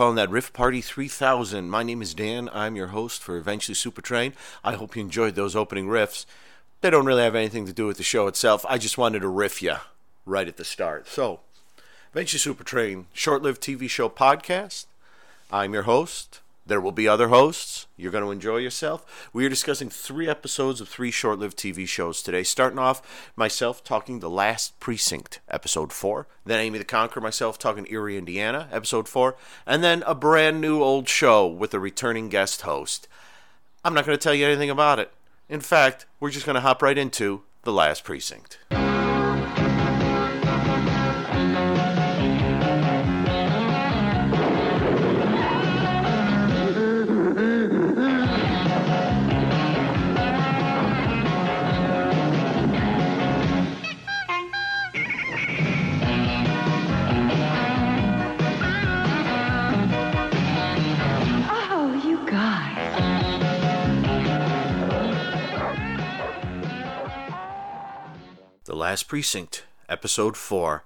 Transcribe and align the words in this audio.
Calling 0.00 0.16
that 0.16 0.30
Riff 0.30 0.54
Party 0.54 0.80
3000. 0.80 1.68
My 1.68 1.82
name 1.82 2.00
is 2.00 2.14
Dan. 2.14 2.48
I'm 2.54 2.74
your 2.74 2.86
host 2.86 3.22
for 3.22 3.36
Eventually 3.36 3.74
Supertrain. 3.74 4.32
I 4.64 4.72
hope 4.72 4.96
you 4.96 5.02
enjoyed 5.02 5.34
those 5.34 5.54
opening 5.54 5.88
riffs. 5.88 6.24
They 6.80 6.88
don't 6.88 7.04
really 7.04 7.22
have 7.22 7.34
anything 7.34 7.66
to 7.66 7.72
do 7.74 7.86
with 7.86 7.98
the 7.98 8.02
show 8.02 8.26
itself. 8.26 8.64
I 8.66 8.78
just 8.78 8.96
wanted 8.96 9.20
to 9.20 9.28
riff 9.28 9.60
you 9.60 9.74
right 10.24 10.48
at 10.48 10.56
the 10.56 10.64
start. 10.64 11.06
So, 11.06 11.40
Eventually 12.14 12.40
Supertrain, 12.40 13.04
short 13.12 13.42
lived 13.42 13.60
TV 13.60 13.90
show 13.90 14.08
podcast. 14.08 14.86
I'm 15.52 15.74
your 15.74 15.82
host. 15.82 16.40
There 16.70 16.80
will 16.80 16.92
be 16.92 17.08
other 17.08 17.30
hosts. 17.30 17.88
You're 17.96 18.12
going 18.12 18.22
to 18.22 18.30
enjoy 18.30 18.58
yourself. 18.58 19.28
We 19.32 19.44
are 19.44 19.48
discussing 19.48 19.90
three 19.90 20.28
episodes 20.28 20.80
of 20.80 20.88
three 20.88 21.10
short 21.10 21.40
lived 21.40 21.58
TV 21.58 21.84
shows 21.84 22.22
today. 22.22 22.44
Starting 22.44 22.78
off, 22.78 23.32
myself 23.34 23.82
talking 23.82 24.20
The 24.20 24.30
Last 24.30 24.78
Precinct, 24.78 25.40
episode 25.48 25.92
four. 25.92 26.28
Then 26.44 26.60
Amy 26.60 26.78
the 26.78 26.84
Conqueror, 26.84 27.22
myself 27.22 27.58
talking 27.58 27.88
Erie, 27.90 28.16
Indiana, 28.16 28.68
episode 28.70 29.08
four. 29.08 29.34
And 29.66 29.82
then 29.82 30.04
a 30.06 30.14
brand 30.14 30.60
new 30.60 30.80
old 30.80 31.08
show 31.08 31.44
with 31.44 31.74
a 31.74 31.80
returning 31.80 32.28
guest 32.28 32.60
host. 32.60 33.08
I'm 33.84 33.92
not 33.92 34.06
going 34.06 34.16
to 34.16 34.22
tell 34.22 34.32
you 34.34 34.46
anything 34.46 34.70
about 34.70 35.00
it. 35.00 35.10
In 35.48 35.58
fact, 35.58 36.06
we're 36.20 36.30
just 36.30 36.46
going 36.46 36.54
to 36.54 36.60
hop 36.60 36.82
right 36.82 36.96
into 36.96 37.42
The 37.64 37.72
Last 37.72 38.04
Precinct. 38.04 38.58
Last 68.90 69.06
Precinct, 69.06 69.62
Episode 69.88 70.36
4 70.36 70.82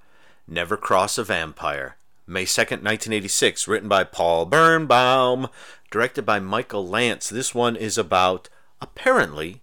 Never 0.47 0.76
Cross 0.76 1.16
a 1.16 1.25
Vampire. 1.25 1.97
May 2.26 2.44
2nd, 2.44 2.84
1986, 2.84 3.66
written 3.66 3.88
by 3.88 4.04
Paul 4.04 4.44
Birnbaum, 4.44 5.48
directed 5.91 6.26
by 6.26 6.38
Michael 6.38 6.87
Lance. 6.87 7.31
This 7.31 7.54
one 7.54 7.76
is 7.76 7.97
about, 7.97 8.50
apparently, 8.78 9.62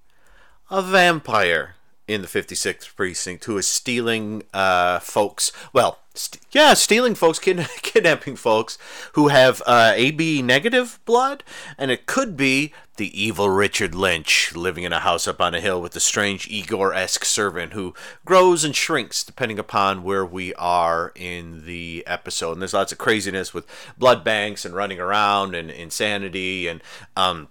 a 0.71 0.81
vampire 0.81 1.75
in 2.07 2.23
the 2.23 2.27
56th 2.27 2.95
precinct 2.95 3.45
who 3.45 3.59
is 3.59 3.67
stealing 3.67 4.41
uh, 4.55 4.97
folks. 4.97 5.51
Well, 5.71 5.99
st- 6.15 6.43
yeah, 6.51 6.73
stealing 6.73 7.13
folks, 7.13 7.37
kid- 7.37 7.67
kidnapping 7.83 8.37
folks 8.37 8.79
who 9.13 9.27
have 9.27 9.61
uh, 9.67 9.93
AB 9.95 10.41
negative 10.41 10.99
blood, 11.05 11.43
and 11.77 11.91
it 11.91 12.07
could 12.07 12.35
be 12.35 12.73
the 13.01 13.19
evil 13.19 13.49
Richard 13.49 13.95
Lynch 13.95 14.55
living 14.55 14.83
in 14.83 14.93
a 14.93 14.99
house 14.99 15.27
up 15.27 15.41
on 15.41 15.55
a 15.55 15.59
hill 15.59 15.81
with 15.81 15.95
a 15.95 15.99
strange 15.99 16.47
Igor 16.47 16.93
esque 16.93 17.25
servant 17.25 17.73
who 17.73 17.95
grows 18.25 18.63
and 18.63 18.75
shrinks 18.75 19.23
depending 19.23 19.57
upon 19.57 20.03
where 20.03 20.23
we 20.23 20.53
are 20.53 21.11
in 21.15 21.65
the 21.65 22.03
episode. 22.05 22.51
And 22.51 22.61
there's 22.61 22.75
lots 22.75 22.91
of 22.91 22.99
craziness 22.99 23.55
with 23.55 23.65
blood 23.97 24.23
banks 24.23 24.65
and 24.65 24.75
running 24.75 24.99
around 24.99 25.55
and 25.55 25.71
insanity 25.71 26.67
and. 26.67 26.83
Um, 27.17 27.47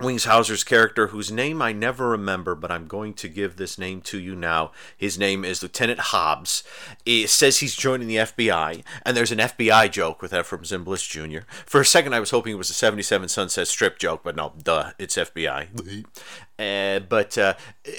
Wings 0.00 0.24
Hauser's 0.24 0.62
character, 0.62 1.06
whose 1.06 1.32
name 1.32 1.62
I 1.62 1.72
never 1.72 2.10
remember, 2.10 2.54
but 2.54 2.70
I'm 2.70 2.86
going 2.86 3.14
to 3.14 3.28
give 3.28 3.56
this 3.56 3.78
name 3.78 4.02
to 4.02 4.18
you 4.20 4.36
now. 4.36 4.72
His 4.94 5.18
name 5.18 5.42
is 5.42 5.62
Lieutenant 5.62 6.00
Hobbs. 6.00 6.62
It 7.06 7.30
says 7.30 7.58
he's 7.58 7.74
joining 7.74 8.06
the 8.06 8.16
FBI, 8.16 8.84
and 9.06 9.16
there's 9.16 9.32
an 9.32 9.38
FBI 9.38 9.90
joke 9.90 10.20
with 10.20 10.32
Efrem 10.32 10.60
Zimbalist 10.60 11.08
Jr. 11.08 11.46
For 11.64 11.80
a 11.80 11.84
second, 11.84 12.14
I 12.14 12.20
was 12.20 12.30
hoping 12.30 12.52
it 12.52 12.58
was 12.58 12.68
a 12.68 12.74
77 12.74 13.28
Sunset 13.28 13.68
Strip 13.68 13.98
joke, 13.98 14.20
but 14.22 14.36
no, 14.36 14.52
duh, 14.62 14.92
it's 14.98 15.16
FBI. 15.16 16.04
Uh, 16.58 17.00
but 17.00 17.36
uh, 17.36 17.52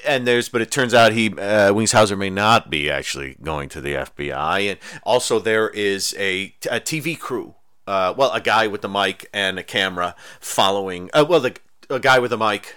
and 0.03 0.25
there's 0.25 0.49
but 0.49 0.61
it 0.61 0.71
turns 0.71 0.91
out 0.91 1.11
he 1.11 1.29
uh, 1.37 1.71
Wings 1.71 1.91
Hauser 1.91 2.17
may 2.17 2.31
not 2.31 2.71
be 2.71 2.89
actually 2.89 3.37
going 3.43 3.69
to 3.69 3.79
the 3.79 3.93
FBI, 3.93 4.71
and 4.71 4.79
also 5.03 5.37
there 5.37 5.69
is 5.69 6.15
a, 6.17 6.55
a 6.71 6.79
TV 6.79 7.19
crew 7.19 7.53
uh, 7.87 8.13
well, 8.15 8.31
a 8.33 8.41
guy 8.41 8.67
with 8.67 8.81
the 8.81 8.89
mic 8.89 9.29
and 9.33 9.57
a 9.57 9.63
camera 9.63 10.13
following. 10.39 11.09
Uh, 11.13 11.25
well, 11.27 11.39
the 11.39 11.55
a 11.89 11.99
guy 11.99 12.19
with 12.19 12.33
a 12.33 12.37
mic 12.37 12.75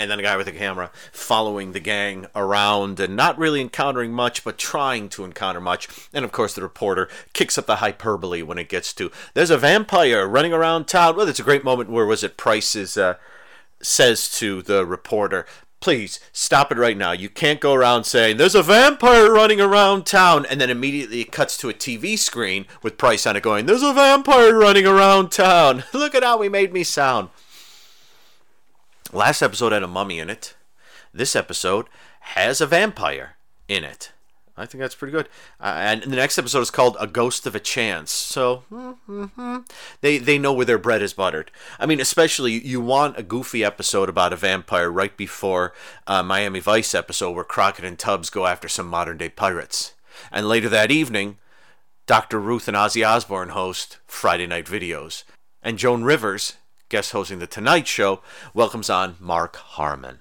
and 0.00 0.10
then 0.10 0.18
a 0.18 0.22
guy 0.22 0.36
with 0.36 0.48
a 0.48 0.52
camera 0.52 0.90
following 1.12 1.72
the 1.72 1.80
gang 1.80 2.26
around 2.34 2.98
and 2.98 3.14
not 3.14 3.38
really 3.38 3.60
encountering 3.60 4.12
much, 4.12 4.42
but 4.42 4.56
trying 4.56 5.10
to 5.10 5.24
encounter 5.24 5.60
much. 5.60 5.88
And 6.14 6.24
of 6.24 6.32
course, 6.32 6.54
the 6.54 6.62
reporter 6.62 7.08
kicks 7.34 7.58
up 7.58 7.66
the 7.66 7.76
hyperbole 7.76 8.40
when 8.42 8.56
it 8.56 8.70
gets 8.70 8.94
to 8.94 9.10
there's 9.34 9.50
a 9.50 9.58
vampire 9.58 10.26
running 10.26 10.54
around 10.54 10.86
town. 10.86 11.16
Well, 11.16 11.28
it's 11.28 11.38
a 11.38 11.44
great 11.44 11.64
moment 11.64 11.90
where 11.90 12.06
was 12.06 12.24
it 12.24 12.38
Price 12.38 12.74
is 12.74 12.96
uh, 12.96 13.16
says 13.82 14.30
to 14.38 14.62
the 14.62 14.86
reporter. 14.86 15.44
Please 15.80 16.18
stop 16.32 16.72
it 16.72 16.78
right 16.78 16.96
now. 16.96 17.12
You 17.12 17.28
can't 17.28 17.60
go 17.60 17.74
around 17.74 18.04
saying 18.04 18.36
there's 18.38 18.54
a 18.54 18.62
vampire 18.62 19.30
running 19.30 19.60
around 19.60 20.06
town 20.06 20.46
and 20.46 20.60
then 20.60 20.70
immediately 20.70 21.20
it 21.20 21.32
cuts 21.32 21.56
to 21.58 21.68
a 21.68 21.74
TV 21.74 22.18
screen 22.18 22.66
with 22.82 22.98
Price 22.98 23.26
on 23.26 23.36
it 23.36 23.42
going, 23.42 23.66
There's 23.66 23.82
a 23.82 23.92
vampire 23.92 24.56
running 24.56 24.86
around 24.86 25.30
town. 25.30 25.84
Look 25.92 26.14
at 26.14 26.22
how 26.22 26.40
he 26.40 26.48
made 26.48 26.72
me 26.72 26.84
sound. 26.84 27.28
Last 29.12 29.42
episode 29.42 29.72
had 29.72 29.82
a 29.82 29.88
mummy 29.88 30.18
in 30.18 30.30
it. 30.30 30.54
This 31.12 31.34
episode 31.34 31.86
has 32.20 32.60
a 32.60 32.66
vampire 32.66 33.36
in 33.68 33.84
it. 33.84 34.12
I 34.56 34.66
think 34.66 34.80
that's 34.80 34.94
pretty 34.94 35.12
good. 35.12 35.28
Uh, 35.58 35.74
and 35.78 36.02
the 36.02 36.16
next 36.16 36.38
episode 36.38 36.60
is 36.60 36.70
called 36.70 36.96
"A 37.00 37.06
Ghost 37.06 37.46
of 37.46 37.54
a 37.54 37.60
Chance." 37.60 38.12
So 38.12 38.64
mhm. 38.70 39.68
they 40.02 40.18
they 40.18 40.38
know 40.38 40.52
where 40.52 40.66
their 40.66 40.78
bread 40.78 41.02
is 41.02 41.14
buttered. 41.14 41.50
I 41.78 41.86
mean, 41.86 41.98
especially 41.98 42.52
you 42.52 42.80
want 42.80 43.18
a 43.18 43.22
goofy 43.22 43.64
episode 43.64 44.08
about 44.08 44.32
a 44.32 44.36
vampire 44.36 44.90
right 44.90 45.16
before 45.16 45.72
uh, 46.06 46.22
Miami 46.22 46.60
Vice 46.60 46.94
episode 46.94 47.32
where 47.32 47.44
Crockett 47.44 47.86
and 47.86 47.98
Tubbs 47.98 48.30
go 48.30 48.46
after 48.46 48.68
some 48.68 48.86
modern 48.86 49.16
day 49.16 49.30
pirates. 49.30 49.94
And 50.30 50.46
later 50.46 50.68
that 50.68 50.90
evening, 50.90 51.38
Dr. 52.06 52.38
Ruth 52.38 52.68
and 52.68 52.76
Ozzy 52.76 53.06
Osbourne 53.06 53.50
host 53.50 53.98
Friday 54.06 54.46
Night 54.46 54.66
Videos, 54.66 55.24
and 55.62 55.78
Joan 55.78 56.04
Rivers, 56.04 56.54
guest 56.90 57.12
hosting 57.12 57.38
the 57.38 57.46
Tonight 57.46 57.86
Show, 57.86 58.20
welcomes 58.52 58.90
on 58.90 59.16
Mark 59.18 59.56
Harmon 59.56 60.18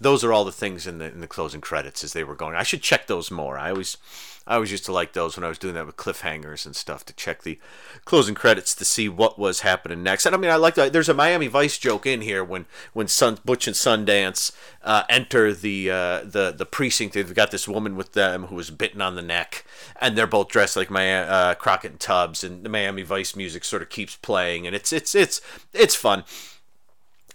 those 0.00 0.22
are 0.22 0.32
all 0.32 0.44
the 0.44 0.52
things 0.52 0.86
in 0.86 0.98
the 0.98 1.06
in 1.06 1.20
the 1.20 1.26
closing 1.26 1.60
credits 1.60 2.04
as 2.04 2.12
they 2.12 2.24
were 2.24 2.34
going. 2.34 2.54
I 2.54 2.62
should 2.62 2.82
check 2.82 3.06
those 3.06 3.30
more. 3.30 3.58
I 3.58 3.70
always 3.70 3.96
I 4.46 4.56
always 4.56 4.70
used 4.70 4.84
to 4.86 4.92
like 4.92 5.14
those 5.14 5.36
when 5.36 5.44
I 5.44 5.48
was 5.48 5.58
doing 5.58 5.74
that 5.74 5.86
with 5.86 5.96
cliffhangers 5.96 6.66
and 6.66 6.76
stuff 6.76 7.06
to 7.06 7.14
check 7.14 7.42
the 7.42 7.58
closing 8.04 8.34
credits 8.34 8.74
to 8.74 8.84
see 8.84 9.08
what 9.08 9.38
was 9.38 9.60
happening 9.60 10.02
next. 10.02 10.26
And 10.26 10.34
I 10.34 10.38
mean, 10.38 10.50
I 10.50 10.56
like 10.56 10.74
that. 10.74 10.92
There's 10.92 11.08
a 11.08 11.14
Miami 11.14 11.46
Vice 11.46 11.78
joke 11.78 12.04
in 12.04 12.20
here 12.20 12.44
when 12.44 12.66
when 12.92 13.08
Sun, 13.08 13.38
Butch 13.44 13.66
and 13.66 13.74
Sundance 13.74 14.52
uh, 14.82 15.04
enter 15.08 15.54
the 15.54 15.90
uh, 15.90 16.20
the 16.24 16.54
the 16.56 16.66
precinct. 16.66 17.14
They've 17.14 17.34
got 17.34 17.52
this 17.52 17.66
woman 17.66 17.96
with 17.96 18.12
them 18.12 18.46
who 18.46 18.56
was 18.56 18.70
bitten 18.70 19.00
on 19.00 19.14
the 19.14 19.22
neck, 19.22 19.64
and 19.98 20.16
they're 20.16 20.26
both 20.26 20.48
dressed 20.48 20.76
like 20.76 20.90
my 20.90 21.22
uh, 21.22 21.54
Crockett 21.54 21.92
and 21.92 22.00
Tubbs, 22.00 22.44
and 22.44 22.64
the 22.64 22.68
Miami 22.68 23.02
Vice 23.02 23.34
music 23.34 23.64
sort 23.64 23.82
of 23.82 23.88
keeps 23.88 24.16
playing, 24.16 24.66
and 24.66 24.76
it's 24.76 24.92
it's 24.92 25.14
it's 25.14 25.40
it's 25.72 25.94
fun. 25.94 26.24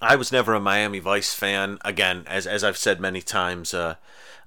I 0.02 0.16
was 0.16 0.32
never 0.32 0.54
a 0.54 0.62
Miami 0.62 1.00
Vice 1.00 1.34
fan. 1.34 1.80
Again, 1.84 2.24
as 2.28 2.46
as 2.46 2.64
I've 2.64 2.78
said 2.78 3.02
many 3.02 3.22
times, 3.22 3.74
uh, 3.74 3.96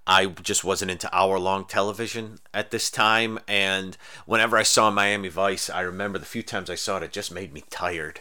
I 0.06 0.26
just 0.26 0.64
wasn't 0.64 0.90
into 0.90 1.14
hour 1.14 1.38
long 1.38 1.64
television 1.64 2.38
at 2.52 2.70
this 2.70 2.90
time. 2.90 3.38
And 3.46 3.96
whenever 4.26 4.56
I 4.56 4.62
saw 4.62 4.90
Miami 4.90 5.28
Vice, 5.28 5.70
I 5.70 5.80
remember 5.80 6.18
the 6.18 6.26
few 6.26 6.42
times 6.42 6.68
I 6.68 6.74
saw 6.74 6.96
it, 6.96 7.04
it 7.04 7.12
just 7.12 7.32
made 7.32 7.52
me 7.52 7.62
tired. 7.70 8.20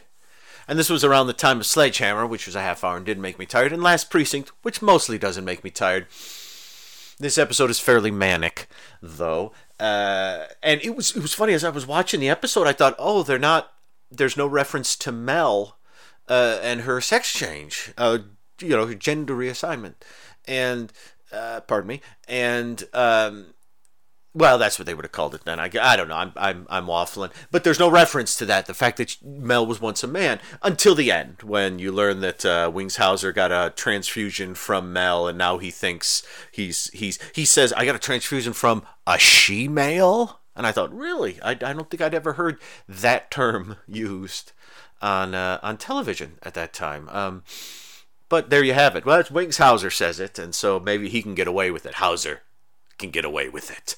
And 0.67 0.77
this 0.77 0.89
was 0.89 1.03
around 1.03 1.27
the 1.27 1.33
time 1.33 1.59
of 1.59 1.65
Sledgehammer, 1.65 2.25
which 2.25 2.45
was 2.45 2.55
a 2.55 2.61
half 2.61 2.83
hour 2.83 2.97
and 2.97 3.05
didn't 3.05 3.23
make 3.23 3.39
me 3.39 3.45
tired, 3.45 3.73
and 3.73 3.81
Last 3.81 4.09
Precinct, 4.09 4.51
which 4.61 4.81
mostly 4.81 5.17
doesn't 5.17 5.43
make 5.45 5.63
me 5.63 5.69
tired. 5.69 6.07
This 7.19 7.37
episode 7.37 7.69
is 7.69 7.79
fairly 7.79 8.11
manic, 8.11 8.67
though. 9.01 9.51
Uh, 9.79 10.45
and 10.61 10.81
it 10.81 10.95
was 10.95 11.15
it 11.15 11.21
was 11.21 11.33
funny 11.33 11.53
as 11.53 11.63
I 11.63 11.69
was 11.69 11.87
watching 11.87 12.19
the 12.19 12.29
episode, 12.29 12.67
I 12.67 12.73
thought, 12.73 12.95
oh, 12.99 13.23
they're 13.23 13.39
not. 13.39 13.73
There's 14.11 14.37
no 14.37 14.45
reference 14.45 14.95
to 14.97 15.11
Mel 15.11 15.77
uh, 16.29 16.59
and 16.61 16.81
her 16.81 17.01
sex 17.01 17.33
change, 17.33 17.91
uh, 17.97 18.19
you 18.59 18.69
know, 18.69 18.85
her 18.85 18.95
gender 18.95 19.35
reassignment, 19.35 19.95
and 20.47 20.91
uh, 21.31 21.61
pardon 21.61 21.87
me, 21.87 22.01
and 22.27 22.83
um, 22.93 23.53
well, 24.33 24.57
that's 24.57 24.79
what 24.79 24.85
they 24.85 24.93
would 24.93 25.03
have 25.03 25.11
called 25.11 25.35
it 25.35 25.43
then. 25.43 25.59
I, 25.59 25.69
I 25.81 25.97
don't 25.97 26.07
know. 26.07 26.15
I'm, 26.15 26.31
I'm 26.37 26.67
I'm 26.69 26.85
waffling, 26.85 27.31
but 27.51 27.63
there's 27.63 27.79
no 27.79 27.89
reference 27.91 28.37
to 28.37 28.45
that. 28.45 28.65
The 28.65 28.73
fact 28.73 28.97
that 28.97 29.17
Mel 29.21 29.65
was 29.65 29.81
once 29.81 30.03
a 30.03 30.07
man 30.07 30.39
until 30.61 30.95
the 30.95 31.11
end, 31.11 31.43
when 31.43 31.79
you 31.79 31.91
learn 31.91 32.21
that 32.21 32.45
uh, 32.45 32.71
Wings 32.73 32.95
Hauser 32.95 33.33
got 33.33 33.51
a 33.51 33.73
transfusion 33.75 34.55
from 34.55 34.93
Mel, 34.93 35.27
and 35.27 35.37
now 35.37 35.57
he 35.57 35.69
thinks 35.69 36.23
he's 36.51 36.89
he's 36.93 37.19
he 37.35 37.43
says 37.43 37.73
I 37.73 37.85
got 37.85 37.95
a 37.95 37.99
transfusion 37.99 38.53
from 38.53 38.83
a 39.05 39.19
she 39.19 39.67
male, 39.67 40.39
and 40.55 40.65
I 40.65 40.71
thought 40.71 40.93
really, 40.93 41.41
I, 41.41 41.51
I 41.51 41.73
don't 41.73 41.89
think 41.89 42.01
I'd 42.01 42.15
ever 42.15 42.33
heard 42.33 42.59
that 42.87 43.31
term 43.31 43.77
used 43.87 44.53
on 45.01 45.35
uh, 45.35 45.59
on 45.61 45.75
television 45.75 46.37
at 46.43 46.53
that 46.53 46.71
time. 46.71 47.09
Um, 47.09 47.43
but 48.31 48.49
there 48.49 48.63
you 48.63 48.73
have 48.73 48.95
it. 48.95 49.05
Well, 49.05 49.19
it's 49.19 49.29
Wings 49.29 49.57
Hauser 49.57 49.89
says 49.89 50.17
it, 50.17 50.39
and 50.39 50.55
so 50.55 50.79
maybe 50.79 51.09
he 51.09 51.21
can 51.21 51.35
get 51.35 51.49
away 51.49 51.69
with 51.69 51.85
it. 51.85 51.95
Hauser 51.95 52.43
can 52.97 53.09
get 53.11 53.25
away 53.25 53.49
with 53.49 53.69
it. 53.69 53.97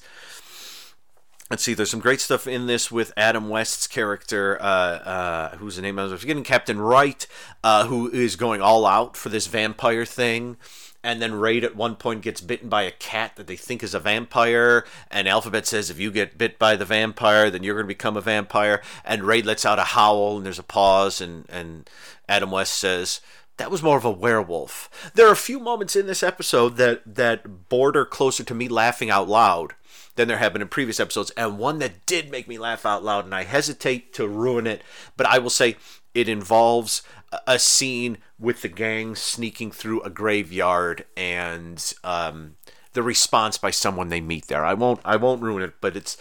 let's 1.48 1.62
see. 1.62 1.72
There's 1.72 1.90
some 1.90 2.00
great 2.00 2.20
stuff 2.20 2.48
in 2.48 2.66
this 2.66 2.90
with 2.90 3.12
Adam 3.16 3.48
West's 3.48 3.86
character, 3.86 4.60
uh, 4.60 4.64
uh, 4.64 5.56
who's 5.58 5.76
the 5.76 5.82
name 5.82 6.00
I 6.00 6.04
was 6.06 6.20
forgetting, 6.20 6.42
Captain 6.42 6.80
Wright, 6.80 7.24
uh, 7.62 7.86
who 7.86 8.10
is 8.10 8.34
going 8.34 8.60
all 8.60 8.86
out 8.86 9.16
for 9.16 9.28
this 9.28 9.46
vampire 9.46 10.04
thing. 10.04 10.56
And 11.04 11.22
then 11.22 11.34
Raid 11.34 11.62
at 11.62 11.76
one 11.76 11.94
point 11.94 12.22
gets 12.22 12.40
bitten 12.40 12.68
by 12.68 12.82
a 12.82 12.90
cat 12.90 13.36
that 13.36 13.46
they 13.46 13.56
think 13.56 13.84
is 13.84 13.94
a 13.94 14.00
vampire. 14.00 14.84
And 15.12 15.28
Alphabet 15.28 15.64
says, 15.64 15.90
if 15.90 16.00
you 16.00 16.10
get 16.10 16.38
bit 16.38 16.58
by 16.58 16.74
the 16.74 16.86
vampire, 16.86 17.50
then 17.50 17.62
you're 17.62 17.76
going 17.76 17.84
to 17.84 17.88
become 17.88 18.16
a 18.16 18.20
vampire. 18.20 18.82
And 19.04 19.22
Raid 19.22 19.46
lets 19.46 19.64
out 19.64 19.78
a 19.78 19.84
howl, 19.84 20.38
and 20.38 20.44
there's 20.44 20.58
a 20.58 20.64
pause. 20.64 21.20
And, 21.20 21.44
and 21.50 21.88
Adam 22.28 22.50
West 22.50 22.78
says, 22.78 23.20
that 23.56 23.70
was 23.70 23.82
more 23.82 23.96
of 23.96 24.04
a 24.04 24.10
werewolf. 24.10 25.12
There 25.14 25.28
are 25.28 25.32
a 25.32 25.36
few 25.36 25.60
moments 25.60 25.96
in 25.96 26.06
this 26.06 26.22
episode 26.22 26.76
that, 26.76 27.02
that 27.14 27.68
border 27.68 28.04
closer 28.04 28.44
to 28.44 28.54
me 28.54 28.68
laughing 28.68 29.10
out 29.10 29.28
loud 29.28 29.74
than 30.16 30.28
there 30.28 30.38
have 30.38 30.52
been 30.52 30.62
in 30.62 30.68
previous 30.68 31.00
episodes, 31.00 31.30
and 31.36 31.58
one 31.58 31.78
that 31.80 32.06
did 32.06 32.30
make 32.30 32.46
me 32.46 32.58
laugh 32.58 32.86
out 32.86 33.02
loud, 33.02 33.24
and 33.24 33.34
I 33.34 33.44
hesitate 33.44 34.12
to 34.14 34.28
ruin 34.28 34.66
it, 34.66 34.82
but 35.16 35.26
I 35.26 35.38
will 35.38 35.50
say 35.50 35.76
it 36.14 36.28
involves 36.28 37.02
a 37.46 37.58
scene 37.58 38.18
with 38.38 38.62
the 38.62 38.68
gang 38.68 39.14
sneaking 39.16 39.72
through 39.72 40.02
a 40.02 40.10
graveyard 40.10 41.04
and 41.16 41.94
um, 42.04 42.56
the 42.92 43.02
response 43.02 43.58
by 43.58 43.70
someone 43.70 44.08
they 44.08 44.20
meet 44.20 44.46
there. 44.46 44.64
I 44.64 44.74
won't 44.74 45.00
I 45.04 45.16
won't 45.16 45.42
ruin 45.42 45.62
it, 45.62 45.74
but 45.80 45.96
it's 45.96 46.16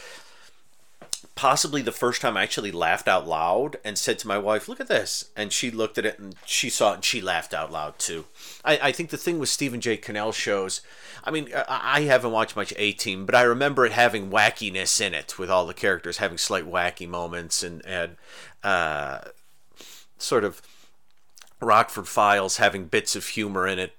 possibly 1.43 1.81
the 1.81 1.91
first 1.91 2.21
time 2.21 2.37
I 2.37 2.43
actually 2.43 2.71
laughed 2.71 3.05
out 3.05 3.27
loud 3.27 3.75
and 3.83 3.97
said 3.97 4.17
to 4.19 4.27
my 4.29 4.37
wife, 4.37 4.69
"Look 4.69 4.79
at 4.79 4.87
this," 4.87 5.25
and 5.35 5.51
she 5.51 5.69
looked 5.69 5.97
at 5.97 6.05
it 6.05 6.17
and 6.17 6.35
she 6.45 6.69
saw 6.69 6.91
it 6.91 6.95
and 6.95 7.03
she 7.03 7.19
laughed 7.19 7.53
out 7.53 7.69
loud 7.69 7.99
too. 7.99 8.23
I, 8.63 8.79
I 8.81 8.91
think 8.93 9.09
the 9.09 9.17
thing 9.17 9.39
with 9.39 9.49
Stephen 9.49 9.81
J. 9.81 9.97
Cannell 9.97 10.31
shows, 10.31 10.79
I 11.21 11.31
mean, 11.31 11.49
I, 11.53 11.97
I 11.97 12.01
haven't 12.03 12.31
watched 12.31 12.55
much 12.55 12.73
A 12.77 12.93
Team, 12.93 13.25
but 13.25 13.35
I 13.35 13.41
remember 13.41 13.85
it 13.85 13.91
having 13.91 14.31
wackiness 14.31 15.01
in 15.01 15.13
it 15.13 15.37
with 15.37 15.51
all 15.51 15.65
the 15.65 15.73
characters 15.73 16.19
having 16.19 16.37
slight 16.37 16.65
wacky 16.65 17.09
moments 17.09 17.61
and 17.61 17.85
and 17.85 18.15
uh, 18.63 19.19
sort 20.17 20.45
of 20.45 20.61
Rockford 21.59 22.07
Files 22.07 22.55
having 22.55 22.85
bits 22.85 23.17
of 23.17 23.27
humor 23.27 23.67
in 23.67 23.79
it. 23.79 23.97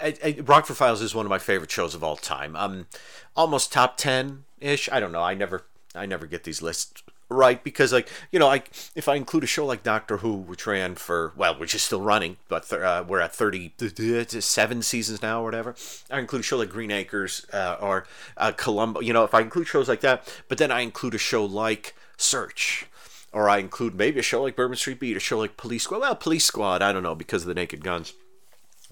I, 0.00 0.14
I, 0.24 0.40
Rockford 0.44 0.76
Files 0.76 1.02
is 1.02 1.12
one 1.12 1.26
of 1.26 1.30
my 1.30 1.40
favorite 1.40 1.72
shows 1.72 1.96
of 1.96 2.04
all 2.04 2.14
time. 2.16 2.54
Um, 2.54 2.86
almost 3.34 3.72
top 3.72 3.96
ten 3.96 4.44
ish. 4.60 4.88
I 4.92 5.00
don't 5.00 5.10
know. 5.10 5.24
I 5.24 5.34
never 5.34 5.64
I 5.98 6.06
never 6.06 6.26
get 6.26 6.44
these 6.44 6.62
lists 6.62 7.02
right 7.30 7.62
because 7.62 7.92
like 7.92 8.08
you 8.32 8.38
know 8.38 8.48
I 8.48 8.62
if 8.94 9.06
i 9.06 9.14
include 9.14 9.44
a 9.44 9.46
show 9.46 9.66
like 9.66 9.82
doctor 9.82 10.18
who 10.18 10.32
which 10.34 10.66
ran 10.66 10.94
for 10.94 11.34
well 11.36 11.58
which 11.58 11.74
is 11.74 11.82
still 11.82 12.00
running 12.00 12.38
but 12.48 12.72
uh, 12.72 13.04
we're 13.06 13.20
at 13.20 13.34
37 13.34 14.82
seasons 14.82 15.20
now 15.20 15.42
or 15.42 15.44
whatever 15.44 15.74
i 16.10 16.18
include 16.18 16.40
a 16.40 16.42
show 16.42 16.56
like 16.56 16.70
green 16.70 16.90
acres 16.90 17.44
uh, 17.52 17.76
or 17.80 18.06
uh, 18.38 18.52
columbo 18.56 19.00
you 19.00 19.12
know 19.12 19.24
if 19.24 19.34
i 19.34 19.42
include 19.42 19.66
shows 19.66 19.90
like 19.90 20.00
that 20.00 20.26
but 20.48 20.56
then 20.56 20.70
i 20.70 20.80
include 20.80 21.14
a 21.14 21.18
show 21.18 21.44
like 21.44 21.94
search 22.16 22.86
or 23.32 23.48
I 23.48 23.58
include 23.58 23.94
maybe 23.94 24.18
a 24.18 24.22
show 24.22 24.42
like 24.42 24.56
Bourbon 24.56 24.76
Street 24.76 25.00
Beat, 25.00 25.16
a 25.16 25.20
show 25.20 25.38
like 25.38 25.56
Police 25.56 25.84
Squad. 25.84 26.00
Well, 26.00 26.14
Police 26.14 26.46
Squad, 26.46 26.82
I 26.82 26.92
don't 26.92 27.02
know 27.02 27.14
because 27.14 27.42
of 27.42 27.48
the 27.48 27.54
Naked 27.54 27.84
Guns, 27.84 28.14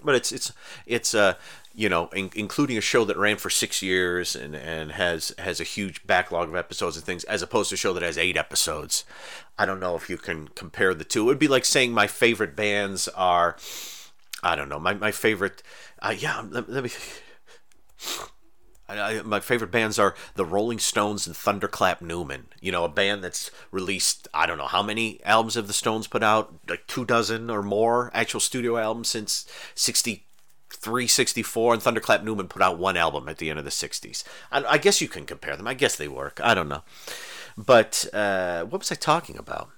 but 0.04 0.14
it's 0.14 0.32
it's 0.32 0.52
it's 0.87 1.14
uh 1.14 1.34
you 1.75 1.88
know 1.88 2.08
in, 2.08 2.31
including 2.34 2.76
a 2.76 2.81
show 2.81 3.04
that 3.04 3.16
ran 3.16 3.37
for 3.37 3.50
six 3.50 3.82
years 3.82 4.37
and 4.37 4.54
and 4.54 4.93
has 4.93 5.32
has 5.38 5.60
a 5.60 5.64
huge 5.64 6.06
backlog 6.06 6.48
of 6.48 6.56
episodes 6.56 6.96
and 6.96 7.04
things 7.04 7.25
as 7.25 7.43
opposed 7.43 7.70
to 7.70 7.75
a 7.75 7.78
show 7.78 7.93
that 7.93 8.02
has 8.02 8.19
eight 8.19 8.37
episodes. 8.37 9.04
I 9.58 9.66
don't 9.66 9.81
know 9.81 9.96
if 9.96 10.10
you 10.10 10.16
can 10.16 10.48
compare 10.48 10.94
the 10.94 11.04
two. 11.04 11.22
It 11.22 11.26
would 11.26 11.38
be 11.38 11.48
like 11.48 11.64
saying 11.64 11.93
my 11.93 12.06
favorite 12.06 12.54
bands 12.54 13.08
are, 13.08 13.56
I 14.43 14.54
don't 14.54 14.69
know, 14.69 14.78
my 14.78 14.94
my 14.94 15.10
favorite. 15.12 15.62
Uh, 16.00 16.14
yeah, 16.16 16.44
let, 16.49 16.69
let 16.69 16.84
me. 16.84 16.90
I, 18.88 19.23
my 19.23 19.41
favorite 19.41 19.71
bands 19.71 19.99
are 19.99 20.15
the 20.35 20.44
Rolling 20.44 20.79
Stones 20.79 21.27
and 21.27 21.37
Thunderclap 21.37 22.00
Newman. 22.00 22.47
You 22.61 22.73
know, 22.73 22.85
a 22.85 22.88
band 22.88 23.25
that's 23.25 23.50
released, 23.71 24.29
I 24.33 24.47
don't 24.47 24.59
know 24.59 24.67
how 24.67 24.83
many 24.83 25.21
albums 25.25 25.55
have 25.55 25.67
the 25.67 25.73
Stones 25.73 26.07
put 26.07 26.23
out, 26.23 26.55
like 26.69 26.87
two 26.87 27.05
dozen 27.05 27.50
or 27.50 27.62
more 27.62 28.11
actual 28.14 28.40
studio 28.40 28.76
albums 28.76 29.09
since 29.09 29.47
63, 29.75 31.07
64, 31.07 31.75
and 31.75 31.83
Thunderclap 31.83 32.23
Newman 32.23 32.49
put 32.49 32.62
out 32.62 32.78
one 32.78 32.97
album 32.97 33.28
at 33.28 33.38
the 33.38 33.50
end 33.50 33.59
of 33.59 33.64
the 33.64 33.71
60s. 33.71 34.25
I, 34.52 34.64
I 34.64 34.78
guess 34.78 35.00
you 35.00 35.09
can 35.09 35.26
compare 35.26 35.57
them. 35.57 35.66
I 35.66 35.75
guess 35.75 35.97
they 35.97 36.09
work. 36.09 36.40
I 36.43 36.55
don't 36.55 36.69
know. 36.69 36.85
But 37.57 38.07
uh, 38.12 38.64
what 38.64 38.81
was 38.81 38.93
I 38.93 38.97
talking 38.97 39.37
about? 39.37 39.71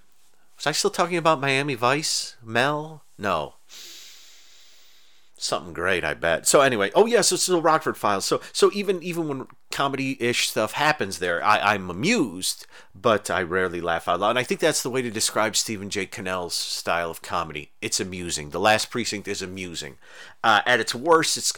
Was 0.56 0.66
I 0.66 0.72
still 0.72 0.90
talking 0.90 1.16
about 1.16 1.40
Miami 1.40 1.74
Vice? 1.74 2.36
Mel? 2.42 3.04
No 3.16 3.54
something 5.38 5.72
great, 5.72 6.04
I 6.04 6.14
bet. 6.14 6.46
So 6.46 6.60
anyway, 6.60 6.90
oh 6.94 7.06
yeah, 7.06 7.20
so 7.20 7.36
so 7.36 7.60
Rockford 7.60 7.96
Files. 7.96 8.24
So 8.24 8.40
so 8.52 8.70
even 8.74 9.02
even 9.02 9.28
when 9.28 9.46
comedy-ish 9.70 10.48
stuff 10.48 10.72
happens 10.72 11.18
there, 11.18 11.44
I, 11.44 11.74
I'm 11.74 11.90
amused, 11.90 12.66
but 12.94 13.30
I 13.30 13.42
rarely 13.42 13.80
laugh 13.80 14.08
out 14.08 14.20
loud. 14.20 14.30
And 14.30 14.38
I 14.38 14.42
think 14.42 14.60
that's 14.60 14.82
the 14.82 14.90
way 14.90 15.02
to 15.02 15.10
describe 15.10 15.56
Stephen 15.56 15.90
J. 15.90 16.06
Cannell's 16.06 16.54
style 16.54 17.10
of 17.10 17.22
comedy. 17.22 17.72
It's 17.80 18.00
amusing. 18.00 18.50
The 18.50 18.60
Last 18.60 18.90
Precinct 18.90 19.28
is 19.28 19.42
amusing. 19.42 19.98
Uh, 20.42 20.62
at 20.66 20.80
its 20.80 20.94
worst, 20.94 21.36
it's 21.36 21.52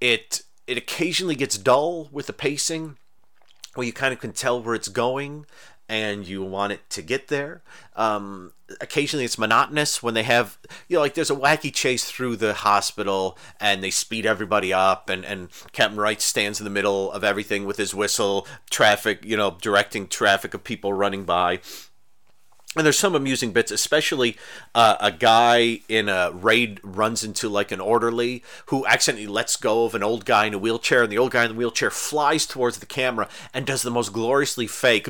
it 0.00 0.42
it 0.66 0.78
occasionally 0.78 1.34
gets 1.34 1.58
dull 1.58 2.08
with 2.10 2.26
the 2.26 2.32
pacing, 2.32 2.96
where 3.74 3.86
you 3.86 3.92
kind 3.92 4.12
of 4.12 4.20
can 4.20 4.32
tell 4.32 4.62
where 4.62 4.74
it's 4.74 4.88
going 4.88 5.46
and 5.88 6.26
you 6.26 6.42
want 6.42 6.72
it 6.72 6.88
to 6.90 7.02
get 7.02 7.28
there. 7.28 7.62
Um, 7.96 8.52
occasionally 8.80 9.24
it's 9.24 9.38
monotonous 9.38 10.02
when 10.02 10.14
they 10.14 10.22
have, 10.22 10.58
you 10.88 10.96
know, 10.96 11.00
like 11.00 11.14
there's 11.14 11.30
a 11.30 11.36
wacky 11.36 11.72
chase 11.72 12.04
through 12.04 12.36
the 12.36 12.54
hospital 12.54 13.36
and 13.60 13.82
they 13.82 13.90
speed 13.90 14.24
everybody 14.24 14.72
up 14.72 15.10
and, 15.10 15.24
and 15.24 15.48
Captain 15.72 15.98
Wright 15.98 16.20
stands 16.20 16.60
in 16.60 16.64
the 16.64 16.70
middle 16.70 17.12
of 17.12 17.22
everything 17.24 17.66
with 17.66 17.76
his 17.76 17.94
whistle, 17.94 18.46
traffic, 18.70 19.24
you 19.24 19.36
know, 19.36 19.56
directing 19.60 20.08
traffic 20.08 20.54
of 20.54 20.64
people 20.64 20.92
running 20.92 21.24
by 21.24 21.60
and 22.76 22.84
there's 22.84 22.98
some 22.98 23.14
amusing 23.14 23.52
bits, 23.52 23.70
especially 23.70 24.36
uh, 24.74 24.96
a 25.00 25.10
guy 25.12 25.80
in 25.88 26.08
a 26.08 26.30
raid 26.32 26.80
runs 26.82 27.24
into 27.24 27.48
like 27.48 27.72
an 27.72 27.80
orderly 27.80 28.42
who 28.66 28.86
accidentally 28.86 29.26
lets 29.26 29.56
go 29.56 29.84
of 29.84 29.94
an 29.94 30.02
old 30.02 30.24
guy 30.24 30.46
in 30.46 30.54
a 30.54 30.58
wheelchair, 30.58 31.02
and 31.02 31.12
the 31.12 31.18
old 31.18 31.32
guy 31.32 31.44
in 31.44 31.52
the 31.52 31.56
wheelchair 31.56 31.90
flies 31.90 32.46
towards 32.46 32.78
the 32.78 32.86
camera 32.86 33.28
and 33.52 33.66
does 33.66 33.82
the 33.82 33.90
most 33.90 34.12
gloriously 34.12 34.66
fake 34.66 35.08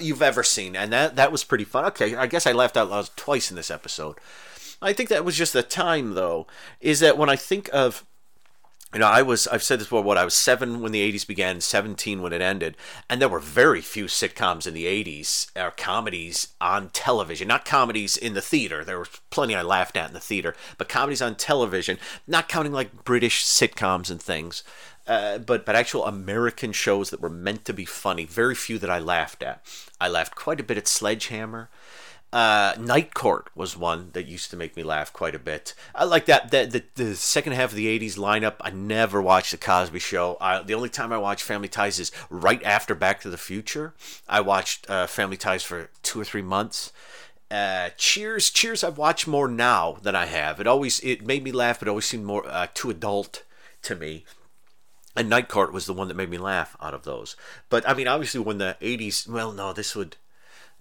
you've 0.00 0.22
ever 0.22 0.42
seen, 0.42 0.76
and 0.76 0.92
that 0.92 1.16
that 1.16 1.32
was 1.32 1.44
pretty 1.44 1.64
fun. 1.64 1.84
Okay, 1.86 2.14
I 2.14 2.26
guess 2.26 2.46
I 2.46 2.52
laughed 2.52 2.76
out 2.76 2.90
loud 2.90 3.10
twice 3.16 3.50
in 3.50 3.56
this 3.56 3.70
episode. 3.70 4.16
I 4.80 4.92
think 4.92 5.08
that 5.08 5.24
was 5.24 5.36
just 5.36 5.52
the 5.52 5.62
time, 5.62 6.14
though, 6.14 6.46
is 6.80 7.00
that 7.00 7.18
when 7.18 7.28
I 7.28 7.34
think 7.36 7.68
of 7.72 8.04
you 8.94 9.00
know, 9.00 9.06
I 9.06 9.20
was, 9.20 9.46
I've 9.48 9.62
said 9.62 9.80
this 9.80 9.86
before, 9.86 10.02
what, 10.02 10.16
I 10.16 10.24
was 10.24 10.32
seven 10.32 10.80
when 10.80 10.92
the 10.92 11.12
80s 11.12 11.26
began, 11.26 11.60
17 11.60 12.22
when 12.22 12.32
it 12.32 12.40
ended, 12.40 12.74
and 13.08 13.20
there 13.20 13.28
were 13.28 13.38
very 13.38 13.82
few 13.82 14.06
sitcoms 14.06 14.66
in 14.66 14.72
the 14.72 14.86
80s, 14.86 15.50
or 15.54 15.70
comedies 15.72 16.48
on 16.58 16.88
television. 16.90 17.48
Not 17.48 17.66
comedies 17.66 18.16
in 18.16 18.32
the 18.32 18.40
theater, 18.40 18.84
there 18.84 18.98
were 18.98 19.08
plenty 19.28 19.54
I 19.54 19.60
laughed 19.60 19.96
at 19.98 20.08
in 20.08 20.14
the 20.14 20.20
theater, 20.20 20.54
but 20.78 20.88
comedies 20.88 21.20
on 21.20 21.34
television, 21.34 21.98
not 22.26 22.48
counting 22.48 22.72
like 22.72 23.04
British 23.04 23.44
sitcoms 23.44 24.10
and 24.10 24.22
things, 24.22 24.62
uh, 25.06 25.36
but, 25.36 25.66
but 25.66 25.76
actual 25.76 26.06
American 26.06 26.72
shows 26.72 27.10
that 27.10 27.20
were 27.20 27.28
meant 27.28 27.66
to 27.66 27.74
be 27.74 27.84
funny. 27.84 28.24
Very 28.24 28.54
few 28.54 28.78
that 28.78 28.90
I 28.90 28.98
laughed 28.98 29.42
at. 29.42 29.62
I 30.00 30.08
laughed 30.08 30.34
quite 30.34 30.60
a 30.60 30.64
bit 30.64 30.78
at 30.78 30.88
Sledgehammer. 30.88 31.68
Uh, 32.30 32.74
Night 32.78 33.14
Court 33.14 33.48
was 33.54 33.74
one 33.74 34.10
that 34.12 34.26
used 34.26 34.50
to 34.50 34.56
make 34.56 34.76
me 34.76 34.82
laugh 34.82 35.12
quite 35.12 35.34
a 35.34 35.38
bit. 35.38 35.74
I 35.94 36.04
like 36.04 36.26
that. 36.26 36.50
The, 36.50 36.66
the, 36.66 37.02
the 37.02 37.14
second 37.16 37.54
half 37.54 37.70
of 37.70 37.76
the 37.76 37.98
80s 37.98 38.18
lineup, 38.18 38.56
I 38.60 38.70
never 38.70 39.22
watched 39.22 39.52
The 39.52 39.56
Cosby 39.56 39.98
Show. 39.98 40.36
I, 40.38 40.62
the 40.62 40.74
only 40.74 40.90
time 40.90 41.10
I 41.10 41.18
watched 41.18 41.42
Family 41.42 41.68
Ties 41.68 41.98
is 41.98 42.12
right 42.28 42.62
after 42.64 42.94
Back 42.94 43.22
to 43.22 43.30
the 43.30 43.38
Future. 43.38 43.94
I 44.28 44.42
watched 44.42 44.88
uh, 44.90 45.06
Family 45.06 45.38
Ties 45.38 45.62
for 45.62 45.88
two 46.02 46.20
or 46.20 46.24
three 46.24 46.42
months. 46.42 46.92
Uh, 47.50 47.90
Cheers, 47.96 48.50
Cheers. 48.50 48.84
I've 48.84 48.98
watched 48.98 49.26
more 49.26 49.48
now 49.48 49.96
than 50.02 50.14
I 50.14 50.26
have. 50.26 50.60
It 50.60 50.66
always 50.66 51.00
it 51.00 51.26
made 51.26 51.42
me 51.42 51.50
laugh, 51.50 51.78
but 51.78 51.88
it 51.88 51.90
always 51.90 52.04
seemed 52.04 52.26
more 52.26 52.46
uh, 52.46 52.66
too 52.74 52.90
adult 52.90 53.42
to 53.82 53.96
me. 53.96 54.26
And 55.16 55.30
Night 55.30 55.48
Court 55.48 55.72
was 55.72 55.86
the 55.86 55.94
one 55.94 56.08
that 56.08 56.14
made 56.14 56.28
me 56.28 56.36
laugh 56.36 56.76
out 56.80 56.92
of 56.92 57.04
those. 57.04 57.36
But 57.70 57.88
I 57.88 57.94
mean, 57.94 58.06
obviously, 58.06 58.40
when 58.40 58.58
the 58.58 58.76
80s, 58.82 59.26
well, 59.26 59.50
no, 59.50 59.72
this 59.72 59.96
would 59.96 60.16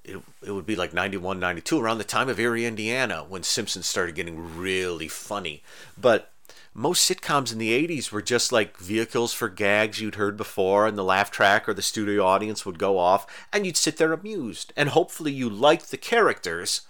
it, 0.07 0.21
it 0.41 0.51
would 0.51 0.65
be 0.65 0.75
like 0.75 0.93
91, 0.93 1.39
92, 1.39 1.79
around 1.79 1.97
the 1.97 2.03
time 2.03 2.29
of 2.29 2.39
Erie, 2.39 2.65
Indiana, 2.65 3.25
when 3.27 3.43
Simpsons 3.43 3.85
started 3.85 4.15
getting 4.15 4.57
really 4.57 5.07
funny. 5.07 5.61
But 5.97 6.31
most 6.73 7.09
sitcoms 7.09 7.51
in 7.51 7.57
the 7.57 7.87
80s 7.87 8.11
were 8.11 8.21
just 8.21 8.51
like 8.51 8.77
vehicles 8.77 9.33
for 9.33 9.49
gags 9.49 9.99
you'd 9.99 10.15
heard 10.15 10.37
before, 10.37 10.87
and 10.87 10.97
the 10.97 11.03
laugh 11.03 11.29
track 11.29 11.67
or 11.67 11.73
the 11.73 11.81
studio 11.81 12.23
audience 12.25 12.65
would 12.65 12.79
go 12.79 12.97
off, 12.97 13.27
and 13.51 13.65
you'd 13.65 13.77
sit 13.77 13.97
there 13.97 14.13
amused. 14.13 14.71
And 14.77 14.89
hopefully 14.89 15.31
you 15.31 15.49
liked 15.49 15.91
the 15.91 15.97
characters. 15.97 16.81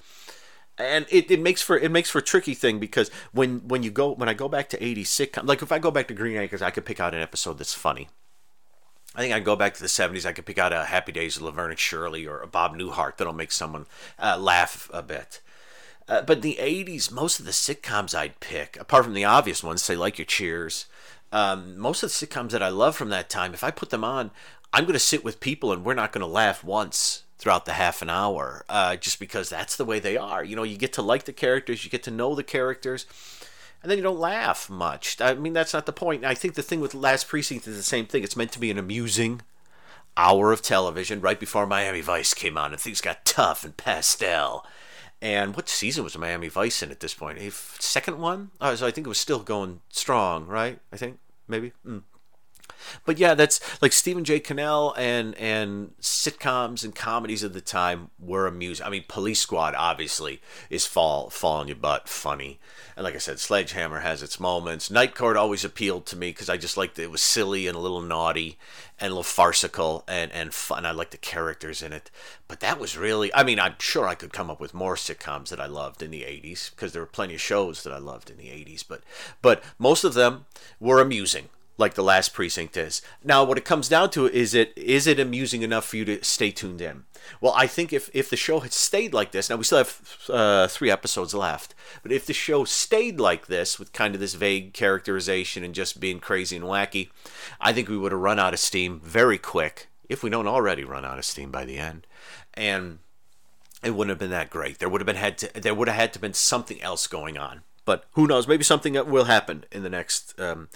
And 0.77 1.07
it, 1.09 1.31
it 1.31 1.41
makes 1.41 1.63
for 1.63 1.75
it 1.75 1.89
makes 1.89 2.11
for 2.11 2.19
a 2.19 2.23
tricky 2.23 2.53
thing 2.53 2.77
because 2.77 3.09
when 3.31 3.67
when 3.67 3.81
you 3.81 3.89
go 3.89 4.11
when 4.11 4.29
I 4.29 4.35
go 4.35 4.47
back 4.47 4.69
to 4.69 4.77
80s 4.77 5.07
sitcom 5.07 5.47
like 5.47 5.63
if 5.63 5.71
I 5.71 5.79
go 5.79 5.89
back 5.89 6.07
to 6.09 6.13
Green 6.13 6.37
Acres 6.37 6.61
I 6.61 6.69
could 6.69 6.85
pick 6.85 6.99
out 6.99 7.15
an 7.15 7.21
episode 7.21 7.57
that's 7.57 7.73
funny 7.73 8.09
I 9.17 9.21
think 9.21 9.33
I 9.33 9.39
go 9.39 9.55
back 9.55 9.73
to 9.73 9.81
the 9.81 9.87
70s. 9.87 10.27
I 10.27 10.31
could 10.31 10.45
pick 10.45 10.59
out 10.59 10.71
a 10.71 10.85
Happy 10.85 11.11
Days 11.11 11.37
of 11.37 11.41
Laverne 11.41 11.71
and 11.71 11.79
Shirley 11.79 12.27
or 12.27 12.39
a 12.39 12.47
Bob 12.47 12.77
Newhart 12.77 13.17
that'll 13.17 13.33
make 13.33 13.51
someone 13.51 13.87
uh, 14.19 14.37
laugh 14.39 14.91
a 14.93 15.01
bit. 15.01 15.41
Uh, 16.07 16.21
but 16.21 16.37
in 16.37 16.41
the 16.41 16.57
80s, 16.59 17.11
most 17.11 17.39
of 17.39 17.45
the 17.45 17.51
sitcoms 17.51 18.13
I'd 18.13 18.39
pick, 18.39 18.77
apart 18.79 19.05
from 19.05 19.15
the 19.15 19.25
obvious 19.25 19.63
ones, 19.63 19.81
say 19.81 19.95
like 19.95 20.19
your 20.19 20.25
Cheers, 20.25 20.85
um, 21.31 21.79
most 21.79 22.03
of 22.03 22.11
the 22.11 22.27
sitcoms 22.27 22.51
that 22.51 22.61
I 22.61 22.69
love 22.69 22.95
from 22.95 23.09
that 23.09 23.27
time, 23.27 23.55
if 23.55 23.63
I 23.63 23.71
put 23.71 23.89
them 23.89 24.03
on, 24.03 24.29
I'm 24.71 24.83
going 24.83 24.93
to 24.93 24.99
sit 24.99 25.23
with 25.23 25.39
people 25.39 25.73
and 25.73 25.83
we're 25.83 25.95
not 25.95 26.11
going 26.11 26.21
to 26.21 26.27
laugh 26.27 26.63
once 26.63 27.23
throughout 27.39 27.65
the 27.65 27.73
half 27.73 28.03
an 28.03 28.11
hour, 28.11 28.65
uh, 28.69 28.95
just 28.97 29.19
because 29.19 29.49
that's 29.49 29.75
the 29.75 29.85
way 29.85 29.99
they 29.99 30.15
are. 30.15 30.43
You 30.43 30.55
know, 30.55 30.63
you 30.63 30.77
get 30.77 30.93
to 30.93 31.01
like 31.01 31.25
the 31.25 31.33
characters, 31.33 31.83
you 31.83 31.89
get 31.89 32.03
to 32.03 32.11
know 32.11 32.35
the 32.35 32.43
characters, 32.43 33.07
and 33.81 33.89
then 33.89 33.97
you 33.97 34.03
don't 34.03 34.19
laugh 34.19 34.69
much. 34.69 35.19
I 35.21 35.33
mean, 35.33 35.53
that's 35.53 35.73
not 35.73 35.85
the 35.85 35.93
point. 35.93 36.25
I 36.25 36.33
think 36.33 36.55
the 36.55 36.63
thing 36.63 36.79
with 36.79 36.93
Last 36.93 37.27
Precinct 37.27 37.67
is 37.67 37.77
the 37.77 37.83
same 37.83 38.05
thing. 38.05 38.23
It's 38.23 38.35
meant 38.35 38.51
to 38.53 38.59
be 38.59 38.71
an 38.71 38.77
amusing 38.77 39.41
hour 40.15 40.51
of 40.51 40.61
television 40.61 41.21
right 41.21 41.39
before 41.39 41.67
Miami 41.67 42.01
Vice 42.01 42.33
came 42.33 42.57
on, 42.57 42.71
and 42.71 42.81
things 42.81 43.01
got 43.01 43.25
tough 43.25 43.63
and 43.63 43.77
pastel. 43.77 44.65
And 45.21 45.55
what 45.55 45.69
season 45.69 46.03
was 46.03 46.17
Miami 46.17 46.47
Vice 46.47 46.83
in 46.83 46.91
at 46.91 46.99
this 46.99 47.13
point? 47.13 47.39
A 47.39 47.51
second 47.51 48.19
one? 48.19 48.51
Oh, 48.61 48.75
so 48.75 48.85
I 48.85 48.91
think 48.91 49.07
it 49.07 49.09
was 49.09 49.19
still 49.19 49.39
going 49.39 49.81
strong, 49.89 50.45
right? 50.47 50.79
I 50.91 50.97
think 50.97 51.19
maybe. 51.47 51.73
Mm. 51.85 52.03
But 53.05 53.17
yeah, 53.17 53.33
that's 53.33 53.59
like 53.81 53.93
Stephen 53.93 54.23
J. 54.23 54.39
Cannell 54.39 54.93
and 54.97 55.35
and 55.35 55.97
sitcoms 56.01 56.83
and 56.83 56.95
comedies 56.95 57.43
of 57.43 57.53
the 57.53 57.61
time 57.61 58.09
were 58.19 58.47
amusing. 58.47 58.85
I 58.85 58.89
mean, 58.89 59.05
Police 59.07 59.39
Squad 59.39 59.75
obviously 59.75 60.41
is 60.69 60.85
fall 60.85 61.29
fall 61.29 61.57
on 61.57 61.67
your 61.67 61.77
butt 61.77 62.09
funny, 62.09 62.59
and 62.95 63.03
like 63.03 63.15
I 63.15 63.19
said, 63.19 63.39
Sledgehammer 63.39 63.99
has 63.99 64.23
its 64.23 64.39
moments. 64.39 64.89
Night 64.89 65.15
Court 65.15 65.37
always 65.37 65.63
appealed 65.63 66.05
to 66.07 66.15
me 66.15 66.29
because 66.29 66.49
I 66.49 66.57
just 66.57 66.77
liked 66.77 66.97
it. 66.99 67.11
was 67.11 67.21
silly 67.21 67.67
and 67.67 67.75
a 67.75 67.79
little 67.79 68.01
naughty 68.01 68.57
and 68.99 69.07
a 69.07 69.13
little 69.13 69.23
farcical 69.23 70.03
and 70.07 70.31
and 70.31 70.53
fun. 70.53 70.85
I 70.85 70.91
liked 70.91 71.11
the 71.11 71.17
characters 71.17 71.81
in 71.81 71.93
it. 71.93 72.09
But 72.47 72.59
that 72.61 72.79
was 72.79 72.97
really, 72.97 73.33
I 73.33 73.43
mean, 73.43 73.59
I'm 73.59 73.75
sure 73.79 74.07
I 74.07 74.15
could 74.15 74.33
come 74.33 74.49
up 74.49 74.59
with 74.59 74.73
more 74.73 74.95
sitcoms 74.95 75.49
that 75.49 75.59
I 75.59 75.65
loved 75.65 76.01
in 76.01 76.11
the 76.11 76.21
'80s 76.21 76.71
because 76.71 76.93
there 76.93 77.01
were 77.01 77.07
plenty 77.07 77.35
of 77.35 77.41
shows 77.41 77.83
that 77.83 77.93
I 77.93 77.97
loved 77.97 78.29
in 78.29 78.37
the 78.37 78.45
'80s. 78.45 78.83
But 78.87 79.01
but 79.41 79.63
most 79.77 80.03
of 80.03 80.13
them 80.13 80.45
were 80.79 81.01
amusing 81.01 81.49
like 81.77 81.93
the 81.93 82.03
last 82.03 82.33
precinct 82.33 82.75
is. 82.75 83.01
Now, 83.23 83.43
what 83.43 83.57
it 83.57 83.65
comes 83.65 83.87
down 83.87 84.09
to 84.11 84.25
is 84.25 84.53
it 84.53 84.73
is 84.75 85.07
it 85.07 85.19
amusing 85.19 85.61
enough 85.61 85.85
for 85.85 85.97
you 85.97 86.05
to 86.05 86.23
stay 86.23 86.51
tuned 86.51 86.81
in? 86.81 87.03
Well, 87.39 87.53
I 87.55 87.67
think 87.67 87.93
if 87.93 88.09
if 88.13 88.29
the 88.29 88.35
show 88.35 88.59
had 88.61 88.73
stayed 88.73 89.13
like 89.13 89.31
this, 89.31 89.49
now 89.49 89.57
we 89.57 89.63
still 89.63 89.79
have 89.79 90.17
uh, 90.29 90.67
three 90.67 90.89
episodes 90.89 91.33
left, 91.33 91.75
but 92.01 92.11
if 92.11 92.25
the 92.25 92.33
show 92.33 92.65
stayed 92.65 93.19
like 93.19 93.47
this 93.47 93.77
with 93.77 93.93
kind 93.93 94.15
of 94.15 94.19
this 94.19 94.33
vague 94.33 94.73
characterization 94.73 95.63
and 95.63 95.75
just 95.75 95.99
being 95.99 96.19
crazy 96.19 96.55
and 96.55 96.65
wacky, 96.65 97.09
I 97.61 97.73
think 97.73 97.89
we 97.89 97.97
would 97.97 98.11
have 98.11 98.21
run 98.21 98.39
out 98.39 98.53
of 98.53 98.59
steam 98.59 98.99
very 98.99 99.37
quick 99.37 99.87
if 100.09 100.23
we 100.23 100.29
don't 100.29 100.47
already 100.47 100.83
run 100.83 101.05
out 101.05 101.19
of 101.19 101.25
steam 101.25 101.51
by 101.51 101.65
the 101.65 101.77
end, 101.77 102.07
and 102.53 102.99
it 103.83 103.91
wouldn't 103.91 104.09
have 104.09 104.19
been 104.19 104.31
that 104.31 104.49
great. 104.49 104.79
There 104.79 104.89
would 104.89 105.01
have 105.01 105.05
been 105.05 105.15
had 105.15 105.37
to 105.39 105.61
there 105.61 105.75
would 105.75 105.87
have 105.87 105.97
had 105.97 106.13
to 106.13 106.19
been 106.19 106.33
something 106.33 106.81
else 106.81 107.05
going 107.05 107.37
on 107.37 107.61
but 107.87 108.03
who 108.11 108.27
knows? 108.27 108.49
Maybe 108.49 108.65
something 108.65 108.93
will 109.09 109.23
happen 109.23 109.63
in 109.71 109.81
the 109.81 109.89
next 109.89 110.37
um, 110.37 110.67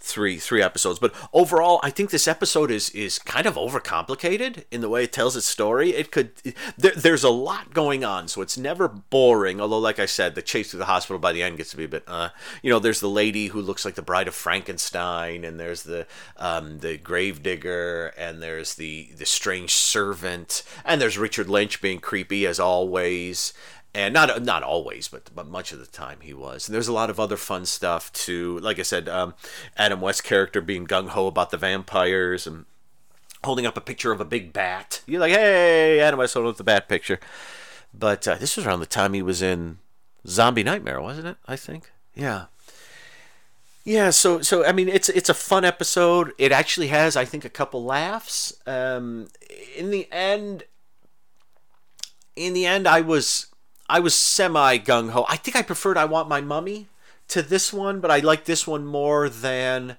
three 0.00 0.36
three 0.36 0.60
episodes. 0.60 0.98
But 0.98 1.14
overall, 1.32 1.78
I 1.84 1.90
think 1.90 2.10
this 2.10 2.26
episode 2.26 2.72
is 2.72 2.90
is 2.90 3.20
kind 3.20 3.46
of 3.46 3.54
overcomplicated 3.54 4.64
in 4.72 4.80
the 4.80 4.88
way 4.88 5.04
it 5.04 5.12
tells 5.12 5.36
its 5.36 5.46
story. 5.46 5.90
It 5.90 6.10
could 6.10 6.32
there, 6.76 6.90
there's 6.90 7.22
a 7.22 7.30
lot 7.30 7.72
going 7.72 8.04
on, 8.04 8.26
so 8.26 8.42
it's 8.42 8.58
never 8.58 8.88
boring. 8.88 9.60
Although, 9.60 9.78
like 9.78 10.00
I 10.00 10.06
said, 10.06 10.34
the 10.34 10.42
chase 10.42 10.72
through 10.72 10.80
the 10.80 10.86
hospital 10.86 11.20
by 11.20 11.32
the 11.32 11.44
end 11.44 11.56
gets 11.56 11.70
to 11.70 11.76
be 11.76 11.84
a 11.84 11.88
bit. 11.88 12.02
Uh, 12.08 12.30
you 12.64 12.70
know, 12.70 12.80
there's 12.80 13.00
the 13.00 13.08
lady 13.08 13.46
who 13.46 13.60
looks 13.62 13.84
like 13.84 13.94
the 13.94 14.02
Bride 14.02 14.26
of 14.26 14.34
Frankenstein, 14.34 15.44
and 15.44 15.60
there's 15.60 15.84
the 15.84 16.08
um, 16.36 16.80
the 16.80 16.98
grave 16.98 17.44
digger, 17.44 18.12
and 18.18 18.42
there's 18.42 18.74
the 18.74 19.10
the 19.16 19.24
strange 19.24 19.72
servant, 19.72 20.64
and 20.84 21.00
there's 21.00 21.16
Richard 21.16 21.48
Lynch 21.48 21.80
being 21.80 22.00
creepy 22.00 22.44
as 22.44 22.58
always 22.58 23.52
and 23.94 24.12
not 24.12 24.42
not 24.42 24.62
always, 24.62 25.08
but 25.08 25.30
but 25.34 25.46
much 25.48 25.72
of 25.72 25.78
the 25.78 25.86
time 25.86 26.18
he 26.20 26.34
was. 26.34 26.68
And 26.68 26.74
there's 26.74 26.88
a 26.88 26.92
lot 26.92 27.10
of 27.10 27.18
other 27.18 27.36
fun 27.36 27.66
stuff 27.66 28.12
too. 28.12 28.58
Like 28.58 28.78
I 28.78 28.82
said, 28.82 29.08
um, 29.08 29.34
Adam 29.76 30.00
West's 30.00 30.22
character 30.22 30.60
being 30.60 30.86
gung 30.86 31.08
ho 31.08 31.26
about 31.26 31.50
the 31.50 31.56
vampires 31.56 32.46
and 32.46 32.66
holding 33.44 33.66
up 33.66 33.76
a 33.76 33.80
picture 33.80 34.12
of 34.12 34.20
a 34.20 34.24
big 34.24 34.52
bat. 34.52 35.02
You're 35.06 35.20
like, 35.20 35.32
hey, 35.32 36.00
Adam 36.00 36.18
West 36.18 36.34
holding 36.34 36.50
up 36.50 36.56
the 36.56 36.64
bat 36.64 36.88
picture. 36.88 37.20
But 37.94 38.26
uh, 38.28 38.34
this 38.34 38.56
was 38.56 38.66
around 38.66 38.80
the 38.80 38.86
time 38.86 39.14
he 39.14 39.22
was 39.22 39.40
in 39.40 39.78
Zombie 40.26 40.62
Nightmare, 40.62 41.00
wasn't 41.00 41.28
it? 41.28 41.36
I 41.46 41.56
think. 41.56 41.90
Yeah. 42.14 42.46
Yeah, 43.84 44.10
so 44.10 44.42
so 44.42 44.66
I 44.66 44.72
mean 44.72 44.88
it's 44.88 45.08
it's 45.08 45.28
a 45.28 45.34
fun 45.34 45.64
episode. 45.64 46.32
It 46.38 46.50
actually 46.50 46.88
has 46.88 47.16
I 47.16 47.24
think 47.24 47.44
a 47.44 47.48
couple 47.48 47.84
laughs. 47.84 48.52
Um, 48.66 49.28
in 49.76 49.92
the 49.92 50.08
end, 50.10 50.64
in 52.34 52.52
the 52.52 52.66
end, 52.66 52.88
I 52.88 53.00
was 53.00 53.46
I 53.88 54.00
was 54.00 54.14
semi 54.14 54.78
gung 54.78 55.10
ho. 55.10 55.24
I 55.28 55.36
think 55.36 55.56
I 55.56 55.62
preferred 55.62 55.96
I 55.96 56.04
Want 56.04 56.28
My 56.28 56.40
Mummy 56.40 56.88
to 57.28 57.42
this 57.42 57.72
one, 57.72 58.00
but 58.00 58.10
I 58.10 58.18
like 58.18 58.44
this 58.44 58.66
one 58.66 58.86
more 58.86 59.28
than. 59.28 59.96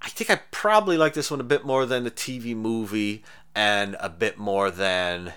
I 0.00 0.08
think 0.10 0.30
I 0.30 0.40
probably 0.50 0.96
like 0.96 1.14
this 1.14 1.30
one 1.30 1.40
a 1.40 1.44
bit 1.44 1.64
more 1.64 1.84
than 1.84 2.04
the 2.04 2.10
TV 2.10 2.54
movie 2.54 3.24
and 3.54 3.96
a 3.98 4.08
bit 4.08 4.38
more 4.38 4.70
than 4.70 5.32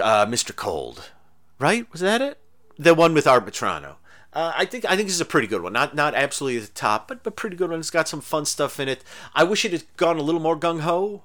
uh, 0.00 0.26
Mr. 0.26 0.54
Cold. 0.54 1.10
Right? 1.58 1.90
Was 1.90 2.00
that 2.00 2.22
it? 2.22 2.38
The 2.78 2.94
one 2.94 3.12
with 3.12 3.26
Arbitrano. 3.26 3.96
Uh, 4.32 4.52
I 4.54 4.64
think 4.64 4.84
I 4.84 4.94
think 4.94 5.08
this 5.08 5.16
is 5.16 5.20
a 5.20 5.26
pretty 5.26 5.48
good 5.48 5.62
one. 5.62 5.72
Not 5.72 5.94
not 5.94 6.14
absolutely 6.14 6.58
at 6.58 6.66
the 6.68 6.72
top, 6.72 7.08
but 7.08 7.24
but 7.24 7.34
pretty 7.34 7.56
good 7.56 7.70
one. 7.70 7.80
It's 7.80 7.90
got 7.90 8.08
some 8.08 8.20
fun 8.20 8.44
stuff 8.44 8.78
in 8.78 8.88
it. 8.88 9.02
I 9.34 9.42
wish 9.42 9.64
it 9.64 9.72
had 9.72 9.84
gone 9.96 10.18
a 10.18 10.22
little 10.22 10.40
more 10.40 10.56
gung 10.56 10.80
ho 10.80 11.24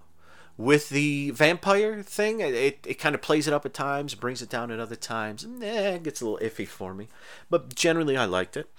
with 0.57 0.89
the 0.89 1.31
vampire 1.31 2.01
thing. 2.01 2.39
It, 2.39 2.79
it 2.85 2.99
kind 2.99 3.15
of 3.15 3.21
plays 3.21 3.47
it 3.47 3.53
up 3.53 3.65
at 3.65 3.73
times, 3.73 4.15
brings 4.15 4.41
it 4.41 4.49
down 4.49 4.71
at 4.71 4.79
other 4.79 4.95
times. 4.95 5.43
And, 5.43 5.63
eh, 5.63 5.95
it 5.95 6.03
gets 6.03 6.21
a 6.21 6.25
little 6.27 6.47
iffy 6.47 6.67
for 6.67 6.93
me. 6.93 7.07
But 7.49 7.75
generally, 7.75 8.17
I 8.17 8.25
liked 8.25 8.57
it. 8.57 8.69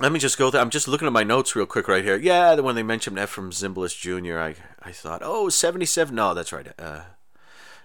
Let 0.00 0.10
me 0.10 0.18
just 0.18 0.38
go 0.38 0.50
there. 0.50 0.60
I'm 0.60 0.70
just 0.70 0.88
looking 0.88 1.06
at 1.06 1.12
my 1.12 1.22
notes 1.22 1.54
real 1.54 1.66
quick 1.66 1.86
right 1.86 2.02
here. 2.02 2.16
Yeah, 2.16 2.56
the 2.56 2.64
when 2.64 2.74
they 2.74 2.82
mentioned 2.82 3.16
Efrem 3.16 3.50
Zimbalist 3.50 4.00
Jr., 4.00 4.38
I, 4.38 4.54
I 4.82 4.90
thought, 4.90 5.22
oh, 5.24 5.48
77. 5.48 6.14
No, 6.14 6.34
that's 6.34 6.52
right. 6.52 6.66
Uh, 6.76 7.02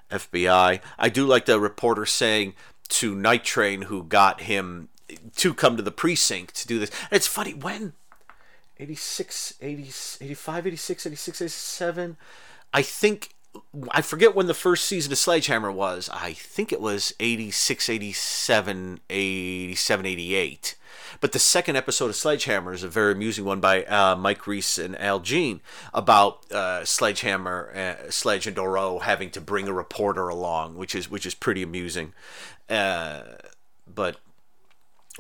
FBI. 0.10 0.82
I 0.98 1.10
do 1.10 1.26
like 1.26 1.46
the 1.46 1.60
reporter 1.60 2.08
saying 2.08 2.56
to 2.90 3.14
Night 3.14 3.44
Train, 3.44 3.84
who 3.84 4.04
got 4.04 4.42
him 4.42 4.90
to 5.36 5.54
come 5.54 5.78
to 5.78 5.84
the 5.84 5.92
precinct 5.92 6.56
to 6.56 6.68
do 6.68 6.80
this. 6.80 6.90
And 7.12 7.18
it's 7.18 7.28
funny, 7.28 7.54
when 7.54 7.94
86, 8.80 9.56
80, 9.62 9.82
85, 10.26 10.68
86, 10.68 11.06
86, 11.06 11.42
87. 11.42 12.18
I 12.74 12.82
think 12.82 13.34
I 13.92 14.02
forget 14.02 14.36
when 14.36 14.48
the 14.48 14.54
first 14.54 14.86
season 14.86 15.12
of 15.12 15.18
Sledgehammer 15.18 15.72
was. 15.72 16.10
I 16.14 16.34
think 16.34 16.72
it 16.72 16.82
was 16.82 17.14
86, 17.20 17.90
87, 17.90 19.00
87, 19.10 20.06
88. 20.06 20.76
But 21.20 21.32
the 21.32 21.40
second 21.40 21.76
episode 21.76 22.10
of 22.10 22.16
Sledgehammer 22.16 22.74
is 22.74 22.84
a 22.84 22.88
very 22.88 23.12
amusing 23.12 23.46
one 23.46 23.60
by 23.60 23.84
uh, 23.86 24.16
Mike 24.16 24.46
Reiss 24.48 24.78
and 24.78 25.00
Al 25.00 25.20
Jean 25.20 25.62
about 25.94 26.50
uh, 26.52 26.86
Sledgehammer, 26.86 27.72
uh, 27.76 28.12
Sledge 28.12 28.48
and 28.48 28.56
Doreau 28.56 29.02
having 29.02 29.30
to 29.32 29.42
bring 29.42 29.68
a 29.68 29.74
reporter 29.74 30.28
along, 30.30 30.78
which 30.78 30.94
is 30.96 31.10
which 31.10 31.26
is 31.26 31.34
pretty 31.34 31.64
amusing. 31.64 32.14
Uh, 32.70 33.24
but 33.88 34.18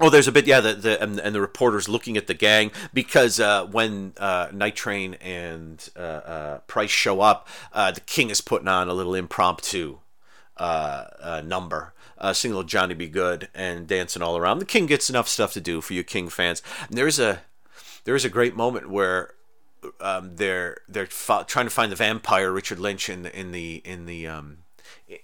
Oh, 0.01 0.09
there's 0.09 0.27
a 0.27 0.31
bit, 0.31 0.47
yeah. 0.47 0.61
The, 0.61 0.73
the 0.73 1.01
and, 1.01 1.19
and 1.19 1.35
the 1.35 1.41
reporters 1.41 1.89
looking 1.89 2.17
at 2.17 2.27
the 2.27 2.33
gang 2.33 2.71
because 2.93 3.39
uh, 3.39 3.65
when 3.65 4.13
uh, 4.17 4.47
Night 4.53 4.75
Train 4.75 5.15
and 5.15 5.89
uh, 5.95 5.99
uh 5.99 6.57
Price 6.59 6.91
show 6.91 7.21
up, 7.21 7.47
uh, 7.73 7.91
the 7.91 8.01
King 8.01 8.29
is 8.29 8.41
putting 8.41 8.67
on 8.67 8.87
a 8.87 8.93
little 8.93 9.15
impromptu 9.15 9.99
uh, 10.57 11.41
number, 11.45 11.93
singing 12.33 12.55
little 12.55 12.67
Johnny 12.67 12.93
B. 12.93 13.07
Goode 13.07 13.49
and 13.53 13.87
dancing 13.87 14.21
all 14.21 14.37
around. 14.37 14.59
The 14.59 14.65
King 14.65 14.85
gets 14.85 15.09
enough 15.09 15.27
stuff 15.27 15.53
to 15.53 15.61
do 15.61 15.81
for 15.81 15.93
you 15.93 16.03
King 16.03 16.29
fans. 16.29 16.61
And 16.87 16.97
there's 16.97 17.19
a 17.19 17.41
there's 18.05 18.25
a 18.25 18.29
great 18.29 18.55
moment 18.55 18.89
where 18.89 19.35
um, 19.99 20.35
they're 20.35 20.77
they're 20.87 21.05
fa- 21.05 21.45
trying 21.47 21.65
to 21.65 21.71
find 21.71 21.91
the 21.91 21.95
vampire 21.95 22.51
Richard 22.51 22.79
Lynch 22.79 23.09
in 23.09 23.23
the 23.23 23.37
in 23.37 23.51
the 23.51 23.81
in 23.85 24.05
the 24.05 24.27
um, 24.27 24.59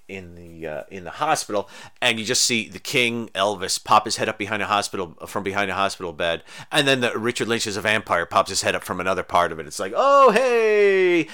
in 0.08 0.36
the 0.36 0.68
uh, 0.68 0.84
in 0.90 1.04
the 1.04 1.12
hospital, 1.12 1.70
and 2.02 2.20
you 2.20 2.26
just 2.26 2.44
see 2.44 2.68
the 2.70 2.80
King 2.80 3.30
Elvis 3.30 3.84
pop 3.84 4.06
his 4.06 4.18
head 4.18 4.30
up 4.30 4.38
behind 4.38 4.62
a 4.62 4.68
hospital 4.68 5.16
from 5.28 5.44
behind 5.44 5.70
a 5.72 5.76
hospital 5.76 6.14
bed, 6.14 6.44
and 6.72 6.88
then 6.88 7.02
the 7.02 7.18
Richard 7.18 7.48
Lynch 7.48 7.68
is 7.68 7.78
a 7.78 7.82
vampire 7.82 8.26
pops 8.26 8.50
his 8.50 8.62
head 8.62 8.76
up 8.76 8.84
from 8.84 9.00
another 9.00 9.24
part 9.24 9.52
of 9.52 9.60
it. 9.60 9.68
It's 9.68 9.80
like, 9.80 9.94
oh 9.96 10.32
hey, 10.32 11.28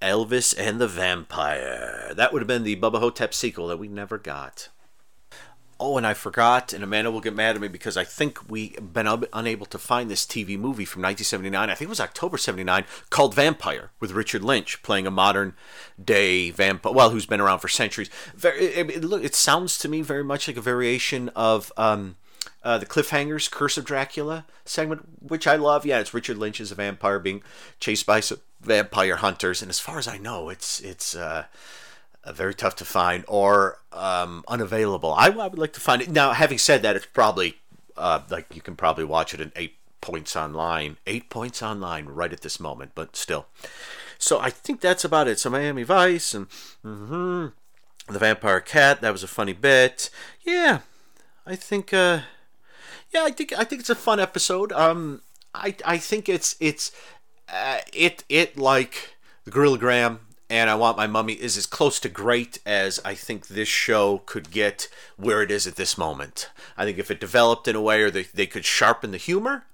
Elvis 0.00 0.54
and 0.56 0.80
the 0.80 0.88
Vampire. 0.88 2.12
That 2.14 2.32
would 2.32 2.42
have 2.42 2.48
been 2.48 2.64
the 2.64 2.76
Bubba 2.76 2.98
Ho-Tep 3.00 3.34
sequel 3.34 3.66
that 3.68 3.78
we 3.78 3.88
never 3.88 4.18
got. 4.18 4.68
Oh, 5.78 5.98
and 5.98 6.06
I 6.06 6.14
forgot, 6.14 6.72
and 6.72 6.82
Amanda 6.82 7.10
will 7.10 7.20
get 7.20 7.34
mad 7.34 7.54
at 7.54 7.60
me 7.60 7.68
because 7.68 7.98
I 7.98 8.04
think 8.04 8.48
we've 8.48 8.92
been 8.94 9.06
un- 9.06 9.26
unable 9.34 9.66
to 9.66 9.78
find 9.78 10.10
this 10.10 10.24
TV 10.24 10.58
movie 10.58 10.86
from 10.86 11.02
1979. 11.02 11.68
I 11.68 11.74
think 11.74 11.88
it 11.88 11.90
was 11.90 12.00
October 12.00 12.38
79, 12.38 12.86
called 13.10 13.34
Vampire, 13.34 13.90
with 14.00 14.12
Richard 14.12 14.42
Lynch 14.42 14.82
playing 14.82 15.06
a 15.06 15.10
modern 15.10 15.54
day 16.02 16.50
vampire, 16.50 16.94
well, 16.94 17.10
who's 17.10 17.26
been 17.26 17.42
around 17.42 17.58
for 17.58 17.68
centuries. 17.68 18.08
Very, 18.34 18.64
it, 18.64 18.90
it, 18.90 19.04
it, 19.04 19.34
sounds 19.34 19.76
to 19.78 19.88
me 19.88 20.00
very 20.00 20.24
much 20.24 20.48
like 20.48 20.56
a 20.56 20.62
variation 20.62 21.28
of 21.36 21.70
um, 21.76 22.16
uh, 22.62 22.78
the 22.78 22.86
Cliffhangers 22.86 23.50
Curse 23.50 23.76
of 23.76 23.84
Dracula 23.84 24.46
segment, 24.64 25.06
which 25.20 25.46
I 25.46 25.56
love. 25.56 25.84
Yeah, 25.84 25.98
it's 25.98 26.14
Richard 26.14 26.38
Lynch 26.38 26.58
as 26.58 26.72
a 26.72 26.74
vampire 26.74 27.18
being 27.18 27.42
chased 27.80 28.06
by 28.06 28.20
some 28.20 28.38
vampire 28.62 29.16
hunters, 29.16 29.60
and 29.60 29.68
as 29.68 29.78
far 29.78 29.98
as 29.98 30.08
I 30.08 30.16
know, 30.16 30.48
it's 30.48 30.80
it's. 30.80 31.14
Uh, 31.14 31.44
uh, 32.26 32.32
very 32.32 32.54
tough 32.54 32.74
to 32.76 32.84
find 32.84 33.24
or 33.28 33.78
um, 33.92 34.44
unavailable. 34.48 35.14
I, 35.14 35.28
I, 35.28 35.46
would 35.46 35.58
like 35.58 35.72
to 35.74 35.80
find 35.80 36.02
it. 36.02 36.10
Now, 36.10 36.32
having 36.32 36.58
said 36.58 36.82
that, 36.82 36.96
it's 36.96 37.06
probably 37.06 37.56
uh, 37.96 38.20
like 38.28 38.54
you 38.54 38.60
can 38.60 38.74
probably 38.74 39.04
watch 39.04 39.32
it 39.32 39.40
in 39.40 39.52
eight 39.54 39.76
points 40.00 40.34
online. 40.34 40.96
Eight 41.06 41.30
points 41.30 41.62
online 41.62 42.06
right 42.06 42.32
at 42.32 42.40
this 42.40 42.58
moment, 42.58 42.92
but 42.94 43.14
still. 43.16 43.46
so 44.18 44.40
I 44.40 44.50
think 44.50 44.80
that's 44.80 45.04
about 45.04 45.28
it. 45.28 45.38
So 45.38 45.50
Miami 45.50 45.84
Vice 45.84 46.34
and 46.34 46.48
mhm, 46.84 47.52
the 48.08 48.18
Vampire 48.18 48.60
Cat. 48.60 49.00
That 49.00 49.12
was 49.12 49.22
a 49.22 49.28
funny 49.28 49.52
bit. 49.52 50.10
Yeah, 50.44 50.80
I 51.46 51.54
think. 51.54 51.94
Uh, 51.94 52.20
yeah, 53.12 53.24
I 53.24 53.30
think 53.30 53.52
I 53.56 53.64
think 53.64 53.80
it's 53.80 53.90
a 53.90 53.94
fun 53.94 54.18
episode. 54.18 54.72
Um, 54.72 55.22
I 55.54 55.76
I 55.84 55.98
think 55.98 56.28
it's 56.28 56.56
it's 56.58 56.90
uh, 57.48 57.78
it 57.92 58.24
it 58.28 58.58
like 58.58 59.16
the 59.44 59.52
Gorilla 59.52 59.78
Graham 59.78 60.25
and 60.48 60.70
I 60.70 60.74
Want 60.74 60.96
My 60.96 61.06
Mummy 61.06 61.34
is 61.34 61.56
as 61.56 61.66
close 61.66 61.98
to 62.00 62.08
great 62.08 62.58
as 62.64 63.00
I 63.04 63.14
think 63.14 63.48
this 63.48 63.68
show 63.68 64.22
could 64.26 64.50
get 64.50 64.88
where 65.16 65.42
it 65.42 65.50
is 65.50 65.66
at 65.66 65.76
this 65.76 65.98
moment. 65.98 66.50
I 66.76 66.84
think 66.84 66.98
if 66.98 67.10
it 67.10 67.20
developed 67.20 67.66
in 67.66 67.76
a 67.76 67.80
way 67.80 68.02
or 68.02 68.10
they, 68.10 68.22
they 68.22 68.46
could 68.46 68.64
sharpen 68.64 69.10
the 69.10 69.18
humor, 69.18 69.64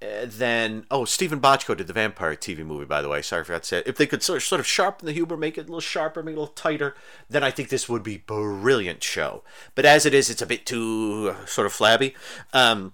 uh, 0.00 0.26
then 0.26 0.86
oh 0.92 1.04
Steven 1.04 1.40
Bochco 1.40 1.76
did 1.76 1.88
the 1.88 1.92
vampire 1.92 2.36
TV 2.36 2.64
movie 2.64 2.84
by 2.84 3.02
the 3.02 3.08
way 3.08 3.20
sorry 3.20 3.40
I 3.40 3.44
forgot 3.44 3.62
to 3.64 3.68
say 3.68 3.78
it. 3.78 3.88
if 3.88 3.96
they 3.96 4.06
could 4.06 4.22
sort 4.22 4.36
of, 4.36 4.42
sort 4.44 4.60
of 4.60 4.66
sharpen 4.66 5.06
the 5.06 5.12
humor 5.12 5.36
make 5.36 5.58
it 5.58 5.62
a 5.62 5.64
little 5.64 5.80
sharper 5.80 6.22
make 6.22 6.34
it 6.34 6.36
a 6.36 6.40
little 6.40 6.54
tighter 6.54 6.94
then 7.28 7.42
I 7.42 7.50
think 7.50 7.68
this 7.68 7.88
would 7.88 8.04
be 8.04 8.18
brilliant 8.18 9.02
show 9.02 9.42
but 9.74 9.84
as 9.84 10.06
it 10.06 10.14
is 10.14 10.30
it's 10.30 10.40
a 10.40 10.46
bit 10.46 10.64
too 10.64 11.34
uh, 11.34 11.46
sort 11.46 11.66
of 11.66 11.72
flabby 11.72 12.14
um, 12.52 12.92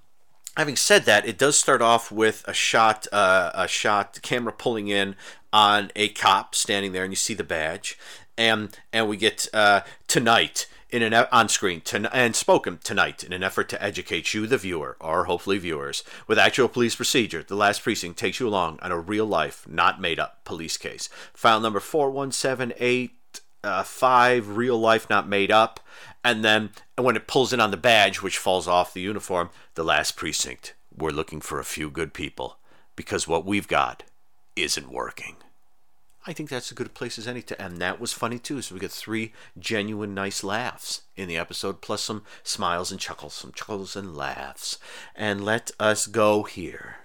having 0.56 0.76
said 0.76 1.04
that, 1.04 1.26
it 1.26 1.38
does 1.38 1.58
start 1.58 1.82
off 1.82 2.12
with 2.12 2.44
a 2.46 2.54
shot, 2.54 3.06
uh, 3.12 3.50
a 3.54 3.68
shot, 3.68 4.20
camera 4.22 4.52
pulling 4.52 4.88
in 4.88 5.16
on 5.52 5.90
a 5.94 6.08
cop 6.08 6.54
standing 6.54 6.92
there, 6.92 7.04
and 7.04 7.12
you 7.12 7.16
see 7.16 7.34
the 7.34 7.44
badge, 7.44 7.98
and 8.36 8.76
and 8.92 9.08
we 9.08 9.16
get 9.16 9.48
uh, 9.52 9.80
tonight 10.06 10.66
in 10.90 11.02
an 11.02 11.14
on 11.32 11.48
screen 11.48 11.80
to, 11.80 12.08
and 12.14 12.36
spoken 12.36 12.78
tonight 12.82 13.24
in 13.24 13.32
an 13.32 13.42
effort 13.42 13.68
to 13.68 13.82
educate 13.82 14.32
you, 14.32 14.46
the 14.46 14.58
viewer, 14.58 14.96
or 15.00 15.24
hopefully 15.24 15.58
viewers, 15.58 16.04
with 16.26 16.38
actual 16.38 16.68
police 16.68 16.94
procedure. 16.94 17.42
The 17.42 17.56
last 17.56 17.82
precinct 17.82 18.18
takes 18.18 18.38
you 18.38 18.48
along 18.48 18.78
on 18.80 18.92
a 18.92 18.98
real 18.98 19.26
life, 19.26 19.66
not 19.68 20.00
made 20.00 20.20
up 20.20 20.44
police 20.44 20.76
case. 20.76 21.08
File 21.32 21.60
number 21.60 21.80
four 21.80 22.10
one 22.10 22.32
seven 22.32 22.72
eight 22.78 23.12
uh, 23.64 23.82
five, 23.82 24.56
real 24.56 24.78
life, 24.78 25.08
not 25.10 25.28
made 25.28 25.50
up. 25.50 25.80
And 26.24 26.42
then 26.42 26.70
when 26.96 27.16
it 27.16 27.26
pulls 27.26 27.52
in 27.52 27.60
on 27.60 27.70
the 27.70 27.76
badge, 27.76 28.22
which 28.22 28.38
falls 28.38 28.66
off 28.66 28.94
the 28.94 29.02
uniform, 29.02 29.50
the 29.74 29.84
last 29.84 30.16
precinct. 30.16 30.74
We're 30.96 31.10
looking 31.10 31.42
for 31.42 31.60
a 31.60 31.64
few 31.64 31.90
good 31.90 32.14
people 32.14 32.58
because 32.96 33.28
what 33.28 33.44
we've 33.44 33.68
got 33.68 34.04
isn't 34.56 34.90
working. 34.90 35.36
I 36.26 36.32
think 36.32 36.48
that's 36.48 36.72
as 36.72 36.76
good 36.76 36.86
a 36.86 36.90
place 36.90 37.18
as 37.18 37.28
any 37.28 37.42
to 37.42 37.60
end. 37.60 37.78
That 37.78 38.00
was 38.00 38.14
funny 38.14 38.38
too. 38.38 38.62
So 38.62 38.74
we 38.74 38.80
got 38.80 38.90
three 38.90 39.32
genuine, 39.58 40.14
nice 40.14 40.42
laughs 40.42 41.02
in 41.16 41.28
the 41.28 41.36
episode, 41.36 41.82
plus 41.82 42.00
some 42.00 42.22
smiles 42.42 42.90
and 42.90 42.98
chuckles, 42.98 43.34
some 43.34 43.52
chuckles 43.52 43.94
and 43.94 44.16
laughs. 44.16 44.78
And 45.14 45.44
let 45.44 45.72
us 45.78 46.06
go 46.06 46.44
here. 46.44 46.96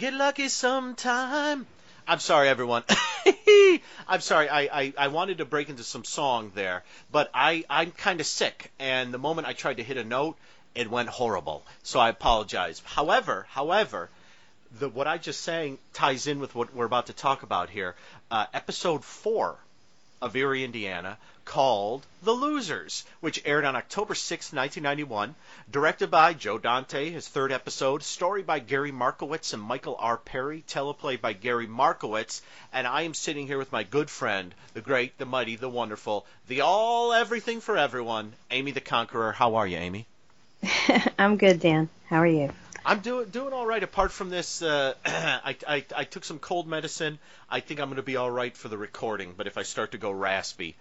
Get 0.00 0.14
lucky 0.14 0.48
sometime. 0.48 1.66
I'm 2.08 2.20
sorry, 2.20 2.48
everyone. 2.48 2.84
I'm 4.08 4.20
sorry. 4.22 4.48
I, 4.48 4.60
I, 4.62 4.92
I 4.96 5.08
wanted 5.08 5.38
to 5.38 5.44
break 5.44 5.68
into 5.68 5.84
some 5.84 6.04
song 6.04 6.52
there, 6.54 6.84
but 7.12 7.30
I, 7.34 7.64
I'm 7.68 7.90
kind 7.90 8.18
of 8.18 8.26
sick, 8.26 8.72
and 8.78 9.12
the 9.12 9.18
moment 9.18 9.46
I 9.46 9.52
tried 9.52 9.76
to 9.76 9.82
hit 9.82 9.98
a 9.98 10.04
note, 10.04 10.38
it 10.74 10.90
went 10.90 11.10
horrible. 11.10 11.66
So 11.82 12.00
I 12.00 12.08
apologize. 12.08 12.80
However, 12.86 13.46
however, 13.50 14.08
the 14.78 14.88
what 14.88 15.06
I 15.06 15.18
just 15.18 15.42
sang 15.42 15.76
ties 15.92 16.26
in 16.26 16.40
with 16.40 16.54
what 16.54 16.74
we're 16.74 16.86
about 16.86 17.08
to 17.08 17.12
talk 17.12 17.42
about 17.42 17.68
here. 17.68 17.94
Uh, 18.30 18.46
episode 18.54 19.04
four 19.04 19.58
of 20.22 20.34
Erie, 20.34 20.64
Indiana, 20.64 21.18
called 21.50 22.06
The 22.22 22.30
Losers, 22.30 23.04
which 23.18 23.42
aired 23.44 23.64
on 23.64 23.74
October 23.74 24.14
6, 24.14 24.52
1991, 24.52 25.34
directed 25.68 26.08
by 26.08 26.32
Joe 26.32 26.58
Dante, 26.58 27.10
his 27.10 27.26
third 27.26 27.50
episode, 27.50 28.04
story 28.04 28.44
by 28.44 28.60
Gary 28.60 28.92
Markowitz 28.92 29.52
and 29.52 29.60
Michael 29.60 29.96
R. 29.98 30.16
Perry, 30.16 30.62
teleplay 30.68 31.20
by 31.20 31.32
Gary 31.32 31.66
Markowitz, 31.66 32.42
and 32.72 32.86
I 32.86 33.02
am 33.02 33.14
sitting 33.14 33.48
here 33.48 33.58
with 33.58 33.72
my 33.72 33.82
good 33.82 34.08
friend, 34.08 34.54
the 34.74 34.80
great, 34.80 35.18
the 35.18 35.26
mighty, 35.26 35.56
the 35.56 35.68
wonderful, 35.68 36.24
the 36.46 36.60
all 36.60 37.12
everything 37.12 37.60
for 37.60 37.76
everyone, 37.76 38.32
Amy 38.52 38.70
the 38.70 38.80
Conqueror. 38.80 39.32
How 39.32 39.56
are 39.56 39.66
you, 39.66 39.78
Amy? 39.78 40.06
I'm 41.18 41.36
good, 41.36 41.58
Dan. 41.58 41.88
How 42.08 42.18
are 42.18 42.28
you? 42.28 42.52
I'm 42.86 43.00
doing 43.00 43.28
doing 43.28 43.52
all 43.52 43.66
right. 43.66 43.82
Apart 43.82 44.12
from 44.12 44.30
this, 44.30 44.62
uh, 44.62 44.94
I, 45.04 45.56
I 45.66 45.84
I 45.96 46.04
took 46.04 46.24
some 46.24 46.38
cold 46.38 46.68
medicine. 46.68 47.18
I 47.50 47.58
think 47.58 47.80
I'm 47.80 47.88
going 47.88 47.96
to 47.96 48.02
be 48.02 48.16
all 48.16 48.30
right 48.30 48.56
for 48.56 48.68
the 48.68 48.78
recording. 48.78 49.34
But 49.36 49.48
if 49.48 49.58
I 49.58 49.64
start 49.64 49.92
to 49.92 49.98
go 49.98 50.12
raspy, 50.12 50.76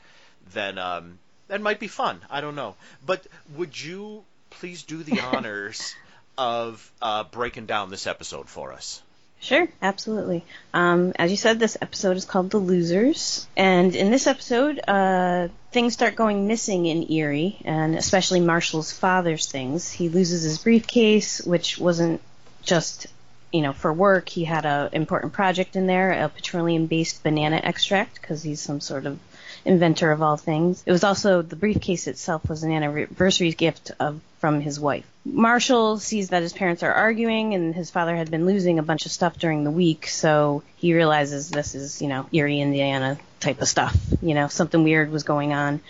then 0.53 0.77
um, 0.77 1.19
that 1.47 1.61
might 1.61 1.79
be 1.79 1.87
fun. 1.87 2.21
I 2.29 2.41
don't 2.41 2.55
know. 2.55 2.75
But 3.05 3.25
would 3.55 3.79
you 3.79 4.23
please 4.49 4.83
do 4.83 5.03
the 5.03 5.19
honors 5.33 5.95
of 6.37 6.91
uh, 7.01 7.25
breaking 7.25 7.65
down 7.65 7.89
this 7.89 8.07
episode 8.07 8.47
for 8.47 8.73
us? 8.73 9.01
Sure, 9.41 9.67
absolutely. 9.81 10.43
Um, 10.73 11.13
as 11.15 11.31
you 11.31 11.37
said, 11.37 11.59
this 11.59 11.77
episode 11.81 12.17
is 12.17 12.25
called 12.25 12.49
The 12.49 12.57
Losers. 12.57 13.47
And 13.55 13.95
in 13.95 14.11
this 14.11 14.27
episode, 14.27 14.81
uh, 14.85 15.47
things 15.71 15.93
start 15.93 16.15
going 16.15 16.47
missing 16.47 16.85
in 16.85 17.09
Erie, 17.09 17.57
and 17.63 17.95
especially 17.95 18.41
Marshall's 18.41 18.91
father's 18.91 19.49
things. 19.49 19.91
He 19.91 20.09
loses 20.09 20.43
his 20.43 20.57
briefcase, 20.57 21.41
which 21.41 21.77
wasn't 21.77 22.21
just, 22.63 23.07
you 23.53 23.61
know, 23.61 23.71
for 23.71 23.93
work. 23.93 24.27
He 24.27 24.43
had 24.43 24.65
an 24.65 24.89
important 24.91 25.31
project 25.31 25.77
in 25.77 25.87
there, 25.87 26.11
a 26.11 26.27
petroleum-based 26.27 27.23
banana 27.23 27.61
extract, 27.63 28.19
because 28.19 28.43
he's 28.43 28.59
some 28.59 28.81
sort 28.81 29.05
of 29.05 29.19
inventor 29.65 30.11
of 30.11 30.21
all 30.21 30.37
things. 30.37 30.83
It 30.85 30.91
was 30.91 31.03
also 31.03 31.41
the 31.41 31.55
briefcase 31.55 32.07
itself 32.07 32.47
was 32.47 32.63
an 32.63 32.71
anniversary 32.71 33.51
gift 33.51 33.91
of 33.99 34.21
from 34.39 34.61
his 34.61 34.79
wife. 34.79 35.05
Marshall 35.25 35.99
sees 35.99 36.29
that 36.29 36.41
his 36.41 36.53
parents 36.53 36.81
are 36.81 36.93
arguing 36.93 37.53
and 37.53 37.75
his 37.75 37.89
father 37.89 38.15
had 38.15 38.31
been 38.31 38.45
losing 38.45 38.79
a 38.79 38.83
bunch 38.83 39.05
of 39.05 39.11
stuff 39.11 39.37
during 39.37 39.63
the 39.63 39.71
week, 39.71 40.07
so 40.07 40.63
he 40.77 40.93
realizes 40.93 41.49
this 41.49 41.75
is, 41.75 42.01
you 42.01 42.07
know, 42.07 42.27
Erie, 42.31 42.61
Indiana 42.61 43.17
type 43.39 43.61
of 43.61 43.67
stuff. 43.67 43.97
You 44.21 44.33
know, 44.33 44.47
something 44.47 44.83
weird 44.83 45.11
was 45.11 45.23
going 45.23 45.53
on. 45.53 45.81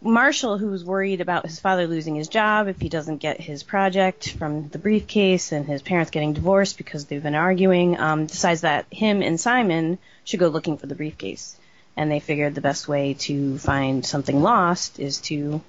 Marshall, 0.00 0.58
who's 0.58 0.84
worried 0.84 1.20
about 1.20 1.46
his 1.46 1.58
father 1.58 1.86
losing 1.86 2.14
his 2.14 2.28
job 2.28 2.68
if 2.68 2.80
he 2.80 2.88
doesn't 2.88 3.18
get 3.18 3.40
his 3.40 3.64
project 3.64 4.30
from 4.32 4.68
the 4.68 4.78
briefcase 4.78 5.50
and 5.50 5.66
his 5.66 5.82
parents 5.82 6.10
getting 6.12 6.34
divorced 6.34 6.78
because 6.78 7.06
they've 7.06 7.22
been 7.22 7.34
arguing, 7.34 7.98
um, 7.98 8.26
decides 8.26 8.60
that 8.60 8.86
him 8.92 9.22
and 9.22 9.40
Simon 9.40 9.98
should 10.24 10.40
go 10.40 10.48
looking 10.48 10.78
for 10.78 10.86
the 10.86 10.94
briefcase 10.94 11.56
and 11.98 12.12
they 12.12 12.20
figured 12.20 12.54
the 12.54 12.60
best 12.60 12.86
way 12.86 13.14
to 13.14 13.58
find 13.58 14.06
something 14.06 14.40
lost 14.40 15.00
is 15.00 15.18
to 15.18 15.60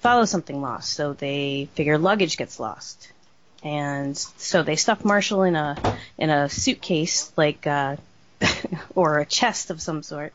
follow 0.00 0.26
something 0.26 0.60
lost. 0.60 0.92
So 0.92 1.14
they 1.14 1.70
figure 1.74 1.96
luggage 1.96 2.36
gets 2.36 2.60
lost, 2.60 3.10
and 3.64 4.14
so 4.16 4.62
they 4.62 4.76
stuff 4.76 5.02
Marshall 5.02 5.44
in 5.44 5.56
a 5.56 5.78
in 6.18 6.28
a 6.28 6.50
suitcase 6.50 7.32
like 7.38 7.66
uh, 7.66 7.96
or 8.94 9.18
a 9.18 9.24
chest 9.24 9.70
of 9.70 9.80
some 9.80 10.02
sort, 10.02 10.34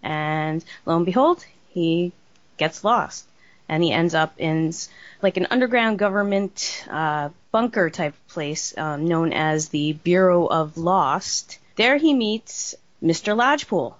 and 0.00 0.64
lo 0.86 0.96
and 0.96 1.04
behold, 1.04 1.44
he 1.70 2.12
gets 2.56 2.84
lost, 2.84 3.26
and 3.68 3.82
he 3.82 3.90
ends 3.90 4.14
up 4.14 4.34
in 4.38 4.72
like 5.20 5.36
an 5.36 5.48
underground 5.50 5.98
government 5.98 6.86
uh, 6.88 7.30
bunker 7.50 7.90
type 7.90 8.14
place 8.28 8.78
um, 8.78 9.08
known 9.08 9.32
as 9.32 9.70
the 9.70 9.94
Bureau 9.94 10.46
of 10.46 10.78
Lost. 10.78 11.58
There 11.74 11.96
he 11.96 12.14
meets 12.14 12.76
Mr. 13.02 13.36
Lodgepole, 13.36 13.97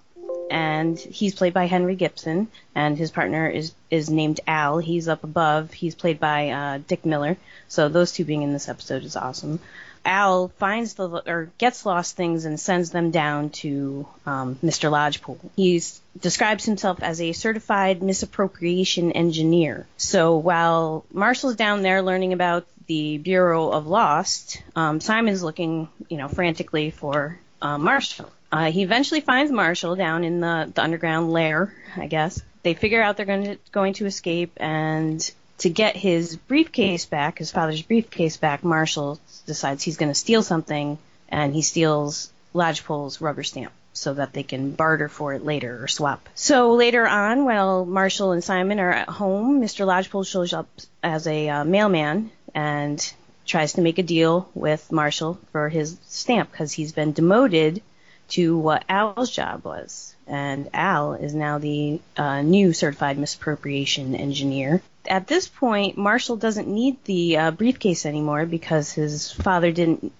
and 0.49 0.97
he's 0.97 1.35
played 1.35 1.53
by 1.53 1.65
Henry 1.65 1.95
Gibson, 1.95 2.47
and 2.75 2.97
his 2.97 3.11
partner 3.11 3.49
is 3.49 3.73
is 3.89 4.09
named 4.09 4.39
Al. 4.47 4.79
He's 4.79 5.07
up 5.07 5.23
above. 5.23 5.71
He's 5.73 5.95
played 5.95 6.19
by 6.19 6.49
uh, 6.49 6.79
Dick 6.87 7.05
Miller. 7.05 7.37
So 7.67 7.89
those 7.89 8.11
two 8.11 8.25
being 8.25 8.41
in 8.41 8.53
this 8.53 8.69
episode 8.69 9.03
is 9.03 9.15
awesome. 9.15 9.59
Al 10.05 10.47
finds 10.57 10.93
the 10.93 11.07
or 11.09 11.51
gets 11.57 11.85
lost 11.85 12.15
things 12.15 12.45
and 12.45 12.59
sends 12.59 12.91
them 12.91 13.11
down 13.11 13.49
to 13.49 14.07
um, 14.25 14.55
Mr. 14.63 14.89
Lodgepole. 14.89 15.39
He 15.55 15.81
describes 16.19 16.65
himself 16.65 17.03
as 17.03 17.21
a 17.21 17.33
certified 17.33 18.01
misappropriation 18.01 19.11
engineer. 19.11 19.87
So 19.97 20.37
while 20.37 21.05
Marshall's 21.11 21.55
down 21.55 21.81
there 21.81 22.01
learning 22.01 22.33
about 22.33 22.65
the 22.87 23.17
Bureau 23.17 23.69
of 23.69 23.87
Lost, 23.87 24.61
um, 24.75 24.99
Simon's 24.99 25.43
looking, 25.43 25.89
you 26.09 26.17
know, 26.17 26.27
frantically 26.27 26.91
for 26.91 27.39
uh, 27.61 27.77
Marshall. 27.77 28.31
Uh, 28.51 28.71
he 28.71 28.81
eventually 28.81 29.21
finds 29.21 29.51
Marshall 29.51 29.95
down 29.95 30.23
in 30.23 30.39
the, 30.39 30.71
the 30.73 30.81
underground 30.81 31.31
lair, 31.31 31.73
I 31.95 32.07
guess. 32.07 32.41
They 32.63 32.73
figure 32.73 33.01
out 33.01 33.17
they're 33.17 33.25
going 33.25 33.43
to, 33.43 33.57
going 33.71 33.93
to 33.95 34.05
escape, 34.05 34.53
and 34.57 35.31
to 35.59 35.69
get 35.69 35.95
his 35.95 36.35
briefcase 36.35 37.05
back, 37.05 37.37
his 37.37 37.51
father's 37.51 37.81
briefcase 37.81 38.37
back, 38.37 38.63
Marshall 38.63 39.19
decides 39.45 39.83
he's 39.83 39.97
going 39.97 40.11
to 40.11 40.15
steal 40.15 40.41
something, 40.41 40.97
and 41.29 41.53
he 41.53 41.61
steals 41.61 42.31
Lodgepole's 42.53 43.21
rubber 43.21 43.43
stamp 43.43 43.71
so 43.93 44.13
that 44.13 44.33
they 44.33 44.43
can 44.43 44.71
barter 44.71 45.09
for 45.09 45.33
it 45.33 45.43
later 45.43 45.83
or 45.83 45.87
swap. 45.87 46.27
So 46.35 46.73
later 46.73 47.05
on, 47.07 47.45
while 47.45 47.85
Marshall 47.85 48.31
and 48.31 48.43
Simon 48.43 48.79
are 48.79 48.91
at 48.91 49.09
home, 49.09 49.61
Mr. 49.61 49.85
Lodgepole 49.85 50.23
shows 50.23 50.53
up 50.53 50.69
as 51.03 51.27
a 51.27 51.49
uh, 51.49 51.63
mailman 51.65 52.31
and 52.55 53.13
tries 53.45 53.73
to 53.73 53.81
make 53.81 53.97
a 53.97 54.03
deal 54.03 54.49
with 54.53 54.91
Marshall 54.91 55.39
for 55.51 55.69
his 55.69 55.97
stamp 56.07 56.51
because 56.51 56.71
he's 56.71 56.91
been 56.91 57.13
demoted 57.13 57.81
to 58.29 58.57
what 58.57 58.83
Al's 58.89 59.31
job 59.31 59.63
was. 59.63 60.15
And 60.27 60.69
Al 60.73 61.13
is 61.13 61.33
now 61.33 61.57
the 61.57 61.99
uh, 62.15 62.41
new 62.41 62.73
certified 62.73 63.17
misappropriation 63.17 64.15
engineer. 64.15 64.81
At 65.07 65.27
this 65.27 65.47
point, 65.47 65.97
Marshall 65.97 66.37
doesn't 66.37 66.67
need 66.67 67.03
the 67.05 67.37
uh, 67.37 67.51
briefcase 67.51 68.05
anymore 68.05 68.45
because 68.45 68.91
his 68.91 69.31
father 69.31 69.71
didn't 69.71 70.11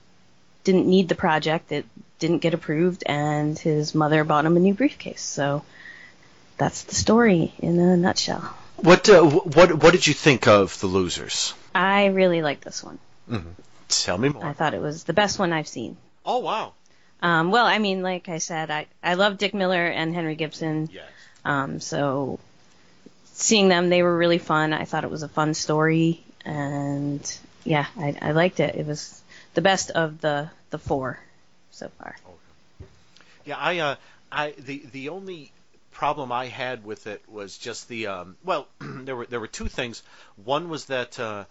didn't 0.63 0.88
need 0.88 1.10
the 1.10 1.15
project. 1.15 1.72
It 1.72 1.86
didn't 2.17 2.39
get 2.39 2.54
approved, 2.54 3.04
and 3.06 3.58
his 3.58 3.95
mother 3.95 4.24
bought 4.24 4.45
him 4.45 4.58
a 4.58 4.60
new 4.60 4.74
briefcase. 4.74 5.22
So 5.22 5.63
that's 6.58 6.84
the 6.84 6.95
story 6.95 7.54
in 7.60 7.80
a 7.80 7.95
nutshell. 7.98 8.41
What 8.78 9.10
uh, 9.10 9.24
what 9.24 9.82
what 9.82 9.91
did 9.91 10.08
you 10.08 10.13
think 10.13 10.48
of 10.48 10.80
the 10.80 10.88
losers? 10.88 11.54
I 11.76 12.08
really 12.08 12.41
like 12.41 12.62
this 12.62 12.84
one. 12.84 13.00
Mm-hmm. 13.30 13.50
Tell 13.89 14.17
me 14.17 14.30
more. 14.30 14.45
I 14.45 14.54
thought 14.54 14.74
it 14.74 14.82
was 14.82 15.04
the 15.04 15.13
best 15.13 15.39
one 15.39 15.54
I've 15.54 15.67
seen. 15.67 15.98
Oh 16.26 16.39
wow. 16.39 16.74
Um, 17.21 17.51
well, 17.51 17.65
I 17.65 17.79
mean, 17.79 18.01
like 18.01 18.29
I 18.29 18.38
said, 18.38 18.71
I 18.71 18.88
I 19.03 19.15
love 19.15 19.38
Dick 19.38 19.53
Miller 19.53 19.86
and 19.86 20.13
Henry 20.13 20.36
Gibson. 20.36 20.89
Yes. 20.91 21.05
Um, 21.43 21.79
so 21.79 22.39
seeing 23.34 23.67
them, 23.67 23.89
they 23.89 24.03
were 24.03 24.17
really 24.17 24.38
fun. 24.38 24.73
I 24.73 24.86
thought 24.86 25.03
it 25.03 25.10
was 25.10 25.23
a 25.23 25.29
fun 25.29 25.53
story, 25.53 26.23
and 26.45 27.39
yeah, 27.63 27.88
I, 27.97 28.15
I 28.21 28.32
liked 28.32 28.60
it. 28.60 28.75
It 28.75 28.86
was 28.86 29.21
the 29.53 29.62
best 29.62 29.91
of 29.91 30.21
the 30.21 30.49
the 30.69 30.77
four 30.77 31.19
so 31.71 31.89
far. 31.97 32.15
Yeah, 33.45 33.58
I 33.58 33.79
uh, 33.79 33.95
I 34.32 34.51
the 34.58 34.84
the 34.91 35.10
only 35.10 35.51
problem 35.91 36.32
I 36.32 36.45
had 36.45 36.86
with 36.86 37.08
it 37.08 37.21
was 37.27 37.58
just 37.58 37.89
the 37.89 38.08
um, 38.08 38.38
well, 38.43 38.67
there 38.79 39.15
were 39.15 39.25
there 39.25 39.39
were 39.39 39.47
two 39.47 39.67
things. 39.67 40.03
One 40.43 40.69
was 40.69 40.86
that 40.86 41.19
uh, 41.19 41.45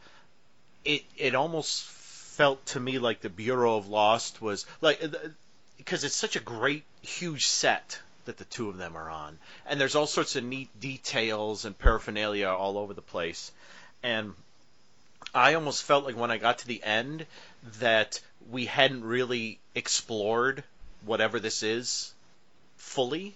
it 0.84 1.04
it 1.16 1.34
almost 1.34 1.84
felt 1.84 2.64
to 2.66 2.80
me 2.80 2.98
like 2.98 3.20
the 3.20 3.28
Bureau 3.28 3.76
of 3.76 3.88
Lost 3.88 4.40
was 4.40 4.64
like 4.80 5.02
because 5.78 6.04
it's 6.04 6.14
such 6.16 6.36
a 6.36 6.40
great 6.40 6.84
huge 7.02 7.46
set 7.46 8.00
that 8.26 8.36
the 8.36 8.44
two 8.44 8.68
of 8.68 8.76
them 8.76 8.96
are 8.96 9.10
on, 9.10 9.38
and 9.66 9.80
there's 9.80 9.94
all 9.96 10.06
sorts 10.06 10.36
of 10.36 10.44
neat 10.44 10.68
details 10.80 11.64
and 11.64 11.78
paraphernalia 11.78 12.48
all 12.48 12.78
over 12.78 12.94
the 12.94 13.02
place, 13.02 13.52
and 14.02 14.34
I 15.34 15.54
almost 15.54 15.82
felt 15.84 16.04
like 16.04 16.16
when 16.16 16.30
I 16.30 16.38
got 16.38 16.58
to 16.58 16.66
the 16.66 16.82
end 16.82 17.26
that 17.80 18.20
we 18.50 18.66
hadn't 18.66 19.04
really 19.04 19.60
explored 19.74 20.64
whatever 21.02 21.40
this 21.40 21.62
is 21.62 22.14
fully. 22.76 23.34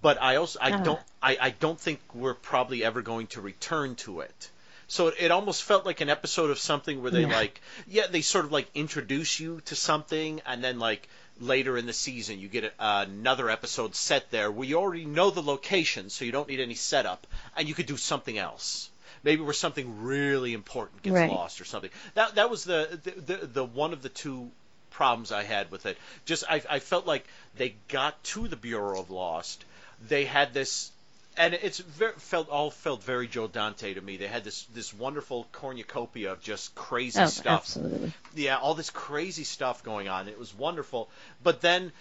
But 0.00 0.20
I 0.20 0.36
also 0.36 0.58
I 0.60 0.72
Uh-huh. 0.72 0.82
don't 0.84 1.02
I, 1.22 1.36
I 1.40 1.50
don't 1.50 1.78
think 1.80 2.00
we're 2.14 2.34
probably 2.34 2.84
ever 2.84 3.02
going 3.02 3.26
to 3.28 3.40
return 3.40 3.94
to 3.96 4.20
it. 4.20 4.50
So 4.88 5.08
it, 5.08 5.14
it 5.18 5.30
almost 5.30 5.62
felt 5.62 5.86
like 5.86 6.00
an 6.00 6.08
episode 6.10 6.50
of 6.50 6.58
something 6.58 7.02
where 7.02 7.10
they 7.10 7.24
Yeah. 7.24 7.32
like 7.32 7.60
yeah 7.86 8.06
they 8.08 8.22
sort 8.22 8.44
of 8.44 8.52
like 8.52 8.68
introduce 8.74 9.38
you 9.40 9.60
to 9.66 9.76
something 9.76 10.40
and 10.46 10.62
then 10.64 10.78
like 10.78 11.08
later 11.40 11.76
in 11.76 11.86
the 11.86 11.92
season 11.92 12.38
you 12.38 12.48
get 12.48 12.64
a, 12.64 12.72
another 12.78 13.50
episode 13.50 13.94
set 13.94 14.30
there 14.30 14.50
where 14.50 14.66
you 14.68 14.76
already 14.78 15.04
know 15.04 15.30
the 15.30 15.42
location 15.42 16.10
so 16.10 16.24
you 16.24 16.32
don't 16.32 16.48
need 16.48 16.60
any 16.60 16.74
setup 16.74 17.26
and 17.56 17.68
you 17.68 17.74
could 17.74 17.86
do 17.86 17.96
something 17.96 18.38
else. 18.38 18.90
Maybe 19.24 19.42
where 19.42 19.52
something 19.52 20.02
really 20.02 20.52
important 20.52 21.02
gets 21.02 21.14
Right. 21.14 21.30
lost 21.30 21.60
or 21.60 21.64
something. 21.64 21.90
That 22.14 22.34
that 22.36 22.50
was 22.50 22.64
the 22.64 22.98
the, 23.04 23.10
the 23.10 23.46
the 23.46 23.64
one 23.64 23.92
of 23.92 24.02
the 24.02 24.08
two 24.08 24.50
problems 24.90 25.32
I 25.32 25.42
had 25.44 25.70
with 25.70 25.86
it. 25.86 25.96
Just 26.24 26.44
I, 26.48 26.62
I 26.68 26.78
felt 26.80 27.06
like 27.06 27.26
they 27.56 27.74
got 27.88 28.22
to 28.24 28.48
the 28.48 28.56
Bureau 28.56 29.00
of 29.00 29.10
Lost. 29.10 29.64
They 30.08 30.24
had 30.24 30.52
this 30.52 30.90
and 31.36 31.54
it's 31.54 31.78
very, 31.78 32.12
felt 32.14 32.48
all 32.48 32.70
felt 32.70 33.02
very 33.02 33.26
Joe 33.26 33.48
Dante 33.48 33.94
to 33.94 34.00
me. 34.00 34.16
They 34.16 34.26
had 34.26 34.44
this 34.44 34.64
this 34.74 34.92
wonderful 34.92 35.46
cornucopia 35.52 36.32
of 36.32 36.42
just 36.42 36.74
crazy 36.74 37.20
Oh, 37.20 37.26
stuff 37.26 37.60
absolutely. 37.62 38.12
yeah, 38.34 38.58
all 38.58 38.74
this 38.74 38.90
crazy 38.90 39.44
stuff 39.44 39.82
going 39.82 40.08
on. 40.08 40.28
It 40.28 40.38
was 40.38 40.54
wonderful, 40.54 41.08
but 41.42 41.60
then 41.60 41.92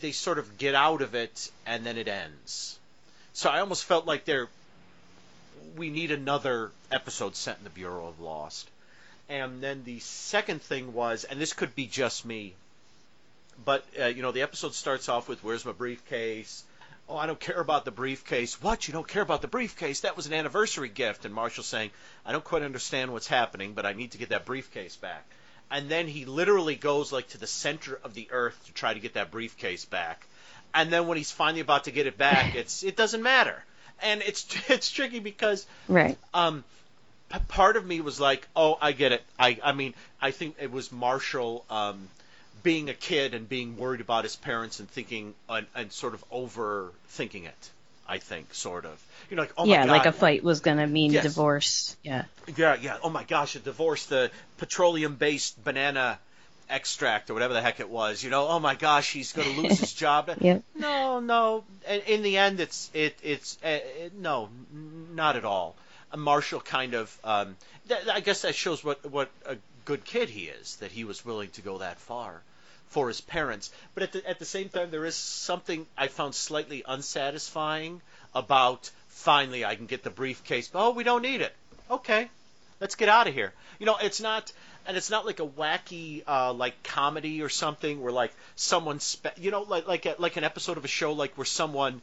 they 0.00 0.12
sort 0.12 0.38
of 0.38 0.58
get 0.58 0.74
out 0.74 1.02
of 1.02 1.14
it, 1.14 1.50
and 1.66 1.84
then 1.84 1.98
it 1.98 2.08
ends. 2.08 2.78
So 3.32 3.50
I 3.50 3.60
almost 3.60 3.84
felt 3.84 4.06
like 4.06 4.24
they're 4.24 4.48
we 5.76 5.90
need 5.90 6.10
another 6.10 6.70
episode 6.92 7.34
set 7.36 7.58
in 7.58 7.64
the 7.64 7.70
Bureau 7.70 8.06
of 8.06 8.20
Lost. 8.20 8.68
And 9.28 9.62
then 9.62 9.82
the 9.84 9.98
second 10.00 10.60
thing 10.62 10.92
was, 10.92 11.24
and 11.24 11.40
this 11.40 11.52
could 11.54 11.74
be 11.74 11.86
just 11.86 12.24
me, 12.26 12.52
but 13.64 13.84
uh, 14.00 14.06
you 14.06 14.22
know, 14.22 14.32
the 14.32 14.42
episode 14.42 14.74
starts 14.74 15.08
off 15.08 15.28
with 15.28 15.42
"Where's 15.42 15.64
my 15.64 15.72
briefcase?" 15.72 16.62
Oh, 17.08 17.16
I 17.16 17.26
don't 17.26 17.38
care 17.40 17.60
about 17.60 17.84
the 17.84 17.90
briefcase. 17.90 18.60
What? 18.62 18.88
You 18.88 18.92
don't 18.94 19.06
care 19.06 19.22
about 19.22 19.42
the 19.42 19.48
briefcase? 19.48 20.00
That 20.00 20.16
was 20.16 20.26
an 20.26 20.32
anniversary 20.32 20.88
gift. 20.88 21.24
And 21.26 21.34
Marshall 21.34 21.64
saying, 21.64 21.90
I 22.24 22.32
don't 22.32 22.44
quite 22.44 22.62
understand 22.62 23.12
what's 23.12 23.26
happening, 23.26 23.74
but 23.74 23.84
I 23.84 23.92
need 23.92 24.12
to 24.12 24.18
get 24.18 24.30
that 24.30 24.46
briefcase 24.46 24.96
back. 24.96 25.24
And 25.70 25.88
then 25.90 26.06
he 26.06 26.24
literally 26.24 26.76
goes 26.76 27.12
like 27.12 27.28
to 27.28 27.38
the 27.38 27.46
center 27.46 27.98
of 28.04 28.14
the 28.14 28.28
earth 28.30 28.58
to 28.66 28.72
try 28.72 28.94
to 28.94 29.00
get 29.00 29.14
that 29.14 29.30
briefcase 29.30 29.84
back. 29.84 30.26
And 30.74 30.90
then 30.90 31.06
when 31.06 31.18
he's 31.18 31.30
finally 31.30 31.60
about 31.60 31.84
to 31.84 31.90
get 31.90 32.06
it 32.06 32.16
back, 32.16 32.54
it's 32.60 32.82
it 32.82 32.96
doesn't 32.96 33.22
matter. 33.22 33.62
And 34.02 34.22
it's 34.22 34.46
it's 34.70 34.90
tricky 34.90 35.18
because 35.20 35.66
Right. 35.88 36.16
um, 36.32 36.64
p- 37.30 37.38
part 37.48 37.76
of 37.76 37.84
me 37.86 38.00
was 38.00 38.18
like, 38.18 38.46
oh, 38.56 38.78
I 38.80 38.92
get 38.92 39.12
it. 39.12 39.22
I, 39.38 39.58
I 39.62 39.72
mean, 39.72 39.92
I 40.22 40.30
think 40.30 40.56
it 40.60 40.70
was 40.72 40.90
Marshall 40.90 41.64
um, 41.68 42.08
being 42.64 42.88
a 42.88 42.94
kid 42.94 43.34
and 43.34 43.48
being 43.48 43.76
worried 43.76 44.00
about 44.00 44.24
his 44.24 44.34
parents 44.34 44.80
and 44.80 44.88
thinking 44.90 45.34
and, 45.48 45.66
and 45.76 45.92
sort 45.92 46.14
of 46.14 46.28
overthinking 46.30 47.44
it. 47.44 47.70
I 48.06 48.18
think, 48.18 48.52
sort 48.52 48.84
of. 48.84 49.02
You 49.30 49.36
know, 49.36 49.42
like, 49.42 49.54
oh 49.56 49.64
yeah, 49.64 49.80
my 49.80 49.86
God. 49.86 49.92
like 49.92 50.06
a 50.06 50.12
fight 50.12 50.44
was 50.44 50.60
going 50.60 50.76
to 50.76 50.86
mean 50.86 51.12
Yes. 51.12 51.22
divorce. 51.22 51.96
Yeah. 52.02 52.24
Yeah, 52.54 52.76
yeah. 52.78 52.98
Oh 53.02 53.08
my 53.08 53.24
gosh, 53.24 53.56
a 53.56 53.60
divorce, 53.60 54.04
the 54.04 54.30
petroleum-based 54.58 55.64
banana 55.64 56.18
extract 56.68 57.30
or 57.30 57.34
whatever 57.34 57.54
the 57.54 57.62
heck 57.62 57.80
it 57.80 57.88
was. 57.88 58.22
You 58.22 58.28
know, 58.28 58.46
oh 58.46 58.58
my 58.58 58.74
gosh, 58.74 59.10
he's 59.10 59.32
going 59.32 59.54
to 59.54 59.60
lose 59.62 59.78
his 59.78 59.94
job. 59.94 60.30
Yep. 60.38 60.62
No, 60.74 61.20
no. 61.20 61.64
In, 62.06 62.22
the 62.22 62.36
end, 62.36 62.60
it's 62.60 62.90
it 62.92 63.16
it's 63.22 63.56
uh, 63.64 63.78
no, 64.18 64.50
not 65.14 65.36
at 65.36 65.46
all. 65.46 65.74
Uh, 66.12 66.18
Marshall 66.18 66.60
kind 66.60 66.92
of, 66.92 67.18
um, 67.24 67.56
th- 67.88 68.06
I 68.12 68.20
guess 68.20 68.42
that 68.42 68.54
shows 68.54 68.84
what 68.84 69.10
what 69.10 69.30
a 69.46 69.56
good 69.86 70.04
kid 70.04 70.28
he 70.28 70.44
is 70.44 70.76
that 70.76 70.90
he 70.90 71.04
was 71.04 71.24
willing 71.24 71.48
to 71.50 71.62
go 71.62 71.78
that 71.78 71.98
far 71.98 72.42
for 72.94 73.08
his 73.08 73.20
parents. 73.20 73.72
But 73.94 74.04
at 74.04 74.12
the 74.12 74.28
at 74.28 74.38
the 74.38 74.44
same 74.44 74.68
time, 74.68 74.92
there 74.92 75.04
is 75.04 75.16
something 75.16 75.84
I 75.98 76.06
found 76.06 76.34
slightly 76.34 76.84
unsatisfying 76.86 78.00
about 78.34 78.88
finally 79.08 79.64
I 79.64 79.74
can 79.74 79.86
get 79.86 80.04
the 80.04 80.10
briefcase. 80.10 80.70
Oh, 80.72 80.92
we 80.92 81.02
don't 81.02 81.22
need 81.22 81.40
it. 81.40 81.52
Okay, 81.90 82.30
let's 82.80 82.94
get 82.94 83.08
out 83.08 83.26
of 83.26 83.34
here. 83.34 83.52
You 83.80 83.86
know, 83.86 83.96
it's 84.00 84.20
not, 84.20 84.52
and 84.86 84.96
it's 84.96 85.10
not 85.10 85.26
like 85.26 85.40
a 85.40 85.46
wacky 85.46 86.22
uh, 86.26 86.52
like 86.52 86.84
comedy 86.84 87.42
or 87.42 87.48
something 87.48 88.00
where 88.00 88.12
like 88.12 88.32
someone, 88.54 89.00
spe- 89.00 89.38
you 89.38 89.50
know, 89.50 89.62
like 89.62 89.88
like 89.88 90.06
a, 90.06 90.14
like 90.18 90.36
an 90.36 90.44
episode 90.44 90.76
of 90.76 90.84
a 90.84 90.88
show 91.00 91.14
like 91.14 91.36
where 91.36 91.44
someone 91.44 92.00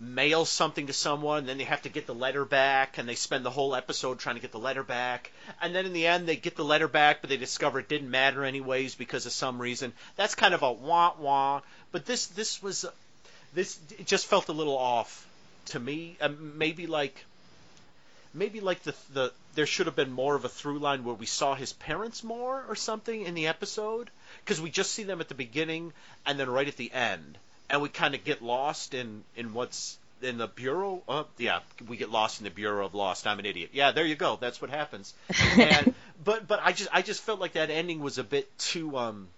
mails 0.00 0.50
something 0.50 0.88
to 0.88 0.92
someone, 0.92 1.40
and 1.40 1.48
then 1.48 1.58
they 1.58 1.64
have 1.64 1.82
to 1.82 1.88
get 1.88 2.06
the 2.06 2.14
letter 2.14 2.44
back, 2.44 2.98
and 2.98 3.08
they 3.08 3.14
spend 3.14 3.44
the 3.44 3.50
whole 3.50 3.74
episode 3.74 4.18
trying 4.18 4.34
to 4.34 4.42
get 4.42 4.52
the 4.52 4.58
letter 4.58 4.82
back, 4.82 5.30
and 5.60 5.74
then 5.74 5.86
in 5.86 5.92
the 5.92 6.06
end 6.06 6.26
they 6.26 6.36
get 6.36 6.56
the 6.56 6.64
letter 6.64 6.88
back, 6.88 7.20
but 7.20 7.30
they 7.30 7.36
discover 7.36 7.78
it 7.78 7.88
didn't 7.88 8.10
matter 8.10 8.44
anyways 8.44 8.94
because 8.94 9.26
of 9.26 9.32
some 9.32 9.60
reason. 9.60 9.92
That's 10.16 10.34
kind 10.34 10.54
of 10.54 10.62
a 10.62 10.72
wah 10.72 11.14
wah. 11.18 11.60
But 11.92 12.06
this 12.06 12.26
this 12.28 12.62
was 12.62 12.84
this 13.54 13.78
it 13.98 14.06
just 14.06 14.26
felt 14.26 14.48
a 14.48 14.52
little 14.52 14.76
off 14.76 15.26
to 15.66 15.78
me. 15.78 16.16
Um, 16.20 16.58
maybe 16.58 16.86
like 16.86 17.24
maybe 18.34 18.60
like 18.60 18.82
the 18.82 18.94
the 19.12 19.32
there 19.54 19.66
should 19.66 19.86
have 19.86 19.96
been 19.96 20.12
more 20.12 20.34
of 20.34 20.44
a 20.44 20.48
through 20.48 20.78
line 20.78 21.04
where 21.04 21.14
we 21.14 21.26
saw 21.26 21.54
his 21.54 21.72
parents 21.74 22.24
more 22.24 22.64
or 22.68 22.74
something 22.74 23.22
in 23.22 23.34
the 23.34 23.46
episode 23.46 24.10
because 24.44 24.60
we 24.60 24.70
just 24.70 24.92
see 24.92 25.02
them 25.02 25.20
at 25.20 25.28
the 25.28 25.34
beginning 25.34 25.92
and 26.24 26.38
then 26.38 26.48
right 26.48 26.68
at 26.68 26.76
the 26.76 26.90
end 26.92 27.38
and 27.72 27.80
we 27.82 27.88
kind 27.88 28.14
of 28.14 28.22
get 28.22 28.42
lost 28.42 28.94
in 28.94 29.24
in 29.34 29.54
what's 29.54 29.98
in 30.20 30.38
the 30.38 30.46
bureau 30.46 31.02
uh, 31.08 31.24
yeah 31.38 31.60
we 31.88 31.96
get 31.96 32.10
lost 32.10 32.38
in 32.38 32.44
the 32.44 32.50
bureau 32.50 32.86
of 32.86 32.94
lost. 32.94 33.26
I'm 33.26 33.40
an 33.40 33.46
idiot. 33.46 33.70
Yeah 33.72 33.90
there 33.90 34.06
you 34.06 34.14
go. 34.14 34.38
That's 34.40 34.60
what 34.60 34.70
happens. 34.70 35.14
And 35.58 35.94
but 36.24 36.46
but 36.46 36.60
i 36.62 36.70
just 36.70 36.88
i 36.92 37.02
just 37.02 37.22
felt 37.22 37.40
like 37.40 37.54
that 37.54 37.70
ending 37.70 37.98
was 38.00 38.18
a 38.18 38.24
bit 38.24 38.46
too 38.58 38.96
um 38.96 39.28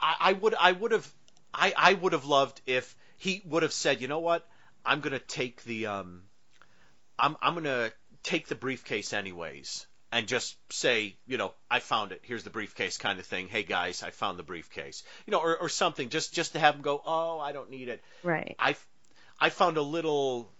I, 0.00 0.16
I 0.20 0.32
would 0.34 0.54
I 0.54 0.72
would 0.72 0.92
have 0.92 1.10
I, 1.54 1.74
I 1.76 1.94
would 1.94 2.12
have 2.12 2.24
loved 2.24 2.60
if 2.66 2.94
he 3.18 3.42
would 3.44 3.62
have 3.62 3.72
said, 3.72 4.00
you 4.00 4.08
know 4.08 4.20
what, 4.20 4.46
I'm 4.84 5.00
gonna 5.00 5.18
take 5.18 5.62
the 5.64 5.86
um 5.86 6.22
I'm 7.18 7.36
I'm 7.40 7.54
gonna 7.54 7.90
take 8.22 8.48
the 8.48 8.54
briefcase 8.54 9.12
anyways 9.12 9.86
and 10.12 10.28
just 10.28 10.56
say, 10.70 11.16
you 11.26 11.38
know, 11.38 11.52
I 11.70 11.80
found 11.80 12.12
it. 12.12 12.20
Here's 12.22 12.44
the 12.44 12.50
briefcase 12.50 12.98
kind 12.98 13.18
of 13.18 13.26
thing. 13.26 13.48
Hey 13.48 13.62
guys, 13.62 14.02
I 14.02 14.10
found 14.10 14.38
the 14.38 14.42
briefcase. 14.42 15.02
You 15.26 15.32
know, 15.32 15.40
or, 15.40 15.56
or 15.56 15.68
something 15.68 16.10
just 16.10 16.32
just 16.34 16.52
to 16.52 16.58
have 16.58 16.74
them 16.74 16.82
go, 16.82 17.02
oh, 17.04 17.38
I 17.40 17.52
don't 17.52 17.70
need 17.70 17.88
it. 17.88 18.02
Right. 18.22 18.54
I 18.58 18.76
I 19.40 19.48
found 19.48 19.76
a 19.78 19.82
little 19.82 20.50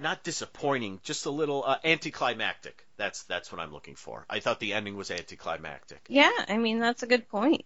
not 0.00 0.22
disappointing, 0.22 1.00
just 1.02 1.26
a 1.26 1.30
little 1.30 1.64
uh, 1.66 1.78
anticlimactic. 1.84 2.84
That's 2.98 3.22
that's 3.24 3.50
what 3.50 3.60
I'm 3.60 3.72
looking 3.72 3.94
for. 3.96 4.24
I 4.30 4.40
thought 4.40 4.60
the 4.60 4.74
ending 4.74 4.96
was 4.96 5.10
anticlimactic. 5.10 6.04
Yeah, 6.08 6.30
I 6.48 6.56
mean 6.58 6.78
that's 6.78 7.02
a 7.02 7.06
good 7.06 7.28
point. 7.28 7.64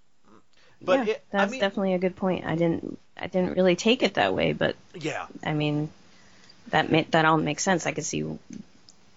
But 0.80 1.06
yeah, 1.06 1.12
it- 1.14 1.24
I 1.32 1.36
that's 1.38 1.50
mean- 1.52 1.60
definitely 1.60 1.94
a 1.94 1.98
good 1.98 2.16
point. 2.16 2.44
I 2.46 2.54
didn't 2.54 2.98
I 3.16 3.26
didn't 3.26 3.54
really 3.56 3.76
take 3.76 4.02
it 4.02 4.14
that 4.14 4.32
way, 4.34 4.52
but 4.52 4.76
Yeah, 4.94 5.26
I 5.44 5.52
mean 5.52 5.90
that 6.68 7.10
that 7.10 7.24
all 7.24 7.36
makes 7.36 7.62
sense. 7.64 7.84
I 7.86 7.92
could 7.92 8.04
see 8.04 8.24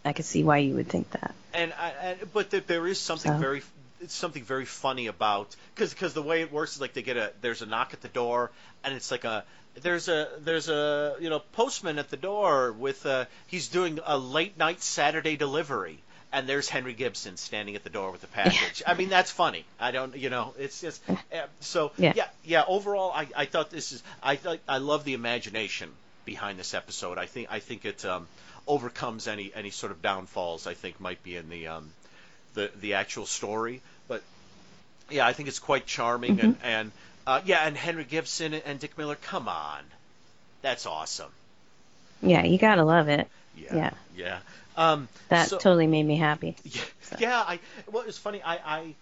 I 0.06 0.13
could 0.13 0.26
see 0.26 0.44
why 0.44 0.58
you 0.60 0.76
would 0.76 0.88
think 0.88 1.10
that. 1.12 1.34
and, 1.54 1.74
I, 1.74 1.89
and 1.89 2.34
but 2.34 2.52
th- 2.52 2.68
there 2.68 2.86
is 2.88 3.00
something 3.00 3.32
So? 3.32 3.38
very 3.38 3.62
it's 4.02 4.13
something 4.13 4.44
very 4.44 4.65
funny 4.65 5.08
about 5.08 5.56
because 5.74 5.94
because 5.94 6.13
the 6.13 6.22
way 6.22 6.41
it 6.41 6.52
works 6.52 6.76
is 6.76 6.82
like 6.82 6.94
they 6.94 7.02
get 7.02 7.18
a 7.18 7.32
there's 7.41 7.62
a 7.62 7.65
knock 7.65 7.94
at 7.94 8.02
the 8.02 8.08
door 8.10 8.52
and 8.84 8.94
it's 8.94 9.10
like 9.10 9.24
a 9.24 9.44
there's 9.82 10.08
a 10.10 10.28
there's 10.41 10.70
a 10.70 11.15
you 11.20 11.30
know 11.30 11.39
postman 11.54 11.98
at 11.98 12.10
the 12.10 12.18
door 12.18 12.72
with 12.72 13.06
a 13.06 13.28
he's 13.48 13.70
doing 13.70 14.00
a 14.06 14.18
late 14.18 14.58
night 14.58 14.82
Saturday 14.82 15.38
delivery 15.38 15.98
and 16.34 16.48
there's 16.48 16.68
Henry 16.68 16.94
Gibson 16.94 17.38
standing 17.38 17.76
at 17.76 17.84
the 17.86 17.89
door 17.89 18.12
with 18.12 18.20
the 18.22 18.28
package. 18.41 18.84
I 18.86 18.94
mean 18.96 19.10
that's 19.10 19.32
funny. 19.32 19.63
I 19.80 19.91
don't 19.91 20.15
you 20.15 20.30
know 20.30 20.54
it's 20.60 20.82
just 20.82 21.02
uh, 21.10 21.15
so 21.62 21.91
Yeah. 21.98 22.13
yeah 22.15 22.28
yeah 22.44 22.63
overall 22.68 23.12
I, 23.12 23.28
I 23.36 23.46
thought 23.46 23.72
this 23.72 23.91
is 23.94 24.04
I 24.22 24.36
thought 24.36 24.60
I 24.68 24.78
love 24.80 25.04
the 25.06 25.13
imagination 25.13 25.89
behind 26.26 26.60
this 26.60 26.74
episode. 26.74 27.18
I 27.18 27.26
think 27.28 27.48
I 27.50 27.60
think 27.60 27.86
it 27.86 28.04
um, 28.06 28.28
overcomes 28.67 29.28
any 29.28 29.51
any 29.54 29.69
sort 29.69 29.91
of 29.91 30.01
downfalls 30.01 30.67
I 30.67 30.73
think 30.73 30.99
might 30.99 31.21
be 31.23 31.36
in 31.36 31.49
the 31.49 31.67
um, 31.67 31.89
the 32.54 32.71
the 32.82 32.93
actual 32.95 33.25
story. 33.25 33.82
But 34.08 34.21
yeah, 35.10 35.25
I 35.28 35.34
think 35.34 35.47
it's 35.49 35.60
quite 35.60 35.86
charming 35.86 36.39
and 36.39 36.58
and 36.63 36.91
uh, 37.28 37.41
yeah, 37.45 37.65
and 37.65 37.75
Henry 37.75 38.04
Gibson 38.04 38.54
and 38.54 38.80
Dick 38.80 38.97
Miller, 38.97 39.15
come 39.15 39.47
on, 39.47 39.84
that's 40.62 40.86
awesome. 40.86 41.32
Yeah, 42.21 42.43
you 42.43 42.58
gotta 42.58 42.84
love 42.84 43.08
it. 43.10 43.28
Yeah, 43.58 43.75
Yeah. 43.75 43.91
yeah. 44.15 44.39
Um, 44.78 45.08
That 45.30 45.47
so- 45.49 45.58
totally 45.58 45.88
made 45.88 46.04
me 46.06 46.17
happy. 46.17 46.56
yeah, 46.63 46.82
yeah. 47.19 47.39
I 47.39 47.60
well, 47.91 48.04
it 48.04 48.08
was 48.08 48.17
funny. 48.17 48.41
I, 48.43 48.56
I 48.56 48.95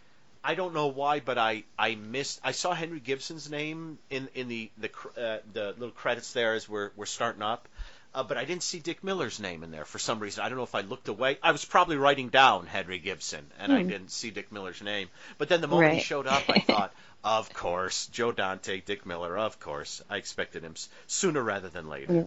I 0.43 0.55
don't 0.55 0.73
know 0.73 0.87
why, 0.87 1.19
but 1.19 1.37
I 1.37 1.63
I 1.79 1.95
missed. 1.95 2.39
I 2.43 2.51
saw 2.51 2.73
Henry 2.73 2.99
Gibson's 2.99 3.49
name 3.49 3.97
in 4.09 4.27
in 4.35 4.47
the 4.49 4.69
the 4.77 4.89
uh, 5.17 5.37
the 5.53 5.67
little 5.71 5.91
credits 5.91 6.33
there 6.33 6.53
as 6.53 6.67
we're 6.69 6.91
we're 6.95 7.05
starting 7.07 7.41
up. 7.41 7.67
Uh, 8.15 8.21
but 8.23 8.37
I 8.37 8.45
didn't 8.45 8.61
see 8.63 8.79
Dick 8.79 9.03
Miller's 9.03 9.39
name 9.39 9.63
in 9.63 9.71
there 9.71 9.85
for 9.85 9.97
some 9.97 10.19
reason. 10.19 10.43
I 10.43 10.49
don't 10.49 10.57
know 10.57 10.63
if 10.63 10.75
I 10.75 10.81
looked 10.81 11.07
away. 11.07 11.39
I 11.41 11.51
was 11.51 11.65
probably 11.65 11.97
writing 11.97 12.29
down 12.29 12.67
Henry 12.67 12.99
Gibson, 12.99 13.43
and 13.59 13.73
I 13.73 13.81
didn't 13.81 14.11
see 14.11 14.29
Dick 14.29 14.51
Miller's 14.51 14.83
name. 14.83 15.07
But 15.39 15.49
then 15.49 15.61
the 15.61 15.67
moment 15.67 15.95
he 15.95 15.99
showed 16.01 16.27
up, 16.27 16.43
I 16.47 16.59
thought, 16.67 16.93
of 17.23 17.51
course, 17.53 18.05
Joe 18.07 18.31
Dante, 18.31 18.81
Dick 18.81 19.05
Miller, 19.07 19.35
of 19.35 19.59
course. 19.59 20.03
I 20.11 20.17
expected 20.17 20.61
him 20.63 20.75
sooner 21.07 21.41
rather 21.41 21.69
than 21.69 21.89
later. 21.89 22.13
Yeah. 22.13 22.23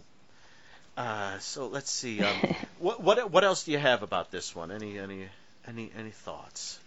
Uh, 0.96 1.38
so 1.38 1.68
let's 1.68 1.90
see. 1.90 2.20
Um, 2.25 2.55
what 2.79 3.03
what 3.03 3.31
what 3.31 3.44
else 3.44 3.64
do 3.64 3.70
you 3.72 3.79
have 3.79 4.03
about 4.03 4.31
this 4.31 4.55
one? 4.57 4.70
Any 4.72 4.99
any 4.99 5.29
any 5.68 5.90
any 5.96 6.11
thoughts? 6.11 6.79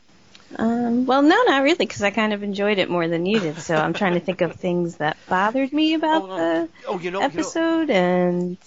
Um, 0.57 1.05
well, 1.05 1.21
no, 1.21 1.43
not 1.43 1.61
really, 1.63 1.77
because 1.77 2.01
I 2.01 2.09
kind 2.09 2.33
of 2.33 2.41
enjoyed 2.43 2.79
it 2.79 2.89
more 2.89 3.07
than 3.07 3.25
you 3.25 3.39
did. 3.39 3.59
So 3.59 3.75
I'm 3.75 3.93
trying 3.93 4.15
to 4.15 4.19
think 4.19 4.41
of 4.41 4.55
things 4.55 4.97
that 4.97 5.15
bothered 5.29 5.71
me 5.71 5.93
about 5.93 6.23
Oh, 6.23 6.27
no. 6.27 6.37
the 6.37 6.69
Oh, 6.87 6.99
you 6.99 7.11
know, 7.11 7.19
you 7.19 7.19
know, 7.19 7.21
episode, 7.21 7.89
and 7.91 8.57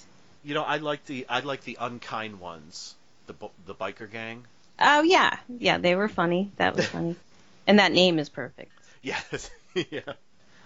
you 0.44 0.54
know, 0.54 0.62
I 0.62 0.78
like 0.78 1.04
the 1.06 1.26
I 1.28 1.40
like 1.40 1.64
the 1.64 1.78
unkind 1.80 2.40
ones, 2.40 2.94
the 3.26 3.34
the 3.66 3.74
biker 3.74 4.10
gang. 4.10 4.46
oh 4.78 5.02
yeah, 5.02 5.38
yeah, 5.48 5.78
they 5.78 5.94
were 5.94 6.08
funny. 6.08 6.50
That 6.56 6.74
was 6.76 6.86
funny, 6.86 7.16
and 7.66 7.78
that 7.78 7.92
name 7.92 8.18
is 8.18 8.28
perfect. 8.28 8.72
Yes, 9.02 9.50
yeah. 9.74 10.14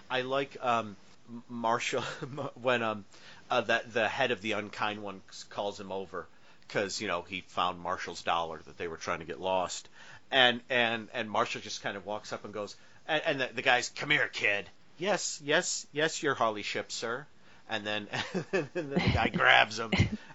I 0.09 0.21
like 0.21 0.57
um, 0.61 0.95
M- 1.29 1.43
Marshall 1.49 2.01
when 2.61 2.83
um, 2.83 3.05
uh, 3.49 3.61
that 3.61 3.93
the 3.93 4.07
head 4.07 4.31
of 4.31 4.41
the 4.41 4.53
unkind 4.53 5.03
ones 5.03 5.45
calls 5.49 5.79
him 5.79 5.91
over 5.91 6.27
because 6.67 7.01
you 7.01 7.07
know 7.07 7.21
he 7.23 7.41
found 7.47 7.79
Marshall's 7.79 8.21
dollar 8.23 8.59
that 8.65 8.77
they 8.77 8.87
were 8.87 8.97
trying 8.97 9.19
to 9.19 9.25
get 9.25 9.39
lost, 9.39 9.87
and 10.31 10.61
and 10.69 11.09
and 11.13 11.29
Marshall 11.29 11.61
just 11.61 11.81
kind 11.83 11.97
of 11.97 12.05
walks 12.05 12.33
up 12.33 12.45
and 12.45 12.53
goes, 12.53 12.75
and, 13.07 13.21
and 13.25 13.41
the, 13.41 13.49
the 13.55 13.61
guy's, 13.61 13.89
"Come 13.89 14.09
here, 14.09 14.27
kid." 14.27 14.69
Yes, 14.99 15.39
yes, 15.43 15.85
yes, 15.93 16.23
your 16.23 16.33
Harley 16.33 16.63
ship, 16.63 16.91
sir. 16.91 17.25
And 17.69 17.85
then, 17.85 18.07
and 18.53 18.69
then 18.73 18.89
the 18.89 19.11
guy 19.13 19.27
grabs 19.27 19.77
him, 19.77 19.91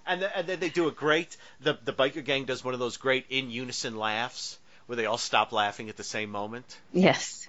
and, 0.07 0.21
then 0.21 0.31
and 0.35 0.47
then 0.47 0.61
they 0.61 0.68
do 0.68 0.88
a 0.88 0.92
great. 0.92 1.37
The 1.61 1.79
the 1.83 1.92
biker 1.92 2.25
gang 2.25 2.45
does 2.45 2.62
one 2.62 2.75
of 2.75 2.81
those 2.81 2.99
great 2.99 3.27
in 3.31 3.51
unison 3.51 3.97
laughs 3.97 4.59
where 4.87 4.97
they 4.97 5.07
all 5.07 5.18
stop 5.18 5.53
laughing 5.53 5.88
at 5.88 5.97
the 5.97 6.05
same 6.05 6.31
moment. 6.31 6.66
Yes, 6.92 7.49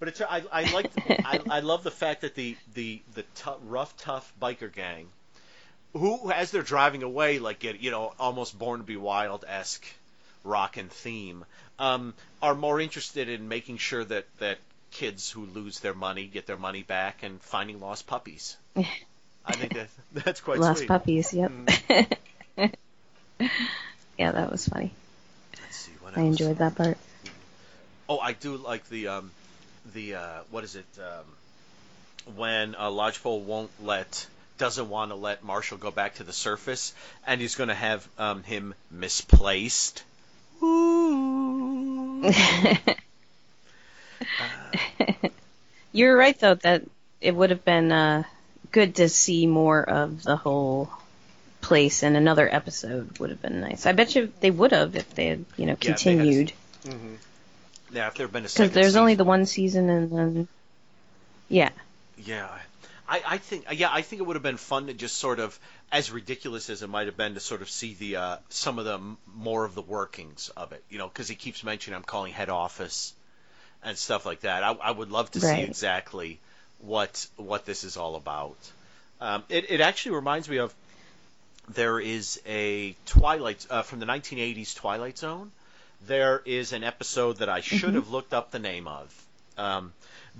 But 0.00 0.08
it's 0.08 0.20
I 0.20 0.42
I 0.50 0.72
like 0.72 0.90
I, 1.08 1.40
I 1.48 1.60
love 1.60 1.84
the 1.84 1.90
fact 1.90 2.22
that 2.22 2.34
the 2.34 2.56
the 2.74 3.02
the 3.14 3.24
rough 3.64 3.96
tough 3.98 4.32
biker 4.40 4.72
gang, 4.72 5.08
who 5.92 6.32
as 6.32 6.50
they're 6.50 6.62
driving 6.62 7.02
away 7.02 7.38
like 7.38 7.60
get 7.60 7.80
you 7.80 7.90
know 7.90 8.14
almost 8.18 8.58
Born 8.58 8.80
to 8.80 8.84
Be 8.84 8.96
Wild 8.96 9.44
esque 9.46 9.84
rock 10.42 10.76
and 10.78 10.90
theme, 10.90 11.44
um, 11.78 12.14
are 12.42 12.54
more 12.54 12.80
interested 12.80 13.28
in 13.28 13.48
making 13.48 13.76
sure 13.76 14.04
that 14.04 14.26
that 14.38 14.58
kids 14.90 15.30
who 15.30 15.46
lose 15.46 15.80
their 15.80 15.94
money 15.94 16.26
get 16.26 16.46
their 16.46 16.56
money 16.56 16.82
back 16.82 17.22
and 17.22 17.40
finding 17.42 17.78
lost 17.78 18.06
puppies. 18.06 18.56
I 19.44 19.52
think 19.54 19.74
that 19.74 19.88
that's 20.24 20.40
quite 20.40 20.58
lost 20.58 20.78
sweet. 20.78 20.88
puppies. 20.88 21.32
Yep. 21.32 21.50
Mm. 21.50 22.72
yeah, 24.18 24.32
that 24.32 24.50
was 24.50 24.68
funny. 24.68 24.92
Let's 25.60 25.76
see 25.76 25.92
what 26.00 26.16
I 26.16 26.20
else. 26.20 26.28
enjoyed 26.28 26.58
that 26.58 26.74
part. 26.74 26.98
Oh, 28.08 28.18
I 28.18 28.32
do 28.32 28.56
like 28.56 28.88
the 28.88 29.08
um, 29.08 29.30
the 29.94 30.16
uh, 30.16 30.40
what 30.50 30.64
is 30.64 30.76
it? 30.76 30.86
Um, 30.98 32.34
when 32.36 32.74
uh, 32.74 32.90
Lodgepole 32.90 33.40
won't 33.40 33.70
let 33.82 34.26
doesn't 34.58 34.90
want 34.90 35.10
to 35.10 35.14
let 35.14 35.42
Marshall 35.42 35.78
go 35.78 35.90
back 35.90 36.16
to 36.16 36.24
the 36.24 36.32
surface, 36.32 36.92
and 37.26 37.40
he's 37.40 37.54
going 37.54 37.68
to 37.68 37.74
have 37.74 38.06
um, 38.18 38.42
him 38.42 38.74
misplaced. 38.90 40.04
Ooh. 40.62 42.30
You're 45.92 46.16
right 46.16 46.38
though 46.38 46.54
that 46.56 46.82
it 47.20 47.34
would 47.34 47.50
have 47.50 47.64
been 47.64 47.90
uh, 47.90 48.24
good 48.72 48.96
to 48.96 49.08
see 49.08 49.46
more 49.46 49.82
of 49.82 50.22
the 50.22 50.36
whole 50.36 50.90
place 51.60 52.02
in 52.02 52.16
another 52.16 52.48
episode. 52.52 53.18
Would 53.18 53.30
have 53.30 53.42
been 53.42 53.60
nice. 53.60 53.86
I 53.86 53.92
bet 53.92 54.14
you 54.14 54.32
they 54.40 54.50
would 54.50 54.72
have 54.72 54.96
if 54.96 55.14
they 55.14 55.26
had 55.26 55.44
you 55.56 55.66
know 55.66 55.76
Yeah, 55.80 55.92
if 55.92 56.02
they 56.02 56.16
had- 56.16 56.18
continued. 56.20 56.52
yeah, 57.92 58.06
if 58.08 58.14
there 58.14 58.26
had 58.26 58.32
been 58.32 58.44
a 58.44 58.48
Because 58.48 58.70
there's 58.70 58.96
only 58.96 59.14
the 59.14 59.24
one 59.24 59.46
season 59.46 59.88
and 59.90 60.10
then 60.10 60.48
yeah. 61.48 61.70
Yeah, 62.24 62.48
I, 63.08 63.22
I 63.26 63.38
think 63.38 63.64
yeah 63.72 63.88
I 63.92 64.02
think 64.02 64.20
it 64.20 64.24
would 64.26 64.36
have 64.36 64.42
been 64.42 64.56
fun 64.56 64.86
to 64.86 64.94
just 64.94 65.16
sort 65.16 65.40
of 65.40 65.58
as 65.92 66.10
ridiculous 66.12 66.70
as 66.70 66.82
it 66.82 66.88
might 66.88 67.06
have 67.06 67.16
been 67.16 67.34
to 67.34 67.40
sort 67.40 67.62
of 67.62 67.70
see 67.70 67.94
the 67.94 68.16
uh, 68.16 68.36
some 68.48 68.78
of 68.78 68.84
the 68.84 69.00
more 69.34 69.64
of 69.64 69.74
the 69.74 69.82
workings 69.82 70.50
of 70.56 70.72
it, 70.72 70.84
you 70.88 70.98
know, 70.98 71.08
because 71.08 71.28
he 71.28 71.34
keeps 71.34 71.64
mentioning 71.64 71.96
I'm 71.96 72.04
calling 72.04 72.32
head 72.32 72.48
office 72.48 73.12
and 73.82 73.96
stuff 73.98 74.24
like 74.26 74.40
that. 74.40 74.62
I, 74.62 74.72
I 74.72 74.90
would 74.92 75.10
love 75.10 75.30
to 75.32 75.40
see 75.40 75.46
Right. 75.46 75.68
exactly 75.68 76.38
what 76.82 77.26
what 77.36 77.64
this 77.66 77.84
is 77.84 77.96
all 77.96 78.16
about. 78.16 78.56
Um, 79.20 79.44
it 79.48 79.70
it 79.70 79.80
actually 79.80 80.16
reminds 80.16 80.48
me 80.48 80.58
of 80.58 80.74
there 81.68 82.00
is 82.00 82.40
a 82.46 82.96
Twilight 83.06 83.66
uh, 83.70 83.82
from 83.82 84.00
the 84.00 84.06
1980s 84.06 84.74
Twilight 84.74 85.18
Zone. 85.18 85.52
There 86.06 86.42
is 86.44 86.72
an 86.72 86.82
episode 86.82 87.38
that 87.38 87.48
I 87.48 87.60
should 87.60 87.94
have 87.94 88.10
looked 88.10 88.32
up 88.32 88.50
the 88.50 88.58
name 88.58 88.88
of. 88.88 89.26
Um, 89.58 89.92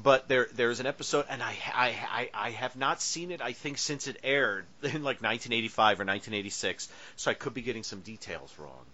but 0.03 0.29
there 0.29 0.49
there's 0.55 0.81
an 0.81 0.87
episode, 0.87 1.27
and 1.29 1.43
I, 1.43 1.55
I 1.75 1.89
I 2.11 2.31
I 2.33 2.51
have 2.51 2.77
not 2.77 3.03
seen 3.03 3.31
it. 3.31 3.43
I 3.43 3.53
think 3.53 3.79
since 3.79 4.07
it 4.07 4.19
aired 4.23 4.65
in 4.83 5.03
like 5.03 5.21
1985 5.21 6.01
or 6.01 6.05
1986, 6.05 6.89
so 7.17 7.31
I 7.31 7.35
could 7.35 7.55
be 7.55 7.63
getting 7.63 7.83
some 7.83 8.01
details 8.01 8.53
wrong. 8.59 8.87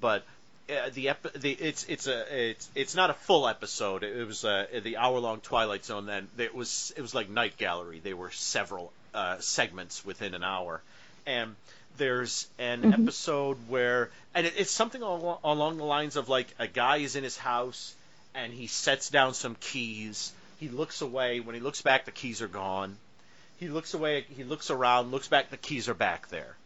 But 0.00 0.24
uh, 0.70 0.90
the, 0.94 1.10
ep- 1.10 1.32
the 1.34 1.52
it's 1.52 1.84
it's 1.84 2.06
a 2.06 2.50
it's 2.50 2.68
it's 2.74 2.94
not 2.94 3.10
a 3.10 3.14
full 3.14 3.48
episode. 3.48 4.02
It 4.02 4.26
was 4.26 4.44
uh, 4.44 4.66
the 4.82 4.96
hour 4.96 5.18
long 5.18 5.40
Twilight 5.40 5.84
Zone. 5.84 6.06
Then 6.06 6.28
it 6.38 6.54
was 6.54 6.92
it 6.96 7.02
was 7.02 7.14
like 7.14 7.28
Night 7.28 7.56
Gallery. 7.56 8.00
There 8.02 8.16
were 8.16 8.30
several 8.30 8.92
uh, 9.14 9.38
segments 9.40 10.04
within 10.04 10.34
an 10.34 10.44
hour, 10.44 10.82
and 11.26 11.56
there's 11.96 12.46
an 12.58 12.92
episode 12.92 13.58
where 13.68 14.10
and 14.34 14.46
it, 14.46 14.54
it's 14.56 14.70
something 14.70 15.02
along, 15.02 15.38
along 15.44 15.76
the 15.76 15.84
lines 15.84 16.16
of 16.16 16.28
like 16.28 16.48
a 16.58 16.66
guy 16.66 16.98
is 16.98 17.16
in 17.16 17.24
his 17.24 17.36
house 17.36 17.94
and 18.34 18.52
he 18.52 18.66
sets 18.66 19.10
down 19.10 19.34
some 19.34 19.56
keys. 19.60 20.32
He 20.58 20.68
looks 20.68 21.02
away. 21.02 21.40
When 21.40 21.54
he 21.54 21.60
looks 21.60 21.82
back, 21.82 22.04
the 22.04 22.12
keys 22.12 22.40
are 22.40 22.48
gone. 22.48 22.96
He 23.58 23.68
looks 23.68 23.94
away. 23.94 24.24
He 24.36 24.44
looks 24.44 24.70
around. 24.70 25.10
Looks 25.10 25.28
back. 25.28 25.50
The 25.50 25.56
keys 25.56 25.88
are 25.88 25.94
back 25.94 26.28
there. 26.28 26.56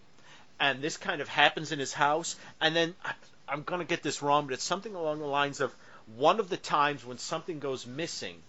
And 0.61 0.81
this 0.81 0.97
kind 0.97 1.21
of 1.21 1.29
happens 1.29 1.73
in 1.73 1.79
his 1.79 1.93
house. 1.93 2.37
And 2.61 2.75
then 2.75 2.95
I'm 3.49 3.63
going 3.63 3.81
to 3.81 3.87
get 3.87 4.03
this 4.03 4.23
wrong, 4.23 4.47
but 4.47 4.55
it's 4.55 4.65
something 4.65 4.95
along 4.95 5.19
the 5.19 5.27
lines 5.27 5.61
of 5.61 5.75
one 6.17 6.41
of 6.41 6.49
the 6.49 6.57
times 6.57 7.05
when 7.05 7.19
something 7.19 7.59
goes 7.59 7.87
missing, 7.87 8.43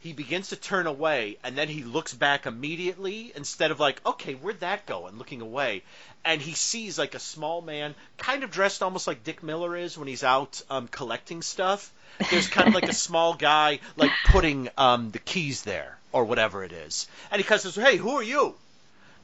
he 0.00 0.12
begins 0.12 0.48
to 0.48 0.56
turn 0.56 0.86
away, 0.86 1.36
and 1.44 1.56
then 1.56 1.68
he 1.68 1.82
looks 1.82 2.14
back 2.14 2.46
immediately 2.46 3.32
instead 3.36 3.70
of 3.70 3.78
like, 3.78 4.00
okay, 4.06 4.34
where'd 4.34 4.60
that 4.60 4.86
go? 4.86 5.06
And 5.06 5.18
looking 5.18 5.42
away, 5.42 5.82
and 6.24 6.40
he 6.40 6.54
sees 6.54 6.98
like 6.98 7.14
a 7.14 7.18
small 7.18 7.60
man, 7.60 7.94
kind 8.16 8.42
of 8.42 8.50
dressed 8.50 8.82
almost 8.82 9.06
like 9.06 9.24
Dick 9.24 9.42
Miller 9.42 9.76
is 9.76 9.98
when 9.98 10.08
he's 10.08 10.24
out 10.24 10.62
um, 10.70 10.88
collecting 10.88 11.42
stuff. 11.42 11.92
There's 12.30 12.48
kind 12.48 12.68
of 12.68 12.74
like 12.74 12.88
a 12.88 12.94
small 12.94 13.34
guy 13.34 13.80
like 13.96 14.10
putting 14.26 14.68
um, 14.78 15.10
the 15.10 15.18
keys 15.18 15.62
there 15.62 15.98
or 16.12 16.24
whatever 16.24 16.64
it 16.64 16.72
is, 16.72 17.06
and 17.30 17.38
he 17.38 17.44
kind 17.44 17.58
of 17.58 17.72
says, 17.72 17.76
"Hey, 17.76 17.96
who 17.96 18.16
are 18.16 18.22
you?" 18.22 18.54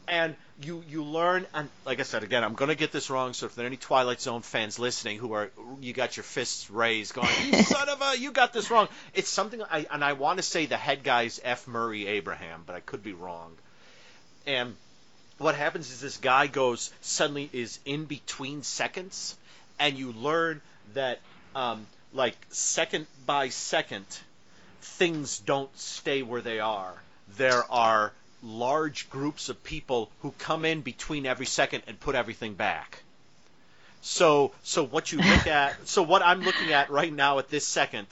and 0.08 0.36
you 0.62 0.83
you 0.88 1.05
learn 1.05 1.47
and 1.53 1.69
like 1.85 2.01
I 2.01 2.03
said 2.03 2.23
again 2.23 2.42
I'm 2.42 2.55
going 2.55 2.71
to 2.71 2.75
get 2.75 2.90
this 2.90 3.11
wrong 3.11 3.35
so 3.35 3.47
if 3.47 3.55
there 3.55 3.64
are 3.64 3.66
any 3.66 3.77
Twilight 3.77 4.21
Zone 4.21 4.42
fans 4.42 4.79
listening 4.79 5.19
who 5.19 5.33
are 5.35 5.51
you 5.81 5.92
got 5.92 6.16
your 6.16 6.25
fists 6.25 6.71
raised 6.71 7.14
going 7.14 7.29
you 7.45 7.62
son 7.62 7.88
of 7.88 8.01
a 8.01 8.19
you 8.19 8.33
got 8.33 8.53
this 8.53 8.71
wrong. 8.71 8.88
It's 9.12 9.29
something 9.29 9.62
I 9.62 9.87
and 9.90 10.03
I 10.03 10.14
want 10.14 10.38
to 10.38 10.42
say 10.42 10.66
the 10.66 10.77
head 10.77 11.03
guy's 11.03 11.40
F. 11.45 11.66
Murray 11.66 12.07
Abraham 12.07 12.62
but 12.66 12.75
I 12.75 12.81
could 12.81 13.03
be 13.03 13.12
wrong. 13.12 13.53
And 14.47 14.77
what 15.38 15.55
happens 15.55 15.90
is 15.90 16.01
this 16.01 16.16
guy 16.16 16.47
goes 16.47 16.90
suddenly 17.03 17.51
is 17.53 17.79
in 17.85 18.07
between 18.07 18.62
seconds 18.62 19.37
and 19.79 19.99
you 19.99 20.12
learn 20.12 20.62
that 20.95 21.21
um, 21.55 21.87
like 22.14 22.37
second 22.49 23.07
by 23.27 23.51
second 23.51 24.07
things 24.81 25.38
don't 25.40 25.77
stay 25.79 26.23
where 26.23 26.40
they 26.40 26.61
are. 26.61 26.95
There 27.37 27.71
are 27.71 28.12
large 28.46 29.11
groups 29.11 29.48
of 29.48 29.62
people 29.64 30.11
who 30.22 30.32
come 30.38 30.64
in 30.64 30.80
between 30.80 31.26
every 31.26 31.46
second 31.46 31.82
and 31.87 31.98
put 31.98 32.14
everything 32.14 32.54
back. 32.54 33.02
So 34.02 34.52
so 34.62 34.85
what 34.85 35.12
you 35.12 35.18
look 35.18 35.46
at 35.61 35.88
so 35.88 36.02
what 36.02 36.22
I'm 36.22 36.42
looking 36.42 36.72
at 36.72 36.90
right 36.90 37.12
now 37.12 37.38
at 37.38 37.48
this 37.48 37.66
second 37.66 38.06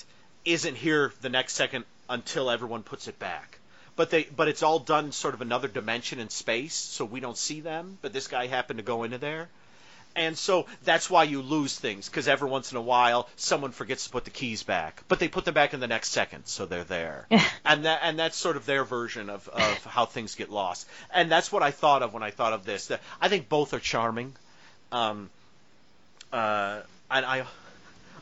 isn't 0.45 0.77
here 0.77 1.13
the 1.21 1.29
next 1.29 1.55
second 1.55 1.85
until 2.09 2.51
everyone 2.51 2.83
puts 2.83 3.09
it 3.09 3.19
back. 3.19 3.59
But 3.97 4.11
they 4.11 4.25
but 4.25 4.49
it's 4.49 4.63
all 4.63 4.81
done 4.81 5.13
sort 5.13 5.35
of 5.35 5.41
another 5.41 5.69
dimension 5.69 6.19
in 6.19 6.29
space, 6.29 6.75
so 6.75 7.05
we 7.05 7.21
don't 7.21 7.39
see 7.39 7.61
them, 7.61 7.99
but 8.03 8.13
this 8.13 8.27
guy 8.27 8.49
happened 8.49 8.79
to 8.79 8.85
go 8.85 9.05
into 9.05 9.19
there. 9.19 9.49
And 10.17 10.39
so 10.39 10.67
that's 10.85 11.11
why 11.11 11.25
you 11.25 11.43
lose 11.43 11.77
things 11.77 12.09
because 12.09 12.29
every 12.29 12.49
once 12.49 12.71
in 12.71 12.79
a 12.79 12.83
while 12.83 13.29
someone 13.37 13.73
forgets 13.73 14.05
to 14.05 14.11
put 14.11 14.25
the 14.25 14.31
keys 14.31 14.63
back, 14.63 15.03
but 15.09 15.19
they 15.19 15.29
put 15.29 15.45
them 15.45 15.55
back 15.55 15.75
in 15.75 15.81
the 15.81 15.89
next 15.89 16.11
second, 16.11 16.47
so 16.47 16.67
they're 16.67 16.85
there. 16.85 17.27
and 17.65 17.85
that 17.85 18.01
and 18.03 18.19
that's 18.19 18.37
sort 18.37 18.57
of 18.57 18.65
their 18.65 18.85
version 18.85 19.29
of, 19.29 19.49
of 19.49 19.85
how 19.85 20.07
things 20.07 20.37
get 20.37 20.51
lost. 20.51 20.87
And 21.13 21.31
that's 21.31 21.51
what 21.51 21.63
I 21.63 21.73
thought 21.73 22.03
of 22.03 22.15
when 22.15 22.23
I 22.23 22.31
thought 22.31 22.53
of 22.53 22.65
this. 22.65 22.87
That 22.89 23.01
I 23.21 23.29
think 23.29 23.49
both 23.49 23.75
are 23.75 23.81
charming. 23.81 24.35
Um, 24.93 25.31
uh, 26.33 26.81
and 27.11 27.27
I 27.27 27.45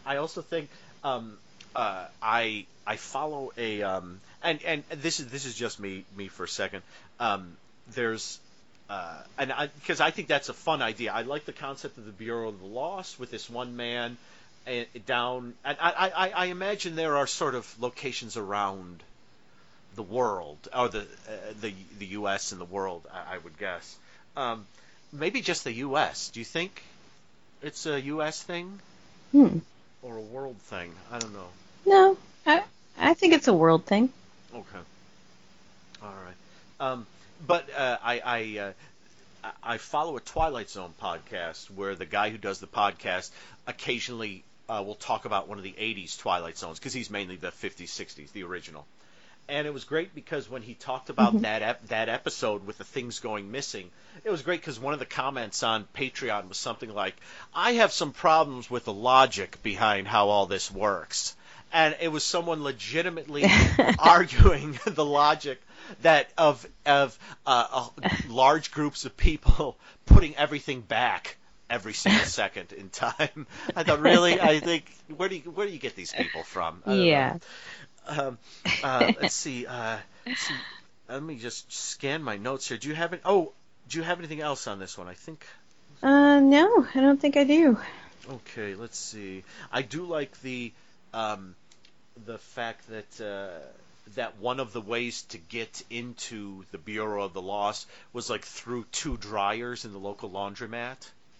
I 0.06 0.16
also 0.16 0.42
think 0.42 0.70
um, 1.04 1.36
uh, 1.76 2.06
I 2.22 2.66
I 2.86 2.96
follow 2.96 3.52
a 3.56 3.82
um, 3.82 4.20
and 4.42 4.62
and 4.64 4.84
this 4.90 5.20
is 5.20 5.26
this 5.28 5.44
is 5.44 5.54
just 5.54 5.78
me 5.78 6.04
me 6.16 6.28
for 6.28 6.44
a 6.44 6.48
second. 6.48 6.82
Um, 7.20 7.56
there's 7.94 8.38
uh, 8.92 9.14
and 9.38 9.70
because 9.80 10.00
I, 10.02 10.08
I, 10.08 10.10
think 10.10 10.28
that's 10.28 10.50
a 10.50 10.52
fun 10.52 10.82
idea. 10.82 11.12
I 11.12 11.22
like 11.22 11.46
the 11.46 11.52
concept 11.52 11.96
of 11.96 12.04
the 12.04 12.12
Bureau 12.12 12.48
of 12.50 12.60
the 12.60 12.66
Lost 12.66 13.18
with 13.18 13.30
this 13.30 13.48
one 13.48 13.74
man 13.74 14.18
and, 14.66 14.86
uh, 14.94 14.98
down. 15.06 15.54
And 15.64 15.78
I, 15.80 16.12
I, 16.14 16.30
I 16.30 16.44
imagine 16.46 16.94
there 16.94 17.16
are 17.16 17.26
sort 17.26 17.54
of 17.54 17.74
locations 17.80 18.36
around 18.36 19.02
the 19.94 20.02
world, 20.02 20.58
or 20.76 20.90
the 20.90 21.00
uh, 21.00 21.32
the 21.62 21.72
the 21.98 22.06
U.S. 22.18 22.52
and 22.52 22.60
the 22.60 22.66
world. 22.66 23.06
I, 23.10 23.36
I 23.36 23.38
would 23.38 23.56
guess. 23.58 23.96
Um, 24.36 24.66
maybe 25.10 25.40
just 25.40 25.64
the 25.64 25.72
U.S. 25.72 26.28
Do 26.28 26.40
you 26.40 26.44
think 26.44 26.82
it's 27.62 27.86
a 27.86 27.98
U.S. 27.98 28.42
thing 28.42 28.78
hmm. 29.32 29.58
or 30.02 30.18
a 30.18 30.20
world 30.20 30.58
thing? 30.64 30.92
I 31.10 31.18
don't 31.18 31.32
know. 31.32 31.48
No, 31.86 32.18
I 32.44 32.62
I 32.98 33.14
think 33.14 33.32
it's 33.32 33.48
a 33.48 33.54
world 33.54 33.86
thing. 33.86 34.10
Okay. 34.54 34.84
All 36.02 36.14
right. 36.26 36.88
Um, 36.92 37.06
but 37.46 37.68
uh, 37.74 37.98
I 38.02 38.20
I, 38.20 38.58
uh, 39.44 39.50
I 39.62 39.78
follow 39.78 40.16
a 40.16 40.20
Twilight 40.20 40.70
Zone 40.70 40.94
podcast 41.00 41.70
where 41.70 41.94
the 41.94 42.06
guy 42.06 42.30
who 42.30 42.38
does 42.38 42.60
the 42.60 42.66
podcast 42.66 43.30
occasionally 43.66 44.44
uh, 44.68 44.82
will 44.84 44.94
talk 44.94 45.24
about 45.24 45.48
one 45.48 45.58
of 45.58 45.64
the 45.64 45.72
'80s 45.72 46.18
Twilight 46.18 46.58
Zones 46.58 46.78
because 46.78 46.92
he's 46.92 47.10
mainly 47.10 47.36
the 47.36 47.48
'50s, 47.48 47.88
'60s, 47.88 48.32
the 48.32 48.44
original. 48.44 48.86
And 49.48 49.66
it 49.66 49.74
was 49.74 49.84
great 49.84 50.14
because 50.14 50.48
when 50.48 50.62
he 50.62 50.74
talked 50.74 51.10
about 51.10 51.32
mm-hmm. 51.32 51.42
that 51.42 51.62
ep- 51.62 51.88
that 51.88 52.08
episode 52.08 52.64
with 52.66 52.78
the 52.78 52.84
things 52.84 53.18
going 53.18 53.50
missing, 53.50 53.90
it 54.24 54.30
was 54.30 54.42
great 54.42 54.60
because 54.60 54.78
one 54.78 54.94
of 54.94 55.00
the 55.00 55.06
comments 55.06 55.62
on 55.62 55.86
Patreon 55.96 56.48
was 56.48 56.58
something 56.58 56.94
like, 56.94 57.16
"I 57.54 57.72
have 57.72 57.92
some 57.92 58.12
problems 58.12 58.70
with 58.70 58.84
the 58.84 58.92
logic 58.92 59.62
behind 59.62 60.06
how 60.06 60.28
all 60.28 60.46
this 60.46 60.70
works." 60.70 61.34
and 61.72 61.96
it 62.00 62.08
was 62.08 62.22
someone 62.22 62.62
legitimately 62.62 63.46
arguing 63.98 64.78
the 64.86 65.04
logic 65.04 65.60
that 66.02 66.30
of 66.38 66.66
of 66.86 67.18
uh, 67.46 67.88
uh, 68.02 68.08
large 68.28 68.72
groups 68.72 69.04
of 69.04 69.16
people 69.16 69.76
putting 70.06 70.36
everything 70.36 70.80
back 70.80 71.36
every 71.68 71.94
single 71.94 72.24
second 72.24 72.72
in 72.72 72.88
time. 72.88 73.46
I 73.74 73.82
thought, 73.82 74.00
really, 74.00 74.40
I 74.40 74.60
think 74.60 74.90
where 75.16 75.28
do 75.28 75.36
you 75.36 75.50
where 75.50 75.66
do 75.66 75.72
you 75.72 75.78
get 75.78 75.96
these 75.96 76.12
people 76.12 76.42
from? 76.42 76.82
Yeah. 76.86 77.38
Um, 78.06 78.38
uh, 78.82 79.12
let's 79.20 79.34
see. 79.34 79.66
Uh, 79.66 79.98
let's 80.26 80.40
see. 80.40 80.54
Let 81.08 81.22
me 81.22 81.36
just 81.36 81.72
scan 81.72 82.22
my 82.22 82.36
notes 82.36 82.68
here. 82.68 82.78
Do 82.78 82.88
you 82.88 82.94
have 82.94 83.12
it? 83.12 83.20
Oh, 83.24 83.52
do 83.88 83.98
you 83.98 84.04
have 84.04 84.18
anything 84.18 84.40
else 84.40 84.66
on 84.66 84.78
this 84.78 84.96
one? 84.96 85.08
I 85.08 85.14
think. 85.14 85.46
Uh, 86.02 86.40
no, 86.40 86.86
I 86.94 87.00
don't 87.00 87.20
think 87.20 87.36
I 87.36 87.44
do. 87.44 87.78
Okay, 88.28 88.74
let's 88.74 88.98
see. 88.98 89.44
I 89.72 89.82
do 89.82 90.04
like 90.04 90.40
the 90.42 90.72
um, 91.14 91.54
the 92.24 92.38
fact 92.38 92.88
that 92.88 93.20
uh, 93.20 93.60
that 94.14 94.38
one 94.38 94.60
of 94.60 94.72
the 94.72 94.80
ways 94.80 95.22
to 95.22 95.38
get 95.38 95.82
into 95.90 96.64
the 96.72 96.78
Bureau 96.78 97.24
of 97.24 97.32
the 97.32 97.42
Lost 97.42 97.86
was 98.12 98.30
like 98.30 98.44
through 98.44 98.84
two 98.92 99.16
dryers 99.16 99.84
in 99.84 99.92
the 99.92 99.98
local 99.98 100.30
laundromat, 100.30 100.96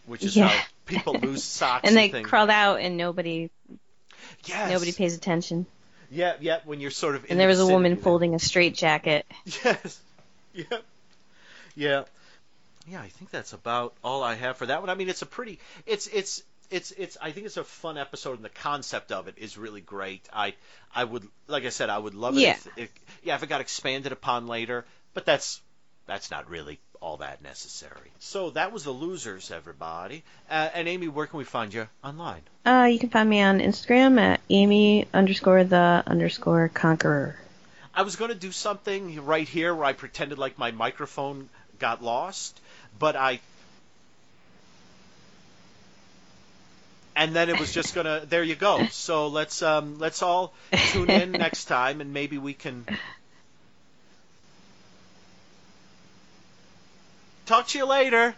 which 0.07 0.25
is 0.25 0.37
yeah. 0.37 0.49
how 0.49 0.65
people 0.87 1.15
lose 1.23 1.45
socks. 1.45 1.87
and 1.87 1.97
they 1.97 2.11
and 2.11 2.25
crawled 2.25 2.51
out, 2.51 2.81
and 2.81 2.97
nobody, 2.97 3.51
yes. 4.45 4.71
nobody 4.71 4.93
pays 4.93 5.17
attention. 5.17 5.67
Yeah, 6.11 6.35
yeah. 6.41 6.59
When 6.65 6.81
you're 6.81 6.91
sort 6.91 7.17
of 7.17 7.27
and 7.31 7.41
there 7.41 7.49
was 7.49 7.59
the 7.59 7.65
a 7.65 7.73
woman 7.73 7.97
folding 7.97 8.35
a 8.35 8.39
straight 8.39 8.75
jacket. 8.75 9.27
Yes. 9.65 10.01
Yeah. 10.55 10.65
Yeah. 11.75 12.05
Yeah, 12.87 13.01
I 13.01 13.09
think 13.09 13.31
that's 13.31 13.53
about 13.53 13.95
all 14.05 14.23
I 14.23 14.35
have 14.35 14.57
for 14.57 14.67
that 14.67 14.81
one. 14.81 14.91
I 14.91 14.95
mean, 14.95 15.09
it's 15.09 15.23
a 15.23 15.27
pretty, 15.27 15.61
it's 15.87 16.09
it's 16.09 16.43
it's 16.73 16.91
it's 16.93 17.17
I 17.21 17.31
think 17.33 17.47
it's 17.47 17.57
a 17.57 17.65
fun 17.65 17.99
episode 17.99 18.37
and 18.37 18.45
the 18.45 18.49
concept 18.49 19.13
of 19.13 19.29
it 19.29 19.35
is 19.37 19.59
really 19.59 19.81
great. 19.81 20.29
I 20.33 20.55
I 20.95 21.05
would 21.05 21.27
like 21.47 21.65
I 21.65 21.69
said 21.69 21.91
I 21.91 21.99
would 21.99 22.15
love 22.15 22.37
it 22.37 22.41
yeah. 22.41 22.53
if 22.53 22.79
it, 22.79 22.91
yeah 23.23 23.35
if 23.35 23.43
it 23.43 23.49
got 23.49 23.61
expanded 23.61 24.13
upon 24.13 24.47
later, 24.47 24.85
but 25.15 25.27
that's 25.27 25.61
that's 26.07 26.31
not 26.31 26.49
really 26.49 26.81
all 27.01 27.19
that 27.19 27.43
necessary. 27.43 28.11
So 28.21 28.51
that 28.51 28.73
was 28.73 28.85
the 28.85 28.93
losers, 28.93 29.51
everybody. 29.51 30.23
Uh, 30.49 30.69
and 30.73 30.89
Amy, 30.89 31.09
where 31.09 31.27
can 31.27 31.39
we 31.39 31.45
find 31.45 31.75
you 31.75 31.89
online? 32.03 32.43
Uh, 32.65 32.89
you 32.91 32.99
can 32.99 33.11
find 33.11 33.29
me 33.29 33.41
on 33.41 33.59
Instagram 33.59 34.21
at 34.21 34.41
Amy 34.49 35.07
underscore 35.13 35.65
the 35.65 36.03
underscore 36.07 36.69
conqueror. 36.69 37.37
I 37.95 38.03
was 38.03 38.17
going 38.17 38.31
to 38.31 38.37
do 38.37 38.53
something 38.53 39.25
right 39.27 39.49
here 39.49 39.75
where 39.75 39.85
I 39.85 39.93
pretended 39.93 40.39
like 40.39 40.59
my 40.59 40.71
microphone 40.71 41.49
got 41.79 42.03
lost, 42.03 42.59
but 42.99 43.17
I 43.17 43.41
and 47.15 47.35
then 47.35 47.49
it 47.49 47.59
was 47.59 47.73
just 47.73 47.95
gonna 47.95 48.23
there 48.29 48.43
you 48.43 48.55
go 48.55 48.87
so 48.91 49.29
let's 49.29 49.63
um 49.63 49.99
let's 49.99 50.23
all 50.23 50.55
tune 50.91 51.11
in 51.11 51.33
next 51.47 51.67
time 51.67 52.01
and 52.01 52.13
maybe 52.13 52.39
we 52.39 52.55
can 52.55 52.87
talk 57.47 57.67
to 57.69 57.79
you 57.79 57.85
later 57.85 58.35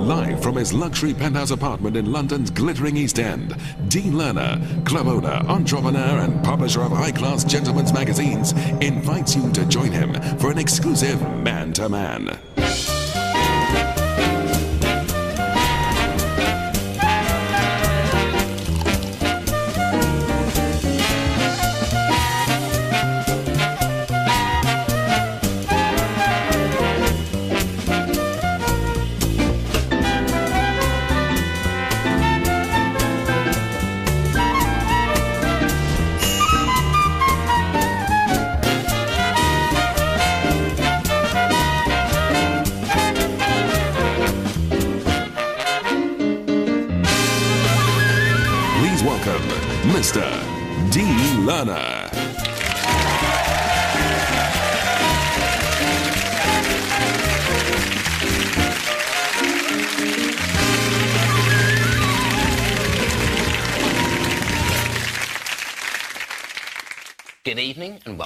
Live 0.00 0.42
from 0.42 0.56
his 0.56 0.72
luxury 0.72 1.12
penthouse 1.12 1.50
apartment 1.50 1.94
in 1.94 2.10
London's 2.10 2.50
glittering 2.50 2.96
East 2.96 3.18
End, 3.18 3.54
Dean 3.88 4.14
Lerner, 4.14 4.84
club 4.86 5.06
owner, 5.06 5.42
entrepreneur, 5.46 6.20
and 6.20 6.42
publisher 6.42 6.80
of 6.80 6.90
high 6.90 7.12
class 7.12 7.44
gentlemen's 7.44 7.92
magazines, 7.92 8.52
invites 8.80 9.36
you 9.36 9.52
to 9.52 9.66
join 9.66 9.92
him 9.92 10.14
for 10.38 10.50
an 10.50 10.58
exclusive 10.58 11.20
man 11.42 11.74
to 11.74 11.88
man. 11.90 12.38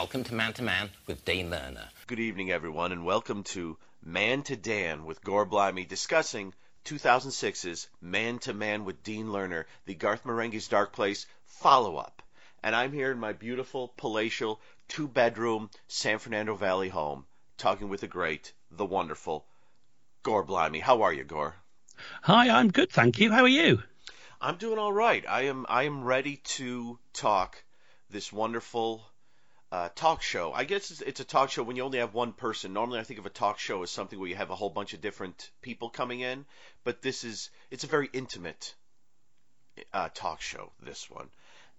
Welcome 0.05 0.22
to 0.22 0.34
Man 0.34 0.52
to 0.52 0.62
Man 0.62 0.90
with 1.07 1.24
Dean 1.24 1.48
Lerner. 1.48 1.88
Good 2.07 2.20
evening, 2.20 2.50
everyone, 2.50 2.92
and 2.92 3.07
welcome 3.07 3.42
to 3.44 3.78
Man 4.05 4.42
to 4.42 4.55
Dan 4.55 5.07
with 5.07 5.24
Gore 5.24 5.46
Blimey 5.46 5.86
discussing 5.86 6.52
2006's 6.84 7.88
Man 8.02 8.38
to 8.40 8.52
Man 8.52 8.84
with 8.84 9.02
Dean 9.02 9.28
Lerner, 9.28 9.64
the 9.86 9.94
Garth 9.94 10.24
Marenghi's 10.24 10.68
Dark 10.68 10.92
Place 10.92 11.24
follow 11.46 11.96
up. 11.96 12.22
And 12.62 12.76
I'm 12.76 12.92
here 12.92 13.12
in 13.12 13.18
my 13.18 13.32
beautiful, 13.32 13.94
palatial, 13.96 14.61
two 14.88 15.09
bedroom 15.09 15.70
San 15.88 16.18
Fernando 16.18 16.55
Valley 16.55 16.90
home 16.90 17.24
talking 17.57 17.88
with 17.88 18.02
the 18.02 18.07
great, 18.07 18.52
the 18.70 18.84
wonderful 18.84 19.46
Gore 20.22 20.44
Blimey. 20.44 20.80
How 20.80 21.00
are 21.00 21.14
you, 21.14 21.24
Gore? 21.24 21.55
Hi, 22.24 22.50
I'm 22.50 22.70
good, 22.70 22.92
thank 22.92 23.18
you. 23.18 23.32
How 23.32 23.44
are 23.44 23.48
you? 23.48 23.82
I'm 24.38 24.59
doing 24.59 24.78
all 24.78 24.92
right. 24.92 25.24
I 25.26 25.44
am 25.44 25.64
I 25.66 25.84
am 25.84 26.05
ready 26.05 26.42
to 26.59 26.98
talk 27.14 27.64
this 28.11 28.30
wonderful 28.30 29.02
uh, 29.74 29.88
talk 29.96 30.22
show. 30.22 30.52
I 30.52 30.62
guess 30.62 30.92
it's, 30.92 31.00
it's, 31.00 31.18
a 31.18 31.24
talk 31.24 31.50
show 31.50 31.64
when 31.64 31.74
you 31.74 31.82
only 31.82 31.98
have 31.98 32.14
one 32.14 32.32
person. 32.32 32.72
Normally, 32.72 33.00
I 33.00 33.02
think 33.02 33.18
of 33.18 33.26
a 33.26 33.30
talk 33.30 33.58
show 33.58 33.82
as 33.82 33.90
something 33.90 34.20
where 34.20 34.28
you 34.28 34.36
have 34.36 34.50
a 34.50 34.54
whole 34.54 34.70
bunch 34.70 34.94
of 34.94 35.00
different 35.00 35.50
people 35.62 35.90
coming 35.90 36.20
in, 36.20 36.44
but 36.84 37.02
this 37.02 37.24
is 37.24 37.50
it's 37.72 37.82
a 37.82 37.88
very 37.88 38.08
intimate 38.12 38.72
uh, 39.92 40.10
talk 40.14 40.40
show. 40.40 40.70
This 40.80 41.10
one, 41.10 41.28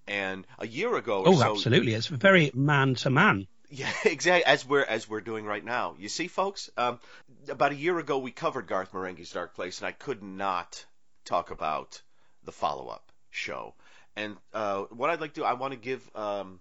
and 0.08 0.46
a 0.60 0.68
year 0.68 0.94
ago. 0.98 1.24
oh, 1.26 1.40
so, 1.40 1.52
absolutely! 1.52 1.94
It's 1.94 2.08
very 2.08 2.52
man 2.54 2.96
to 2.96 3.10
man. 3.10 3.48
Yeah, 3.72 3.92
exactly. 4.06 4.46
As 4.46 4.64
we're 4.64 4.84
as 4.84 5.10
we're 5.10 5.22
doing 5.22 5.44
right 5.44 5.66
now. 5.66 5.96
You 5.98 6.08
see, 6.08 6.28
folks. 6.28 6.70
Um, 6.78 7.00
about 7.50 7.72
a 7.72 7.76
year 7.76 7.98
ago, 7.98 8.20
we 8.20 8.32
covered 8.32 8.68
Garth 8.68 8.92
Marenghi's 8.92 9.32
Dark 9.32 9.56
Place, 9.56 9.80
and 9.80 9.88
I 9.88 9.92
could 9.92 10.22
not 10.22 10.86
talk 11.26 11.50
about 11.50 12.00
the 12.44 12.52
follow 12.52 12.90
up 12.90 13.12
show. 13.32 13.74
And 14.16 14.38
uh, 14.54 14.84
what 14.92 15.10
I'd 15.10 15.20
like 15.20 15.34
to 15.34 15.42
do, 15.42 15.46
I 15.46 15.54
want 15.54 15.74
to 15.74 15.80
give 15.80 16.08
um, 16.16 16.60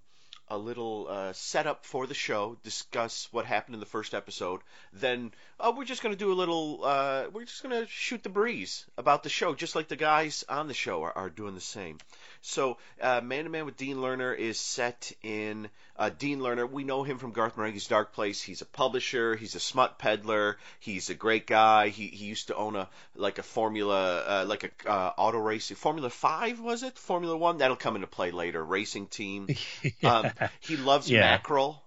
a 0.49 0.59
little 0.59 1.07
uh, 1.09 1.33
setup 1.33 1.85
for 1.85 2.07
the 2.07 2.15
show, 2.15 2.57
discuss 2.63 3.29
what 3.33 3.47
happened 3.47 3.75
in 3.75 3.81
the 3.81 3.87
first 3.87 4.15
episode. 4.15 4.61
Then 4.93 5.33
uh, 5.59 5.73
we're 5.77 5.85
just 5.85 6.03
going 6.03 6.15
to 6.15 6.19
do 6.19 6.33
a 6.33 6.35
little, 6.35 6.81
uh, 6.85 7.25
we're 7.33 7.45
just 7.45 7.63
going 7.63 7.81
to 7.81 7.91
shoot 7.91 8.23
the 8.23 8.29
breeze 8.29 8.85
about 8.99 9.23
the 9.23 9.29
show, 9.29 9.55
just 9.55 9.75
like 9.75 9.89
the 9.89 9.97
guys 9.97 10.45
on 10.49 10.69
the 10.69 10.75
show 10.75 11.03
are, 11.03 11.17
are 11.17 11.31
doing 11.31 11.55
the 11.55 11.61
same. 11.61 11.99
So, 12.47 12.77
uh, 13.01 13.23
Man 13.23 13.45
to 13.45 13.51
Man 13.51 13.65
with 13.65 13.79
Dean 13.79 13.97
Lerner 13.97 14.37
is 14.37 14.61
set 14.61 15.13
in 15.23 15.71
uh, 15.97 16.11
Dean 16.11 16.41
Lerner. 16.41 16.71
We 16.71 16.85
know 16.85 17.03
him 17.03 17.17
from 17.17 17.33
Garth 17.33 17.57
Marenghi's 17.57 17.87
Dark 17.87 18.13
Place. 18.13 18.43
He's 18.43 18.61
a 18.61 18.67
publisher. 18.67 19.35
He's 19.35 19.55
a 19.55 19.61
smut 19.61 19.99
peddler. 19.99 20.59
He's 20.79 21.09
a 21.09 21.15
great 21.15 21.47
guy. 21.47 21.89
He 21.89 22.09
he 22.09 22.27
used 22.27 22.49
to 22.49 22.55
own 22.55 22.77
a 22.77 22.91
like 23.17 23.39
a 23.39 23.43
Formula 23.43 24.19
uh, 24.19 24.45
like 24.47 24.65
a 24.85 24.91
uh, 24.91 25.13
auto 25.17 25.39
racing 25.39 25.79
Formula 25.79 26.11
Five 26.11 26.61
was 26.61 26.83
it 26.83 26.99
Formula 26.99 27.35
One 27.35 27.59
that'll 27.59 27.77
come 27.77 27.95
into 27.95 28.07
play 28.07 28.31
later 28.31 28.63
racing 28.63 29.07
team. 29.07 29.49
yeah. 30.01 30.19
um, 30.19 30.31
he 30.61 30.77
loves 30.77 31.11
yeah. 31.11 31.21
mackerel, 31.21 31.83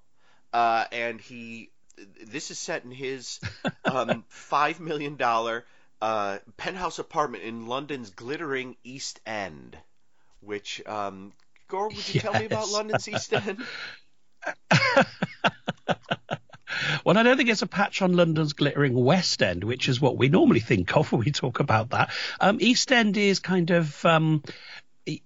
uh, 0.54 0.86
and 0.92 1.22
he 1.22 1.70
this 2.26 2.50
is 2.50 2.58
set 2.58 2.84
in 2.84 2.90
his 2.90 3.40
um, 3.86 4.24
five 4.30 4.80
million 4.80 5.18
dollar 5.18 5.66
uh, 6.02 6.40
penthouse 6.58 6.98
apartment 6.98 7.44
in 7.44 7.68
London's 7.68 8.10
glittering 8.10 8.76
East 8.84 9.20
End 9.24 9.78
which 10.42 10.82
um, 10.86 11.34
Gore, 11.68 11.90
would 11.90 11.98
you 12.08 12.14
yes. 12.16 12.24
tell 12.24 12.34
me 12.34 12.46
about 12.46 12.70
London's 12.70 13.08
East 13.08 13.34
End? 13.34 13.58
well, 17.04 17.18
I 17.18 17.24
don't 17.24 17.38
think 17.38 17.50
it's 17.50 17.62
a 17.62 17.68
patch 17.68 18.02
on 18.02 18.16
London's 18.16 18.54
glittering 18.54 18.94
West 18.94 19.44
End, 19.44 19.64
which 19.64 19.90
is 19.90 20.00
what 20.00 20.18
we 20.18 20.30
normally 20.30 20.62
think 20.62 20.96
of 20.96 21.12
when 21.12 21.20
we 21.20 21.32
talk 21.32 21.60
about 21.60 21.90
that. 21.90 22.12
Um, 22.40 22.58
East 22.62 22.92
End 22.92 23.18
is 23.18 23.40
kind 23.40 23.72
of. 23.72 24.06
Um, 24.06 24.44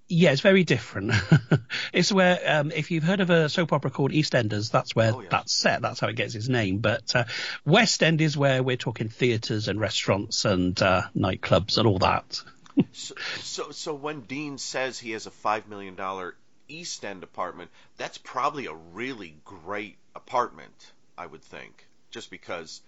yeah, 0.08 0.32
it's 0.32 0.42
very 0.42 0.64
different. 0.64 1.12
it's 1.94 2.12
where, 2.12 2.40
um, 2.46 2.72
if 2.72 2.92
you've 2.92 3.04
heard 3.04 3.20
of 3.20 3.32
a 3.32 3.50
soap 3.50 3.74
opera 3.74 3.90
called 3.90 4.12
EastEnders, 4.12 4.70
that's 4.70 4.96
where 4.96 5.12
oh, 5.12 5.24
that's 5.28 5.52
set. 5.52 5.82
That's 5.82 6.00
how 6.00 6.08
it 6.08 6.16
gets 6.16 6.36
its 6.36 6.48
name. 6.48 6.78
But 6.78 7.16
uh, 7.16 7.24
West 7.66 8.04
End 8.04 8.22
is 8.22 8.38
where 8.38 8.62
we're 8.62 8.78
talking 8.78 9.10
theatres 9.10 9.68
and 9.68 9.80
restaurants 9.80 10.46
and 10.46 10.80
uh, 10.80 11.02
nightclubs 11.18 11.80
and 11.80 11.88
all 11.88 11.98
that 11.98 12.44
so, 12.92 13.16
so, 13.40 13.72
so 13.72 13.94
when 13.94 14.22
Dean 14.22 14.58
says 14.58 15.00
he 15.00 15.12
has 15.12 15.26
a 15.26 15.32
five 15.32 15.68
million 15.68 15.96
dollar 15.96 16.36
East 16.68 17.04
End 17.04 17.24
apartment, 17.24 17.70
that's 17.98 18.18
probably 18.18 18.68
a 18.68 18.74
really 18.74 19.36
great 19.46 19.98
apartment, 20.16 20.92
I 21.18 21.26
would 21.26 21.44
think, 21.44 21.86
just 22.10 22.30
because. 22.30 22.82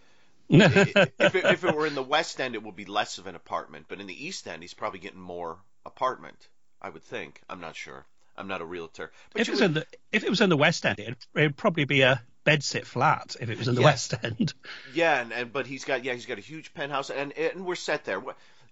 if, 0.50 0.76
it, 0.76 1.14
if 1.20 1.64
it 1.64 1.74
were 1.74 1.88
in 1.88 1.96
the 1.96 2.04
West 2.04 2.42
End, 2.42 2.54
it 2.54 2.62
would 2.62 2.76
be 2.76 2.86
less 2.86 3.18
of 3.18 3.28
an 3.28 3.36
apartment, 3.36 3.86
but 3.88 4.02
in 4.02 4.08
the 4.08 4.26
East 4.26 4.46
End, 4.46 4.62
he's 4.62 4.74
probably 4.74 5.00
getting 5.00 5.20
more 5.20 5.58
apartment. 5.86 6.38
I 6.82 6.90
would 6.90 7.04
think. 7.04 7.42
I'm 7.50 7.62
not 7.62 7.78
sure. 7.78 8.06
I'm 8.36 8.48
not 8.48 8.62
a 8.62 8.66
realtor. 8.66 9.12
But 9.32 9.42
if 9.42 9.48
it 9.48 9.52
was 9.52 9.62
would... 9.62 9.68
in 9.68 9.74
the 9.76 9.86
if 10.12 10.24
it 10.24 10.30
was 10.30 10.42
in 10.42 10.50
the 10.50 10.58
West 10.58 10.86
End, 10.86 11.00
it'd, 11.00 11.18
it'd 11.36 11.56
probably 11.56 11.86
be 11.86 12.02
a 12.02 12.22
bedsit 12.46 12.86
flat 12.86 13.36
if 13.40 13.50
it 13.50 13.58
was 13.58 13.68
in 13.68 13.76
the. 13.76 13.82
West 13.82 14.14
End. 14.22 14.54
Yeah, 14.94 15.22
and, 15.22 15.32
and 15.32 15.54
but 15.54 15.66
he's 15.66 15.86
got 15.86 16.04
yeah 16.04 16.14
he's 16.14 16.26
got 16.26 16.38
a 16.38 16.42
huge 16.42 16.74
penthouse 16.74 17.10
and 17.10 17.32
and 17.34 17.66
we're 17.66 17.76
set 17.76 18.06
there 18.06 18.22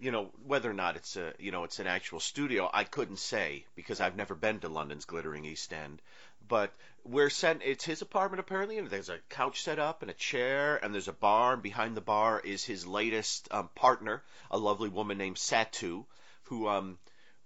you 0.02 0.12
know 0.12 0.30
whether 0.45 0.70
or 0.70 0.74
not 0.74 0.95
it's 0.95 1.16
a 1.16 1.34
you 1.39 1.52
know 1.52 1.64
it's 1.64 1.80
an 1.80 1.88
actual 1.88 2.20
studio 2.20 2.70
I 2.74 2.84
couldn't 2.84 3.20
say 3.20 3.66
because 3.76 4.02
I've 4.02 4.18
never 4.18 4.36
been 4.36 4.60
to 4.60 4.68
London's 4.68 5.06
glittering 5.06 5.45
East 5.45 5.72
End 5.72 6.02
but 6.47 6.74
we're 7.06 7.30
set 7.30 7.62
it's 7.64 7.86
his 7.86 8.02
apartment 8.02 8.39
apparently 8.39 8.78
and 8.78 8.89
there's 8.89 9.10
a 9.10 9.20
couch 9.30 9.62
set 9.62 9.80
up 9.80 10.02
and 10.02 10.12
a 10.12 10.16
chair 10.16 10.84
and 10.84 10.93
there's 10.93 11.08
a 11.08 11.14
bar 11.14 11.54
and 11.54 11.62
behind 11.62 11.95
the 11.95 12.02
bar 12.02 12.41
is 12.43 12.64
his 12.64 12.86
latest 12.86 13.47
um, 13.52 13.70
partner 13.76 14.24
a 14.49 14.58
lovely 14.58 14.89
woman 14.89 15.18
named 15.18 15.38
Satu 15.38 16.06
who 16.43 16.68
um 16.68 16.97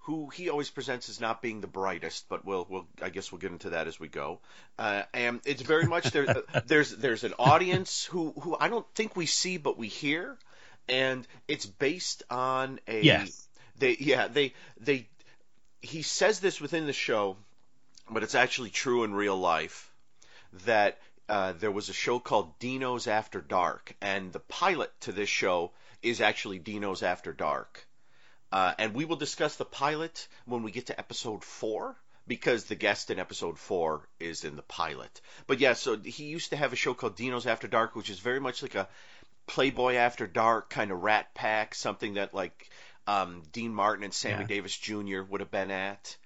who 0.05 0.29
he 0.29 0.49
always 0.49 0.69
presents 0.69 1.09
as 1.09 1.19
not 1.19 1.41
being 1.41 1.61
the 1.61 1.67
brightest, 1.67 2.29
but 2.29 2.45
we'll, 2.45 2.67
we'll 2.69 2.85
I 3.01 3.09
guess 3.09 3.31
we'll 3.31 3.39
get 3.39 3.51
into 3.51 3.71
that 3.71 3.87
as 3.87 3.99
we 3.99 4.07
go. 4.07 4.39
Uh, 4.77 5.01
and 5.15 5.41
it's 5.45 5.63
very 5.63 5.87
much 5.87 6.11
there. 6.11 6.43
there's 6.67 6.91
there's 6.91 7.23
an 7.23 7.33
audience 7.39 8.05
who 8.05 8.31
who 8.39 8.55
I 8.59 8.67
don't 8.67 8.85
think 8.93 9.15
we 9.15 9.25
see, 9.25 9.57
but 9.57 9.79
we 9.79 9.87
hear 9.87 10.37
and 10.87 11.27
it's 11.47 11.65
based 11.65 12.23
on 12.29 12.79
a 12.87 13.01
yes. 13.01 13.47
They 13.77 13.97
yeah 13.99 14.27
they 14.27 14.53
they 14.79 15.07
he 15.81 16.01
says 16.01 16.39
this 16.39 16.61
within 16.61 16.85
the 16.85 16.93
show, 16.93 17.37
but 18.09 18.23
it's 18.23 18.35
actually 18.35 18.69
true 18.69 19.03
in 19.03 19.13
real 19.13 19.37
life 19.37 19.91
that 20.65 20.99
uh, 21.27 21.53
there 21.53 21.71
was 21.71 21.89
a 21.89 21.93
show 21.93 22.19
called 22.19 22.57
Dino's 22.59 23.07
After 23.07 23.41
Dark, 23.41 23.95
and 24.01 24.31
the 24.31 24.39
pilot 24.39 24.91
to 25.01 25.11
this 25.11 25.29
show 25.29 25.71
is 26.01 26.21
actually 26.21 26.59
Dino's 26.59 27.03
After 27.03 27.33
Dark. 27.33 27.87
Uh, 28.51 28.73
and 28.77 28.93
we 28.93 29.05
will 29.05 29.15
discuss 29.15 29.55
the 29.55 29.65
pilot 29.65 30.27
when 30.45 30.63
we 30.63 30.71
get 30.71 30.87
to 30.87 30.99
episode 30.99 31.43
four 31.43 31.95
because 32.27 32.65
the 32.65 32.75
guest 32.75 33.11
in 33.11 33.19
episode 33.19 33.59
four 33.59 34.07
is 34.19 34.43
in 34.43 34.55
the 34.55 34.61
pilot. 34.61 35.21
But 35.47 35.59
yeah, 35.59 35.73
so 35.73 35.97
he 35.97 36.25
used 36.25 36.51
to 36.51 36.55
have 36.55 36.73
a 36.73 36.75
show 36.75 36.93
called 36.93 37.15
Dino's 37.15 37.45
After 37.45 37.67
Dark, 37.67 37.95
which 37.95 38.09
is 38.09 38.19
very 38.19 38.39
much 38.39 38.61
like 38.61 38.75
a 38.75 38.87
Playboy 39.47 39.95
After 39.95 40.27
Dark 40.27 40.69
kind 40.69 40.91
of 40.91 41.03
Rat 41.03 41.33
Pack, 41.33 41.75
something 41.75 42.15
that 42.15 42.33
like 42.33 42.69
um, 43.07 43.43
Dean 43.51 43.73
Martin 43.73 44.03
and 44.03 44.13
Sammy 44.13 44.41
yeah. 44.41 44.47
Davis 44.47 44.75
Jr. 44.75 45.21
would 45.21 45.41
have 45.41 45.51
been 45.51 45.71
at. 45.71 46.17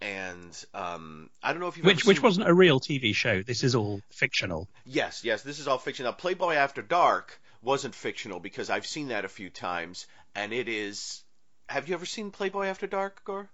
And 0.00 0.64
um, 0.74 1.30
I 1.42 1.52
don't 1.52 1.60
know 1.60 1.68
if 1.68 1.76
you 1.76 1.84
which 1.84 2.04
which 2.04 2.20
wasn't 2.20 2.48
a 2.48 2.54
real 2.54 2.80
TV 2.80 3.14
show. 3.14 3.42
This 3.42 3.62
is 3.62 3.76
all 3.76 4.00
fictional. 4.10 4.68
Yes, 4.84 5.22
yes, 5.22 5.42
this 5.42 5.60
is 5.60 5.68
all 5.68 5.78
fictional. 5.78 6.10
Now, 6.10 6.16
Playboy 6.16 6.54
After 6.54 6.82
Dark 6.82 7.40
wasn't 7.62 7.94
fictional 7.94 8.40
because 8.40 8.68
I've 8.68 8.86
seen 8.86 9.08
that 9.08 9.24
a 9.24 9.28
few 9.28 9.48
times, 9.48 10.08
and 10.34 10.52
it 10.52 10.68
is. 10.68 11.22
Have 11.68 11.88
you 11.88 11.94
ever 11.94 12.04
seen 12.04 12.32
Playboy 12.32 12.66
After 12.66 12.88
Dark, 12.88 13.22
Gore? 13.24 13.48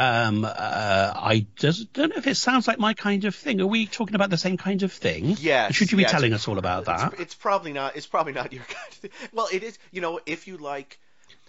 Um, 0.00 0.46
uh, 0.46 1.12
I 1.14 1.46
just 1.56 1.92
don't 1.92 2.08
know 2.08 2.16
if 2.16 2.26
it 2.26 2.36
sounds 2.36 2.66
like 2.66 2.78
my 2.78 2.94
kind 2.94 3.26
of 3.26 3.34
thing. 3.34 3.60
Are 3.60 3.66
we 3.66 3.84
talking 3.84 4.14
about 4.14 4.30
the 4.30 4.38
same 4.38 4.56
kind 4.56 4.82
of 4.82 4.92
thing? 4.94 5.36
Yes. 5.38 5.74
Should 5.74 5.92
you 5.92 5.98
be 5.98 6.04
yes, 6.04 6.10
telling 6.10 6.32
us 6.32 6.48
all 6.48 6.56
about 6.56 6.86
that? 6.86 7.12
It's, 7.12 7.22
it's, 7.22 7.34
probably 7.34 7.74
not. 7.74 7.96
It's 7.96 8.06
probably 8.06 8.32
not 8.32 8.50
your 8.50 8.62
kind 8.68 8.88
of 8.90 8.94
thing. 8.94 9.10
Well, 9.34 9.48
it 9.52 9.62
is. 9.62 9.78
You 9.90 10.00
know, 10.00 10.18
if 10.24 10.46
you 10.46 10.56
like. 10.56 10.98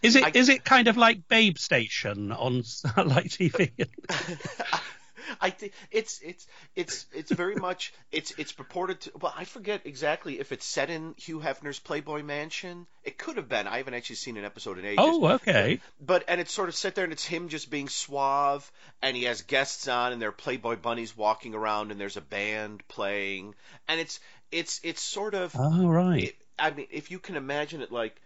Is 0.02 0.18
it? 0.18 0.26
I, 0.26 0.32
is 0.34 0.50
it 0.50 0.66
kind 0.66 0.90
of 0.90 0.98
like 0.98 1.30
Babe 1.30 1.58
Station 1.58 2.34
on 2.34 2.56
like 2.98 3.28
TV? 3.28 3.72
I 5.40 5.50
think 5.50 5.74
it's 5.92 6.20
it's 6.22 6.48
it's 6.76 7.06
it's 7.14 7.32
very 7.32 7.56
much 7.56 7.94
it's 8.12 8.34
it's 8.38 8.52
purported 8.52 9.02
to. 9.02 9.12
Well, 9.22 9.34
I 9.36 9.46
forget 9.46 9.82
exactly 9.86 10.40
if 10.40 10.52
it's 10.52 10.66
set 10.66 10.90
in 10.90 11.16
Hugh 11.18 11.40
Hefner's 11.40 11.80
Playboy 11.80 12.24
Mansion. 12.24 12.88
It 13.04 13.18
could 13.18 13.38
have 13.38 13.48
been. 13.48 13.68
I 13.68 13.78
haven't 13.78 13.94
actually 13.94 14.18
seen 14.18 14.38
an 14.38 14.46
episode 14.46 14.78
in 14.80 14.86
ages. 14.86 15.00
Oh, 15.00 15.28
okay. 15.34 15.80
But, 16.00 16.06
but 16.06 16.24
and 16.28 16.42
it's 16.42 16.54
sort 16.54 16.70
of 16.70 16.76
set 16.76 16.96
there, 16.96 17.04
and 17.04 17.14
it's 17.14 17.26
him 17.26 17.50
just 17.50 17.70
being 17.70 17.90
suave, 17.90 18.70
and 19.02 19.16
he 19.16 19.24
has 19.24 19.42
guests 19.44 19.88
on, 19.88 20.14
and 20.14 20.22
there 20.22 20.30
are 20.30 20.34
Playboy 20.34 20.78
bunnies 20.78 21.16
walking 21.16 21.56
around, 21.56 21.92
and 21.92 22.00
there's 22.00 22.18
a 22.18 22.22
band 22.22 22.84
playing, 22.88 23.56
and 23.88 24.00
it's 24.00 24.20
it's 24.52 24.80
it's 24.84 25.02
sort 25.02 25.34
of. 25.34 25.56
Oh 25.58 25.88
right. 25.88 26.24
It, 26.26 26.36
I 26.60 26.72
mean, 26.72 26.88
if 26.92 27.12
you 27.12 27.20
can 27.20 27.36
imagine 27.36 27.82
it, 27.82 27.92
like 27.92 28.22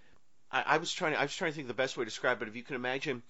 I, 0.52 0.64
I 0.68 0.78
was 0.78 0.92
trying, 0.92 1.16
I 1.16 1.24
was 1.24 1.36
trying 1.36 1.52
to 1.52 1.56
think 1.56 1.66
of 1.66 1.76
the 1.76 1.82
best 1.82 1.98
way 1.98 2.02
to 2.02 2.10
describe 2.10 2.42
it. 2.42 2.48
If 2.48 2.56
you 2.56 2.64
can 2.64 2.76
imagine 2.76 3.24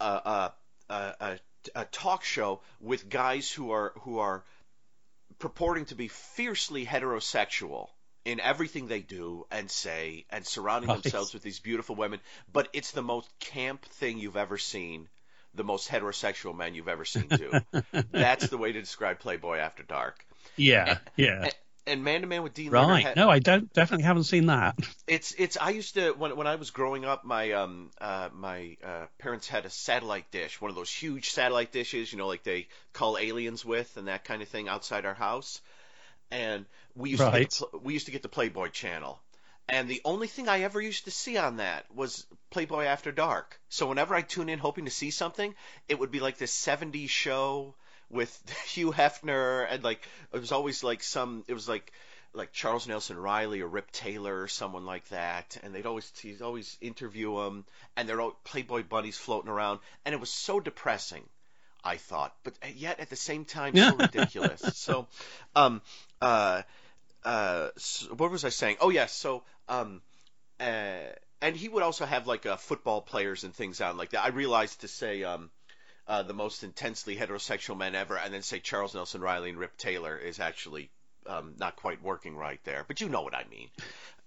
a 0.00 0.04
a 0.04 0.52
a, 0.90 1.14
a 1.20 1.38
a 1.74 1.84
talk 1.84 2.24
show 2.24 2.60
with 2.80 3.08
guys 3.08 3.50
who 3.50 3.70
are 3.72 3.92
who 4.00 4.18
are 4.18 4.44
purporting 5.38 5.86
to 5.86 5.94
be 5.94 6.08
fiercely 6.08 6.86
heterosexual 6.86 7.88
in 8.24 8.40
everything 8.40 8.88
they 8.88 9.00
do 9.00 9.46
and 9.50 9.70
say 9.70 10.24
and 10.30 10.46
surrounding 10.46 10.88
nice. 10.88 11.02
themselves 11.02 11.34
with 11.34 11.42
these 11.42 11.60
beautiful 11.60 11.94
women. 11.94 12.20
But 12.52 12.68
it's 12.72 12.92
the 12.92 13.02
most 13.02 13.28
camp 13.38 13.84
thing 13.84 14.18
you've 14.18 14.36
ever 14.36 14.58
seen 14.58 15.08
the 15.54 15.64
most 15.64 15.88
heterosexual 15.88 16.56
men 16.56 16.74
you've 16.74 16.88
ever 16.88 17.04
seen 17.04 17.28
too. 17.28 17.52
That's 18.10 18.48
the 18.48 18.58
way 18.58 18.72
to 18.72 18.80
describe 18.80 19.20
playboy 19.20 19.58
after 19.58 19.82
dark. 19.82 20.24
Yeah 20.56 20.98
yeah. 21.16 21.44
and 21.44 21.54
Man 21.86 22.22
to 22.22 22.26
Man 22.26 22.42
with 22.42 22.54
Dean 22.54 22.70
Right. 22.70 23.02
had- 23.04 23.16
No, 23.16 23.28
I 23.28 23.38
don't. 23.40 23.72
Definitely 23.72 24.04
haven't 24.04 24.24
seen 24.24 24.46
that. 24.46 24.76
it's 25.06 25.32
it's 25.32 25.56
I 25.60 25.70
used 25.70 25.94
to 25.94 26.12
when 26.12 26.34
when 26.36 26.46
I 26.46 26.54
was 26.56 26.70
growing 26.70 27.04
up 27.04 27.24
my 27.24 27.52
um 27.52 27.90
uh 28.00 28.30
my 28.32 28.76
uh 28.82 29.06
parents 29.18 29.46
had 29.48 29.66
a 29.66 29.70
satellite 29.70 30.30
dish 30.30 30.60
one 30.60 30.70
of 30.70 30.76
those 30.76 30.90
huge 30.90 31.30
satellite 31.30 31.72
dishes 31.72 32.10
you 32.12 32.18
know 32.18 32.26
like 32.26 32.42
they 32.42 32.68
call 32.94 33.18
aliens 33.18 33.64
with 33.64 33.96
and 33.98 34.08
that 34.08 34.24
kind 34.24 34.40
of 34.42 34.48
thing 34.48 34.68
outside 34.68 35.04
our 35.04 35.14
house 35.14 35.60
and 36.30 36.64
we 36.94 37.10
used 37.10 37.22
to 37.22 37.28
Right. 37.28 37.48
get 37.72 37.82
we 37.82 37.92
used 37.92 38.06
to 38.06 38.12
get 38.12 38.22
the 38.22 38.28
Playboy 38.28 38.68
channel 38.70 39.20
and 39.68 39.88
the 39.88 40.00
only 40.04 40.26
thing 40.26 40.48
I 40.48 40.60
ever 40.60 40.80
used 40.80 41.04
to 41.04 41.10
see 41.10 41.36
on 41.36 41.56
that 41.58 41.84
was 41.94 42.26
Playboy 42.50 42.84
After 42.84 43.12
Dark 43.12 43.60
so 43.68 43.86
whenever 43.88 44.14
I 44.14 44.22
tune 44.22 44.48
in 44.48 44.58
hoping 44.58 44.86
to 44.86 44.90
see 44.90 45.10
something 45.10 45.54
it 45.88 45.98
would 45.98 46.10
be 46.10 46.20
like 46.20 46.38
this 46.38 46.54
70s 46.54 47.10
show 47.10 47.74
with 48.10 48.40
Hugh 48.66 48.92
Hefner 48.92 49.66
and 49.68 49.82
like 49.82 50.06
it 50.32 50.40
was 50.40 50.52
always 50.52 50.84
like 50.84 51.02
some 51.02 51.44
it 51.48 51.54
was 51.54 51.68
like 51.68 51.92
like 52.34 52.52
Charles 52.52 52.86
Nelson 52.86 53.16
Reilly 53.16 53.60
or 53.60 53.68
Rip 53.68 53.90
Taylor 53.92 54.42
or 54.42 54.48
someone 54.48 54.84
like 54.84 55.08
that, 55.08 55.56
and 55.62 55.74
they'd 55.74 55.86
always 55.86 56.10
he'd 56.20 56.42
always 56.42 56.76
interview 56.80 57.36
them, 57.36 57.64
and 57.96 58.08
they're 58.08 58.20
all 58.20 58.36
Playboy 58.44 58.82
bunnies 58.82 59.16
floating 59.16 59.50
around, 59.50 59.78
and 60.04 60.12
it 60.12 60.20
was 60.20 60.30
so 60.30 60.58
depressing, 60.58 61.22
I 61.84 61.96
thought, 61.96 62.34
but 62.42 62.54
yet 62.74 62.98
at 62.98 63.08
the 63.08 63.16
same 63.16 63.44
time 63.44 63.76
so 63.76 63.94
ridiculous. 63.96 64.60
So, 64.74 65.06
um, 65.54 65.80
uh, 66.20 66.62
uh, 67.24 67.68
s 67.76 68.08
what 68.10 68.30
was 68.30 68.44
I 68.44 68.50
saying? 68.50 68.78
Oh 68.80 68.90
yes, 68.90 69.12
so 69.12 69.44
um, 69.68 70.02
uh, 70.58 70.98
and 71.40 71.56
he 71.56 71.68
would 71.68 71.84
also 71.84 72.04
have 72.04 72.26
like 72.26 72.46
uh, 72.46 72.56
football 72.56 73.00
players 73.00 73.44
and 73.44 73.54
things 73.54 73.80
on 73.80 73.96
like 73.96 74.10
that. 74.10 74.24
I 74.24 74.28
realized 74.28 74.80
to 74.80 74.88
say 74.88 75.22
um. 75.22 75.50
Uh, 76.06 76.22
the 76.22 76.34
most 76.34 76.62
intensely 76.62 77.16
heterosexual 77.16 77.78
men 77.78 77.94
ever, 77.94 78.18
and 78.18 78.34
then 78.34 78.42
say 78.42 78.60
Charles 78.60 78.94
Nelson 78.94 79.22
Reilly 79.22 79.48
and 79.48 79.58
Rip 79.58 79.74
Taylor 79.78 80.18
is 80.18 80.38
actually 80.38 80.90
um, 81.26 81.54
not 81.58 81.76
quite 81.76 82.02
working 82.02 82.36
right 82.36 82.60
there, 82.64 82.84
but 82.86 83.00
you 83.00 83.08
know 83.08 83.22
what 83.22 83.34
I 83.34 83.44
mean. 83.50 83.68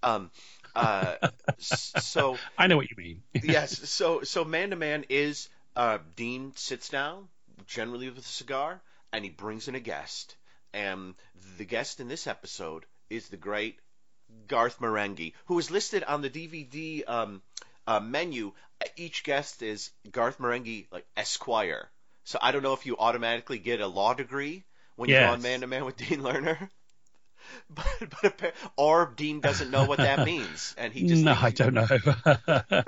Um, 0.04 0.32
uh, 0.76 1.16
so 1.60 2.38
I 2.58 2.68
know 2.68 2.78
what 2.78 2.90
you 2.90 2.96
mean. 2.98 3.24
yes, 3.44 3.90
so 3.90 4.24
so 4.24 4.44
man 4.44 4.72
to 4.72 4.76
man 4.76 5.06
is 5.10 5.50
uh, 5.76 6.00
Dean 6.16 6.54
sits 6.56 6.90
down 6.90 7.28
generally 7.68 8.10
with 8.10 8.20
a 8.20 8.28
cigar 8.28 8.82
and 9.14 9.24
he 9.24 9.30
brings 9.30 9.68
in 9.68 9.76
a 9.76 9.80
guest, 9.80 10.36
and 10.74 11.16
the 11.58 11.66
guest 11.66 12.00
in 12.00 12.08
this 12.08 12.28
episode 12.28 12.86
is 13.10 13.30
the 13.30 13.38
great 13.38 13.80
Garth 14.48 14.80
Marenghi, 14.80 15.34
who 15.46 15.58
is 15.60 15.72
listed 15.72 16.04
on 16.04 16.22
the 16.22 16.30
DVD 16.30 17.08
um, 17.08 17.42
uh, 17.88 18.00
menu. 18.00 18.52
Each 18.96 19.24
guest 19.24 19.64
is 19.64 19.90
Garth 20.12 20.38
Marenghi, 20.38 20.86
like 20.92 21.06
Esquire. 21.16 21.90
So 22.26 22.38
I 22.42 22.52
don't 22.52 22.62
know 22.64 22.74
if 22.74 22.86
you 22.86 22.98
automatically 22.98 23.58
get 23.58 23.82
a 23.82 23.88
law 23.88 24.14
degree 24.14 24.66
when 24.98 25.10
you 25.10 25.16
go 25.16 25.22
Yes. 25.22 25.34
on 25.34 25.42
Man 25.42 25.62
to 25.62 25.68
Man 25.68 25.86
with 25.86 25.98
Dean 25.98 26.20
Lerner. 26.22 26.70
But, 27.70 28.10
but 28.22 28.54
or 28.76 29.14
Dean 29.16 29.40
doesn't 29.40 29.72
know 29.72 29.86
what 29.86 30.00
that 30.00 30.26
means, 30.26 30.76
and 30.78 30.92
he 30.92 31.08
just 31.08 31.24
no, 31.24 31.32
I 31.40 31.52
don't 31.52 31.74
know. 31.76 31.88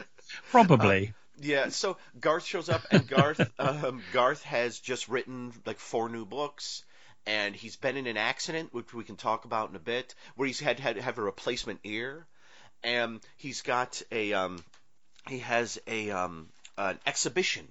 Probably. 0.51 1.13
yeah, 1.39 1.69
so 1.69 1.97
Garth 2.19 2.45
shows 2.45 2.67
up, 2.67 2.81
and 2.91 3.07
Garth 3.07 3.39
um, 3.59 4.01
Garth 4.11 4.43
has 4.43 4.79
just 4.79 5.07
written 5.07 5.53
like 5.65 5.79
four 5.79 6.09
new 6.09 6.25
books, 6.25 6.83
and 7.25 7.55
he's 7.55 7.77
been 7.77 7.95
in 7.95 8.07
an 8.07 8.17
accident, 8.17 8.73
which 8.73 8.93
we 8.93 9.03
can 9.05 9.15
talk 9.15 9.45
about 9.45 9.69
in 9.69 9.75
a 9.75 9.79
bit, 9.79 10.13
where 10.35 10.47
he's 10.47 10.59
had 10.59 10.79
had 10.79 10.95
to 10.97 11.01
have 11.01 11.17
a 11.17 11.21
replacement 11.21 11.79
ear, 11.85 12.27
and 12.83 13.21
he's 13.37 13.61
got 13.61 14.01
a 14.11 14.33
um, 14.33 14.61
he 15.27 15.39
has 15.39 15.79
a 15.87 16.11
um, 16.11 16.49
an 16.77 16.99
exhibition 17.05 17.67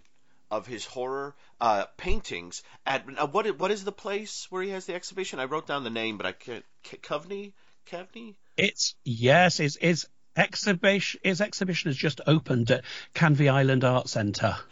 of 0.51 0.67
his 0.67 0.85
horror 0.85 1.35
uh, 1.61 1.85
paintings 1.97 2.63
at 2.87 3.05
uh, 3.17 3.27
what 3.27 3.47
What 3.59 3.71
is 3.71 3.85
the 3.85 3.93
place 3.93 4.47
where 4.51 4.63
he 4.63 4.71
has 4.71 4.87
the 4.87 4.95
exhibition? 4.95 5.41
I 5.41 5.45
wrote 5.45 5.67
down 5.67 5.85
the 5.85 5.91
name, 5.91 6.17
but 6.17 6.27
I 6.27 6.33
can't. 6.33 6.65
Coveney, 7.03 7.53
Coveney. 7.91 8.37
It's 8.57 8.95
yes, 9.05 9.61
it's, 9.61 9.77
it's 9.81 10.07
exhibition. 10.37 11.21
His 11.23 11.41
exhibition 11.41 11.91
has 11.91 11.97
just 11.97 12.21
opened 12.27 12.71
at 12.71 12.85
Canvey 13.15 13.51
Island 13.51 13.85
Art 13.85 14.09
Centre. 14.09 14.57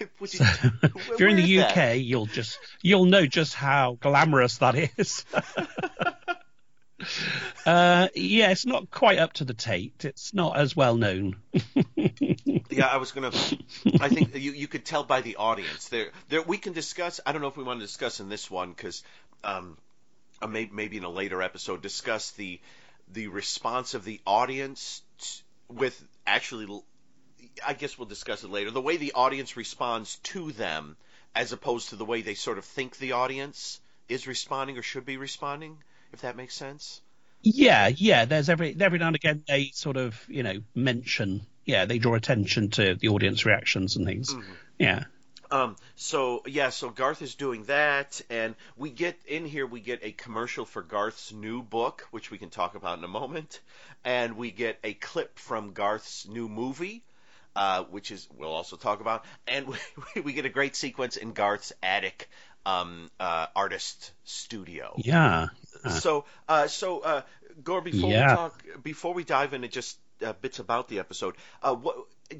You- 0.00 0.06
if 0.22 1.18
you're 1.18 1.28
in 1.28 1.36
the 1.36 1.60
UK, 1.62 1.74
that? 1.74 2.00
you'll 2.00 2.26
just 2.26 2.58
you'll 2.80 3.04
know 3.04 3.26
just 3.26 3.54
how 3.54 3.98
glamorous 4.00 4.58
that 4.58 4.74
is. 4.96 5.24
uh, 7.66 8.08
yeah, 8.14 8.50
it's 8.50 8.66
not 8.66 8.90
quite 8.90 9.18
up 9.18 9.34
to 9.34 9.44
the 9.44 9.54
Tate. 9.54 10.04
It's 10.04 10.34
not 10.34 10.56
as 10.56 10.76
well 10.76 10.96
known. 10.96 11.36
Yeah, 12.72 12.86
I 12.86 12.96
was 12.96 13.12
gonna. 13.12 13.32
I 14.00 14.08
think 14.08 14.34
you 14.34 14.52
you 14.52 14.66
could 14.66 14.86
tell 14.86 15.04
by 15.04 15.20
the 15.20 15.36
audience. 15.36 15.88
There, 15.88 16.10
there 16.30 16.40
we 16.40 16.56
can 16.56 16.72
discuss. 16.72 17.20
I 17.24 17.32
don't 17.32 17.42
know 17.42 17.48
if 17.48 17.56
we 17.56 17.64
want 17.64 17.80
to 17.80 17.86
discuss 17.86 18.18
in 18.18 18.30
this 18.30 18.50
one 18.50 18.70
because, 18.70 19.02
um, 19.44 19.76
uh, 20.40 20.46
maybe 20.46 20.70
maybe 20.72 20.96
in 20.96 21.04
a 21.04 21.10
later 21.10 21.42
episode 21.42 21.82
discuss 21.82 22.30
the 22.32 22.60
the 23.12 23.28
response 23.28 23.92
of 23.92 24.04
the 24.04 24.20
audience 24.26 25.02
t- 25.18 25.42
with 25.68 26.02
actually. 26.26 26.82
I 27.66 27.74
guess 27.74 27.98
we'll 27.98 28.08
discuss 28.08 28.42
it 28.42 28.50
later. 28.50 28.70
The 28.70 28.80
way 28.80 28.96
the 28.96 29.12
audience 29.12 29.56
responds 29.56 30.16
to 30.30 30.52
them, 30.52 30.96
as 31.34 31.52
opposed 31.52 31.90
to 31.90 31.96
the 31.96 32.06
way 32.06 32.22
they 32.22 32.34
sort 32.34 32.56
of 32.56 32.64
think 32.64 32.96
the 32.96 33.12
audience 33.12 33.80
is 34.08 34.26
responding 34.26 34.78
or 34.78 34.82
should 34.82 35.04
be 35.04 35.18
responding. 35.18 35.76
If 36.12 36.20
that 36.22 36.36
makes 36.36 36.54
sense. 36.54 37.00
Yeah, 37.42 37.88
yeah. 37.88 38.24
There's 38.24 38.48
every 38.48 38.76
every 38.78 38.98
now 38.98 39.08
and 39.08 39.16
again 39.16 39.42
they 39.46 39.70
sort 39.74 39.96
of 39.96 40.24
you 40.28 40.42
know 40.42 40.62
mention. 40.74 41.46
Yeah, 41.64 41.84
they 41.84 41.98
draw 41.98 42.14
attention 42.14 42.70
to 42.70 42.94
the 42.94 43.08
audience 43.08 43.46
reactions 43.46 43.96
and 43.96 44.04
things. 44.04 44.34
Yeah. 44.78 45.04
Um, 45.52 45.76
so 45.96 46.42
yeah, 46.46 46.70
so 46.70 46.88
Garth 46.88 47.20
is 47.20 47.34
doing 47.34 47.64
that, 47.64 48.20
and 48.30 48.54
we 48.76 48.90
get 48.90 49.20
in 49.26 49.44
here. 49.44 49.66
We 49.66 49.80
get 49.80 50.00
a 50.02 50.10
commercial 50.10 50.64
for 50.64 50.82
Garth's 50.82 51.30
new 51.30 51.62
book, 51.62 52.08
which 52.10 52.30
we 52.30 52.38
can 52.38 52.48
talk 52.48 52.74
about 52.74 52.98
in 52.98 53.04
a 53.04 53.08
moment, 53.08 53.60
and 54.02 54.36
we 54.36 54.50
get 54.50 54.78
a 54.82 54.94
clip 54.94 55.38
from 55.38 55.72
Garth's 55.72 56.26
new 56.26 56.48
movie, 56.48 57.04
uh, 57.54 57.84
which 57.84 58.10
is 58.10 58.26
we'll 58.34 58.50
also 58.50 58.76
talk 58.76 59.00
about, 59.02 59.26
and 59.46 59.66
we, 60.16 60.22
we 60.22 60.32
get 60.32 60.46
a 60.46 60.48
great 60.48 60.74
sequence 60.74 61.18
in 61.18 61.32
Garth's 61.32 61.72
attic 61.82 62.30
um, 62.64 63.10
uh, 63.20 63.46
artist 63.54 64.12
studio. 64.24 64.94
Yeah. 64.96 65.48
So, 65.90 66.24
uh, 66.48 66.68
so 66.68 67.00
uh, 67.00 67.22
Gore, 67.62 67.80
before 67.80 68.10
Yeah. 68.10 68.30
we 68.30 68.36
talk, 68.36 68.82
before 68.82 69.14
we 69.14 69.24
dive 69.24 69.52
into 69.54 69.68
just 69.68 69.98
uh, 70.24 70.32
bits 70.32 70.58
about 70.58 70.88
the 70.88 70.98
episode, 70.98 71.34
uh, 71.62 71.74
what 71.74 71.96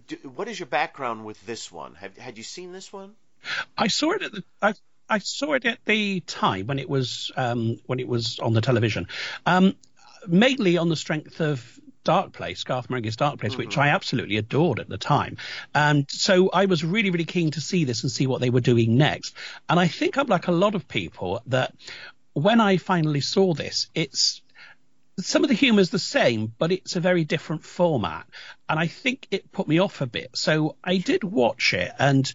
do, 0.07 0.17
what 0.35 0.49
is 0.49 0.59
your 0.59 0.67
background 0.67 1.25
with 1.25 1.45
this 1.47 1.71
one? 1.71 1.95
Have 1.97 2.17
had 2.17 2.39
you 2.39 2.45
seen 2.45 2.73
this 2.73 2.93
one? 2.93 3.15
I 3.77 3.89
saw 3.89 4.13
it 4.13 4.23
at 4.23 4.33
the 4.33 4.45
I, 4.61 4.75
I 5.09 5.19
saw 5.19 5.53
it 5.53 5.65
at 5.65 5.79
the 5.85 6.21
time 6.21 6.67
when 6.67 6.79
it 6.79 6.89
was 6.89 7.33
um, 7.37 7.79
when 7.87 8.01
it 8.01 8.09
was 8.09 8.39
on 8.39 8.55
the 8.55 8.61
television, 8.61 9.09
um, 9.45 9.75
mainly 10.27 10.79
on 10.79 10.89
the 10.89 10.97
strength 10.97 11.41
of 11.41 11.79
Dark 12.05 12.33
Place, 12.33 12.65
Garth 12.65 12.89
Marenghi's 12.89 13.17
Dark 13.17 13.39
Place, 13.41 13.57
which 13.57 13.79
I 13.79 13.89
absolutely 13.89 14.37
adored 14.37 14.81
at 14.81 14.89
the 14.89 14.99
time, 14.99 15.37
and 15.75 16.11
so 16.11 16.51
I 16.51 16.67
was 16.67 16.85
really 16.85 17.11
really 17.11 17.25
keen 17.25 17.51
to 17.53 17.61
see 17.61 17.85
this 17.85 18.03
and 18.03 18.11
see 18.11 18.27
what 18.27 18.41
they 18.41 18.51
were 18.51 18.61
doing 18.61 18.97
next. 18.97 19.35
And 19.69 19.79
I 19.79 19.89
think 19.89 20.17
I'm 20.17 20.27
like 20.27 20.49
a 20.49 20.53
lot 20.53 20.75
of 20.75 20.89
people 20.89 21.43
that 21.47 21.75
when 22.35 22.61
I 22.61 22.77
finally 22.77 23.21
saw 23.21 23.55
this, 23.55 23.89
it's 23.95 24.43
some 25.19 25.45
of 25.45 25.49
the 25.49 25.55
humour's 25.55 25.91
the 25.91 25.99
same, 25.99 26.53
but 26.59 26.73
it's 26.73 26.97
a 26.97 27.01
very 27.01 27.25
different 27.25 27.65
format. 27.65 28.27
And 28.69 28.79
I 28.79 28.87
think 28.87 29.29
it 29.31 29.53
put 29.53 29.69
me 29.69 29.79
off 29.79 30.01
a 30.01 30.07
bit. 30.07 30.31
So 30.35 30.77
I 30.83 30.97
did 30.97 31.25
watch 31.25 31.75
it 31.75 31.93
and 31.99 32.33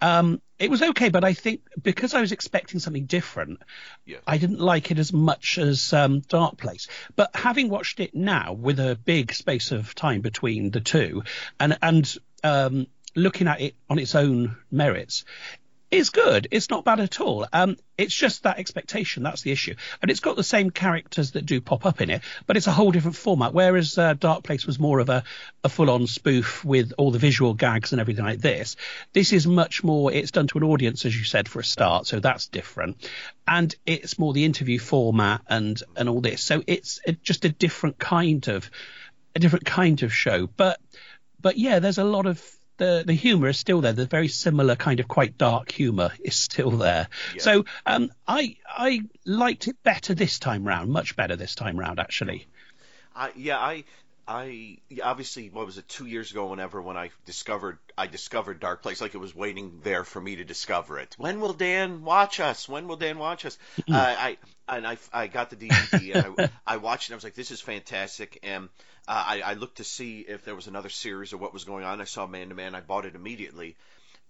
um, 0.00 0.40
it 0.58 0.70
was 0.70 0.82
okay, 0.82 1.08
but 1.08 1.24
I 1.24 1.32
think 1.32 1.62
because 1.80 2.14
I 2.14 2.20
was 2.20 2.32
expecting 2.32 2.80
something 2.80 3.06
different, 3.06 3.62
Yes. 4.04 4.20
I 4.26 4.38
didn't 4.38 4.60
like 4.60 4.90
it 4.90 4.98
as 4.98 5.12
much 5.12 5.58
as 5.58 5.92
um, 5.92 6.20
Dark 6.20 6.56
Place. 6.56 6.88
But 7.16 7.34
having 7.34 7.68
watched 7.68 8.00
it 8.00 8.14
now 8.14 8.52
with 8.52 8.78
a 8.80 8.98
big 9.04 9.32
space 9.32 9.72
of 9.72 9.94
time 9.94 10.20
between 10.20 10.70
the 10.70 10.80
two 10.80 11.24
and, 11.58 11.78
and 11.82 12.16
um, 12.44 12.86
looking 13.14 13.48
at 13.48 13.60
it 13.60 13.74
on 13.88 13.98
its 13.98 14.14
own 14.14 14.56
merits, 14.70 15.24
it's 15.90 16.10
good. 16.10 16.48
It's 16.50 16.68
not 16.68 16.84
bad 16.84 17.00
at 17.00 17.20
all. 17.20 17.46
Um, 17.52 17.76
it's 17.96 18.14
just 18.14 18.42
that 18.42 18.58
expectation. 18.58 19.22
That's 19.22 19.40
the 19.42 19.52
issue. 19.52 19.74
And 20.02 20.10
it's 20.10 20.20
got 20.20 20.36
the 20.36 20.44
same 20.44 20.70
characters 20.70 21.32
that 21.32 21.46
do 21.46 21.60
pop 21.62 21.86
up 21.86 22.02
in 22.02 22.10
it, 22.10 22.20
but 22.46 22.56
it's 22.58 22.66
a 22.66 22.72
whole 22.72 22.90
different 22.90 23.16
format. 23.16 23.54
Whereas 23.54 23.96
uh, 23.96 24.12
Dark 24.14 24.44
Place 24.44 24.66
was 24.66 24.78
more 24.78 24.98
of 24.98 25.08
a, 25.08 25.24
a 25.64 25.68
full-on 25.68 26.06
spoof 26.06 26.62
with 26.62 26.92
all 26.98 27.10
the 27.10 27.18
visual 27.18 27.54
gags 27.54 27.92
and 27.92 28.00
everything 28.00 28.24
like 28.24 28.40
this. 28.40 28.76
This 29.14 29.32
is 29.32 29.46
much 29.46 29.82
more. 29.82 30.12
It's 30.12 30.30
done 30.30 30.46
to 30.48 30.58
an 30.58 30.64
audience, 30.64 31.06
as 31.06 31.16
you 31.16 31.24
said, 31.24 31.48
for 31.48 31.60
a 31.60 31.64
start, 31.64 32.06
so 32.06 32.20
that's 32.20 32.48
different. 32.48 33.08
And 33.46 33.74
it's 33.86 34.18
more 34.18 34.34
the 34.34 34.44
interview 34.44 34.78
format 34.78 35.40
and 35.48 35.82
and 35.96 36.08
all 36.08 36.20
this. 36.20 36.42
So 36.42 36.62
it's 36.66 37.00
it, 37.06 37.22
just 37.22 37.46
a 37.46 37.48
different 37.48 37.98
kind 37.98 38.46
of 38.48 38.70
a 39.34 39.38
different 39.38 39.64
kind 39.64 40.02
of 40.02 40.14
show. 40.14 40.46
But 40.46 40.78
but 41.40 41.56
yeah, 41.56 41.78
there's 41.78 41.98
a 41.98 42.04
lot 42.04 42.26
of 42.26 42.57
the 42.78 43.04
the 43.06 43.12
humor 43.12 43.48
is 43.48 43.58
still 43.58 43.80
there. 43.80 43.92
The 43.92 44.06
very 44.06 44.28
similar 44.28 44.74
kind 44.76 45.00
of 45.00 45.08
quite 45.08 45.36
dark 45.36 45.70
humor 45.70 46.12
is 46.24 46.34
still 46.34 46.70
there. 46.70 47.08
So 47.38 47.66
um, 47.84 48.10
I 48.26 48.56
I 48.66 49.02
liked 49.26 49.68
it 49.68 49.76
better 49.82 50.14
this 50.14 50.38
time 50.38 50.66
round, 50.66 50.90
much 50.90 51.14
better 51.16 51.36
this 51.36 51.54
time 51.54 51.78
round 51.78 52.00
actually. 52.00 52.46
I, 53.14 53.32
yeah, 53.36 53.58
I 53.58 53.84
I 54.28 54.76
obviously 55.02 55.48
what 55.48 55.64
was 55.64 55.78
it 55.78 55.88
two 55.88 56.06
years 56.06 56.30
ago? 56.30 56.46
Whenever 56.46 56.80
when 56.80 56.96
I 56.96 57.10
discovered 57.24 57.78
I 57.96 58.06
discovered 58.06 58.60
Dark 58.60 58.82
Place, 58.82 59.00
like 59.00 59.14
it 59.14 59.18
was 59.18 59.34
waiting 59.34 59.80
there 59.82 60.04
for 60.04 60.20
me 60.20 60.36
to 60.36 60.44
discover 60.44 60.98
it. 60.98 61.14
When 61.18 61.40
will 61.40 61.54
Dan 61.54 62.04
watch 62.04 62.38
us? 62.38 62.68
When 62.68 62.86
will 62.86 62.96
Dan 62.96 63.18
watch 63.18 63.44
us? 63.44 63.58
uh, 63.90 63.94
I 63.94 64.36
and 64.68 64.86
I 64.86 64.98
I 65.12 65.26
got 65.26 65.50
the 65.50 65.56
DVD 65.56 66.14
and 66.14 66.34
I, 66.38 66.50
I 66.74 66.76
watched 66.76 67.04
it. 67.04 67.12
and 67.12 67.14
I 67.14 67.16
was 67.16 67.24
like, 67.24 67.34
this 67.34 67.50
is 67.50 67.60
fantastic. 67.60 68.38
And 68.42 68.68
uh, 69.08 69.24
I 69.26 69.40
I 69.40 69.54
looked 69.54 69.78
to 69.78 69.84
see 69.84 70.20
if 70.20 70.44
there 70.44 70.54
was 70.54 70.66
another 70.66 70.90
series 70.90 71.32
or 71.32 71.38
what 71.38 71.54
was 71.54 71.64
going 71.64 71.84
on. 71.84 72.00
I 72.00 72.04
saw 72.04 72.26
Man 72.26 72.50
to 72.50 72.54
Man. 72.54 72.74
I 72.74 72.80
bought 72.80 73.06
it 73.06 73.14
immediately. 73.14 73.76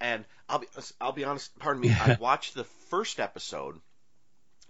And 0.01 0.24
I'll 0.49 0.61
be 0.61 0.68
I'll 1.01 1.12
be 1.12 1.24
honest. 1.24 1.59
Pardon 1.59 1.83
me. 1.83 1.91
I 1.91 2.16
watched 2.20 2.55
the 2.55 2.64
first 2.64 3.18
episode 3.18 3.81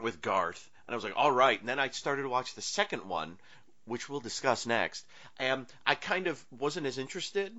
with 0.00 0.22
Garth, 0.22 0.70
and 0.86 0.94
I 0.94 0.96
was 0.96 1.04
like, 1.04 1.16
all 1.16 1.30
right. 1.30 1.60
And 1.60 1.68
then 1.68 1.78
I 1.78 1.90
started 1.90 2.22
to 2.22 2.28
watch 2.30 2.54
the 2.54 2.62
second 2.62 3.06
one, 3.06 3.38
which 3.84 4.08
we'll 4.08 4.20
discuss 4.20 4.64
next, 4.64 5.04
and 5.38 5.66
I 5.84 5.94
kind 5.94 6.26
of 6.26 6.42
wasn't 6.50 6.86
as 6.86 6.96
interested, 6.96 7.54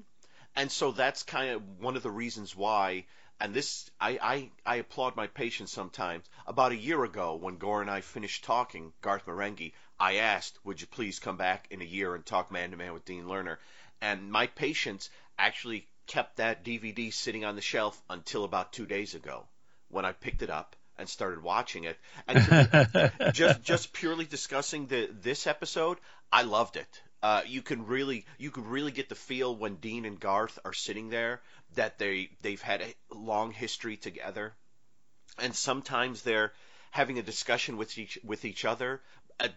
and 0.55 0.71
so 0.71 0.91
that's 0.91 1.21
kind 1.21 1.51
of 1.51 1.79
one 1.79 1.95
of 1.95 2.03
the 2.03 2.11
reasons 2.11 2.55
why. 2.55 3.05
And 3.41 3.53
this, 3.53 3.89
I, 4.01 4.19
I, 4.21 4.51
I 4.65 4.75
applaud 4.77 5.15
my 5.15 5.27
patience 5.27 5.71
sometimes. 5.71 6.25
About 6.45 6.73
a 6.73 6.77
year 6.77 7.05
ago, 7.05 7.35
when 7.35 7.55
Gore 7.55 7.81
and 7.81 7.89
I 7.89 8.01
finished 8.01 8.43
talking, 8.43 8.91
Garth 9.01 9.27
Marenghi, 9.27 9.71
I 9.99 10.15
asked, 10.15 10.57
would 10.63 10.79
you 10.79 10.87
please 10.87 11.19
come 11.19 11.37
back 11.37 11.67
in 11.69 11.81
a 11.81 11.85
year 11.85 12.15
and 12.15 12.25
talk 12.25 12.51
man 12.51 12.71
to 12.71 12.77
man 12.77 12.93
with 12.93 13.05
Dean 13.05 13.25
Lerner? 13.25 13.57
And 14.01 14.31
my 14.31 14.47
patience 14.47 15.09
actually 15.37 15.87
kept 16.07 16.37
that 16.37 16.63
DVD 16.63 17.13
sitting 17.13 17.45
on 17.45 17.55
the 17.55 17.61
shelf 17.61 18.01
until 18.09 18.43
about 18.43 18.73
two 18.73 18.85
days 18.85 19.13
ago 19.13 19.47
when 19.89 20.05
I 20.05 20.13
picked 20.13 20.41
it 20.41 20.49
up 20.49 20.75
and 20.97 21.09
started 21.09 21.41
watching 21.43 21.83
it. 21.83 21.97
And 22.27 22.45
to- 22.45 23.31
just 23.33 23.61
just 23.61 23.93
purely 23.93 24.25
discussing 24.25 24.87
the 24.87 25.09
this 25.11 25.47
episode, 25.47 25.97
I 26.31 26.43
loved 26.43 26.77
it. 26.77 27.01
Uh, 27.21 27.41
you 27.45 27.61
can 27.61 27.85
really 27.85 28.25
you 28.37 28.51
could 28.51 28.65
really 28.65 28.91
get 28.91 29.09
the 29.09 29.15
feel 29.15 29.55
when 29.55 29.75
Dean 29.75 30.05
and 30.05 30.19
Garth 30.19 30.57
are 30.63 30.73
sitting 30.73 31.09
there 31.09 31.41
that 31.75 31.97
they 31.99 32.29
they've 32.41 32.61
had 32.61 32.81
a 32.81 32.95
long 33.13 33.51
history 33.51 33.97
together, 33.97 34.53
and 35.37 35.55
sometimes 35.55 36.21
they're 36.21 36.53
having 36.91 37.19
a 37.19 37.23
discussion 37.23 37.77
with 37.77 37.97
each 37.97 38.17
with 38.23 38.45
each 38.45 38.65
other, 38.65 39.01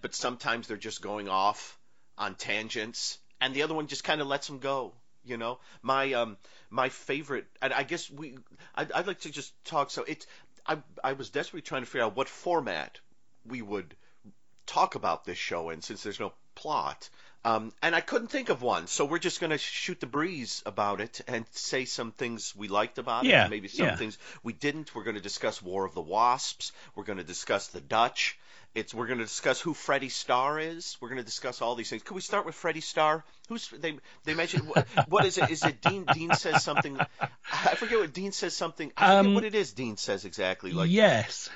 but 0.02 0.14
sometimes 0.14 0.66
they're 0.68 0.76
just 0.76 1.02
going 1.02 1.28
off 1.28 1.78
on 2.18 2.34
tangents, 2.34 3.18
and 3.40 3.54
the 3.54 3.62
other 3.62 3.74
one 3.74 3.86
just 3.86 4.04
kind 4.04 4.20
of 4.20 4.26
lets 4.26 4.46
them 4.46 4.58
go. 4.58 4.92
You 5.24 5.36
know, 5.36 5.60
my 5.82 6.12
um 6.14 6.36
my 6.70 6.88
favorite, 6.88 7.46
and 7.60 7.72
I 7.72 7.84
guess 7.84 8.10
we 8.10 8.38
I'd, 8.74 8.90
I'd 8.92 9.06
like 9.06 9.20
to 9.20 9.30
just 9.30 9.52
talk. 9.64 9.90
So 9.90 10.04
it's 10.04 10.26
I 10.66 10.78
I 11.02 11.12
was 11.12 11.30
desperately 11.30 11.62
trying 11.62 11.82
to 11.82 11.86
figure 11.86 12.04
out 12.04 12.16
what 12.16 12.28
format 12.28 12.98
we 13.46 13.62
would 13.62 13.94
talk 14.66 14.94
about 14.94 15.24
this 15.24 15.38
show 15.38 15.70
in, 15.70 15.82
since 15.82 16.02
there's 16.02 16.20
no 16.20 16.32
plot. 16.54 17.08
Um, 17.44 17.72
and 17.82 17.94
I 17.94 18.00
couldn't 18.00 18.28
think 18.28 18.50
of 18.50 18.62
one, 18.62 18.86
so 18.86 19.04
we're 19.04 19.18
just 19.18 19.40
going 19.40 19.50
to 19.50 19.58
shoot 19.58 19.98
the 19.98 20.06
breeze 20.06 20.62
about 20.64 21.00
it 21.00 21.20
and 21.26 21.44
say 21.50 21.86
some 21.86 22.12
things 22.12 22.54
we 22.54 22.68
liked 22.68 22.98
about 22.98 23.24
Yeah, 23.24 23.46
it, 23.46 23.50
maybe 23.50 23.66
some 23.66 23.86
yeah. 23.86 23.96
things 23.96 24.16
we 24.44 24.52
didn't. 24.52 24.94
We're 24.94 25.02
going 25.02 25.16
to 25.16 25.22
discuss 25.22 25.60
War 25.60 25.84
of 25.84 25.94
the 25.94 26.00
Wasps. 26.02 26.70
We're 26.94 27.02
going 27.04 27.18
to 27.18 27.24
discuss 27.24 27.66
the 27.68 27.80
Dutch. 27.80 28.38
It's 28.74 28.94
we're 28.94 29.06
going 29.06 29.18
to 29.18 29.24
discuss 29.24 29.60
who 29.60 29.74
Freddie 29.74 30.08
Starr 30.08 30.58
is. 30.58 30.96
We're 31.00 31.08
going 31.08 31.18
to 31.20 31.24
discuss 31.24 31.60
all 31.60 31.74
these 31.74 31.90
things. 31.90 32.02
Could 32.02 32.14
we 32.14 32.22
start 32.22 32.46
with 32.46 32.54
Freddie 32.54 32.80
Starr? 32.80 33.22
Who's 33.48 33.68
they? 33.68 33.98
They 34.24 34.32
mentioned 34.34 34.66
what, 34.66 34.86
what 35.08 35.26
is 35.26 35.36
it? 35.36 35.50
Is 35.50 35.62
it 35.62 35.82
Dean? 35.82 36.06
Dean 36.12 36.32
says 36.34 36.62
something. 36.64 36.98
I 37.52 37.74
forget 37.74 37.98
what 37.98 38.14
Dean 38.14 38.32
says 38.32 38.56
something. 38.56 38.90
I 38.96 39.00
forget 39.18 39.26
Um, 39.26 39.34
what 39.34 39.44
it 39.44 39.54
is. 39.54 39.72
Dean 39.74 39.98
says 39.98 40.24
exactly. 40.24 40.72
Like 40.72 40.90
yes. 40.90 41.50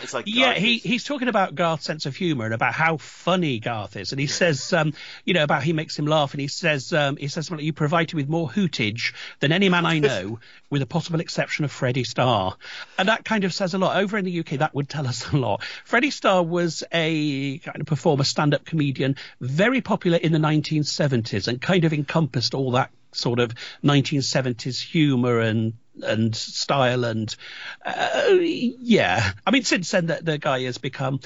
It's 0.00 0.14
like 0.14 0.24
Yeah, 0.26 0.54
he, 0.54 0.76
is- 0.76 0.82
he's 0.82 1.04
talking 1.04 1.28
about 1.28 1.54
Garth's 1.54 1.84
sense 1.84 2.06
of 2.06 2.16
humour 2.16 2.44
and 2.46 2.54
about 2.54 2.72
how 2.72 2.96
funny 2.96 3.58
Garth 3.58 3.96
is, 3.96 4.12
and 4.12 4.20
he 4.20 4.26
says, 4.26 4.72
um, 4.72 4.94
you 5.24 5.34
know, 5.34 5.42
about 5.44 5.62
he 5.62 5.72
makes 5.72 5.98
him 5.98 6.06
laugh, 6.06 6.32
and 6.32 6.40
he 6.40 6.48
says, 6.48 6.92
um, 6.92 7.16
he 7.16 7.28
says 7.28 7.46
something 7.46 7.58
like, 7.62 7.66
"You 7.66 7.72
provide 7.72 8.10
him 8.10 8.16
with 8.18 8.28
more 8.28 8.48
hootage 8.48 9.14
than 9.40 9.52
any 9.52 9.68
man 9.68 9.84
I 9.86 9.98
know, 9.98 10.38
with 10.70 10.82
a 10.82 10.86
possible 10.86 11.20
exception 11.20 11.64
of 11.64 11.72
Freddie 11.72 12.04
Starr," 12.04 12.56
and 12.98 13.08
that 13.08 13.24
kind 13.24 13.44
of 13.44 13.52
says 13.52 13.74
a 13.74 13.78
lot. 13.78 13.96
Over 13.96 14.18
in 14.18 14.24
the 14.24 14.38
UK, 14.40 14.58
that 14.58 14.74
would 14.74 14.88
tell 14.88 15.06
us 15.06 15.30
a 15.32 15.36
lot. 15.36 15.62
Freddie 15.84 16.10
Starr 16.10 16.42
was 16.42 16.82
a 16.92 17.58
kind 17.58 17.80
of 17.80 17.86
performer, 17.86 18.24
stand-up 18.24 18.64
comedian, 18.64 19.16
very 19.40 19.80
popular 19.80 20.16
in 20.18 20.32
the 20.32 20.38
1970s, 20.38 21.48
and 21.48 21.60
kind 21.60 21.84
of 21.84 21.92
encompassed 21.92 22.54
all 22.54 22.72
that 22.72 22.90
sort 23.14 23.38
of 23.40 23.52
1970s 23.84 24.80
humour 24.80 25.40
and 25.40 25.74
and 26.00 26.34
style 26.34 27.04
and 27.04 27.34
uh, 27.84 28.28
yeah. 28.38 29.32
I 29.46 29.50
mean 29.50 29.64
since 29.64 29.90
then 29.90 30.06
the, 30.06 30.20
the 30.22 30.38
guy 30.38 30.62
has 30.62 30.78
become 30.78 31.20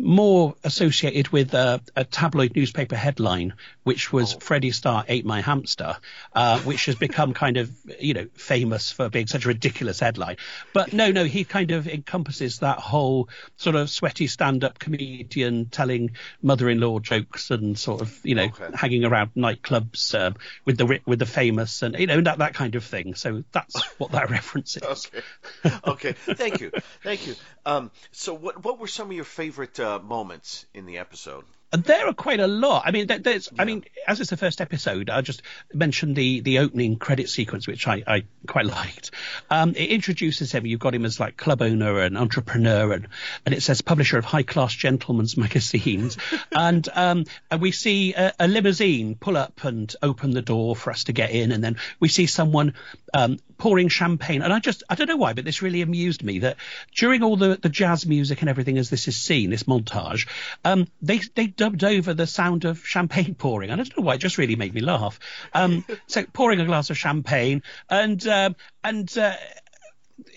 more 0.00 0.54
associated 0.64 1.28
with 1.28 1.54
a, 1.54 1.80
a 1.96 2.04
tabloid 2.04 2.54
newspaper 2.54 2.96
headline 2.96 3.54
which 3.84 4.12
was 4.12 4.34
freddie 4.34 4.70
starr 4.70 5.04
ate 5.08 5.24
my 5.24 5.40
hamster 5.40 5.96
uh, 6.34 6.58
which 6.60 6.86
has 6.86 6.94
become 6.94 7.32
kind 7.32 7.56
of 7.56 7.70
you 7.98 8.14
know 8.14 8.26
famous 8.34 8.90
for 8.92 9.08
being 9.08 9.26
such 9.26 9.44
a 9.44 9.48
ridiculous 9.48 10.00
headline 10.00 10.36
but 10.72 10.92
no 10.92 11.10
no 11.10 11.24
he 11.24 11.44
kind 11.44 11.70
of 11.70 11.88
encompasses 11.88 12.58
that 12.60 12.78
whole 12.78 13.28
sort 13.56 13.76
of 13.76 13.88
sweaty 13.88 14.26
stand-up 14.26 14.78
comedian 14.78 15.66
telling 15.66 16.10
mother-in-law 16.42 16.98
jokes 16.98 17.50
and 17.50 17.78
sort 17.78 18.00
of 18.00 18.18
you 18.22 18.34
know 18.34 18.50
Okay. 18.50 18.70
hanging 18.74 19.04
around 19.04 19.30
nightclubs 19.36 20.18
um, 20.18 20.36
with 20.64 20.76
the 20.76 21.00
with 21.06 21.18
the 21.18 21.26
famous 21.26 21.82
and 21.82 21.98
you 21.98 22.06
know 22.06 22.20
that 22.20 22.38
that 22.38 22.54
kind 22.54 22.74
of 22.74 22.84
thing. 22.84 23.14
So 23.14 23.44
that's 23.52 23.82
what 23.98 24.12
that 24.12 24.30
reference 24.36 24.76
is. 24.76 24.82
Okay. 24.82 25.72
Okay. 25.86 26.12
Thank 26.12 26.60
you. 26.60 26.70
Thank 27.02 27.26
you. 27.26 27.34
Um, 27.66 27.90
so, 28.12 28.34
what 28.34 28.64
what 28.64 28.78
were 28.78 28.86
some 28.86 29.08
of 29.08 29.12
your 29.12 29.24
favorite 29.24 29.78
uh, 29.78 29.89
Uh, 29.90 29.98
moments 29.98 30.66
in 30.72 30.86
the 30.86 30.98
episode? 30.98 31.44
And 31.72 31.84
there 31.84 32.08
are 32.08 32.12
quite 32.14 32.40
a 32.40 32.46
lot. 32.48 32.82
I 32.84 32.90
mean, 32.90 33.06
there- 33.06 33.18
there's. 33.20 33.48
I 33.58 33.64
mean, 33.64 33.84
as 34.06 34.20
it's 34.20 34.30
the 34.30 34.36
first 34.36 34.60
episode, 34.60 35.08
I 35.08 35.20
just 35.20 35.42
mentioned 35.72 36.16
the 36.16 36.40
the 36.40 36.58
opening 36.58 36.96
credit 36.96 37.28
sequence, 37.28 37.68
which 37.68 37.86
I, 37.86 38.02
I 38.06 38.24
quite 38.46 38.66
liked. 38.80 39.12
Um, 39.50 39.70
it 39.76 39.90
introduces 39.90 40.50
him. 40.50 40.66
You've 40.66 40.80
got 40.80 40.94
him 40.94 41.04
as 41.04 41.20
like 41.20 41.36
club 41.36 41.62
owner 41.62 42.00
and 42.00 42.18
entrepreneur, 42.18 42.92
and 42.92 43.06
and 43.46 43.54
it 43.54 43.62
says 43.62 43.82
publisher 43.82 44.18
of 44.18 44.24
high 44.24 44.42
class 44.42 44.74
gentlemen's 44.74 45.36
magazines, 45.44 46.16
and 46.50 46.88
um, 46.94 47.24
and 47.50 47.60
we 47.60 47.70
see 47.70 48.14
a, 48.14 48.32
a 48.40 48.48
limousine 48.48 49.14
pull 49.14 49.36
up 49.36 49.62
and 49.64 49.94
open 50.02 50.32
the 50.32 50.42
door 50.42 50.74
for 50.74 50.90
us 50.90 51.04
to 51.04 51.12
get 51.12 51.30
in, 51.30 51.52
and 51.52 51.62
then 51.62 51.76
we 52.00 52.08
see 52.08 52.26
someone 52.26 52.74
um, 53.14 53.38
pouring 53.58 53.88
champagne. 53.88 54.42
And 54.42 54.52
I 54.52 54.58
just 54.58 54.82
I 54.88 54.96
don't 54.96 55.06
know 55.08 55.16
why, 55.16 55.34
but 55.34 55.44
this 55.44 55.62
really 55.62 55.82
amused 55.82 56.24
me 56.24 56.40
that 56.40 56.56
during 56.96 57.22
all 57.22 57.36
the 57.36 57.58
the 57.62 57.68
jazz 57.68 58.06
music 58.06 58.40
and 58.40 58.48
everything 58.50 58.76
as 58.76 58.90
this 58.90 59.06
is 59.06 59.16
seen, 59.16 59.50
this 59.50 59.64
montage, 59.64 60.26
um, 60.64 60.88
they 61.00 61.18
they 61.36 61.46
dubbed 61.60 61.84
over 61.84 62.14
the 62.14 62.26
sound 62.26 62.64
of 62.64 62.86
champagne 62.86 63.34
pouring. 63.34 63.68
And 63.68 63.78
I 63.78 63.84
don't 63.84 63.98
know 63.98 64.04
why, 64.04 64.14
it 64.14 64.18
just 64.18 64.38
really 64.38 64.56
made 64.56 64.72
me 64.72 64.80
laugh. 64.80 65.20
Um, 65.52 65.84
so 66.06 66.24
pouring 66.32 66.58
a 66.58 66.64
glass 66.64 66.88
of 66.88 66.96
champagne 66.96 67.62
and 67.90 68.26
um, 68.26 68.56
and 68.82 69.18
uh, 69.18 69.34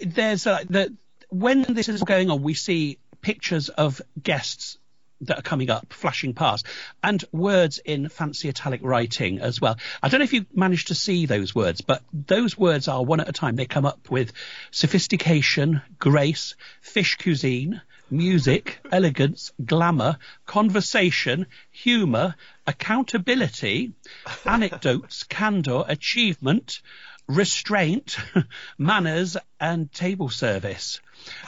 there's 0.06 0.46
uh, 0.46 0.66
the 0.70 0.94
when 1.30 1.62
this 1.62 1.88
is 1.88 2.04
going 2.04 2.30
on, 2.30 2.44
we 2.44 2.56
see 2.56 2.98
pictures 3.22 3.70
of 3.70 4.02
guests 4.22 4.78
that 5.22 5.40
are 5.40 5.44
coming 5.44 5.70
up, 5.70 5.94
flashing 5.94 6.34
past, 6.34 6.66
and 7.02 7.24
words 7.32 7.78
in 7.78 8.10
fancy 8.10 8.50
italic 8.50 8.82
writing 8.84 9.40
as 9.40 9.62
well. 9.62 9.78
I 10.02 10.10
don't 10.10 10.20
know 10.20 10.26
if 10.26 10.34
you 10.34 10.46
managed 10.54 10.90
to 10.90 10.96
see 10.96 11.26
those 11.26 11.56
words, 11.56 11.80
but 11.80 12.04
those 12.12 12.58
words 12.58 12.90
are 12.90 13.02
one 13.02 13.22
at 13.22 13.30
a 13.30 13.32
time. 13.32 13.56
They 13.56 13.66
come 13.66 13.86
up 13.86 14.12
with 14.12 14.34
sophistication, 14.72 15.82
grace, 15.98 16.56
fish 16.82 17.16
cuisine, 17.16 17.82
music, 18.14 18.80
elegance, 18.92 19.52
glamour, 19.66 20.18
conversation, 20.46 21.48
humour, 21.72 22.36
accountability, 22.68 23.94
anecdotes, 24.46 25.24
candour, 25.24 25.84
achievement, 25.88 26.82
restraint, 27.28 28.18
manners, 28.78 29.36
and 29.60 29.92
table 29.92 30.30
service. 30.30 31.02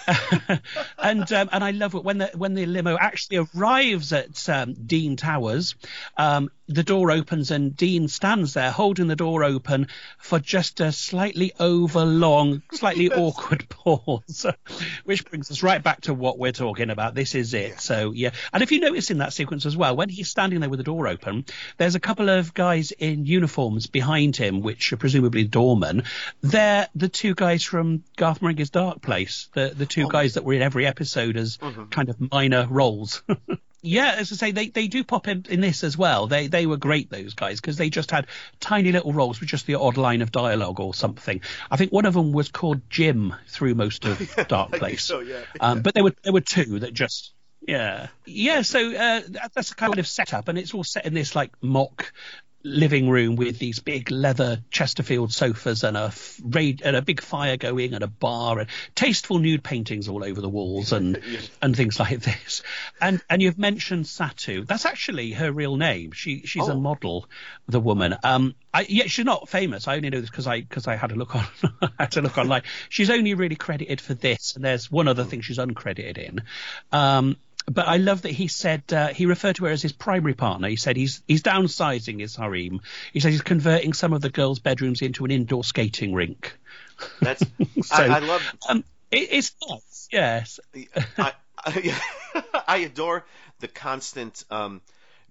and 0.97 1.31
um, 1.31 1.49
and 1.51 1.63
I 1.63 1.71
love 1.71 1.95
it 1.95 2.03
when 2.03 2.17
the 2.19 2.31
when 2.35 2.53
the 2.53 2.65
limo 2.65 2.97
actually 2.97 3.47
arrives 3.53 4.13
at 4.13 4.47
um, 4.49 4.73
Dean 4.73 5.15
Towers. 5.15 5.75
Um, 6.17 6.49
the 6.67 6.83
door 6.83 7.11
opens 7.11 7.51
and 7.51 7.75
Dean 7.75 8.07
stands 8.07 8.53
there 8.53 8.71
holding 8.71 9.07
the 9.07 9.15
door 9.15 9.43
open 9.43 9.87
for 10.17 10.39
just 10.39 10.79
a 10.79 10.91
slightly 10.91 11.53
overlong, 11.59 12.63
slightly 12.73 13.11
awkward 13.11 13.69
pause, 13.69 14.45
which 15.03 15.25
brings 15.25 15.51
us 15.51 15.61
right 15.61 15.83
back 15.83 16.01
to 16.01 16.13
what 16.13 16.39
we're 16.39 16.51
talking 16.51 16.89
about. 16.89 17.13
This 17.13 17.35
is 17.35 17.53
it. 17.53 17.79
So 17.79 18.11
yeah, 18.11 18.31
and 18.51 18.63
if 18.63 18.71
you 18.71 18.79
notice 18.79 19.11
in 19.11 19.19
that 19.19 19.33
sequence 19.33 19.65
as 19.65 19.77
well, 19.77 19.95
when 19.95 20.09
he's 20.09 20.29
standing 20.29 20.59
there 20.59 20.69
with 20.69 20.79
the 20.79 20.83
door 20.83 21.07
open, 21.07 21.45
there's 21.77 21.95
a 21.95 21.99
couple 21.99 22.29
of 22.29 22.53
guys 22.53 22.91
in 22.91 23.25
uniforms 23.25 23.87
behind 23.87 24.35
him, 24.35 24.61
which 24.61 24.91
are 24.91 24.97
presumably 24.97 25.43
doormen. 25.43 26.03
They're 26.41 26.87
the 26.95 27.09
two 27.09 27.35
guys 27.35 27.63
from 27.63 28.03
Garth 28.15 28.41
Marenghi's 28.41 28.71
Dark 28.71 29.01
Place, 29.01 29.49
the 29.53 29.64
the 29.69 29.85
two 29.85 30.07
guys 30.07 30.35
that 30.35 30.43
were 30.43 30.53
in 30.53 30.61
every 30.61 30.85
episode 30.85 31.37
as 31.37 31.57
kind 31.91 32.09
of 32.09 32.31
minor 32.31 32.67
roles. 32.69 33.23
Yeah, 33.85 34.15
as 34.17 34.31
I 34.31 34.35
say, 34.35 34.51
they, 34.51 34.69
they 34.69 34.87
do 34.87 35.03
pop 35.03 35.27
in, 35.27 35.45
in 35.47 35.61
this 35.61 35.83
as 35.83 35.95
well. 35.95 36.25
They 36.25 36.47
they 36.47 36.65
were 36.65 36.77
great 36.77 37.11
those 37.11 37.35
guys 37.35 37.61
because 37.61 37.77
they 37.77 37.91
just 37.91 38.09
had 38.09 38.25
tiny 38.59 38.91
little 38.91 39.13
roles 39.13 39.39
with 39.39 39.47
just 39.47 39.67
the 39.67 39.75
odd 39.75 39.95
line 39.95 40.23
of 40.23 40.31
dialogue 40.31 40.79
or 40.79 40.95
something. 40.95 41.41
I 41.69 41.77
think 41.77 41.91
one 41.91 42.05
of 42.05 42.15
them 42.15 42.31
was 42.31 42.49
called 42.49 42.89
Jim 42.89 43.35
through 43.47 43.75
most 43.75 44.05
of 44.05 44.35
Dark 44.47 44.71
Place. 44.71 45.03
so, 45.03 45.19
yeah. 45.19 45.41
Um, 45.59 45.83
but 45.83 45.93
there 45.93 46.03
were 46.03 46.15
there 46.23 46.33
were 46.33 46.41
two 46.41 46.79
that 46.79 46.95
just 46.95 47.33
Yeah, 47.67 48.07
yeah. 48.25 48.63
So 48.63 48.91
uh, 48.91 49.21
that's 49.53 49.71
a 49.71 49.75
kind 49.75 49.99
of 49.99 50.07
setup, 50.07 50.47
and 50.47 50.57
it's 50.57 50.73
all 50.73 50.83
set 50.83 51.05
in 51.05 51.13
this 51.13 51.35
like 51.35 51.51
mock 51.61 52.11
living 52.65 53.07
room 53.09 53.35
with 53.35 53.59
these 53.59 53.79
big 53.79 54.09
leather 54.09 54.59
Chesterfield 54.71 55.31
sofas 55.31 55.83
and 55.83 55.95
a 55.95 56.05
f- 56.05 56.41
raid, 56.43 56.81
and 56.83 56.95
a 56.95 57.01
big 57.01 57.21
fire 57.21 57.57
going 57.57 57.93
and 57.93 58.03
a 58.03 58.07
bar 58.07 58.59
and 58.59 58.69
tasteful 58.95 59.37
nude 59.37 59.63
paintings 59.63 60.07
all 60.09 60.23
over 60.23 60.41
the 60.41 60.49
walls 60.49 60.91
and 60.91 61.21
and 61.61 61.75
things 61.77 61.99
like 61.99 62.19
this. 62.21 62.63
And 62.99 63.21
and 63.29 63.41
you've 63.41 63.59
mentioned 63.59 64.05
Satu. 64.05 64.65
That's 64.65 64.85
actually 64.85 65.31
her 65.33 65.51
real 65.51 65.75
name. 65.77 66.11
She 66.11 66.41
she's 66.45 66.67
a 66.67 66.73
Oh. 66.73 66.79
model, 66.79 67.29
the 67.67 67.79
woman. 67.79 68.15
Um, 68.23 68.55
I, 68.73 68.85
yeah, 68.89 69.05
she's 69.05 69.25
not 69.25 69.47
famous. 69.47 69.87
I 69.87 69.95
only 69.95 70.09
know 70.09 70.19
this 70.19 70.29
because 70.29 70.47
I 70.47 70.61
because 70.61 70.87
I 70.87 70.95
had 70.95 71.11
a 71.11 71.15
look 71.15 71.35
on 71.35 71.45
had 71.99 72.11
to 72.13 72.21
look 72.21 72.37
online. 72.37 72.63
She's 72.89 73.09
only 73.11 73.35
really 73.35 73.55
credited 73.55 74.01
for 74.01 74.15
this, 74.15 74.55
and 74.55 74.65
there's 74.65 74.91
one 74.91 75.07
other 75.07 75.23
thing 75.23 75.41
she's 75.41 75.59
uncredited 75.59 76.17
in. 76.17 76.41
Um, 76.91 77.37
but 77.71 77.87
I 77.87 77.97
love 77.97 78.21
that 78.23 78.31
he 78.31 78.47
said 78.47 78.83
uh, 78.93 79.07
he 79.07 79.25
referred 79.25 79.55
to 79.57 79.65
her 79.65 79.71
as 79.71 79.81
his 79.81 79.91
primary 79.91 80.33
partner. 80.33 80.67
He 80.67 80.75
said 80.75 80.97
he's 80.97 81.21
he's 81.27 81.43
downsizing 81.43 82.19
his 82.19 82.35
harem. 82.35 82.81
He 83.13 83.19
said 83.19 83.31
he's 83.31 83.41
converting 83.41 83.93
some 83.93 84.13
of 84.13 84.21
the 84.21 84.29
girls' 84.29 84.59
bedrooms 84.59 85.01
into 85.01 85.25
an 85.25 85.31
indoor 85.31 85.63
skating 85.63 86.13
rink. 86.13 86.57
That's 87.21 87.43
So, 87.83 87.95
I, 87.95 88.05
I 88.07 88.19
love 88.19 88.41
Um, 88.69 88.83
it, 89.11 89.29
it's 89.31 89.55
nice, 89.69 90.07
yes. 90.11 90.59
I, 91.17 91.33
I, 91.57 92.01
I 92.67 92.77
adore 92.77 93.25
the 93.59 93.67
constant 93.67 94.43
um, 94.51 94.81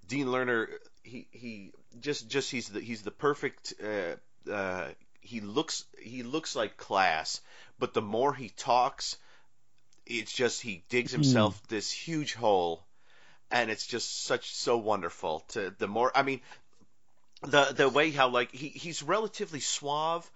Dean 0.09 0.27
Lerner. 0.27 0.69
He 1.03 1.27
he 1.31 1.73
just 2.01 2.29
just 2.29 2.51
he's 2.51 2.69
the 2.69 2.81
he's 2.81 3.03
the 3.03 3.11
perfect. 3.11 3.75
Uh, 3.83 4.51
uh, 4.51 4.89
he 5.21 5.41
looks 5.41 5.85
he 6.01 6.23
looks 6.23 6.55
like 6.55 6.77
class, 6.77 7.41
but 7.79 7.95
the 7.95 8.03
more 8.03 8.35
he 8.35 8.51
talks, 8.51 9.17
it's 10.07 10.33
just 10.33 10.61
he 10.61 10.85
digs 10.89 11.13
hmm. 11.13 11.17
himself 11.17 11.61
this 11.69 11.91
huge 11.91 12.35
hole, 12.35 12.85
and 13.51 13.71
it's 13.71 13.87
just 13.87 14.25
such 14.25 14.55
so 14.55 14.77
wonderful. 14.77 15.41
To 15.49 15.75
the 15.77 15.89
more 15.89 16.13
I 16.15 16.23
mean, 16.23 16.41
the 17.43 17.73
the 17.75 17.89
way 17.89 18.11
how 18.11 18.29
like 18.29 18.53
he 18.53 18.69
he's 18.69 19.03
relatively 19.03 19.61
suave 19.61 20.31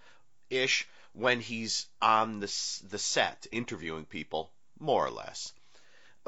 ish 0.50 0.88
when 1.12 1.40
he's 1.40 1.86
on 2.00 2.40
the 2.40 2.80
the 2.88 2.98
set 2.98 3.46
interviewing 3.52 4.04
people, 4.04 4.50
more 4.78 5.04
or 5.04 5.10
less. 5.10 5.52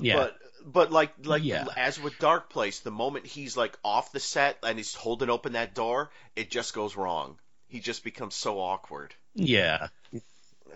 Yeah. 0.01 0.17
But 0.17 0.39
but 0.65 0.93
like 0.93 1.13
like 1.25 1.45
Yeah. 1.45 1.67
as 1.77 2.01
with 2.01 2.19
Dark 2.19 2.51
Place, 2.51 2.81
the 2.81 2.91
moment 2.91 3.27
he's 3.27 3.57
like 3.57 3.79
off 3.85 4.13
the 4.13 4.21
set 4.21 4.59
and 4.63 4.79
he's 4.79 4.95
holding 4.95 5.31
open 5.31 5.53
that 5.53 5.75
door, 5.75 6.11
it 6.37 6.51
just 6.51 6.75
goes 6.75 6.97
wrong. 6.97 7.39
He 7.69 7.81
just 7.81 8.03
becomes 8.03 8.35
so 8.35 8.59
awkward. 8.61 9.15
Yeah. 9.35 9.89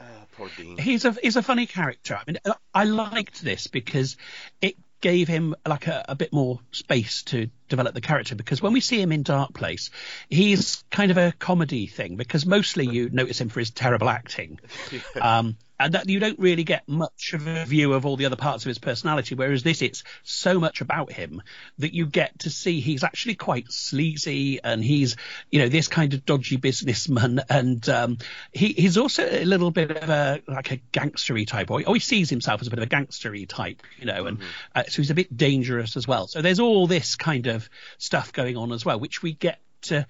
Ah, 0.01 0.27
poor 0.33 0.49
Dean. 0.57 0.79
he's 0.79 1.05
a 1.05 1.13
he's 1.23 1.37
a 1.37 1.43
funny 1.43 1.67
character. 1.67 2.15
I 2.17 2.23
mean, 2.27 2.39
I 2.73 2.85
liked 2.85 3.43
this 3.43 3.67
because 3.67 4.17
it 4.61 4.77
gave 5.01 5.29
him 5.29 5.55
like 5.67 5.87
a, 5.87 6.05
a 6.09 6.15
bit 6.15 6.33
more 6.33 6.61
space 6.73 7.23
to 7.25 7.51
develop 7.75 7.95
the 7.95 8.01
character. 8.01 8.35
Because 8.35 8.63
when 8.63 8.73
we 8.73 8.81
see 8.81 9.01
him 9.01 9.13
in 9.13 9.23
Dark 9.23 9.53
Place, 9.55 9.91
he's 10.29 10.83
kind 10.91 11.11
of 11.11 11.17
a 11.17 11.33
comedy 11.39 11.87
thing. 11.87 12.17
Because 12.17 12.47
mostly 12.47 12.87
you 12.87 13.11
notice 13.11 13.41
him 13.41 13.49
for 13.49 13.61
his 13.61 13.71
terrible 13.71 14.09
acting, 14.09 14.61
um, 15.21 15.57
and 15.79 15.95
that 15.95 16.09
you 16.09 16.21
don't 16.21 16.39
really 16.39 16.65
get 16.65 16.89
much 16.89 17.33
of 17.33 17.47
a 17.47 17.65
view 17.65 17.93
of 17.93 18.07
all 18.07 18.17
the 18.17 18.27
other 18.27 18.37
parts 18.37 18.65
of 18.65 18.69
his 18.69 18.79
personality. 18.79 19.35
Whereas 19.35 19.63
this, 19.63 19.83
it's 19.83 20.05
so 20.23 20.61
much 20.61 20.81
about 20.81 21.11
him 21.13 21.43
that 21.79 21.93
you 21.93 22.07
get 22.07 22.39
to 22.41 22.51
see 22.51 22.81
he's 22.81 23.03
actually 23.03 23.35
quite 23.35 23.71
sleazy 23.73 24.61
and 24.63 24.85
he's 24.85 25.17
you 25.51 25.61
know 25.61 25.69
this 25.69 25.89
kind 25.89 26.15
of 26.15 26.25
dodgy 26.25 26.57
businessman 26.57 27.41
and 27.51 27.89
um, 27.89 28.19
he, 28.53 28.69
he's 28.69 28.97
also 28.97 29.29
a 29.29 29.45
little 29.45 29.71
bit 29.71 29.91
of 29.91 30.09
a 30.09 30.43
like 30.47 30.71
a 30.71 30.77
gangstery 30.93 31.47
type 31.47 31.71
or 31.71 31.81
he 31.81 31.85
always 31.85 32.05
sees 32.05 32.31
himself 32.31 32.61
as 32.61 32.69
a 32.69 32.71
bit 32.71 32.79
of 32.79 32.85
a 32.85 32.89
gangstery 32.89 33.49
type 33.49 33.83
you 33.99 34.07
know 34.07 34.27
and 34.27 34.39
uh, 34.75 34.85
so 34.85 35.03
he's 35.03 35.11
a 35.11 35.15
bit 35.15 35.37
dangerous 35.37 35.97
as 35.97 36.07
well 36.07 36.27
so 36.29 36.41
there's 36.41 36.61
all 36.61 36.87
this 36.87 37.17
kind 37.17 37.47
of 37.47 37.64
stuff 37.99 38.33
going 38.33 38.57
on 38.57 38.73
as 38.73 38.85
well 38.85 38.99
which 39.01 39.23
we 39.23 39.33
get 39.33 39.61
to 39.83 40.07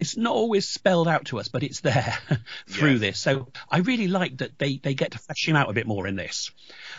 it's 0.00 0.16
not 0.16 0.34
always 0.34 0.68
spelled 0.68 1.06
out 1.06 1.26
to 1.26 1.38
us, 1.38 1.46
but 1.46 1.62
it's 1.62 1.78
there 1.78 2.18
through 2.68 2.92
Yes. 2.92 3.00
this. 3.00 3.18
So 3.20 3.52
I 3.70 3.78
really 3.78 4.08
like 4.08 4.38
that 4.38 4.58
they, 4.58 4.78
they 4.78 4.94
get 4.94 5.12
to 5.12 5.18
flesh 5.18 5.46
him 5.46 5.54
out 5.54 5.70
a 5.70 5.72
bit 5.72 5.86
more 5.86 6.08
in 6.08 6.16
this. 6.16 6.50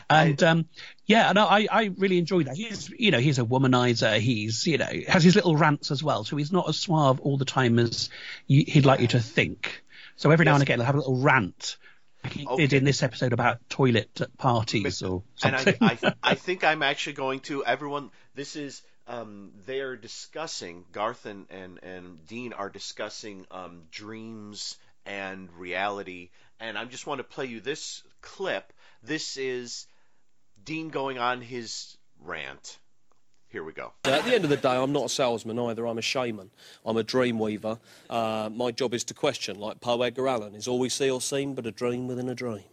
And 0.10 0.42
um, 0.42 0.70
yeah, 1.06 1.30
and 1.30 1.38
I, 1.38 1.68
I 1.70 1.92
really 1.98 2.18
enjoy 2.18 2.44
that. 2.44 2.56
He's 2.56 2.90
you 2.98 3.12
know 3.12 3.20
he's 3.20 3.40
a 3.40 3.44
womanizer. 3.44 4.20
He's 4.20 4.66
you 4.66 4.78
know 4.78 4.88
has 5.10 5.22
his 5.22 5.36
little 5.36 5.58
rants 5.58 5.92
as 5.92 6.02
well. 6.02 6.24
So 6.24 6.38
he's 6.38 6.54
not 6.54 6.70
as 6.70 6.78
suave 6.80 7.20
all 7.20 7.36
the 7.38 7.44
time 7.44 7.78
as 7.78 8.10
you, 8.48 8.64
he'd 8.66 8.86
like 8.86 9.02
you 9.02 9.08
to 9.08 9.20
think. 9.20 9.84
So 10.16 10.32
every 10.32 10.46
now 10.46 10.54
and 10.54 10.64
again 10.64 10.80
he'll 10.80 10.86
have 10.86 10.96
a 10.96 11.00
little 11.00 11.18
rant. 11.18 11.76
Like 12.24 12.32
he 12.34 12.48
did 12.56 12.72
in 12.72 12.86
this 12.86 13.04
episode 13.04 13.34
about 13.34 13.58
toilet 13.70 14.22
parties 14.38 15.04
or 15.04 15.24
and 15.44 15.60
something. 15.60 15.76
I, 15.82 15.98
I, 16.02 16.14
I 16.24 16.36
think 16.36 16.64
I'm 16.64 16.82
actually 16.82 17.14
going 17.14 17.42
to 17.42 17.66
everyone. 17.66 18.12
This 18.34 18.56
is 18.56 18.82
um, 19.08 19.52
they're 19.66 19.96
discussing 19.96 20.86
Garth 20.92 21.26
and, 21.26 21.46
and, 21.50 21.80
and 21.84 22.26
Dean 22.26 22.54
are 22.54 22.70
discussing 22.70 23.46
um, 23.52 23.84
dreams 23.92 24.78
and 25.06 25.52
reality, 25.54 26.30
and 26.60 26.78
I 26.78 26.86
just 26.86 27.06
want 27.06 27.20
to 27.20 27.24
play 27.24 27.46
you 27.46 27.60
this 27.60 28.04
clip. 28.22 28.72
This 29.04 29.36
is 29.36 29.88
Dean 30.64 30.90
going 30.90 31.18
on 31.18 31.42
his 31.42 31.98
rant. 32.22 32.78
Here 33.50 33.64
we 33.64 33.74
go. 33.74 33.94
At 34.06 34.26
the 34.26 34.34
end 34.34 34.46
of 34.46 34.50
the 34.50 34.58
day, 34.58 34.76
I'm 34.76 34.94
not 34.94 35.06
a 35.06 35.10
salesman 35.10 35.60
either. 35.60 35.86
I'm 35.86 36.00
a 36.00 36.02
shaman. 36.02 36.50
I'm 36.84 36.98
a 36.98 37.04
dream 37.04 37.38
weaver. 37.38 37.78
Uh, 38.10 38.50
my 38.52 38.72
job 38.72 38.96
is 38.96 39.04
to 39.06 39.14
question, 39.14 39.60
like 39.60 39.80
Poe 39.80 40.02
Edgar 40.02 40.28
Allan. 40.28 40.56
Is 40.56 40.68
all 40.68 40.80
we 40.80 40.90
see 40.90 41.12
or 41.12 41.22
seem 41.22 41.54
but 41.54 41.68
a 41.68 41.72
dream 41.72 42.08
within 42.08 42.30
a 42.30 42.36
dream? 42.36 42.64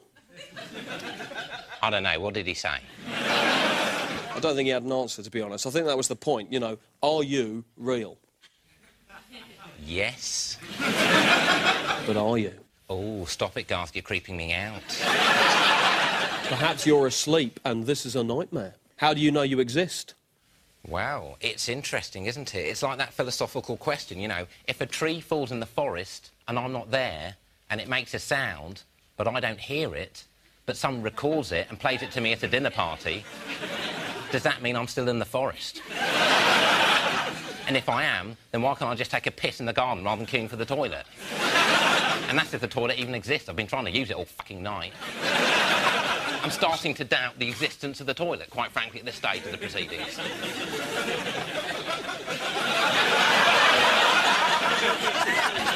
I 1.83 1.91
don't 1.91 2.03
know. 2.03 2.18
What 2.20 2.33
did 2.33 2.47
he 2.47 2.55
say? 2.55 2.78
I 4.35 4.39
don't 4.41 4.55
think 4.55 4.66
he 4.66 4.70
had 4.70 4.83
an 4.83 4.93
answer, 4.93 5.22
to 5.22 5.31
be 5.31 5.41
honest. 5.41 5.66
I 5.66 5.70
think 5.70 5.87
that 5.87 5.97
was 5.97 6.09
the 6.09 6.16
point. 6.16 6.53
You 6.53 6.61
know, 6.61 6.78
are 7.03 7.22
you 7.22 7.64
real? 7.76 8.16
Yes. 9.85 10.59
But 12.07 12.16
are 12.16 12.39
you? 12.39 12.53
Oh, 12.89 13.24
stop 13.24 13.57
it, 13.57 13.68
Garth. 13.68 13.95
You're 13.95 14.03
creeping 14.03 14.37
me 14.37 14.53
out. 14.53 14.83
Perhaps 16.49 16.87
you're 16.87 17.07
asleep 17.07 17.61
and 17.64 17.87
this 17.87 18.05
is 18.05 18.16
a 18.16 18.24
nightmare. 18.24 18.74
How 18.97 19.14
do 19.14 19.20
you 19.20 19.31
know 19.31 19.43
you 19.43 19.61
exist? 19.61 20.14
Wow, 20.87 21.37
it's 21.41 21.68
interesting, 21.68 22.26
isn't 22.26 22.55
it? 22.55 22.61
It's 22.61 22.83
like 22.83 22.99
that 22.99 23.12
philosophical 23.12 23.76
question, 23.76 24.18
you 24.18 24.28
know, 24.28 24.47
if 24.66 24.81
a 24.81 24.87
tree 24.87 25.20
falls 25.20 25.53
in 25.53 25.61
the 25.61 25.66
forest 25.66 26.31
and 26.49 26.59
I'm 26.59 26.72
not 26.72 26.91
there 26.91 27.37
and 27.68 27.81
it 27.81 27.89
makes 27.89 28.14
a 28.14 28.18
sound, 28.18 28.83
but 29.16 29.28
I 29.28 29.41
don't 29.41 29.61
hear 29.61 29.95
it, 29.95 30.24
but 30.66 30.76
someone 30.76 31.03
records 31.03 31.53
it 31.53 31.66
and 31.68 31.78
plays 31.78 32.03
it 32.03 32.11
to 32.12 32.20
me 32.20 32.33
at 32.33 32.43
a 32.43 32.49
dinner 32.49 32.70
party, 32.70 33.24
does 34.33 34.43
that 34.45 34.62
mean 34.62 34.76
I'm 34.76 34.87
still 34.89 35.09
in 35.09 35.18
the 35.18 35.24
forest? 35.24 35.81
and 37.66 37.76
if 37.76 37.89
I 37.89 38.05
am, 38.05 38.37
then 38.51 38.62
why 38.62 38.74
can't 38.74 38.91
I 38.91 38.95
just 38.95 39.11
take 39.11 39.26
a 39.26 39.31
piss 39.31 39.61
in 39.61 39.66
the 39.66 39.72
garden 39.72 40.05
rather 40.05 40.24
than 40.24 40.26
queuing 40.26 40.49
for 40.49 40.57
the 40.57 40.64
toilet? 40.66 41.07
and 42.28 42.39
that's 42.39 42.55
if 42.55 42.61
the 42.61 42.68
toilet 42.68 42.99
even 42.99 43.14
exists. 43.14 43.49
I've 43.49 43.57
been 43.57 43.66
trying 43.66 43.87
to 43.87 43.91
use 43.91 44.09
it 44.11 44.16
all 44.16 44.24
fucking 44.24 44.62
night. 44.62 44.93
I'm 46.43 46.51
starting 46.51 46.95
to 46.95 47.05
doubt 47.05 47.39
the 47.39 47.49
existence 47.49 48.01
of 48.01 48.07
the 48.07 48.14
toilet, 48.14 48.49
quite 48.51 48.70
frankly, 48.70 49.01
at 49.01 49.07
this 49.07 49.16
stage 49.16 49.45
of 49.45 49.51
the 49.51 49.59
proceedings. 49.59 50.18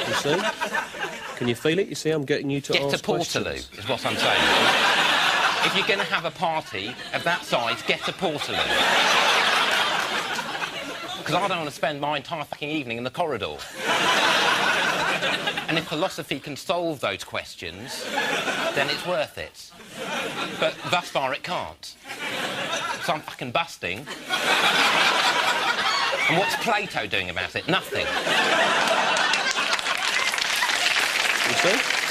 You 0.07 0.13
see? 0.13 0.41
Can 1.37 1.47
you 1.47 1.55
feel 1.55 1.79
it? 1.79 1.87
You 1.87 1.95
see, 1.95 2.11
I'm 2.11 2.23
getting 2.25 2.49
you 2.49 2.61
to 2.61 2.73
Get 2.73 2.81
ask 2.83 2.95
a 2.95 2.97
Portaloo, 2.99 3.43
questions. 3.43 3.69
is 3.77 3.89
what 3.89 4.05
I'm 4.05 4.15
saying. 4.15 5.14
If 5.65 5.75
you're 5.75 5.87
going 5.87 5.99
to 5.99 6.05
have 6.05 6.25
a 6.25 6.31
party 6.31 6.95
of 7.13 7.23
that 7.23 7.43
size, 7.43 7.81
get 7.81 8.07
a 8.07 8.11
Portaloo. 8.11 8.55
Because 11.17 11.33
I 11.33 11.47
don't 11.47 11.57
want 11.57 11.69
to 11.69 11.75
spend 11.75 11.99
my 11.99 12.17
entire 12.17 12.43
fucking 12.43 12.69
evening 12.69 12.99
in 12.99 13.03
the 13.03 13.09
corridor. 13.09 13.57
and 15.67 15.77
if 15.77 15.87
philosophy 15.87 16.39
can 16.39 16.55
solve 16.55 16.99
those 16.99 17.23
questions, 17.23 18.05
then 18.75 18.89
it's 18.91 19.07
worth 19.07 19.39
it. 19.39 19.71
But 20.59 20.75
thus 20.91 21.09
far 21.09 21.33
it 21.33 21.41
can't. 21.41 21.95
So 23.03 23.13
I'm 23.13 23.21
fucking 23.21 23.51
busting. 23.51 24.05
And 26.27 26.37
what's 26.37 26.55
Plato 26.57 27.07
doing 27.07 27.31
about 27.31 27.55
it? 27.55 27.67
Nothing. 27.67 28.05
You 31.49 31.79
see? 31.79 32.04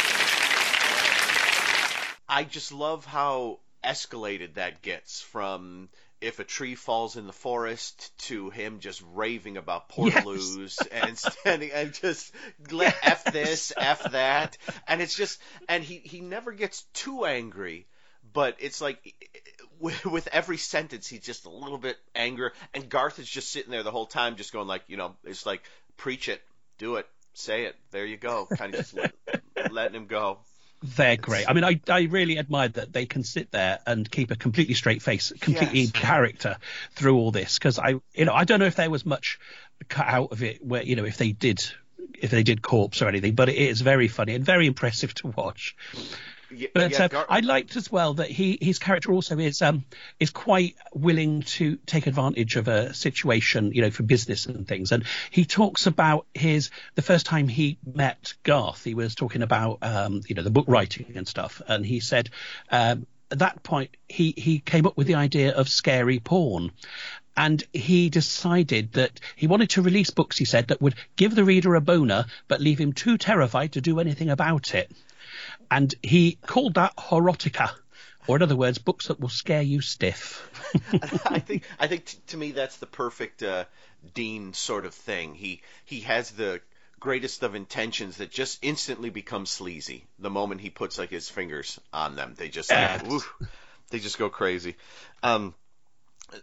I 2.34 2.42
just 2.42 2.72
love 2.72 3.04
how 3.04 3.60
escalated 3.84 4.54
that 4.54 4.82
gets 4.82 5.20
from 5.20 5.88
if 6.20 6.40
a 6.40 6.44
tree 6.44 6.74
falls 6.74 7.16
in 7.16 7.28
the 7.28 7.32
forest 7.32 8.10
to 8.26 8.50
him 8.50 8.80
just 8.80 9.00
raving 9.12 9.56
about 9.56 9.88
portaloos 9.88 10.84
and 10.90 11.16
standing 11.40 11.70
and 11.70 11.94
just 11.94 12.34
let 12.72 12.96
f 13.04 13.22
this 13.26 13.72
f 13.76 14.10
that. 14.10 14.58
And 14.88 15.00
it's 15.00 15.14
just 15.14 15.40
and 15.68 15.84
he 15.84 15.98
he 15.98 16.22
never 16.22 16.50
gets 16.50 16.82
too 16.92 17.24
angry 17.24 17.86
but 18.32 18.56
it's 18.58 18.80
like 18.80 19.14
with, 19.78 20.28
every 20.32 20.56
sentence 20.56 21.06
he's 21.06 21.20
just 21.20 21.44
a 21.44 21.50
little 21.50 21.78
bit 21.78 21.98
angrier. 22.16 22.52
And 22.72 22.88
Garth 22.88 23.20
is 23.20 23.30
just 23.30 23.52
sitting 23.52 23.70
there 23.70 23.84
the 23.84 23.92
whole 23.92 24.06
time 24.06 24.34
just 24.34 24.52
going 24.52 24.66
like 24.66 24.82
you 24.88 24.96
know 24.96 25.14
it's 25.22 25.46
like 25.46 25.62
preach 25.96 26.28
it. 26.28 26.42
Do 26.78 26.96
it. 26.96 27.06
Say 27.34 27.66
it. 27.66 27.76
There 27.92 28.04
you 28.04 28.16
go. 28.16 28.46
Kind 28.46 28.74
of 28.74 28.80
just 28.80 28.94
let, 28.94 29.12
letting 29.70 29.94
him 29.94 30.06
go 30.06 30.40
They're 30.84 31.16
great. 31.16 31.48
I 31.48 31.54
mean, 31.54 31.64
I, 31.64 31.80
I 31.88 32.02
really 32.02 32.38
admire 32.38 32.68
that 32.68 32.92
they 32.92 33.06
can 33.06 33.22
sit 33.22 33.50
there 33.50 33.78
and 33.86 34.08
keep 34.10 34.30
a 34.30 34.36
completely 34.36 34.74
straight 34.74 35.00
face, 35.00 35.32
completely 35.40 35.80
Yes. 35.80 35.86
in 35.86 35.92
character 35.92 36.58
through 36.94 37.16
all 37.16 37.30
this. 37.30 37.58
Because 37.58 37.78
I, 37.78 37.94
you 38.12 38.26
know, 38.26 38.34
I 38.34 38.44
don't 38.44 38.60
know 38.60 38.66
if 38.66 38.76
there 38.76 38.90
was 38.90 39.06
much 39.06 39.38
cut 39.88 40.06
out 40.06 40.32
of 40.32 40.42
it 40.42 40.62
where, 40.62 40.82
you 40.82 40.94
know, 40.94 41.06
if 41.06 41.16
they 41.16 41.32
did, 41.32 41.64
if 42.18 42.30
they 42.30 42.42
did 42.42 42.60
corpse 42.60 43.00
or 43.00 43.08
anything, 43.08 43.34
but 43.34 43.48
it 43.48 43.56
is 43.56 43.80
very 43.80 44.08
funny 44.08 44.34
and 44.34 44.44
very 44.44 44.66
impressive 44.66 45.14
to 45.14 45.28
watch. 45.28 45.74
Yeah, 46.50 46.68
But 46.74 46.92
yeah, 46.92 47.04
uh, 47.04 47.08
Gar- 47.08 47.26
I 47.28 47.40
liked 47.40 47.76
as 47.76 47.90
well 47.90 48.14
that 48.14 48.30
he 48.30 48.58
his 48.60 48.78
character 48.78 49.12
also 49.12 49.38
is 49.38 49.62
um 49.62 49.84
is 50.20 50.30
quite 50.30 50.76
willing 50.92 51.42
to 51.42 51.76
take 51.86 52.06
advantage 52.06 52.56
of 52.56 52.68
a 52.68 52.94
situation, 52.94 53.72
you 53.72 53.82
know, 53.82 53.90
for 53.90 54.02
business 54.02 54.46
and 54.46 54.66
things. 54.66 54.92
And 54.92 55.04
he 55.30 55.44
talks 55.44 55.86
about 55.86 56.26
his 56.34 56.70
the 56.94 57.02
first 57.02 57.26
time 57.26 57.48
he 57.48 57.78
met 57.84 58.34
Garth, 58.42 58.84
he 58.84 58.94
was 58.94 59.14
talking 59.14 59.42
about 59.42 59.78
um 59.82 60.22
you 60.26 60.34
know 60.34 60.42
the 60.42 60.50
book 60.50 60.66
writing 60.68 61.12
and 61.16 61.26
stuff, 61.26 61.60
and 61.66 61.84
he 61.84 62.00
said 62.00 62.30
um, 62.70 63.06
at 63.30 63.38
that 63.40 63.62
point 63.62 63.96
he 64.08 64.34
he 64.36 64.58
came 64.58 64.86
up 64.86 64.96
with 64.96 65.06
the 65.06 65.16
idea 65.16 65.54
of 65.54 65.68
scary 65.68 66.18
porn. 66.20 66.72
And 67.36 67.64
he 67.72 68.10
decided 68.10 68.92
that 68.92 69.18
he 69.34 69.48
wanted 69.48 69.70
to 69.70 69.82
release 69.82 70.10
books, 70.10 70.38
he 70.38 70.44
said, 70.44 70.68
that 70.68 70.80
would 70.80 70.94
give 71.16 71.34
the 71.34 71.42
reader 71.42 71.74
a 71.74 71.80
boner, 71.80 72.26
but 72.46 72.60
leave 72.60 72.78
him 72.78 72.92
too 72.92 73.18
terrified 73.18 73.72
to 73.72 73.80
do 73.80 73.98
anything 73.98 74.30
about 74.30 74.72
it 74.72 74.88
and 75.70 75.94
he 76.02 76.38
called 76.46 76.74
that 76.74 76.96
horotica, 76.96 77.70
or 78.26 78.36
in 78.36 78.42
other 78.42 78.56
words, 78.56 78.78
books 78.78 79.08
that 79.08 79.20
will 79.20 79.28
scare 79.28 79.62
you 79.62 79.80
stiff. 79.80 80.48
I 81.26 81.38
think 81.38 81.62
I 81.78 81.86
think 81.86 82.04
t- 82.06 82.18
to 82.28 82.36
me 82.36 82.52
that's 82.52 82.76
the 82.78 82.86
perfect 82.86 83.42
uh, 83.42 83.64
Dean 84.14 84.52
sort 84.54 84.86
of 84.86 84.94
thing. 84.94 85.34
He 85.34 85.62
he 85.84 86.00
has 86.00 86.30
the 86.32 86.60
greatest 87.00 87.42
of 87.42 87.54
intentions 87.54 88.16
that 88.16 88.30
just 88.30 88.58
instantly 88.62 89.10
become 89.10 89.44
sleazy 89.46 90.06
the 90.18 90.30
moment 90.30 90.60
he 90.62 90.70
puts 90.70 90.98
like 90.98 91.10
his 91.10 91.28
fingers 91.28 91.78
on 91.92 92.16
them. 92.16 92.34
They 92.36 92.48
just 92.48 92.70
like, 92.70 92.78
Yes. 92.80 93.06
woof, 93.06 93.34
they 93.90 93.98
just 93.98 94.18
go 94.18 94.30
crazy. 94.30 94.76
Um, 95.22 95.54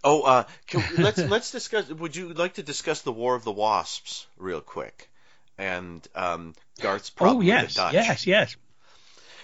oh, 0.03 0.21
uh, 0.21 0.43
can, 0.67 0.83
let's 0.97 1.17
let's 1.25 1.51
discuss. 1.51 1.89
Would 1.89 2.15
you 2.15 2.33
like 2.33 2.53
to 2.55 2.63
discuss 2.63 3.01
the 3.01 3.11
War 3.11 3.35
of 3.35 3.43
the 3.43 3.51
Wasps 3.51 4.27
real 4.37 4.61
quick? 4.61 5.09
And 5.57 6.07
um, 6.15 6.55
Garth's 6.79 7.09
problem 7.09 7.37
oh 7.37 7.39
with 7.39 7.47
yes, 7.47 7.73
the 7.75 7.81
Dutch. 7.81 7.93
yes, 7.93 8.27
yes. 8.27 8.55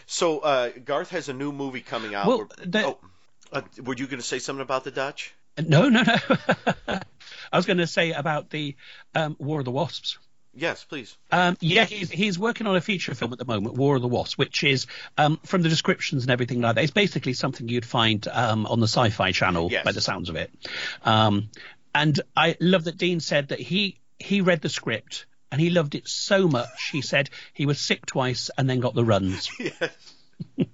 So 0.08 0.40
uh, 0.40 0.70
Garth 0.84 1.12
has 1.12 1.30
a 1.30 1.34
new 1.34 1.52
movie 1.52 1.82
coming 1.82 2.16
out. 2.16 2.28
Well, 2.28 2.50
the- 2.66 2.86
oh, 2.86 2.98
uh, 3.52 3.62
were 3.84 3.96
you 3.96 4.08
going 4.08 4.20
to 4.20 4.26
say 4.26 4.40
something 4.40 4.62
about 4.64 4.84
the 4.84 4.92
Dutch? 4.92 5.34
No, 5.64 5.90
no, 5.90 6.02
no. 6.04 6.16
I 7.52 7.56
was 7.58 7.66
going 7.66 7.78
to 7.78 7.88
say 7.88 8.12
about 8.12 8.50
the 8.50 8.76
um, 9.16 9.36
War 9.40 9.60
of 9.60 9.66
the 9.66 9.72
Wasps. 9.72 10.18
Yes, 10.54 10.84
please. 10.84 11.16
Um, 11.32 11.56
yeah, 11.60 11.86
he's 11.86 12.10
he's 12.10 12.40
working 12.40 12.66
on 12.68 12.76
a 12.76 12.82
feature 12.82 13.14
film 13.14 13.32
at 13.32 13.38
the 13.40 13.46
moment, 13.46 13.76
War 13.76 13.96
of 13.96 14.02
the 14.02 14.08
Wasps, 14.08 14.38
which 14.38 14.64
is 14.64 14.88
um, 15.18 15.40
from 15.46 15.62
the 15.62 15.70
descriptions 15.70 16.24
and 16.24 16.32
everything 16.32 16.62
like 16.62 16.76
that. 16.76 16.84
It's 16.84 16.92
basically 16.94 17.34
something 17.34 17.68
you'd 17.70 17.86
find 17.86 18.28
um, 18.28 18.66
on 18.66 18.80
the 18.80 18.88
Sci-Fi 18.88 19.32
Channel 19.34 19.70
Yes. 19.72 19.84
by 19.86 19.92
the 19.92 20.02
sounds 20.02 20.30
of 20.30 20.36
it. 20.36 20.52
Um, 21.04 21.50
and 21.94 22.20
I 22.36 22.56
love 22.60 22.86
that 22.86 22.98
Dean 22.98 23.20
said 23.20 23.50
that 23.50 23.60
he 23.60 24.00
he 24.20 24.42
read 24.42 24.62
the 24.62 24.70
script 24.70 25.28
and 25.52 25.62
he 25.62 25.70
loved 25.70 25.96
it 25.96 26.08
so 26.08 26.48
much. 26.48 26.90
He 26.92 27.02
said 27.02 27.30
he 27.54 27.66
was 27.66 27.80
sick 27.80 28.06
twice 28.06 28.50
and 28.58 28.70
then 28.70 28.80
got 28.80 28.96
the 28.96 29.06
runs. 29.06 29.50
Yes. 29.60 30.14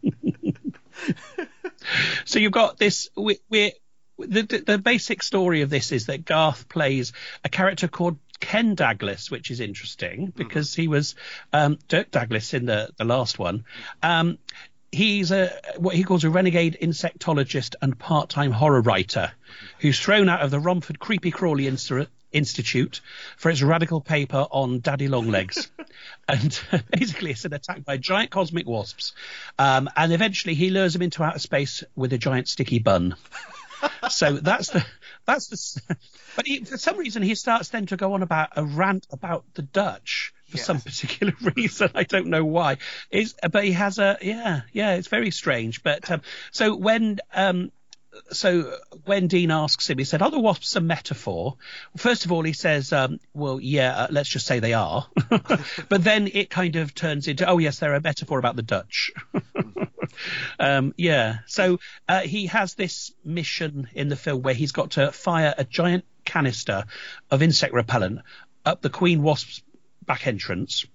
So 2.25 2.39
you've 2.39 2.51
got 2.53 2.77
this. 2.77 3.09
We, 3.15 3.39
we're 3.49 3.71
the, 4.17 4.43
the 4.43 4.57
the 4.59 4.77
basic 4.77 5.23
story 5.23 5.61
of 5.61 5.69
this 5.69 5.91
is 5.91 6.05
that 6.05 6.25
Garth 6.25 6.69
plays 6.69 7.13
a 7.43 7.49
character 7.49 7.87
called 7.87 8.17
Ken 8.39 8.75
Douglas, 8.75 9.31
which 9.31 9.51
is 9.51 9.59
interesting 9.59 10.31
because 10.35 10.73
he 10.73 10.87
was 10.87 11.15
um, 11.51 11.79
Dirk 11.87 12.11
Douglas 12.11 12.53
in 12.53 12.65
the 12.65 12.89
the 12.97 13.05
last 13.05 13.39
one. 13.39 13.65
Um, 14.01 14.37
he's 14.91 15.31
a 15.31 15.51
what 15.77 15.95
he 15.95 16.03
calls 16.03 16.23
a 16.23 16.29
renegade 16.29 16.77
insectologist 16.81 17.75
and 17.81 17.97
part-time 17.97 18.51
horror 18.51 18.81
writer 18.81 19.31
who's 19.79 19.99
thrown 19.99 20.29
out 20.29 20.41
of 20.41 20.51
the 20.51 20.59
Romford 20.59 20.99
Creepy 20.99 21.31
Crawly 21.31 21.67
Institute 22.33 23.01
for 23.37 23.49
its 23.49 23.61
radical 23.61 24.01
paper 24.01 24.45
on 24.51 24.79
daddy 24.79 25.07
long 25.07 25.29
legs. 25.29 25.71
and 26.27 26.59
basically 26.91 27.31
it's 27.31 27.45
an 27.45 27.53
attack 27.53 27.85
by 27.85 27.97
giant 27.97 28.31
cosmic 28.31 28.67
wasps. 28.67 29.13
Um, 29.57 29.89
and 29.95 30.11
eventually 30.11 30.55
he 30.55 30.69
lures 30.69 30.93
them 30.93 31.01
into 31.01 31.23
outer 31.23 31.39
space 31.39 31.83
with 31.95 32.11
a 32.13 32.17
giant 32.17 32.47
sticky 32.47 32.79
bun. 32.79 33.15
so 34.09 34.33
that's 34.33 34.69
the 34.69 34.85
that's 35.25 35.47
the 35.47 35.97
but 36.35 36.47
he, 36.47 36.63
for 36.63 36.77
some 36.77 36.97
reason 36.97 37.21
he 37.21 37.35
starts 37.35 37.69
then 37.69 37.85
to 37.85 37.97
go 37.97 38.13
on 38.13 38.23
about 38.23 38.49
a 38.55 38.63
rant 38.63 39.05
about 39.11 39.45
the 39.53 39.61
Dutch 39.61 40.33
for 40.47 40.57
some 40.57 40.81
particular 40.81 41.33
reason 41.55 41.89
I 41.95 42.03
don't 42.03 42.27
know 42.27 42.45
why 42.45 42.77
is 43.09 43.35
but 43.51 43.63
he 43.63 43.71
has 43.73 43.99
a 43.99 44.17
yeah 44.21 44.61
yeah 44.71 44.93
it's 44.93 45.07
very 45.07 45.31
strange 45.31 45.83
but 45.83 46.09
um, 46.09 46.21
so 46.51 46.75
when 46.75 47.19
um 47.33 47.71
so 48.31 48.77
when 49.05 49.27
Dean 49.27 49.51
asks 49.51 49.89
him, 49.89 49.97
he 49.97 50.03
said, 50.03 50.21
"Are 50.21 50.31
the 50.31 50.39
wasps 50.39 50.75
a 50.75 50.81
metaphor?" 50.81 51.57
First 51.97 52.25
of 52.25 52.31
all, 52.31 52.43
he 52.43 52.53
says, 52.53 52.93
um, 52.93 53.19
"Well, 53.33 53.59
yeah, 53.59 53.95
uh, 53.95 54.07
let's 54.09 54.29
just 54.29 54.45
say 54.45 54.59
they 54.59 54.73
are," 54.73 55.07
but 55.89 56.03
then 56.03 56.29
it 56.33 56.49
kind 56.49 56.75
of 56.75 56.93
turns 56.93 57.27
into, 57.27 57.47
"Oh, 57.47 57.57
yes, 57.57 57.79
they're 57.79 57.93
a 57.93 58.01
metaphor 58.01 58.39
about 58.39 58.55
the 58.55 58.63
Dutch." 58.63 59.11
um, 60.59 60.93
yeah, 60.97 61.39
so 61.47 61.79
uh, 62.07 62.21
he 62.21 62.47
has 62.47 62.75
this 62.75 63.11
mission 63.23 63.89
in 63.93 64.09
the 64.09 64.15
film 64.15 64.41
where 64.41 64.53
he's 64.53 64.71
got 64.71 64.91
to 64.91 65.11
fire 65.11 65.53
a 65.57 65.63
giant 65.63 66.05
canister 66.25 66.85
of 67.29 67.41
insect 67.41 67.73
repellent 67.73 68.19
up 68.65 68.81
the 68.81 68.89
Queen 68.89 69.21
Wasp's 69.21 69.61
back 70.05 70.27
entrance. 70.27 70.85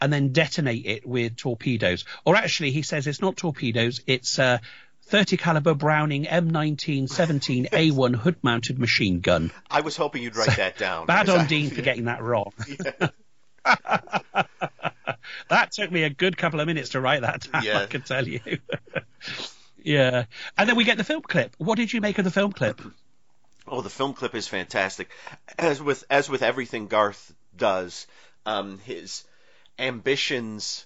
And 0.00 0.12
then 0.12 0.32
detonate 0.32 0.84
it 0.84 1.06
with 1.06 1.36
torpedoes, 1.36 2.04
or 2.24 2.34
actually, 2.34 2.72
he 2.72 2.82
says 2.82 3.06
it's 3.06 3.20
not 3.20 3.36
torpedoes; 3.36 4.00
it's 4.08 4.36
uh, 4.36 4.58
30 5.06 5.36
caliber 5.36 5.74
Browning 5.74 6.24
M19 6.24 7.08
17 7.08 7.66
A1 7.66 8.14
hood 8.16 8.36
mounted 8.42 8.78
machine 8.78 9.20
gun. 9.20 9.50
I 9.70 9.80
was 9.82 9.96
hoping 9.96 10.22
you'd 10.22 10.36
write 10.36 10.56
that 10.56 10.78
down. 10.78 11.06
Bad 11.06 11.28
on 11.28 11.40
I- 11.40 11.46
Dean 11.48 11.70
for 11.70 11.82
getting 11.82 12.04
that 12.06 12.22
wrong. 12.22 12.52
that 15.48 15.72
took 15.72 15.90
me 15.90 16.02
a 16.02 16.10
good 16.10 16.36
couple 16.36 16.60
of 16.60 16.66
minutes 16.66 16.90
to 16.90 17.00
write 17.00 17.22
that 17.22 17.46
down, 17.52 17.66
I 17.66 17.86
can 17.86 18.02
tell 18.02 18.26
you. 18.26 18.40
yeah. 19.82 20.24
And 20.58 20.68
then 20.68 20.76
we 20.76 20.84
get 20.84 20.98
the 20.98 21.04
film 21.04 21.22
clip. 21.22 21.54
What 21.58 21.76
did 21.76 21.92
you 21.92 22.00
make 22.00 22.18
of 22.18 22.24
the 22.24 22.30
film 22.30 22.52
clip? 22.52 22.80
Oh, 23.66 23.80
the 23.80 23.90
film 23.90 24.14
clip 24.14 24.34
is 24.34 24.48
fantastic. 24.48 25.10
As 25.58 25.80
with 25.80 26.02
as 26.10 26.28
with 26.28 26.42
everything 26.42 26.88
Garth 26.88 27.32
does, 27.56 28.06
um, 28.44 28.80
his 28.84 29.22
ambitions 29.78 30.84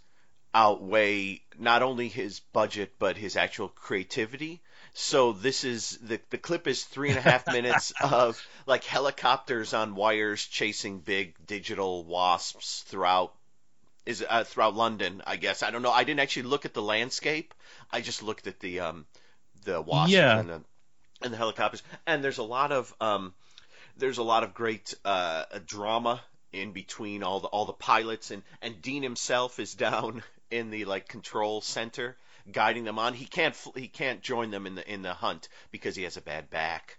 outweigh 0.56 1.42
not 1.58 1.82
only 1.82 2.08
his 2.08 2.40
budget 2.40 2.94
but 2.98 3.16
his 3.18 3.36
actual 3.36 3.68
creativity. 3.68 4.62
So 4.94 5.32
this 5.32 5.64
is 5.64 5.98
the 5.98 6.18
the 6.30 6.38
clip 6.38 6.66
is 6.66 6.82
three 6.82 7.10
and 7.10 7.18
a 7.18 7.20
half 7.20 7.46
minutes 7.58 7.92
of 8.02 8.42
like 8.64 8.82
helicopters 8.84 9.74
on 9.74 9.94
wires 9.94 10.44
chasing 10.46 11.00
big 11.00 11.34
digital 11.46 12.04
wasps 12.04 12.84
throughout 12.88 13.34
is 14.06 14.24
uh, 14.26 14.44
throughout 14.44 14.74
London. 14.74 15.20
I 15.26 15.36
guess 15.36 15.62
I 15.62 15.70
don't 15.70 15.82
know. 15.82 15.92
I 15.92 16.04
didn't 16.04 16.20
actually 16.20 16.44
look 16.44 16.64
at 16.64 16.72
the 16.72 16.82
landscape. 16.82 17.52
I 17.92 18.00
just 18.00 18.22
looked 18.22 18.46
at 18.46 18.58
the 18.60 18.80
um 18.80 19.06
the 19.64 19.82
wasps 19.82 20.12
Yeah. 20.14 20.38
and 20.40 20.48
the 20.48 20.62
and 21.20 21.32
the 21.34 21.36
helicopters. 21.36 21.82
And 22.06 22.24
there's 22.24 22.38
a 22.38 22.42
lot 22.56 22.72
of 22.72 22.94
um 23.00 23.34
there's 23.98 24.18
a 24.18 24.22
lot 24.22 24.42
of 24.42 24.54
great 24.54 24.94
uh, 25.04 25.44
drama 25.66 26.22
in 26.52 26.72
between 26.72 27.22
all 27.22 27.40
the 27.40 27.48
all 27.48 27.66
the 27.66 27.72
pilots 27.74 28.30
and 28.30 28.42
and 28.62 28.80
Dean 28.80 29.02
himself 29.02 29.58
is 29.58 29.74
down 29.74 30.22
in 30.50 30.70
the 30.70 30.84
like 30.84 31.08
control 31.08 31.60
center 31.60 32.16
guiding 32.50 32.84
them 32.84 32.98
on. 32.98 33.14
He 33.14 33.24
can't 33.24 33.56
he 33.74 33.88
can't 33.88 34.20
join 34.22 34.50
them 34.50 34.66
in 34.66 34.74
the 34.74 34.92
in 34.92 35.02
the 35.02 35.14
hunt 35.14 35.48
because 35.70 35.96
he 35.96 36.04
has 36.04 36.16
a 36.16 36.22
bad 36.22 36.50
back. 36.50 36.98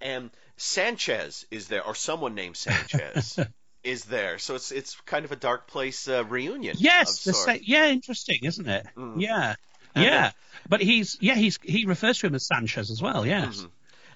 And 0.00 0.30
Sanchez 0.56 1.44
is 1.50 1.68
there 1.68 1.84
or 1.84 1.94
someone 1.94 2.34
named 2.34 2.56
Sanchez 2.56 3.38
is 3.84 4.04
there. 4.04 4.38
So 4.38 4.54
it's 4.54 4.70
it's 4.72 4.94
kind 5.02 5.24
of 5.24 5.32
a 5.32 5.36
dark 5.36 5.68
place 5.68 6.08
uh, 6.08 6.24
reunion. 6.24 6.76
Yes, 6.78 7.20
sa- 7.20 7.56
yeah, 7.62 7.86
interesting, 7.88 8.40
isn't 8.42 8.68
it? 8.68 8.86
Mm. 8.96 9.20
Yeah. 9.20 9.54
And 9.94 10.04
yeah. 10.04 10.22
then- 10.22 10.32
but 10.68 10.80
he's 10.80 11.16
yeah, 11.20 11.34
he's 11.34 11.58
he 11.62 11.86
refers 11.86 12.18
to 12.18 12.26
him 12.26 12.34
as 12.34 12.46
Sanchez 12.46 12.90
as 12.90 13.00
well, 13.00 13.24
yes. 13.24 13.62
Mhm. 13.62 13.70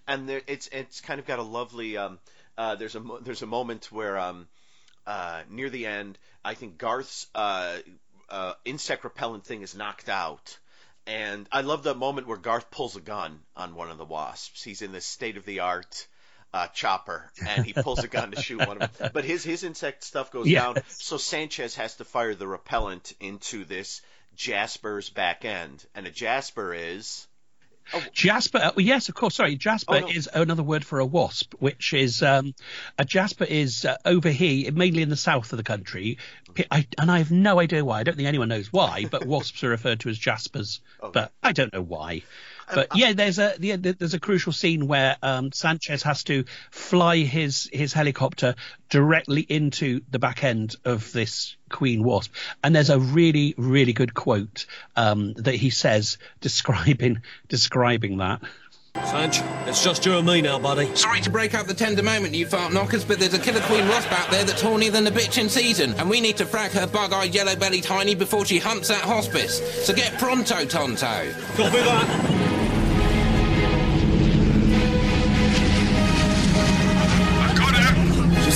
and 0.06 0.28
there, 0.28 0.42
it's 0.46 0.68
it's 0.72 1.00
kind 1.00 1.20
of 1.20 1.26
got 1.26 1.38
a 1.38 1.42
lovely. 1.42 1.96
Um, 1.96 2.18
uh, 2.58 2.74
there's 2.74 2.94
a 2.96 3.02
there's 3.22 3.42
a 3.42 3.46
moment 3.46 3.90
where 3.90 4.18
um, 4.18 4.48
uh, 5.06 5.42
near 5.48 5.70
the 5.70 5.86
end, 5.86 6.18
I 6.44 6.54
think 6.54 6.78
Garth's 6.78 7.26
uh, 7.34 7.78
uh, 8.32 8.54
insect 8.64 9.04
repellent 9.04 9.44
thing 9.44 9.62
is 9.62 9.76
knocked 9.76 10.08
out, 10.08 10.58
and 11.06 11.46
I 11.52 11.60
love 11.60 11.84
the 11.84 11.94
moment 11.94 12.26
where 12.26 12.36
Garth 12.38 12.70
pulls 12.72 12.96
a 12.96 13.00
gun 13.00 13.40
on 13.56 13.74
one 13.76 13.90
of 13.90 13.98
the 13.98 14.04
wasps. 14.04 14.62
He's 14.64 14.82
in 14.82 14.90
this 14.92 15.06
state 15.06 15.36
of 15.36 15.44
the 15.44 15.60
art. 15.60 16.08
Uh, 16.54 16.66
chopper 16.66 17.32
and 17.48 17.64
he 17.64 17.72
pulls 17.72 18.04
a 18.04 18.08
gun 18.08 18.30
to 18.30 18.42
shoot 18.42 18.58
one 18.68 18.82
of 18.82 18.98
them. 18.98 19.10
But 19.14 19.24
his 19.24 19.42
his 19.42 19.64
insect 19.64 20.04
stuff 20.04 20.30
goes 20.30 20.46
Yes. 20.46 20.62
down, 20.62 20.82
so 20.88 21.16
Sanchez 21.16 21.76
has 21.76 21.96
to 21.96 22.04
fire 22.04 22.34
the 22.34 22.46
repellent 22.46 23.14
into 23.20 23.64
this 23.64 24.02
Jasper's 24.36 25.08
back 25.08 25.46
end, 25.46 25.82
and 25.94 26.06
a 26.06 26.10
Jasper 26.10 26.74
is 26.74 27.26
Jasper, 28.12 28.58
uh, 28.58 28.72
yes, 28.78 29.08
of 29.08 29.14
course. 29.14 29.34
Sorry, 29.34 29.56
Jasper 29.56 29.94
Oh, 29.96 30.00
no. 30.00 30.08
is 30.08 30.28
another 30.32 30.62
word 30.62 30.84
for 30.84 30.98
a 30.98 31.06
wasp, 31.06 31.54
which 31.58 31.92
is 31.92 32.22
um, 32.22 32.54
a 32.98 33.04
Jasper 33.04 33.44
is 33.44 33.84
uh, 33.84 33.96
over 34.04 34.30
here, 34.30 34.72
mainly 34.72 35.02
in 35.02 35.08
the 35.08 35.16
south 35.16 35.52
of 35.52 35.56
the 35.56 35.62
country, 35.64 36.18
I, 36.70 36.86
and 36.98 37.10
I 37.10 37.18
have 37.18 37.30
no 37.30 37.58
idea 37.60 37.84
why. 37.84 38.00
I 38.00 38.02
don't 38.02 38.16
think 38.16 38.28
anyone 38.28 38.48
knows 38.48 38.72
why, 38.72 39.06
but 39.10 39.26
wasps 39.26 39.64
are 39.64 39.70
referred 39.70 40.00
to 40.00 40.08
as 40.10 40.18
Jaspers, 40.18 40.80
but 41.12 41.32
I 41.42 41.52
don't 41.52 41.72
know 41.72 41.82
why. 41.82 42.22
But 42.74 42.96
yeah, 42.96 43.12
there's 43.12 43.38
a 43.38 43.54
yeah, 43.58 43.76
there's 43.78 44.14
a 44.14 44.20
crucial 44.20 44.52
scene 44.52 44.86
where 44.86 45.16
um, 45.22 45.52
Sanchez 45.52 46.02
has 46.02 46.24
to 46.24 46.44
fly 46.70 47.18
his 47.18 47.68
his 47.72 47.92
helicopter 47.92 48.54
directly 48.88 49.42
into 49.42 50.00
the 50.10 50.18
back 50.18 50.44
end 50.44 50.76
of 50.84 51.12
this 51.12 51.56
queen 51.68 52.02
wasp, 52.02 52.32
and 52.62 52.74
there's 52.74 52.90
a 52.90 52.98
really 52.98 53.54
really 53.56 53.92
good 53.92 54.14
quote 54.14 54.66
um, 54.96 55.34
that 55.34 55.54
he 55.54 55.70
says 55.70 56.18
describing 56.40 57.22
describing 57.48 58.18
that. 58.18 58.42
Sanch, 58.94 59.40
it's 59.66 59.82
just 59.82 60.04
you 60.04 60.18
and 60.18 60.26
me 60.26 60.42
now, 60.42 60.58
buddy. 60.58 60.94
Sorry 60.94 61.22
to 61.22 61.30
break 61.30 61.54
up 61.54 61.66
the 61.66 61.72
tender 61.72 62.02
moment, 62.02 62.34
you 62.34 62.46
fart 62.46 62.74
knockers, 62.74 63.06
but 63.06 63.18
there's 63.18 63.32
a 63.32 63.38
killer 63.38 63.62
queen 63.62 63.88
wasp 63.88 64.12
out 64.12 64.30
there 64.30 64.44
that's 64.44 64.62
hornier 64.62 64.92
than 64.92 65.04
the 65.04 65.10
bitch 65.10 65.38
in 65.38 65.48
season, 65.48 65.94
and 65.94 66.10
we 66.10 66.20
need 66.20 66.36
to 66.36 66.44
frag 66.44 66.72
her 66.72 66.86
bug-eyed 66.86 67.34
yellow-bellied 67.34 67.84
hiney 67.84 68.18
before 68.18 68.44
she 68.44 68.58
hunts 68.58 68.88
that 68.88 69.00
hospice. 69.00 69.86
So 69.86 69.94
get 69.94 70.18
pronto, 70.18 70.66
Tonto. 70.66 71.32
Copy 71.56 71.78
that. 71.78 72.51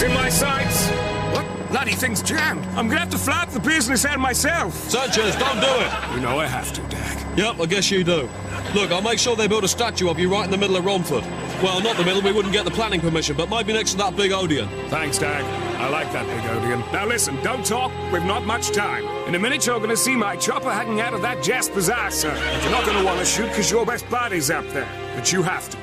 In 0.03 0.12
my 0.12 0.28
sights. 0.28 0.88
What? 1.34 1.70
Bloody 1.70 1.92
thing's 1.92 2.20
jammed. 2.20 2.62
I'm 2.76 2.86
gonna 2.86 3.01
have 3.01 3.11
to 3.11 3.18
flap 3.18 3.49
the 3.49 3.59
business 3.59 4.05
end 4.05 4.20
myself. 4.20 4.74
Sanchez, 4.90 5.34
don't 5.36 5.59
do 5.59 5.66
it. 5.66 6.14
You 6.14 6.20
know 6.20 6.38
I 6.38 6.47
have 6.47 6.70
to, 6.74 6.82
Dag. 6.82 7.38
Yep, 7.38 7.61
I 7.61 7.66
guess 7.66 7.90
you 7.90 8.05
do. 8.05 8.28
Look, 8.74 8.90
I'll 8.90 9.01
make 9.01 9.18
sure 9.18 9.36
they 9.36 9.49
build 9.49 9.64
a 9.64 9.68
statue 9.68 10.11
of 10.11 10.18
you 10.18 10.30
right 10.30 10.44
in 10.44 10.51
the 10.51 10.59
middle 10.59 10.76
of 10.76 10.84
Romford. 10.84 11.24
Well, 11.62 11.80
not 11.80 11.97
the 11.97 12.05
middle, 12.05 12.20
we 12.20 12.30
wouldn't 12.30 12.53
get 12.53 12.66
the 12.66 12.70
planning 12.70 13.01
permission, 13.01 13.36
but 13.36 13.49
maybe 13.49 13.72
next 13.72 13.92
to 13.92 13.97
that 13.97 14.14
big 14.16 14.32
Odeon. 14.32 14.68
Thanks, 14.90 15.16
Dag. 15.16 15.42
I 15.80 15.88
like 15.88 16.12
that 16.12 16.26
big 16.26 16.51
Odeon. 16.51 16.80
Now 16.92 17.07
listen, 17.07 17.42
don't 17.42 17.64
talk. 17.64 17.90
We've 18.12 18.22
not 18.22 18.44
much 18.44 18.72
time. 18.72 19.05
In 19.26 19.34
a 19.34 19.38
minute, 19.38 19.66
you're 19.66 19.80
gonna 19.80 19.97
see 19.97 20.14
my 20.14 20.36
chopper 20.36 20.70
hanging 20.70 21.01
out 21.01 21.14
of 21.14 21.22
that 21.22 21.42
Jasper's 21.42 21.88
ass, 21.88 22.16
sir. 22.16 22.28
And 22.28 22.62
you're 22.62 22.72
not 22.72 22.84
gonna 22.84 23.05
want 23.05 23.18
to 23.20 23.24
shoot 23.24 23.49
because 23.49 23.70
your 23.70 23.86
best 23.86 24.09
buddy's 24.11 24.51
up 24.51 24.68
there. 24.68 24.88
But 25.14 25.32
you 25.32 25.42
have 25.42 25.70
to. 25.70 25.78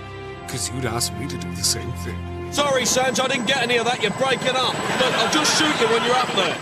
Because 0.45 0.69
you'd 0.69 0.85
ask 0.85 1.11
me 1.15 1.27
to 1.27 1.37
do 1.37 1.49
the 1.55 1.63
same 1.63 1.91
thing. 2.03 2.32
Sorry, 2.53 2.85
Sanch, 2.85 3.19
I 3.19 3.27
didn't 3.27 3.47
get 3.47 3.63
any 3.63 3.77
of 3.77 3.85
that. 3.85 4.03
You're 4.03 4.11
breaking 4.11 4.55
up. 4.55 4.75
Look, 4.75 5.13
I'll 5.15 5.33
just 5.33 5.57
shoot 5.57 5.73
you 5.81 5.87
when 5.87 6.03
you're 6.05 6.15
up 6.15 6.31
there. 6.35 6.55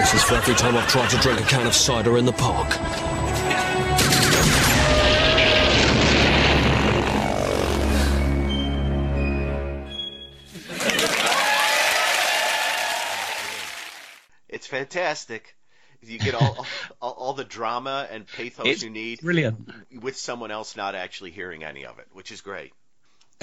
This 0.00 0.14
is 0.14 0.22
for 0.22 0.36
every 0.36 0.54
time 0.54 0.78
I've 0.78 0.88
tried 0.88 1.10
to 1.10 1.18
drink 1.18 1.40
a 1.40 1.44
can 1.44 1.66
of 1.66 1.74
cider 1.74 2.16
in 2.16 2.24
the 2.24 2.32
park. 2.32 2.70
It's 14.48 14.66
fantastic. 14.66 15.54
You 16.02 16.18
get 16.18 16.34
all, 16.34 16.66
all, 17.00 17.12
all 17.12 17.32
the 17.34 17.44
drama 17.44 18.08
and 18.10 18.26
pathos 18.26 18.66
It's 18.66 18.82
you 18.82 18.90
need 18.90 19.20
brilliant. 19.20 19.70
with 20.00 20.16
someone 20.16 20.50
else 20.50 20.76
not 20.76 20.94
actually 20.94 21.30
hearing 21.30 21.62
any 21.62 21.84
of 21.84 21.98
it, 21.98 22.06
which 22.12 22.32
is 22.32 22.40
great. 22.40 22.72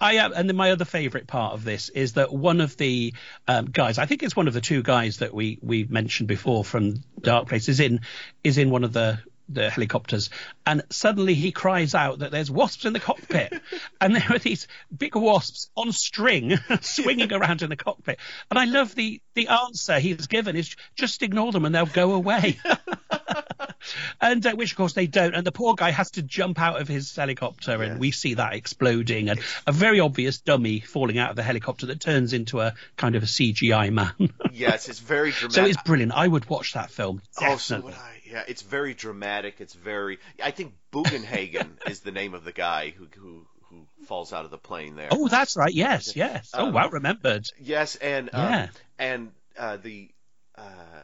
I 0.00 0.14
am, 0.14 0.32
and 0.32 0.48
then 0.48 0.56
my 0.56 0.70
other 0.70 0.86
favourite 0.86 1.26
part 1.26 1.52
of 1.52 1.64
this 1.64 1.90
is 1.90 2.14
that 2.14 2.32
one 2.32 2.60
of 2.60 2.76
the 2.78 3.12
um, 3.46 3.66
guys, 3.66 3.98
I 3.98 4.06
think 4.06 4.22
it's 4.22 4.34
one 4.34 4.48
of 4.48 4.54
the 4.54 4.60
two 4.60 4.82
guys 4.82 5.18
that 5.18 5.34
we 5.34 5.58
we 5.60 5.84
mentioned 5.84 6.28
before 6.28 6.64
from 6.64 6.94
Darkplace, 7.20 7.68
is 7.68 7.80
in 7.80 8.00
is 8.42 8.56
in 8.56 8.70
one 8.70 8.84
of 8.84 8.92
the 8.92 9.18
the 9.52 9.70
helicopters, 9.70 10.30
and 10.66 10.82
suddenly 10.90 11.34
he 11.34 11.52
cries 11.52 11.94
out 11.94 12.20
that 12.20 12.30
there's 12.30 12.50
wasps 12.50 12.84
in 12.84 12.92
the 12.92 13.00
cockpit, 13.00 13.52
and 14.00 14.14
there 14.14 14.26
are 14.30 14.38
these 14.38 14.68
big 14.96 15.14
wasps 15.14 15.70
on 15.76 15.92
string 15.92 16.58
swinging 16.80 17.32
around 17.32 17.62
in 17.62 17.70
the 17.70 17.76
cockpit, 17.76 18.18
and 18.50 18.58
I 18.58 18.64
love 18.64 18.94
the 18.94 19.20
the 19.34 19.48
answer 19.48 19.98
he's 19.98 20.26
given 20.26 20.56
is 20.56 20.76
just 20.94 21.22
ignore 21.22 21.52
them 21.52 21.64
and 21.64 21.74
they'll 21.74 21.86
go 21.86 22.12
away. 22.14 22.58
and 24.20 24.44
uh, 24.44 24.52
which 24.52 24.72
of 24.72 24.76
course 24.76 24.92
they 24.92 25.06
don't. 25.06 25.34
And 25.34 25.46
the 25.46 25.52
poor 25.52 25.74
guy 25.74 25.90
has 25.90 26.10
to 26.12 26.22
jump 26.22 26.60
out 26.60 26.80
of 26.80 26.88
his 26.88 27.14
helicopter 27.14 27.82
and 27.82 27.98
we 27.98 28.10
see 28.10 28.34
that 28.34 28.54
exploding 28.54 29.28
and 29.28 29.40
a 29.66 29.72
very 29.72 30.00
obvious 30.00 30.38
dummy 30.38 30.80
falling 30.80 31.18
out 31.18 31.30
of 31.30 31.36
the 31.36 31.42
helicopter 31.42 31.86
that 31.86 32.00
turns 32.00 32.32
into 32.32 32.60
a 32.60 32.74
kind 32.96 33.14
of 33.14 33.22
a 33.22 33.26
cgi 33.26 33.92
man. 33.92 34.32
Yes, 34.52 34.88
it's 34.88 34.98
very 34.98 35.30
dramatic. 35.30 35.54
so 35.54 35.64
it's 35.64 35.82
brilliant. 35.82 36.12
I 36.12 36.26
would 36.26 36.48
watch 36.48 36.74
that 36.74 36.90
film. 36.90 37.22
Oh, 37.40 37.56
so 37.56 37.80
would 37.80 37.94
I. 37.94 38.19
Yeah, 38.30 38.44
it's 38.46 38.62
very 38.62 38.94
dramatic. 38.94 39.60
It's 39.60 39.74
very. 39.74 40.18
I 40.42 40.50
think 40.52 40.74
Bugenhagen 40.92 41.70
is 41.88 42.00
the 42.00 42.12
name 42.12 42.34
of 42.34 42.44
the 42.44 42.52
guy 42.52 42.90
who 42.90 43.06
who 43.16 43.46
who 43.70 43.86
falls 44.06 44.32
out 44.32 44.44
of 44.44 44.50
the 44.50 44.58
plane 44.58 44.94
there. 44.96 45.08
oh 45.12 45.28
that's 45.28 45.56
right 45.56 45.72
yes 45.72 46.16
yes 46.16 46.50
oh 46.54 46.66
Um, 46.66 46.72
well 46.74 46.90
remembered 46.90 47.44
Yes, 47.60 47.96
and 47.96 48.30
um, 48.32 48.42
Yeah. 48.42 48.68
and 48.98 49.32
uh, 49.58 49.76
the 49.76 50.10
uh, 50.56 51.02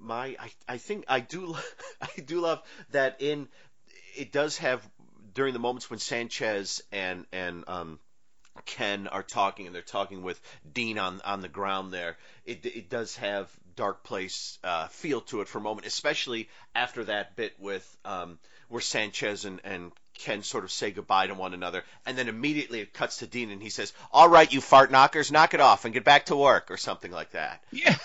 my 0.00 0.36
I, 0.40 0.50
I 0.68 0.78
think 0.78 1.04
I 1.08 1.20
do 1.20 1.54
I 2.02 2.20
do 2.20 2.40
love 2.40 2.62
that 2.90 3.20
in 3.22 3.48
it 4.16 4.32
does 4.32 4.58
have 4.58 4.82
during 5.34 5.52
the 5.52 5.60
moments 5.60 5.88
when 5.88 5.98
Sanchez 6.00 6.82
and 6.90 7.26
and 7.32 7.64
um, 7.68 8.00
Ken 8.66 9.06
are 9.06 9.22
talking 9.22 9.66
and 9.66 9.74
they're 9.74 9.82
talking 9.82 10.22
with 10.22 10.40
Dean 10.72 10.98
on 10.98 11.20
on 11.24 11.40
the 11.40 11.48
ground 11.48 11.92
there. 11.92 12.16
It 12.44 12.66
it 12.66 12.90
does 12.90 13.16
have 13.16 13.48
dark 13.76 14.04
place 14.04 14.58
uh, 14.64 14.86
feel 14.88 15.20
to 15.22 15.40
it 15.40 15.48
for 15.48 15.58
a 15.58 15.62
moment, 15.62 15.86
especially 15.86 16.48
after 16.74 17.04
that 17.04 17.36
bit 17.36 17.54
with 17.58 17.96
um, 18.04 18.38
where 18.68 18.80
Sanchez 18.80 19.44
and 19.44 19.60
and 19.64 19.92
Ken 20.18 20.42
sort 20.42 20.64
of 20.64 20.70
say 20.70 20.90
goodbye 20.90 21.26
to 21.28 21.34
one 21.34 21.54
another, 21.54 21.82
and 22.04 22.16
then 22.18 22.28
immediately 22.28 22.80
it 22.80 22.92
cuts 22.92 23.18
to 23.18 23.26
Dean 23.26 23.50
and 23.50 23.62
he 23.62 23.70
says, 23.70 23.92
"All 24.12 24.28
right, 24.28 24.52
you 24.52 24.60
fart 24.60 24.90
knockers, 24.90 25.32
knock 25.32 25.54
it 25.54 25.60
off 25.60 25.84
and 25.84 25.94
get 25.94 26.04
back 26.04 26.26
to 26.26 26.36
work," 26.36 26.70
or 26.70 26.76
something 26.76 27.10
like 27.10 27.30
that. 27.30 27.62
yeah 27.72 27.96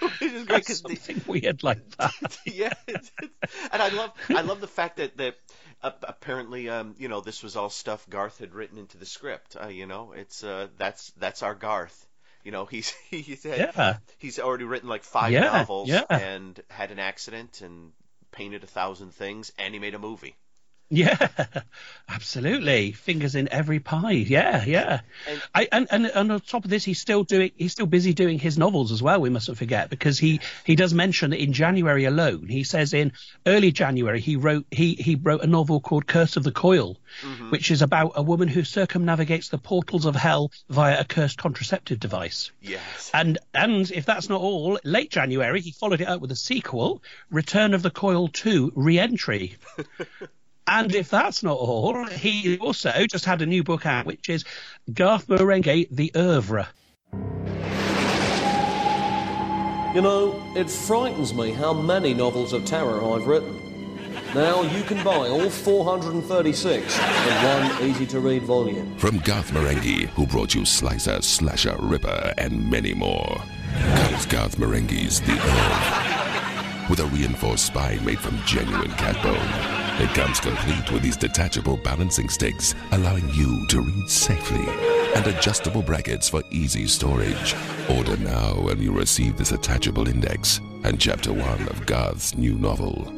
Which 0.00 0.22
is 0.32 0.44
great 0.46 0.66
'cause 0.66 0.82
the- 0.82 0.96
something 0.96 1.22
weird 1.26 1.62
like 1.62 1.88
that 1.96 2.38
yeah, 2.46 2.72
it's, 2.86 3.10
it's, 3.22 3.32
and 3.72 3.82
I 3.82 3.88
love 3.88 4.12
I 4.28 4.42
love 4.42 4.60
the 4.60 4.68
fact 4.68 4.98
that 4.98 5.16
that 5.16 5.36
uh, 5.82 5.90
apparently 6.04 6.68
um 6.68 6.94
you 6.98 7.08
know 7.08 7.20
this 7.20 7.42
was 7.42 7.56
all 7.56 7.70
stuff 7.70 8.08
Garth 8.08 8.38
had 8.38 8.54
written 8.54 8.78
into 8.78 8.96
the 8.98 9.06
script. 9.06 9.56
Uh, 9.60 9.68
you 9.68 9.86
know, 9.86 10.12
it's 10.12 10.44
uh 10.44 10.68
that's 10.78 11.10
that's 11.18 11.42
our 11.42 11.54
Garth. 11.54 12.06
You 12.44 12.52
know, 12.52 12.66
he's 12.66 12.90
he's 13.10 13.42
had, 13.44 13.58
Yeah. 13.58 13.96
he's 14.18 14.38
already 14.38 14.64
written 14.64 14.88
like 14.88 15.04
five 15.04 15.32
Yeah, 15.32 15.40
novels 15.40 15.88
yeah. 15.88 16.04
and 16.08 16.60
had 16.68 16.90
an 16.90 16.98
accident 16.98 17.60
and 17.60 17.92
painted 18.32 18.64
a 18.64 18.66
thousand 18.66 19.12
things 19.14 19.52
and 19.58 19.74
he 19.74 19.80
made 19.80 19.94
a 19.94 19.98
movie. 19.98 20.36
Yeah, 20.90 21.28
absolutely. 22.08 22.90
Fingers 22.90 23.36
in 23.36 23.48
every 23.52 23.78
pie. 23.78 24.10
Yeah, 24.10 24.64
yeah. 24.64 25.00
And- 25.28 25.42
I, 25.54 25.68
and, 25.70 25.86
and 25.90 26.06
and 26.06 26.32
on 26.32 26.40
top 26.40 26.64
of 26.64 26.70
this, 26.70 26.84
he's 26.84 27.00
still 27.00 27.22
doing 27.22 27.52
he's 27.56 27.70
still 27.70 27.86
busy 27.86 28.12
doing 28.12 28.40
his 28.40 28.58
novels 28.58 28.90
as 28.90 29.00
well. 29.00 29.20
We 29.20 29.30
mustn't 29.30 29.56
forget 29.56 29.88
because 29.88 30.18
he 30.18 30.40
he 30.64 30.74
does 30.74 30.92
mention 30.92 31.30
that 31.30 31.40
in 31.40 31.52
January 31.52 32.06
alone, 32.06 32.48
he 32.48 32.64
says 32.64 32.92
in 32.92 33.12
early 33.46 33.70
January 33.70 34.20
he 34.20 34.34
wrote 34.34 34.66
he 34.72 34.94
he 34.94 35.14
wrote 35.14 35.44
a 35.44 35.46
novel 35.46 35.80
called 35.80 36.08
Curse 36.08 36.36
of 36.36 36.42
the 36.42 36.50
Coil, 36.50 36.98
mm-hmm. 37.22 37.50
which 37.50 37.70
is 37.70 37.82
about 37.82 38.12
a 38.16 38.22
woman 38.22 38.48
who 38.48 38.64
circumnavigates 38.64 39.48
the 39.48 39.58
portals 39.58 40.06
of 40.06 40.16
hell 40.16 40.50
via 40.68 40.98
a 40.98 41.04
cursed 41.04 41.38
contraceptive 41.38 42.00
device. 42.00 42.50
Yes. 42.60 43.12
And 43.14 43.38
and 43.54 43.88
if 43.92 44.06
that's 44.06 44.28
not 44.28 44.40
all, 44.40 44.80
late 44.82 45.10
January 45.10 45.60
he 45.60 45.70
followed 45.70 46.00
it 46.00 46.08
up 46.08 46.20
with 46.20 46.32
a 46.32 46.36
sequel, 46.36 47.00
Return 47.30 47.74
of 47.74 47.82
the 47.82 47.90
Coil 47.90 48.26
2 48.26 48.72
Re-entry. 48.74 49.56
and 50.70 50.94
if 50.94 51.10
that's 51.10 51.42
not 51.42 51.58
all, 51.58 52.06
he 52.06 52.56
also 52.58 53.06
just 53.10 53.24
had 53.24 53.42
a 53.42 53.46
new 53.46 53.64
book 53.64 53.84
out, 53.84 54.06
which 54.06 54.28
is 54.28 54.44
Garth 54.92 55.26
Marenghi, 55.26 55.88
The 55.90 56.12
Oeuvre. 56.16 56.68
You 59.94 60.02
know, 60.02 60.40
it 60.54 60.70
frightens 60.70 61.34
me 61.34 61.50
how 61.50 61.72
many 61.72 62.14
novels 62.14 62.52
of 62.52 62.64
terror 62.64 63.02
I've 63.02 63.26
written. 63.26 63.66
Now 64.32 64.62
you 64.62 64.84
can 64.84 65.02
buy 65.02 65.28
all 65.28 65.50
436 65.50 66.98
in 66.98 67.04
one 67.04 67.82
easy 67.82 68.06
to 68.06 68.20
read 68.20 68.44
volume. 68.44 68.96
From 68.96 69.18
Garth 69.18 69.50
Marenghi, 69.50 70.06
who 70.10 70.24
brought 70.24 70.54
you 70.54 70.64
Slicer, 70.64 71.20
Slasher, 71.20 71.74
Ripper, 71.80 72.32
and 72.38 72.70
many 72.70 72.94
more, 72.94 73.42
comes 73.96 74.26
Garth 74.26 74.56
Marenghi's 74.56 75.20
The 75.20 75.32
Oeuvre. 75.32 76.88
With 76.88 77.00
a 77.00 77.06
reinforced 77.06 77.66
spine 77.66 78.04
made 78.04 78.20
from 78.20 78.40
genuine 78.46 78.92
cat 78.92 79.20
bone. 79.24 79.79
It 80.00 80.14
comes 80.14 80.40
complete 80.40 80.90
with 80.90 81.02
these 81.02 81.18
detachable 81.18 81.76
balancing 81.76 82.30
sticks, 82.30 82.74
allowing 82.92 83.28
you 83.34 83.66
to 83.66 83.82
read 83.82 84.08
safely, 84.08 84.64
and 85.14 85.26
adjustable 85.26 85.82
brackets 85.82 86.26
for 86.26 86.42
easy 86.50 86.86
storage. 86.86 87.54
Order 87.86 88.16
now 88.16 88.68
and 88.68 88.80
you'll 88.80 88.94
receive 88.94 89.36
this 89.36 89.52
attachable 89.52 90.08
index 90.08 90.58
and 90.84 90.98
chapter 90.98 91.34
one 91.34 91.68
of 91.68 91.84
Garth's 91.84 92.34
new 92.34 92.54
novel. 92.54 93.12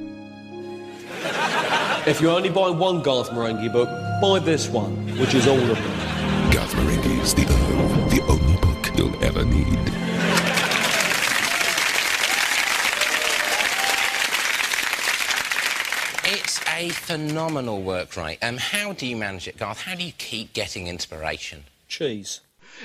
If 2.05 2.20
you're 2.20 2.35
only 2.35 2.51
buy 2.51 2.70
one 2.70 3.01
Garth 3.01 3.30
Marenghi 3.30 3.72
book, 3.72 3.89
buy 4.20 4.41
this 4.41 4.68
one, 4.68 5.07
which 5.20 5.35
is 5.35 5.47
all 5.47 5.61
of 5.61 5.68
them. 5.68 6.51
Garth 6.51 6.74
Marenghi's 6.74 7.33
The 7.33 7.43
Oeuvre, 7.43 8.11
the 8.11 8.22
only 8.24 8.57
book 8.57 8.99
you'll 8.99 9.24
ever 9.24 9.45
need. 9.45 10.51
A 16.83 16.89
phenomenal 16.89 17.80
work 17.80 18.16
rate. 18.16 18.39
Um, 18.43 18.57
how 18.57 18.93
do 18.93 19.07
you 19.07 19.16
manage 19.16 19.47
it, 19.47 19.57
Garth? 19.57 19.83
How 19.83 19.95
do 19.95 20.03
you 20.03 20.11
keep 20.18 20.53
getting 20.53 20.89
inspiration? 20.89 21.62
Cheese. 21.87 22.41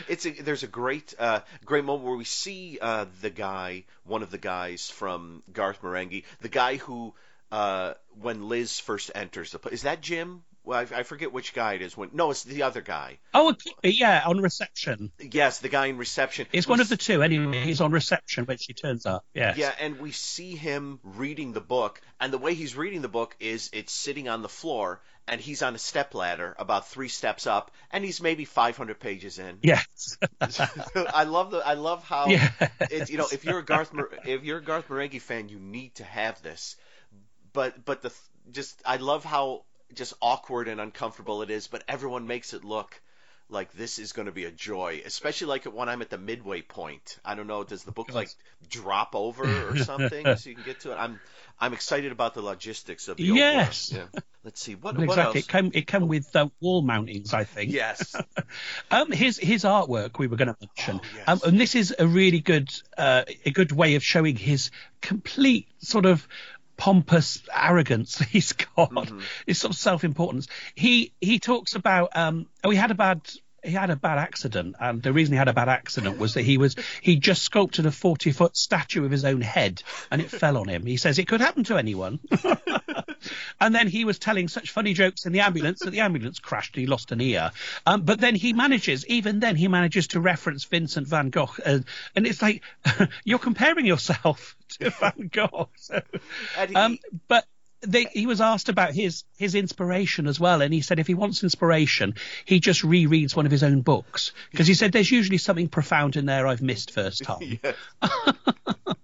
It's 0.08 0.24
a, 0.28 0.30
there's 0.30 0.62
a 0.62 0.68
great 0.68 1.16
uh, 1.18 1.39
great 1.66 1.84
moment 1.84 2.06
where 2.08 2.16
we 2.16 2.24
see 2.24 2.78
uh, 2.80 3.06
the 3.22 3.32
guy, 3.32 3.86
one 4.04 4.22
of 4.22 4.30
the 4.30 4.38
guys 4.38 4.88
from 4.91 5.41
Garth 5.52 5.82
Marenghi, 5.82 6.26
the 6.41 6.50
guy 6.50 6.76
who 6.76 7.16
uh, 7.52 7.95
when 8.22 8.48
Liz 8.48 8.80
first 8.80 9.10
enters 9.16 9.52
the 9.52 9.58
place. 9.58 9.74
Is 9.74 9.82
that 9.82 10.02
Jim? 10.02 10.43
Well, 10.68 10.80
I, 10.91 10.99
I 10.99 11.03
forget 11.03 11.32
which 11.32 11.53
guy 11.53 11.76
it 11.76 11.82
is. 11.82 11.95
When 11.95 12.09
no, 12.11 12.30
it's 12.30 12.43
the 12.43 12.63
other 12.63 12.82
guy. 12.82 13.20
Oh, 13.34 13.49
it 13.51 13.63
could 13.63 13.72
be, 13.82 13.91
yeah, 13.91 14.22
on 14.26 14.41
reception. 14.41 15.13
Yes, 15.18 15.59
the 15.59 15.70
guy 15.70 15.86
in 15.86 15.97
reception. 15.97 16.45
It's 16.51 16.68
We 16.68 16.72
one 16.72 16.82
of 16.82 16.89
the 16.89 16.97
two 16.97 17.24
anyway. 17.24 17.61
He's 17.63 17.80
on 17.80 17.91
reception 17.93 18.45
when 18.45 18.57
she 18.57 18.74
turns 18.74 19.05
up. 19.05 19.24
Yes. 19.34 19.57
Yeah, 19.57 19.74
and 19.80 19.97
we 19.97 20.11
see 20.11 20.57
him 20.57 20.99
reading 21.03 21.53
the 21.53 21.61
book, 21.61 22.01
and 22.20 22.34
the 22.34 22.38
way 22.38 22.53
he's 22.53 22.76
reading 22.76 23.01
the 23.01 23.07
book 23.07 23.34
is 23.39 23.70
it's 23.72 23.93
sitting 23.93 24.28
on 24.28 24.41
the 24.41 24.49
floor, 24.49 25.01
and 25.26 25.39
he's 25.39 25.61
on 25.61 25.74
a 25.74 25.78
step 25.78 26.13
ladder 26.13 26.53
about 26.59 26.89
three 26.89 27.07
steps 27.07 27.47
up, 27.47 27.72
and 27.89 28.03
he's 28.03 28.22
maybe 28.22 28.43
500 28.43 28.99
pages 28.99 29.39
in. 29.39 29.59
Yes. 29.61 30.18
I 30.41 31.24
love 31.24 31.51
the 31.51 31.65
I 31.65 31.76
love 31.76 32.03
how 32.03 32.28
Yes. 32.28 32.51
it's 32.91 33.09
you 33.09 33.18
know 33.18 33.28
if 33.32 33.45
you're 33.45 33.59
a 33.59 33.65
Garth 33.65 33.93
if 34.26 34.43
you're 34.43 34.57
a 34.57 34.63
Garth 34.63 34.89
Marenghi 34.89 35.22
fan, 35.22 35.47
you 35.47 35.59
need 35.59 35.95
to 35.95 36.03
have 36.03 36.41
this. 36.41 36.76
But 37.53 37.86
but 37.86 38.01
the 38.01 38.11
just 38.51 38.82
I 38.86 38.97
love 38.97 39.24
how 39.24 39.63
just 39.94 40.14
awkward 40.22 40.68
and 40.68 40.80
uncomfortable 40.82 41.42
it 41.42 41.50
is, 41.50 41.68
but 41.68 41.84
everyone 41.88 42.28
makes 42.28 42.54
it 42.54 42.64
look 42.64 43.02
like 43.50 43.72
this 43.74 43.98
is 43.98 44.12
going 44.12 44.26
to 44.26 44.32
be 44.32 44.44
a 44.46 44.52
joy, 44.52 45.02
especially 45.06 45.48
like 45.48 45.64
when 45.64 45.88
I'm 45.88 46.02
at 46.02 46.10
the 46.10 46.18
midway 46.18 46.62
point. 46.62 47.18
I 47.24 47.36
don't 47.36 47.48
know, 47.48 47.64
does 47.64 47.84
the 47.84 47.92
book 47.92 48.14
like 48.14 48.30
drop 48.70 49.16
over 49.16 49.70
or 49.70 49.78
something 49.84 50.36
so 50.36 50.50
you 50.50 50.56
can 50.56 50.66
get 50.66 50.82
to 50.82 50.92
it? 50.92 50.96
I'm 50.96 51.20
I'm 51.60 51.74
excited 51.74 52.12
about 52.12 52.34
the 52.34 52.42
logistics 52.42 53.08
of 53.08 53.18
the 53.18 53.24
Yes. 53.24 53.92
Yeah. 53.94 54.08
Let's 54.44 54.62
see 54.62 54.76
what 54.76 54.96
what 54.96 55.04
exactly. 55.04 55.24
else. 55.24 55.36
It 55.36 55.48
came 55.48 55.72
it 55.74 55.88
came 55.88 56.08
with 56.08 56.36
uh, 56.36 56.50
wall 56.60 56.84
mountings, 56.84 57.34
I 57.34 57.46
think. 57.46 57.72
Yes. 57.72 58.16
Um, 58.90 59.12
his 59.12 59.38
his 59.38 59.64
artwork 59.64 60.18
we 60.18 60.28
were 60.28 60.38
going 60.38 60.48
to 60.48 60.56
mention, 60.62 61.02
Oh, 61.04 61.08
yes. 61.16 61.28
um, 61.28 61.40
and 61.46 61.60
this 61.60 61.76
is 61.76 61.94
a 61.98 62.08
really 62.08 62.40
good 62.40 62.70
uh, 62.98 63.24
a 63.46 63.52
good 63.52 63.72
way 63.74 63.96
of 63.96 64.04
showing 64.04 64.38
his 64.38 64.72
complete 65.02 65.68
sort 65.80 66.06
of 66.06 66.26
pompous 66.78 67.42
arrogance 67.54 68.18
that 68.18 68.28
he's 68.30 68.54
got, 68.54 68.92
Mm-hmm. 68.92 69.20
his 69.46 69.60
sort 69.60 69.74
of 69.74 69.80
self 69.80 70.04
importance. 70.04 70.48
He 70.76 71.14
he 71.20 71.40
talks 71.40 71.76
about 71.76 72.16
um, 72.16 72.48
oh 72.64 72.70
he 72.70 72.78
had 72.78 72.92
a 72.92 72.96
bad. 72.96 73.22
He 73.68 73.74
had 73.74 73.89
a 73.89 73.95
bad 73.95 74.18
accident, 74.18 74.76
and 74.80 75.01
the 75.01 75.13
reason 75.13 75.34
he 75.34 75.38
had 75.38 75.47
a 75.47 75.53
bad 75.53 75.70
accident 75.70 76.18
was 76.18 76.34
that 76.36 76.43
he 76.43 76.57
was 76.57 76.76
he 77.01 77.18
just 77.18 77.43
sculpted 77.43 77.86
a 77.86 77.91
forty 77.91 78.32
foot 78.32 78.55
statue 78.55 79.05
of 79.05 79.11
his 79.11 79.26
own 79.26 79.41
head, 79.41 79.84
and 80.09 80.22
it 80.22 80.32
fell 80.32 80.57
on 80.57 80.68
him. 80.68 80.86
He 80.86 80.97
says 80.97 81.20
it 81.20 81.28
could 81.28 81.41
happen 81.41 81.63
to 81.65 81.78
anyone. 81.78 82.20
And 83.59 83.74
then 83.74 83.88
he 83.88 84.05
was 84.05 84.20
telling 84.20 84.47
such 84.47 84.72
funny 84.72 84.93
jokes 84.93 85.26
in 85.26 85.32
the 85.32 85.41
ambulance 85.41 85.80
that 85.80 85.91
the 85.91 86.01
ambulance 86.01 86.39
crashed 86.39 86.76
and 86.76 86.82
he 86.82 86.88
lost 86.88 87.11
an 87.11 87.22
ear. 87.22 87.51
Um, 87.86 88.01
but 88.01 88.20
then 88.20 88.36
he 88.36 88.53
manages, 88.53 89.05
even 89.07 89.39
then, 89.39 89.55
he 89.55 89.68
manages 89.68 90.07
to 90.09 90.20
reference 90.20 90.63
Vincent 90.63 91.07
van 91.07 91.30
Gogh. 91.30 91.49
Uh, 91.65 91.80
and 92.15 92.28
it's 92.28 92.41
like, 92.41 92.61
you're 93.24 93.39
comparing 93.39 93.86
yourself 93.86 94.55
to 94.80 94.89
Van 94.91 95.30
Gogh. 95.32 95.70
So, 95.78 96.01
And 96.57 96.78
um, 96.78 96.99
but 97.28 97.45
they, 97.82 98.06
he 98.06 98.26
was 98.26 98.42
asked 98.42 98.70
about 98.70 98.94
his, 98.94 99.24
his 99.38 99.56
inspiration 99.56 100.28
as 100.28 100.40
well. 100.40 100.62
And 100.62 100.74
he 100.74 100.82
said 100.82 101.00
if 101.00 101.08
he 101.08 101.14
wants 101.14 101.44
inspiration, 101.44 102.16
he 102.46 102.60
just 102.60 102.82
rereads 102.82 103.36
one 103.36 103.46
of 103.46 103.52
his 103.52 103.64
own 103.64 103.82
books. 103.82 104.32
Because 104.52 104.68
he 104.68 104.74
said 104.74 104.92
there's 104.92 105.12
usually 105.12 105.38
something 105.38 105.68
profound 105.68 106.16
in 106.16 106.26
there 106.26 106.48
I've 106.48 106.62
missed 106.62 106.92
first 106.92 107.24
time. 107.24 107.60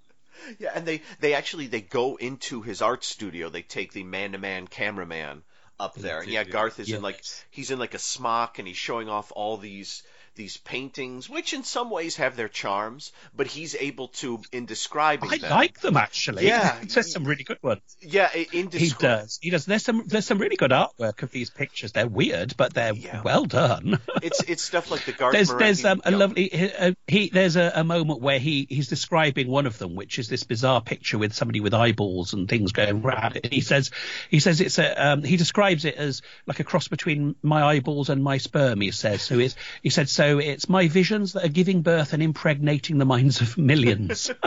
Yeah, 0.60 0.72
and 0.76 0.86
they 0.86 1.02
they 1.20 1.34
actually 1.34 1.68
they 1.68 1.82
go 1.82 2.16
into 2.16 2.62
his 2.62 2.82
art 2.82 3.04
studio. 3.04 3.50
They 3.50 3.62
take 3.62 3.94
the 3.94 4.04
man 4.04 4.34
to 4.34 4.38
man 4.38 4.68
cameraman 4.68 5.44
up 5.80 5.96
there. 5.96 6.22
And 6.22 6.32
yeah, 6.32 6.44
Garth 6.44 6.80
is 6.80 6.92
in 6.92 7.02
like 7.02 7.24
he's 7.50 7.72
in 7.72 7.80
like 7.80 7.94
a 7.94 8.00
smock 8.00 8.60
and 8.60 8.68
he's 8.68 8.78
showing 8.78 9.10
off 9.10 9.32
all 9.36 9.58
these 9.58 10.04
these 10.36 10.58
paintings, 10.58 11.30
which 11.30 11.54
in 11.54 11.64
some 11.64 11.90
ways 11.90 12.16
have 12.18 12.36
their 12.36 12.48
charms, 12.50 13.12
but 13.36 13.48
he's 13.48 13.76
able 13.76 14.08
to 14.10 14.42
in 14.52 14.66
describing 14.66 15.30
I 15.32 15.38
them. 15.38 15.50
like 15.52 15.80
them 15.82 15.98
actually. 15.98 16.48
Yeah. 16.48 16.78
There's 16.88 17.12
some 17.12 17.26
really 17.26 17.44
good 17.44 17.58
ones. 17.62 17.82
yeah, 18.02 18.30
i- 18.34 18.48
in 18.52 18.70
He 18.72 18.90
does. 18.98 19.40
He 19.42 19.50
does. 19.50 19.66
There's 19.66 19.84
some. 19.84 20.04
There's 20.08 20.26
some 20.26 20.38
really 20.40 20.56
good 20.56 20.72
artwork 20.72 21.22
of 21.24 21.32
these 21.32 21.50
pictures. 21.50 21.92
They're 21.92 22.08
weird, 22.08 22.56
but 22.58 22.74
they're 22.74 22.94
Yeah. 22.94 23.22
well 23.24 23.46
done. 23.46 24.00
It's 24.24 24.42
it's 24.44 24.64
stuff 24.64 24.90
like 24.90 25.04
the 25.06 25.12
Garth 25.12 25.34
there's 25.34 25.54
there's 25.54 25.84
um, 25.84 26.02
a 26.06 26.12
lovely 26.12 26.50
uh, 26.74 26.94
he 27.08 27.28
there's 27.30 27.58
a, 27.58 27.74
a 27.76 27.84
moment 27.84 28.22
where 28.22 28.40
he 28.40 28.66
he's 28.70 28.88
describing 28.88 29.50
one 29.50 29.66
of 29.66 29.78
them, 29.78 29.96
which 29.96 30.18
is 30.18 30.30
this 30.30 30.44
bizarre 30.46 30.80
picture 30.82 31.18
with 31.18 31.34
somebody 31.34 31.60
with 31.60 31.74
eyeballs 31.74 32.32
and 32.34 32.48
things 32.48 32.72
going 32.72 33.02
round. 33.02 33.42
He 33.52 33.60
says 33.60 33.92
he 34.30 34.40
says 34.40 34.62
it's 34.62 34.80
a 34.80 35.08
um, 35.10 35.24
he 35.24 35.36
describes 35.36 35.84
it 35.84 35.96
as 35.96 36.22
like 36.48 36.62
a 36.62 36.64
cross 36.64 36.88
between 36.88 37.36
my 37.44 37.64
eyeballs 37.64 38.10
and 38.10 38.24
my 38.24 38.38
sperm. 38.38 38.80
He 38.80 38.92
says 38.92 39.22
so. 39.22 39.38
It's 39.40 39.56
he 39.82 39.90
said 39.90 40.08
so. 40.08 40.23
So 40.24 40.40
it's 40.40 40.70
my 40.70 40.88
visions 40.88 41.34
that 41.34 41.44
are 41.44 41.50
giving 41.50 41.82
birth 41.82 42.14
and 42.14 42.24
impregnating 42.24 42.98
the 42.98 43.04
minds 43.04 43.42
of 43.42 43.58
millions. 43.58 44.32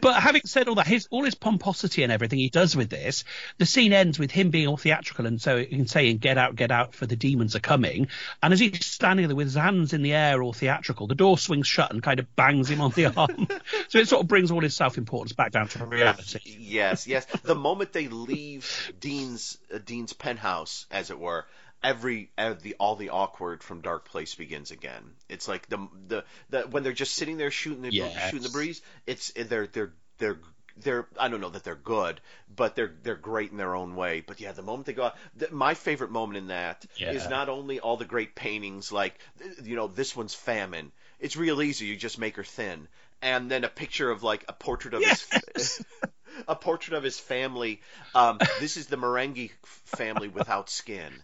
But 0.00 0.22
having 0.22 0.42
said 0.44 0.68
all 0.68 0.76
that, 0.76 0.86
his 0.86 1.08
all 1.10 1.24
his 1.24 1.34
pomposity 1.34 2.02
and 2.02 2.12
everything 2.12 2.38
he 2.38 2.50
does 2.50 2.76
with 2.76 2.88
this, 2.88 3.24
the 3.58 3.66
scene 3.66 3.92
ends 3.92 4.18
with 4.18 4.30
him 4.30 4.50
being 4.50 4.68
all 4.68 4.76
theatrical 4.76 5.26
and 5.26 5.40
so 5.40 5.56
and 5.58 5.90
saying 5.90 6.18
"Get 6.18 6.38
out, 6.38 6.56
get 6.56 6.70
out, 6.70 6.94
for 6.94 7.06
the 7.06 7.16
demons 7.16 7.56
are 7.56 7.60
coming." 7.60 8.08
And 8.42 8.52
as 8.52 8.60
he's 8.60 8.86
standing 8.86 9.26
there 9.26 9.36
with 9.36 9.48
his 9.48 9.56
hands 9.56 9.92
in 9.92 10.02
the 10.02 10.14
air, 10.14 10.42
all 10.42 10.52
theatrical, 10.52 11.08
the 11.08 11.14
door 11.14 11.36
swings 11.36 11.66
shut 11.66 11.92
and 11.92 12.02
kind 12.02 12.20
of 12.20 12.36
bangs 12.36 12.70
him 12.70 12.80
on 12.80 12.92
the 12.92 13.06
arm. 13.06 13.48
so 13.88 13.98
it 13.98 14.08
sort 14.08 14.22
of 14.22 14.28
brings 14.28 14.50
all 14.50 14.60
his 14.60 14.76
self-importance 14.76 15.32
back 15.32 15.52
down 15.52 15.68
to 15.68 15.84
reality. 15.84 16.40
Yes, 16.44 17.06
yes. 17.06 17.26
The 17.42 17.56
moment 17.56 17.92
they 17.92 18.08
leave 18.08 18.92
Dean's 19.00 19.58
uh, 19.74 19.78
Dean's 19.84 20.12
penthouse, 20.12 20.86
as 20.90 21.10
it 21.10 21.18
were, 21.18 21.44
every 21.82 22.30
uh, 22.38 22.54
the 22.60 22.76
all 22.78 22.96
the 22.96 23.10
awkward 23.10 23.62
from 23.62 23.82
Darkplace 23.82 24.36
begins 24.36 24.70
again. 24.70 25.02
It's 25.28 25.48
like 25.48 25.68
the 25.68 25.88
the, 26.08 26.24
the 26.50 26.62
when 26.62 26.82
they're 26.82 26.92
just 26.92 27.14
sitting 27.14 27.36
there 27.36 27.50
shooting 27.50 27.82
the 27.82 27.92
Yes. 27.92 28.14
shooting 28.18 28.42
the 28.42 28.48
breeze. 28.48 28.82
It's 29.06 29.32
they're 29.34 29.66
they're 29.66 29.92
they're 30.18 30.38
they're 30.76 31.08
I 31.18 31.28
don't 31.28 31.40
know 31.40 31.50
that 31.50 31.64
they're 31.64 31.74
good, 31.74 32.20
but 32.54 32.74
they're 32.76 32.94
they're 33.02 33.16
great 33.16 33.50
in 33.50 33.56
their 33.56 33.74
own 33.74 33.94
way. 33.96 34.20
But 34.20 34.40
yeah, 34.40 34.52
the 34.52 34.62
moment 34.62 34.86
they 34.86 34.92
go 34.92 35.04
out, 35.04 35.16
my 35.52 35.74
favorite 35.74 36.10
moment 36.10 36.36
in 36.38 36.46
that 36.48 36.84
is 37.08 37.26
Yeah. 37.26 37.28
not 37.28 37.48
only 37.48 37.80
all 37.80 37.96
the 37.96 38.04
great 38.04 38.34
paintings 38.34 38.92
like 38.92 39.18
you 39.62 39.76
know 39.76 39.88
this 39.88 40.16
one's 40.16 40.34
famine. 40.34 40.92
It's 41.20 41.36
real 41.36 41.62
easy. 41.62 41.86
You 41.86 41.96
just 41.96 42.18
make 42.18 42.36
her 42.36 42.44
thin, 42.44 42.88
and 43.22 43.50
then 43.50 43.64
a 43.64 43.68
picture 43.68 44.10
of 44.10 44.22
like 44.22 44.44
a 44.48 44.52
portrait 44.52 44.94
of 44.94 45.04
his 45.04 45.26
a 46.48 46.54
portrait 46.56 46.96
of 46.96 47.02
his 47.02 47.18
family. 47.18 47.80
Um, 48.14 48.40
this 48.56 48.76
is 48.76 48.86
the 48.86 48.96
Marenghi 48.96 49.50
family 49.64 50.28
without 50.28 50.70
skin. 50.70 51.22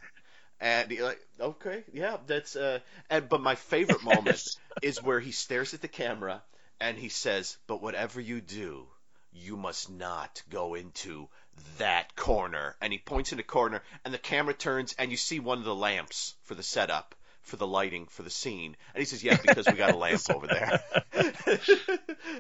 And 0.61 0.91
you're 0.91 1.05
like, 1.07 1.21
okay, 1.41 1.85
yeah, 1.93 2.17
that's. 2.27 2.57
Uh, 2.57 2.81
and 3.11 3.29
but 3.29 3.41
my 3.41 3.55
favorite 3.55 4.03
moment 4.15 4.47
is 4.83 5.03
where 5.03 5.21
he 5.21 5.33
stares 5.33 5.75
at 5.75 5.83
the 5.83 5.89
camera 5.89 6.43
and 6.81 6.99
he 6.99 7.09
says, 7.09 7.57
"But 7.67 7.83
whatever 7.83 8.21
you 8.21 8.41
do, 8.41 8.87
you 9.33 9.57
must 9.57 9.91
not 9.91 10.43
go 10.51 10.75
into 10.75 11.29
that 11.79 12.15
corner." 12.17 12.77
And 12.81 12.93
he 12.93 12.99
points 12.99 13.33
in 13.33 13.39
the 13.39 13.45
corner, 13.45 13.83
and 14.05 14.13
the 14.13 14.19
camera 14.19 14.55
turns, 14.55 14.95
and 14.99 15.11
you 15.11 15.17
see 15.17 15.41
one 15.41 15.59
of 15.59 15.65
the 15.65 15.75
lamps 15.75 16.35
for 16.43 16.55
the 16.55 16.63
setup. 16.63 17.15
For 17.43 17.57
the 17.57 17.67
lighting 17.67 18.07
for 18.07 18.23
the 18.23 18.31
scene, 18.31 18.75
and 18.95 19.01
he 19.03 19.05
says, 19.05 19.23
"Yeah, 19.23 19.37
because 19.37 19.67
we 19.67 19.75
got 19.75 19.93
a 19.93 19.99
lamp 19.99 20.23
over 20.31 20.47
there." 20.47 20.83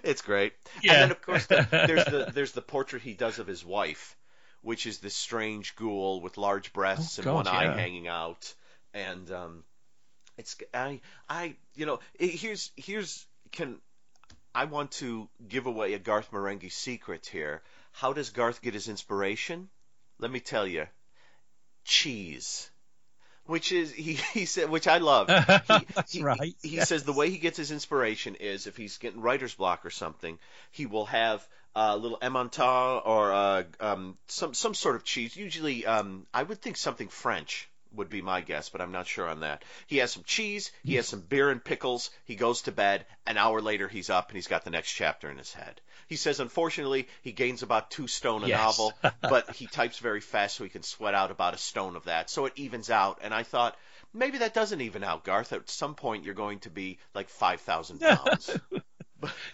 it's 0.03 0.23
great. 0.23 0.55
And 0.77 0.93
then, 0.93 1.11
of 1.11 1.21
course, 1.21 1.45
the, 1.45 1.69
there's 1.71 2.07
the 2.07 2.33
there's 2.33 2.53
the 2.53 2.63
portrait 2.63 3.03
he 3.03 3.13
does 3.13 3.39
of 3.39 3.47
his 3.47 3.63
wife, 3.63 4.17
which 4.65 4.87
is 4.87 4.99
this 4.99 5.15
strange 5.15 5.77
ghoul 5.77 6.21
with 6.21 6.37
large 6.39 6.73
breasts 6.73 7.19
Oh, 7.19 7.21
and 7.21 7.25
God, 7.25 7.35
one 7.35 7.47
eye 7.49 7.67
hanging 7.77 8.09
out, 8.09 8.53
and 8.93 9.31
um, 9.31 9.65
it's 10.37 10.57
I 10.73 11.01
I 11.29 11.55
you 11.77 11.87
know 11.87 12.01
it- 12.19 12.31
here's 12.41 12.71
here's 12.77 13.27
can 13.53 13.81
I 14.55 14.65
want 14.65 14.91
to 15.03 15.29
give 15.49 15.67
away 15.67 15.95
a 15.95 15.99
Garth 15.99 16.31
Marenghi 16.33 16.73
secret 16.73 17.27
here. 17.27 17.63
How 17.93 18.13
does 18.13 18.31
Garth 18.31 18.61
get 18.63 18.75
his 18.75 18.89
inspiration? 18.89 19.69
Let 20.19 20.31
me 20.31 20.41
tell 20.41 20.67
you, 20.67 20.87
cheese. 21.85 22.71
Which 23.47 23.73
is 23.73 23.93
he, 23.93 24.15
he 24.33 24.47
said, 24.47 24.71
which 24.71 24.87
I 24.89 24.99
love. 24.99 25.29
He, 26.09 26.19
he- 26.19 26.23
right, 26.25 26.55
He 26.63 26.77
yes. 26.77 26.89
says 26.89 27.05
the 27.05 27.13
way 27.13 27.31
he 27.31 27.39
gets 27.39 27.57
his 27.57 27.71
inspiration 27.71 28.37
is 28.37 28.67
if 28.67 28.77
he's 28.77 28.99
getting 28.99 29.21
writer's 29.21 29.55
block 29.55 29.85
or 29.85 29.91
something, 29.91 30.39
he 30.71 30.87
will 30.87 31.07
have 31.07 31.47
a 31.77 31.97
little 31.97 32.19
Emmental 32.19 33.05
or 33.05 33.33
uh, 33.33 33.63
um, 33.81 34.17
some 34.29 34.55
some 34.55 34.75
sort 34.75 34.97
of 34.97 35.05
cheese. 35.05 35.37
Usually, 35.37 35.85
um, 35.87 36.27
I 36.33 36.43
would 36.43 36.61
think 36.63 36.77
something 36.77 37.09
French 37.09 37.69
would 37.97 38.09
be 38.09 38.23
my 38.23 38.41
guess, 38.41 38.69
but 38.69 38.81
I'm 38.81 38.93
not 38.93 39.07
sure 39.07 39.29
on 39.29 39.41
that. 39.41 39.65
He 39.87 39.99
has 39.99 40.13
some 40.13 40.23
cheese, 40.25 40.71
he 40.85 40.95
has 40.97 41.07
some 41.09 41.21
beer 41.21 41.51
and 41.51 41.63
pickles. 41.65 42.11
He 42.25 42.35
goes 42.35 42.63
to 42.63 42.73
bed. 42.73 43.07
An 43.27 43.37
hour 43.39 43.61
later, 43.61 43.89
he's 43.89 44.11
up 44.11 44.29
and 44.29 44.37
he's 44.37 44.49
got 44.49 44.65
the 44.65 44.71
next 44.71 44.93
chapter 44.93 45.31
in 45.31 45.39
his 45.39 45.53
head. 45.53 45.81
He 46.07 46.17
says, 46.17 46.39
unfortunately, 46.41 47.09
he 47.23 47.33
gains 47.33 47.63
about 47.63 47.91
two 47.91 48.07
stone 48.07 48.45
a 48.45 48.49
Yes. 48.49 48.59
novel, 48.59 48.93
but 49.23 49.51
he 49.57 49.67
types 49.67 49.99
very 49.99 50.21
fast, 50.21 50.57
so 50.57 50.65
he 50.65 50.71
can 50.71 50.83
sweat 50.83 51.15
out 51.15 51.31
about 51.31 51.55
a 51.55 51.59
stone 51.59 51.97
of 51.97 52.05
that. 52.05 52.29
So 52.29 52.45
it 52.47 52.53
evens 52.57 52.91
out. 52.91 53.21
And 53.23 53.33
I 53.33 53.43
thought 53.43 53.77
maybe 54.13 54.39
that 54.39 54.53
doesn't 54.55 54.81
even 54.83 55.03
out, 55.03 55.25
Garth. 55.25 55.53
At 55.53 55.71
some 55.71 55.95
point, 55.95 56.25
you're 56.25 56.35
going 56.35 56.59
to 56.61 56.71
be 56.71 56.99
like 57.15 57.29
five 57.31 57.61
thousand 57.63 58.01
pounds. 58.03 58.51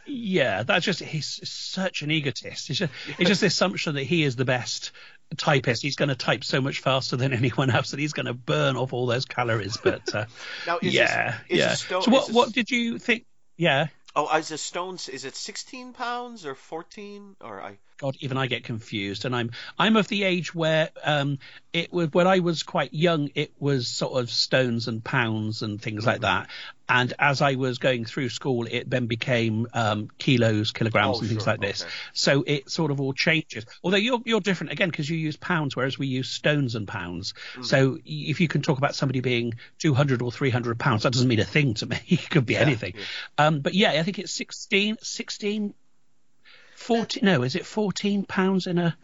Yeah, 0.07 0.65
that's 0.65 0.85
just 0.85 1.01
he's 1.01 1.49
such 1.49 2.03
an 2.03 2.11
egotist. 2.11 2.71
It's 2.71 2.79
just, 2.81 2.93
it's 3.19 3.29
just 3.29 3.41
the 3.43 3.47
assumption 3.47 3.95
that 3.95 4.03
he 4.03 4.25
is 4.25 4.35
the 4.35 4.45
best 4.45 4.91
typist. 5.37 5.83
He's 5.83 5.97
going 5.97 6.09
to 6.09 6.15
type 6.15 6.45
so 6.45 6.61
much 6.61 6.81
faster 6.81 7.17
than 7.17 7.33
anyone 7.43 7.71
else 7.71 7.91
that 7.91 8.01
he's 8.01 8.13
going 8.13 8.27
to 8.27 8.35
burn 8.35 8.77
off 8.77 8.93
all 8.93 9.07
those 9.07 9.25
calories. 9.25 9.77
But 9.77 10.15
uh, 10.15 10.27
Now, 10.67 10.79
is 10.83 10.95
yeah, 10.95 11.39
this, 11.49 11.51
is 11.51 11.59
yeah. 11.59 11.75
Stone, 11.75 12.03
so 12.03 12.11
what 12.11 12.27
this- 12.27 12.35
what 12.37 12.53
did 12.53 12.71
you 12.71 12.99
think? 12.99 13.27
Yeah. 13.57 13.89
Oh, 14.17 14.37
is 14.37 14.51
a 14.51 14.59
stones? 14.59 15.09
Is 15.09 15.25
it 15.25 15.37
16 15.37 15.93
pounds 15.93 16.45
or 16.45 16.55
14? 16.57 17.37
Or 17.43 17.63
I? 17.63 17.79
God, 18.01 18.17
even 18.21 18.39
I 18.39 18.47
get 18.47 18.65
confused, 18.65 19.27
and 19.27 19.37
I'm 19.37 19.51
I'm 19.79 19.97
of 19.97 20.09
the 20.09 20.25
age 20.25 20.55
where 20.55 20.89
um 21.05 21.39
it 21.73 21.93
was 21.93 22.11
when 22.13 22.27
I 22.27 22.39
was 22.39 22.63
quite 22.63 22.95
young, 22.95 23.29
it 23.35 23.53
was 23.59 23.89
sort 23.89 24.19
of 24.19 24.31
stones 24.31 24.89
and 24.89 25.05
pounds 25.05 25.61
and 25.61 25.81
things 25.81 26.07
like 26.07 26.23
that, 26.23 26.49
and 26.89 27.13
as 27.19 27.43
I 27.43 27.57
was 27.57 27.77
going 27.77 28.07
through 28.07 28.31
school, 28.31 28.67
it 28.71 28.89
then 28.89 29.07
became 29.07 29.67
um 29.75 30.09
kilos, 30.17 30.73
kilograms, 30.73 31.19
Oh, 31.19 31.21
and 31.21 31.29
things 31.29 31.45
sure, 31.45 31.53
like 31.53 31.61
this. 31.61 31.83
okay. 31.83 31.91
So 32.15 32.43
it 32.47 32.71
sort 32.71 32.91
of 32.91 33.03
all 33.03 33.13
changes. 33.13 33.67
Although 33.85 33.99
you're 33.99 34.21
you're 34.25 34.41
different 34.41 34.73
again 34.73 34.89
because 34.89 35.11
you 35.11 35.19
use 35.19 35.37
pounds, 35.37 35.77
whereas 35.77 35.99
we 35.99 36.07
use 36.07 36.31
stones 36.31 36.77
and 36.77 36.89
pounds. 36.89 37.35
Mm. 37.57 37.67
So 37.67 37.99
if 38.07 38.41
you 38.41 38.49
can 38.49 38.63
talk 38.63 38.79
about 38.79 38.95
somebody 38.95 39.21
being 39.21 39.55
200 39.79 40.23
or 40.23 40.33
300 40.33 40.79
pounds, 40.79 41.03
that 41.03 41.13
doesn't 41.13 41.29
mean 41.29 41.41
a 41.41 41.45
thing 41.45 41.75
to 41.75 41.87
me. 41.87 41.99
it 42.09 42.31
could 42.31 42.47
be 42.47 42.57
anything. 42.57 42.95
Um, 43.37 43.61
but 43.61 43.75
yeah, 43.75 43.91
I 43.93 44.03
think 44.05 44.19
it's 44.19 44.33
16, 44.33 44.97
16 45.03 45.75
14 46.81 47.25
no 47.25 47.43
is 47.43 47.55
it 47.57 47.67
14 47.67 48.25
pounds 48.25 48.67
in 48.67 48.79
a 48.79 48.97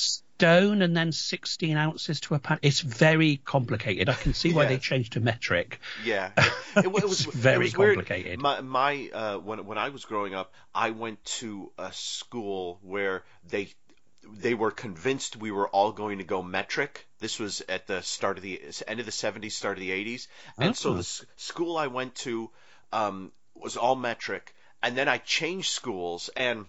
stone 0.00 0.82
and 0.82 0.96
then 0.96 1.10
16 1.12 1.76
ounces 1.76 2.20
to 2.20 2.34
a 2.34 2.38
pound 2.38 2.60
it's 2.62 2.80
very 2.80 3.38
complicated 3.38 4.08
i 4.08 4.14
can 4.14 4.34
see 4.34 4.52
why 4.52 4.66
they 4.66 4.78
changed 4.78 5.14
to 5.14 5.20
metric 5.20 5.80
Yeah, 6.04 6.30
it, 6.76 6.86
wa- 6.92 6.98
it 7.00 7.08
was 7.08 7.22
very 7.24 7.56
it 7.56 7.58
was 7.58 7.76
weird. 7.76 7.96
complicated. 7.96 8.40
My, 8.40 8.60
my 8.60 9.10
uh, 9.12 9.38
when 9.38 9.64
when 9.66 9.78
I 9.78 9.88
was 9.88 10.04
growing 10.04 10.34
up, 10.34 10.52
I 10.74 10.90
went 10.90 11.24
to 11.40 11.72
a 11.78 11.90
school 11.92 12.78
where 12.82 13.24
they 13.48 13.70
they 14.44 14.52
were 14.54 14.70
convinced 14.70 15.36
we 15.36 15.50
were 15.50 15.68
all 15.68 15.92
going 15.92 16.18
to 16.18 16.24
go 16.24 16.42
metric. 16.42 17.06
This 17.18 17.38
was 17.38 17.62
at 17.68 17.86
the 17.86 18.02
start 18.02 18.36
of 18.36 18.42
the 18.42 18.60
end 18.86 19.00
of 19.00 19.06
the 19.06 19.12
70s, 19.12 19.52
start 19.52 19.78
of 19.78 19.80
the 19.80 19.90
80s, 19.90 20.26
and 20.58 20.76
so 20.76 20.90
Oh. 20.90 20.94
the 20.94 20.98
s- 21.00 21.24
school 21.36 21.78
I 21.78 21.86
went 21.86 22.14
to 22.26 22.50
um, 22.92 23.32
was 23.54 23.76
all 23.78 23.96
metric. 23.96 24.54
And 24.82 24.96
then 24.98 25.08
I 25.08 25.16
changed 25.18 25.70
schools, 25.70 26.28
and 26.36 26.66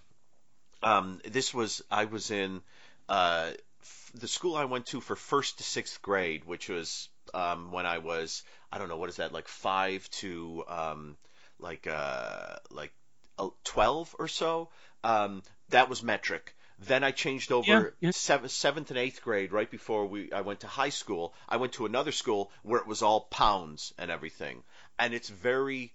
um, 0.83 1.19
this 1.25 1.53
was 1.53 1.81
I 1.89 2.05
was 2.05 2.31
in 2.31 2.61
uh, 3.09 3.51
f- 3.81 4.11
the 4.15 4.27
school 4.27 4.55
I 4.55 4.65
went 4.65 4.87
to 4.87 5.01
for 5.01 5.15
first 5.15 5.57
to 5.57 5.63
sixth 5.63 6.01
grade, 6.01 6.45
which 6.45 6.69
was 6.69 7.09
um, 7.33 7.71
when 7.71 7.85
I 7.85 7.97
was 7.99 8.43
I 8.71 8.77
don't 8.77 8.89
know 8.89 8.97
what 8.97 9.09
is 9.09 9.17
that 9.17 9.31
like 9.33 9.47
five 9.47 10.09
to 10.21 10.63
um, 10.67 11.17
like 11.59 11.87
uh, 11.87 12.57
like 12.71 12.93
uh, 13.39 13.49
twelve 13.63 14.15
or 14.19 14.27
so. 14.27 14.69
Um, 15.03 15.43
that 15.69 15.89
was 15.89 16.03
metric. 16.03 16.55
Then 16.79 17.03
I 17.03 17.11
changed 17.11 17.51
over 17.51 17.65
Yeah, 17.67 17.83
yeah. 17.99 18.11
seventh, 18.11 18.51
seventh 18.51 18.89
and 18.91 18.99
eighth 18.99 19.21
grade, 19.23 19.51
right 19.51 19.69
before 19.69 20.05
we 20.05 20.31
I 20.31 20.41
went 20.41 20.59
to 20.59 20.67
high 20.67 20.89
school. 20.89 21.33
I 21.49 21.57
went 21.57 21.73
to 21.73 21.85
another 21.85 22.11
school 22.11 22.51
where 22.61 22.79
it 22.79 22.87
was 22.87 23.01
all 23.01 23.21
pounds 23.21 23.93
and 23.97 24.11
everything, 24.11 24.63
and 24.99 25.13
it's 25.13 25.29
very 25.29 25.93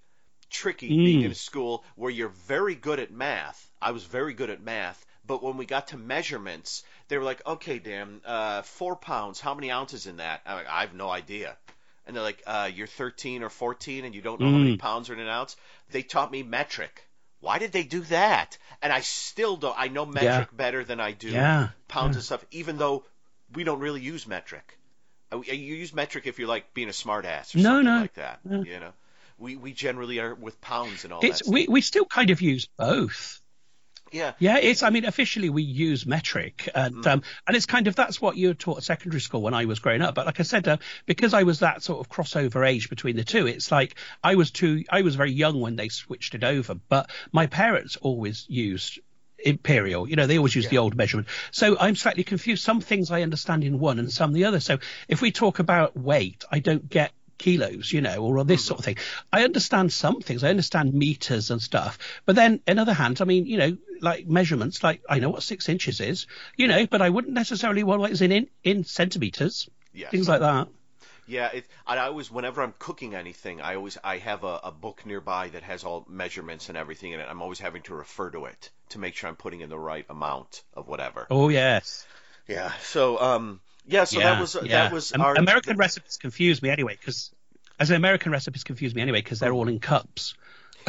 tricky 0.53 0.95
being 0.95 1.23
in 1.23 1.33
a 1.33 1.35
school 1.35 1.85
where 1.97 2.11
you're 2.11 2.29
very 2.49 2.75
good 2.75 3.01
at 3.01 3.11
math. 3.11 3.71
I 3.81 3.91
was 3.93 4.05
very 4.05 4.35
good 4.35 4.51
at 4.51 4.61
math, 4.63 5.05
but 5.27 5.43
when 5.43 5.57
we 5.57 5.67
got 5.67 5.89
to 5.89 5.97
measurements, 5.97 6.85
they 7.09 7.19
were 7.19 7.25
like, 7.25 7.45
"Okay, 7.47 7.79
Dan, 7.79 8.21
uh, 8.25 8.63
four 8.63 8.97
pounds. 8.97 9.41
How 9.41 9.55
many 9.55 9.71
ounces 9.71 10.07
in 10.07 10.19
that?" 10.19 10.43
I'm 10.47 10.57
like, 10.57 10.69
"I 10.69 10.81
have 10.83 10.95
no 10.95 11.11
idea." 11.11 11.57
And 12.07 12.15
they're 12.17 12.23
like, 12.23 12.43
uh, 12.47 12.71
"You're 12.75 12.87
13 12.87 13.43
or 13.43 13.49
14, 13.51 14.05
and 14.05 14.15
you 14.15 14.23
don't 14.23 14.41
know 14.41 14.51
how 14.51 14.59
many 14.59 14.77
pounds 14.77 15.11
are 15.11 15.15
in 15.15 15.21
an 15.21 15.29
ounce." 15.29 15.57
They 15.91 16.03
taught 16.03 16.31
me 16.31 16.43
metric. 16.43 17.09
Why 17.41 17.59
did 17.59 17.73
they 17.73 17.83
do 17.85 18.01
that? 18.03 18.59
And 18.83 18.93
I 18.93 19.01
still 19.01 19.57
don't. 19.57 19.75
I 19.79 19.89
know 19.89 20.07
metric 20.07 20.49
better 20.57 20.85
than 20.85 21.01
I 21.01 21.13
do 21.13 21.29
Yeah, 21.29 21.69
pounds 21.89 22.17
and 22.17 22.25
stuff, 22.25 22.45
even 22.51 22.79
though 22.79 23.05
we 23.55 23.65
don't 23.65 23.81
really 23.81 24.01
use 24.01 24.27
metric. 24.27 24.79
Uh, 25.33 25.39
we- 25.39 25.51
You 25.51 25.75
use 25.77 25.93
metric 25.93 26.27
if 26.27 26.39
you're 26.39 26.49
like 26.49 26.75
being 26.75 26.89
a 26.89 26.93
smartass 26.93 27.55
or 27.55 27.59
No, 27.59 27.71
something 27.71 27.85
no. 27.85 28.01
like 28.01 28.15
that. 28.15 28.41
You 28.65 28.81
know, 28.81 28.93
we 29.43 29.57
we 29.57 29.73
generally 29.73 30.21
are 30.21 30.35
with 30.35 30.61
pounds 30.61 31.05
and 31.05 31.13
all 31.13 31.21
it's 31.23 31.45
that. 31.45 31.51
we, 31.51 31.67
we 31.69 31.81
still 31.81 32.05
kind 32.05 32.31
of 32.31 32.41
use 32.41 32.69
both 32.79 33.43
yeah, 34.13 34.35
Yeah, 34.39 34.59
it's. 34.59 34.83
I 34.83 34.91
mean, 34.91 35.07
officially 35.07 35.49
we 35.49 35.63
use 35.63 36.05
metric, 36.05 36.69
and 36.75 36.97
Mm. 36.97 37.07
um, 37.07 37.23
and 37.47 37.57
it's 37.57 37.65
kind 37.65 37.87
of 37.87 37.97
that's 37.97 38.21
what 38.21 38.37
you 38.37 38.49
were 38.49 38.55
taught 38.55 38.77
at 38.77 38.85
secondary 38.85 39.23
school 39.23 39.41
when 39.41 39.55
I 39.55 39.65
was 39.65 39.79
growing 39.79 40.03
up. 40.03 40.15
But 40.15 40.27
like 40.27 40.39
I 40.39 40.43
said, 40.43 40.69
uh, 40.69 40.77
because 41.07 41.33
I 41.33 41.45
was 41.45 41.61
that 41.61 41.83
sort 41.83 42.01
of 42.01 42.13
crossover 42.13 42.69
age 42.69 42.91
between 42.91 43.17
the 43.17 43.25
two, 43.25 43.47
it's 43.47 43.73
like 43.73 43.95
I 44.23 44.35
was 44.35 44.51
too. 44.51 44.85
I 44.91 45.01
was 45.01 45.15
very 45.15 45.33
young 45.33 45.61
when 45.61 45.77
they 45.77 45.89
switched 45.89 46.35
it 46.35 46.45
over, 46.45 46.75
but 46.75 47.11
my 47.33 47.47
parents 47.47 47.97
always 47.97 48.45
used 48.51 49.01
imperial. 49.39 50.07
You 50.07 50.17
know, 50.17 50.27
they 50.27 50.37
always 50.37 50.55
use 50.55 50.69
the 50.69 50.79
old 50.79 50.95
measurement. 50.95 51.29
So 51.51 51.79
I'm 51.79 51.97
slightly 51.97 52.23
confused. 52.23 52.63
Some 52.63 52.83
things 52.83 53.11
I 53.11 53.23
understand 53.23 53.65
in 53.65 53.79
one 53.79 53.99
and 53.99 54.13
some 54.13 54.35
the 54.35 54.45
other. 54.45 54.61
So 54.61 54.79
if 55.09 55.23
we 55.23 55.33
talk 55.33 55.59
about 55.59 55.97
weight, 55.97 56.45
I 56.51 56.59
don't 56.59 56.87
get 56.87 57.13
kilos, 57.43 57.93
you 57.93 58.01
know, 58.01 58.17
or 58.25 58.45
this 58.45 58.65
sort 58.65 58.79
of 58.81 58.85
thing. 58.85 58.97
I 59.33 59.45
understand 59.45 59.93
some 59.93 60.21
things. 60.21 60.43
I 60.45 60.51
understand 60.51 60.95
meters 60.95 61.51
and 61.51 61.61
stuff. 61.61 61.99
But 62.25 62.37
then, 62.37 62.61
in 62.67 62.79
other 62.79 62.95
hands, 62.95 63.21
I 63.21 63.25
mean, 63.25 63.47
you 63.47 63.59
know, 63.59 63.77
like 64.01 64.27
measurements, 64.27 64.83
like 64.83 65.03
I 65.09 65.19
know 65.19 65.31
what 65.31 65.43
six 65.43 65.69
inches 65.69 66.01
is, 66.01 66.27
you 66.57 66.69
know, 66.69 66.87
but 66.87 67.03
I 67.03 67.11
wouldn't 67.11 67.35
necessarily 67.35 67.83
want 67.85 68.01
what 68.01 68.11
is 68.13 68.23
in, 68.23 68.33
in 68.33 68.49
in 68.65 68.85
centimeters, 68.85 69.69
Yes. 69.93 70.11
things 70.11 70.29
like 70.29 70.41
that. 70.41 70.69
yeah. 71.27 71.49
It, 71.53 71.65
I 71.87 71.99
always, 71.99 72.31
whenever 72.31 72.63
I'm 72.63 72.75
cooking 72.79 73.15
anything, 73.15 73.61
I 73.61 73.75
always 73.77 73.99
I 74.03 74.19
have 74.19 74.45
a, 74.45 74.61
a 74.65 74.73
book 74.73 75.05
nearby 75.07 75.49
that 75.51 75.63
has 75.65 75.85
all 75.85 76.07
measurements 76.09 76.69
and 76.69 76.79
everything 76.79 77.13
in 77.13 77.21
it. 77.21 77.27
I'm 77.29 77.43
always 77.43 77.61
having 77.61 77.83
to 77.83 77.95
refer 77.95 78.31
to 78.31 78.47
it 78.47 78.71
to 78.91 78.99
make 78.99 79.15
sure 79.17 79.29
I'm 79.29 79.37
putting 79.37 79.61
in 79.61 79.69
the 79.71 79.79
right 79.79 80.07
amount 80.09 80.63
of 80.75 80.89
whatever. 80.89 81.27
Oh 81.31 81.49
yes. 81.51 82.07
Yeah. 82.49 82.73
So 82.83 83.21
um, 83.21 83.61
yeah. 83.87 84.05
So 84.05 84.19
yeah, 84.19 84.35
that 84.35 84.41
was 84.41 84.57
yeah. 84.63 84.85
that 84.85 84.93
was 84.93 85.13
our 85.13 85.35
American 85.35 85.77
recipes 85.77 86.17
confuse 86.17 86.63
me 86.63 86.71
anyway 86.71 86.97
because 86.99 87.33
as 87.79 87.91
American 87.91 88.33
recipes 88.33 88.65
confuse 88.65 88.95
me 88.95 89.03
anyway 89.03 89.21
because 89.21 89.41
they're 89.41 89.53
all 89.53 89.69
in 89.69 89.81
cups. 89.81 90.35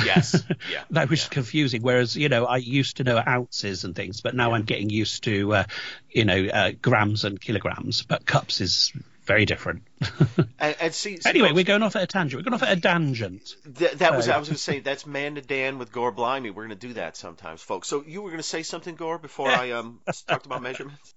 Yes. 0.03 0.43
Yeah. 0.71 0.83
that 0.91 1.09
was 1.09 1.25
yeah. 1.25 1.29
confusing. 1.29 1.81
Whereas 1.81 2.15
you 2.15 2.29
know 2.29 2.45
I 2.45 2.57
used 2.57 2.97
to 2.97 3.03
know 3.03 3.21
ounces 3.25 3.83
and 3.83 3.95
things, 3.95 4.21
but 4.21 4.35
now 4.35 4.53
I'm 4.53 4.63
getting 4.63 4.89
used 4.89 5.23
to 5.25 5.53
uh, 5.53 5.63
you 6.09 6.25
know 6.25 6.45
uh, 6.45 6.71
grams 6.81 7.25
and 7.25 7.39
kilograms. 7.39 8.01
But 8.01 8.25
cups 8.25 8.61
is 8.61 8.93
very 9.25 9.45
different. 9.45 9.83
And, 10.59 10.75
and 10.79 10.93
see, 10.93 11.17
see, 11.17 11.29
anyway, 11.29 11.51
we're 11.51 11.65
going 11.65 11.83
off 11.83 11.97
at 11.97 12.03
a 12.03 12.07
tangent. 12.07 12.39
We're 12.39 12.49
going 12.49 12.53
off 12.53 12.63
at 12.63 12.77
a 12.77 12.79
tangent. 12.79 13.55
Th- 13.77 13.91
that 13.93 14.15
was 14.15 14.29
I 14.29 14.37
was 14.37 14.47
going 14.47 14.55
to 14.55 14.61
say 14.61 14.79
that's 14.79 15.05
man 15.05 15.35
to 15.35 15.41
Dan 15.41 15.77
with 15.77 15.91
Gore 15.91 16.13
Blimey. 16.13 16.51
We're 16.51 16.67
going 16.67 16.79
to 16.79 16.87
do 16.87 16.93
that 16.93 17.17
sometimes, 17.17 17.61
folks. 17.61 17.89
So 17.89 18.01
you 18.07 18.21
were 18.21 18.29
going 18.29 18.39
to 18.39 18.47
say 18.47 18.63
something, 18.63 18.95
Gore, 18.95 19.17
before 19.17 19.49
I 19.49 19.71
um 19.71 19.99
talked 20.27 20.45
about 20.45 20.61
measurements. 20.61 21.13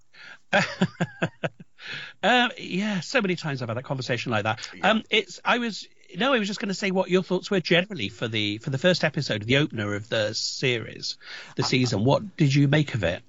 Uh, 2.27 2.49
yeah, 2.59 3.01
so 3.01 3.23
many 3.23 3.37
times 3.37 3.63
I've 3.63 3.69
had 3.69 3.77
that 3.77 3.85
conversation 3.85 4.33
like 4.33 4.45
that. 4.45 4.69
Um, 4.83 5.05
it's 5.11 5.41
I 5.45 5.59
was 5.59 5.87
no, 6.17 6.33
I 6.33 6.39
was 6.39 6.49
just 6.49 6.61
going 6.61 6.69
to 6.69 6.75
say 6.75 6.91
what 6.91 7.09
your 7.09 7.23
thoughts 7.23 7.51
were 7.51 7.61
generally 7.61 8.09
for 8.09 8.29
the 8.29 8.59
for 8.59 8.71
the 8.71 8.79
first 8.79 9.05
episode, 9.05 9.43
the 9.43 9.59
opener 9.59 9.95
of 9.95 10.09
the 10.09 10.35
series, 10.35 11.19
the 11.57 11.63
season. 11.63 12.05
What 12.05 12.37
did 12.37 12.55
you 12.55 12.69
make 12.69 12.95
of 12.95 13.05
it? 13.05 13.23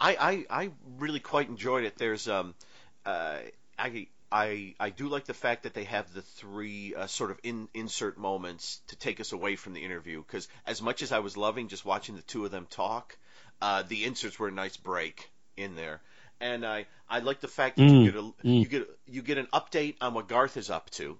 I, 0.00 0.16
I 0.50 0.64
I 0.64 0.70
really 0.98 1.20
quite 1.20 1.48
enjoyed 1.48 1.84
it. 1.84 1.98
There's 1.98 2.28
um 2.28 2.54
uh 3.04 3.38
I 3.78 4.06
I 4.30 4.74
I 4.78 4.90
do 4.90 5.08
like 5.08 5.24
the 5.24 5.34
fact 5.34 5.64
that 5.64 5.74
they 5.74 5.84
have 5.84 6.12
the 6.12 6.22
three 6.22 6.94
uh, 6.94 7.06
sort 7.06 7.30
of 7.30 7.38
in 7.42 7.68
insert 7.74 8.18
moments 8.18 8.80
to 8.88 8.96
take 8.96 9.20
us 9.20 9.32
away 9.32 9.56
from 9.56 9.72
the 9.72 9.84
interview 9.84 10.22
because 10.22 10.48
as 10.66 10.82
much 10.82 11.02
as 11.02 11.12
I 11.12 11.18
was 11.18 11.36
loving 11.36 11.68
just 11.68 11.84
watching 11.84 12.16
the 12.16 12.22
two 12.22 12.44
of 12.44 12.50
them 12.50 12.66
talk, 12.70 13.16
uh, 13.60 13.82
the 13.82 14.04
inserts 14.04 14.38
were 14.38 14.48
a 14.48 14.52
nice 14.52 14.76
break 14.76 15.30
in 15.56 15.76
there. 15.76 16.00
And 16.40 16.64
I, 16.66 16.86
I 17.08 17.20
like 17.20 17.40
the 17.40 17.48
fact 17.48 17.78
that 17.78 17.90
you 17.90 18.00
get 18.00 18.14
a 18.16 18.32
you 18.58 18.68
get 18.68 18.88
you 19.06 19.22
get 19.22 19.38
an 19.38 19.48
update 19.52 19.96
on 20.00 20.14
what 20.14 20.28
Garth 20.28 20.56
is 20.56 20.70
up 20.70 20.90
to, 20.90 21.18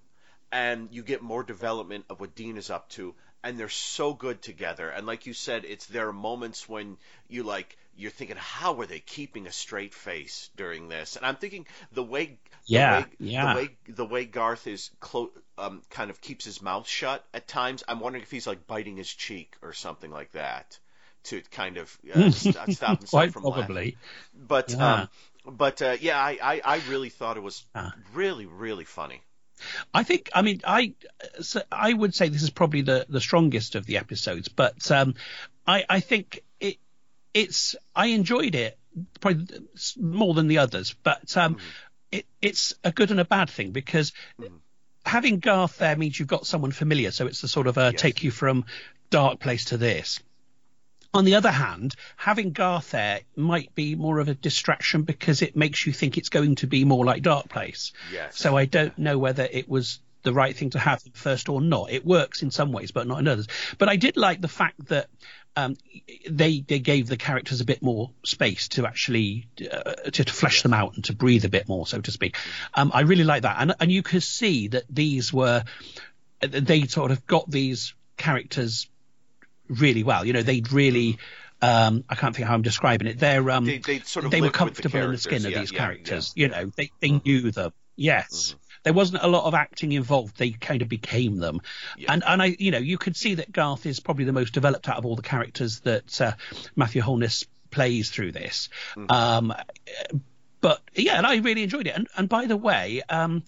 and 0.53 0.89
you 0.93 1.03
get 1.03 1.23
more 1.23 1.43
development 1.43 2.05
of 2.11 2.20
what 2.20 2.35
Dean 2.35 2.57
is 2.57 2.70
up 2.70 2.89
to, 2.90 3.15
and 3.43 3.59
they're 3.59 3.69
so 3.69 4.15
good 4.15 4.43
together. 4.43 4.89
And 4.90 5.07
like 5.07 5.27
you 5.27 5.35
said, 5.35 5.65
it's 5.65 5.86
there 5.86 6.09
are 6.09 6.12
moments 6.12 6.69
when 6.69 6.97
you 7.28 7.43
like 7.43 7.77
you're 7.97 8.11
thinking, 8.12 8.36
how 8.39 8.81
are 8.81 8.86
they 8.86 9.01
keeping 9.01 9.47
a 9.47 9.53
straight 9.53 9.95
face 9.95 10.51
during 10.57 10.89
this? 10.89 11.16
And 11.16 11.27
I'm 11.27 11.36
thinking 11.36 11.66
the 11.93 12.05
way 12.05 12.39
Yeah, 12.66 13.01
the 13.01 13.07
way, 13.07 13.07
yeah. 13.19 13.55
the 13.55 13.57
way 13.59 13.77
the 13.89 14.07
way 14.07 14.24
Garth 14.24 14.66
is 14.66 14.90
clo- 15.01 15.32
um, 15.59 15.82
kind 15.90 16.11
of 16.11 16.20
keeps 16.20 16.45
his 16.45 16.62
mouth 16.62 16.86
shut 16.89 17.24
at 17.35 17.49
times. 17.49 17.82
I'm 17.89 18.01
wondering 18.01 18.23
if 18.23 18.31
he's 18.31 18.47
like 18.47 18.66
biting 18.66 18.97
his 18.97 19.12
cheek 19.12 19.57
or 19.62 19.73
something 19.73 20.11
like 20.11 20.32
that 20.32 20.78
to 21.24 21.43
kind 21.51 21.77
of 21.77 21.99
uh, 22.15 22.31
st- 22.31 22.55
stop 22.73 22.99
himself 22.99 23.31
from 23.32 23.45
laughing. 23.45 23.65
probably. 23.65 23.97
But 24.35 24.70
Yeah. 24.70 24.93
um, 25.03 25.09
but 25.57 25.81
uh, 25.82 25.97
yeah, 26.01 26.19
I, 26.19 26.39
I 26.43 26.61
I 26.65 26.81
really 26.89 27.09
thought 27.09 27.36
it 27.36 27.43
was 27.43 27.65
Ah. 27.74 27.95
really 28.12 28.47
really 28.47 28.85
funny. 28.85 29.23
I 29.93 30.05
think, 30.05 30.31
I 30.32 30.43
mean, 30.43 30.61
I 30.65 30.95
so 31.40 31.62
I 31.73 31.93
would 31.93 32.15
say 32.15 32.28
this 32.28 32.45
is 32.45 32.51
probably 32.51 32.82
the, 32.82 33.07
the 33.09 33.20
strongest 33.20 33.74
of 33.74 33.86
the 33.86 33.97
episodes, 33.99 34.47
but 34.49 34.89
um, 34.93 35.16
I, 35.66 35.85
I 35.89 36.01
think 36.01 36.45
it 36.61 36.77
it's 37.35 37.74
I 37.95 38.07
enjoyed 38.09 38.55
it 38.55 38.78
probably 39.20 39.47
more 39.97 40.35
than 40.35 40.47
the 40.47 40.59
others, 40.59 40.95
but 41.03 41.36
um, 41.36 41.57
it, 42.12 42.24
it's 42.40 42.73
a 42.85 42.93
good 42.93 43.11
and 43.11 43.19
a 43.19 43.24
bad 43.24 43.51
thing 43.51 43.73
because 43.73 44.12
having 45.05 45.40
Garth 45.40 45.78
there 45.78 45.97
means 45.97 46.19
you've 46.19 46.28
got 46.28 46.47
someone 46.47 46.70
familiar, 46.70 47.11
so 47.11 47.27
it's 47.27 47.40
the 47.40 47.49
sort 47.49 47.66
of 47.66 47.78
uh, 47.78 47.90
take 47.93 48.23
you 48.23 48.31
from 48.31 48.65
dark 49.11 49.40
place 49.40 49.66
to 49.66 49.77
this. 49.77 50.20
On 51.15 51.25
the 51.25 51.37
other 51.37 51.51
hand, 51.51 51.95
having 52.17 52.53
Garth 52.53 52.91
there 52.91 53.21
might 53.35 53.75
be 53.75 53.95
more 53.95 54.19
of 54.19 54.29
a 54.29 54.35
distraction 54.35 55.03
because 55.03 55.41
it 55.41 55.57
makes 55.57 55.87
you 55.87 55.93
think 55.93 56.19
it's 56.19 56.29
going 56.29 56.57
to 56.57 56.67
be 56.67 56.85
more 56.85 57.05
like 57.05 57.23
Darkplace. 57.23 57.93
Yes. 58.13 58.39
So 58.39 58.57
I 58.57 58.67
don't 58.67 58.97
know 58.99 59.19
whether 59.19 59.49
it 59.51 59.69
was 59.69 60.01
the 60.23 60.33
right 60.33 60.55
thing 60.55 60.71
to 60.71 60.79
have 60.79 61.03
first 61.15 61.49
or 61.49 61.61
not. 61.61 61.91
It 61.91 62.05
works 62.05 62.43
in 62.43 62.51
some 62.51 62.73
ways, 62.73 62.91
but 62.91 63.07
not 63.07 63.21
in 63.21 63.29
others. 63.29 63.49
But 63.79 63.89
I 63.89 63.97
did 63.97 64.17
like 64.17 64.41
the 64.41 64.49
fact 64.49 64.89
that 64.89 65.09
um, 65.57 65.77
they 66.29 66.61
they 66.61 66.79
gave 66.79 67.09
the 67.09 67.17
characters 67.17 67.61
a 67.61 67.65
bit 67.65 67.83
more 67.83 68.11
space 68.25 68.69
to 68.69 68.87
actually 68.87 69.49
uh, 69.73 69.95
to, 69.95 70.25
to 70.25 70.33
flesh 70.33 70.63
them 70.63 70.75
out 70.75 70.95
and 70.95 71.05
to 71.05 71.15
breathe 71.15 71.45
a 71.45 71.49
bit 71.49 71.69
more, 71.69 71.87
so 71.87 72.01
to 72.01 72.11
speak. 72.11 72.37
Um, 72.75 72.91
I 72.95 73.01
really 73.01 73.25
like 73.25 73.43
that, 73.43 73.57
and 73.59 73.75
and 73.81 73.91
you 73.91 74.03
could 74.03 74.23
see 74.23 74.69
that 74.69 74.85
these 74.89 75.33
were 75.33 75.65
they 76.41 76.87
sort 76.87 77.11
of 77.11 77.27
got 77.27 77.51
these 77.51 77.95
characters 78.17 78.89
really 79.69 80.03
well. 80.03 80.24
You 80.24 80.32
know, 80.32 80.43
they'd 80.43 80.73
really. 80.73 81.19
Um, 81.61 82.05
I 82.09 82.15
can't 82.15 82.36
think 82.36 82.47
how 82.47 82.55
I'm 82.55 82.62
describing 82.62 83.09
it. 83.09 83.19
They're 83.19 83.51
um, 83.51 83.65
They- 83.65 83.78
they 83.78 83.99
sort 84.01 84.24
of 84.24 84.31
they 84.31 84.40
were 84.40 84.45
with 84.47 84.53
the 84.53 84.59
comfortable 84.59 85.01
in 85.01 85.11
the 85.11 85.19
skin 85.19 85.45
of 85.45 85.51
Yeah, 85.51 85.59
these 85.59 85.73
yeah, 85.73 85.78
characters. 85.78 86.32
yeah, 86.36 86.43
you 86.43 86.49
know, 86.51 86.73
they 86.77 86.90
they 87.01 87.11
knew 87.11 87.51
them. 87.51 87.73
Yes, 87.97 88.55
there 88.85 88.93
wasn't 88.93 89.24
a 89.24 89.27
lot 89.27 89.45
of 89.45 89.55
acting 89.55 89.90
involved. 89.90 90.39
They 90.39 90.51
kind 90.51 90.82
of 90.82 90.89
became 90.89 91.39
them, 91.39 91.61
and 92.07 92.23
and 92.24 92.40
I, 92.40 92.55
you 92.61 92.70
know, 92.70 92.78
you 92.78 92.97
could 92.97 93.16
see 93.16 93.35
that 93.35 93.51
Garth 93.51 93.86
is 93.86 93.99
probably 93.99 94.24
the 94.24 94.32
most 94.32 94.53
developed 94.55 94.89
out 94.89 94.99
of 94.99 95.05
all 95.05 95.16
the 95.16 95.23
characters 95.23 95.81
that 95.81 96.20
uh, 96.20 96.32
Matthew 96.77 97.03
Holness 97.03 97.45
plays 97.73 98.09
through 98.11 98.31
this. 98.32 98.69
Um, 99.09 99.53
but 100.61 100.81
yeah, 100.95 101.19
and 101.19 101.27
I 101.27 101.36
really 101.39 101.62
enjoyed 101.65 101.89
it. 101.89 101.95
And 101.97 102.07
and 102.16 102.28
by 102.28 102.47
the 102.47 102.57
way, 102.57 103.03
um, 103.09 103.43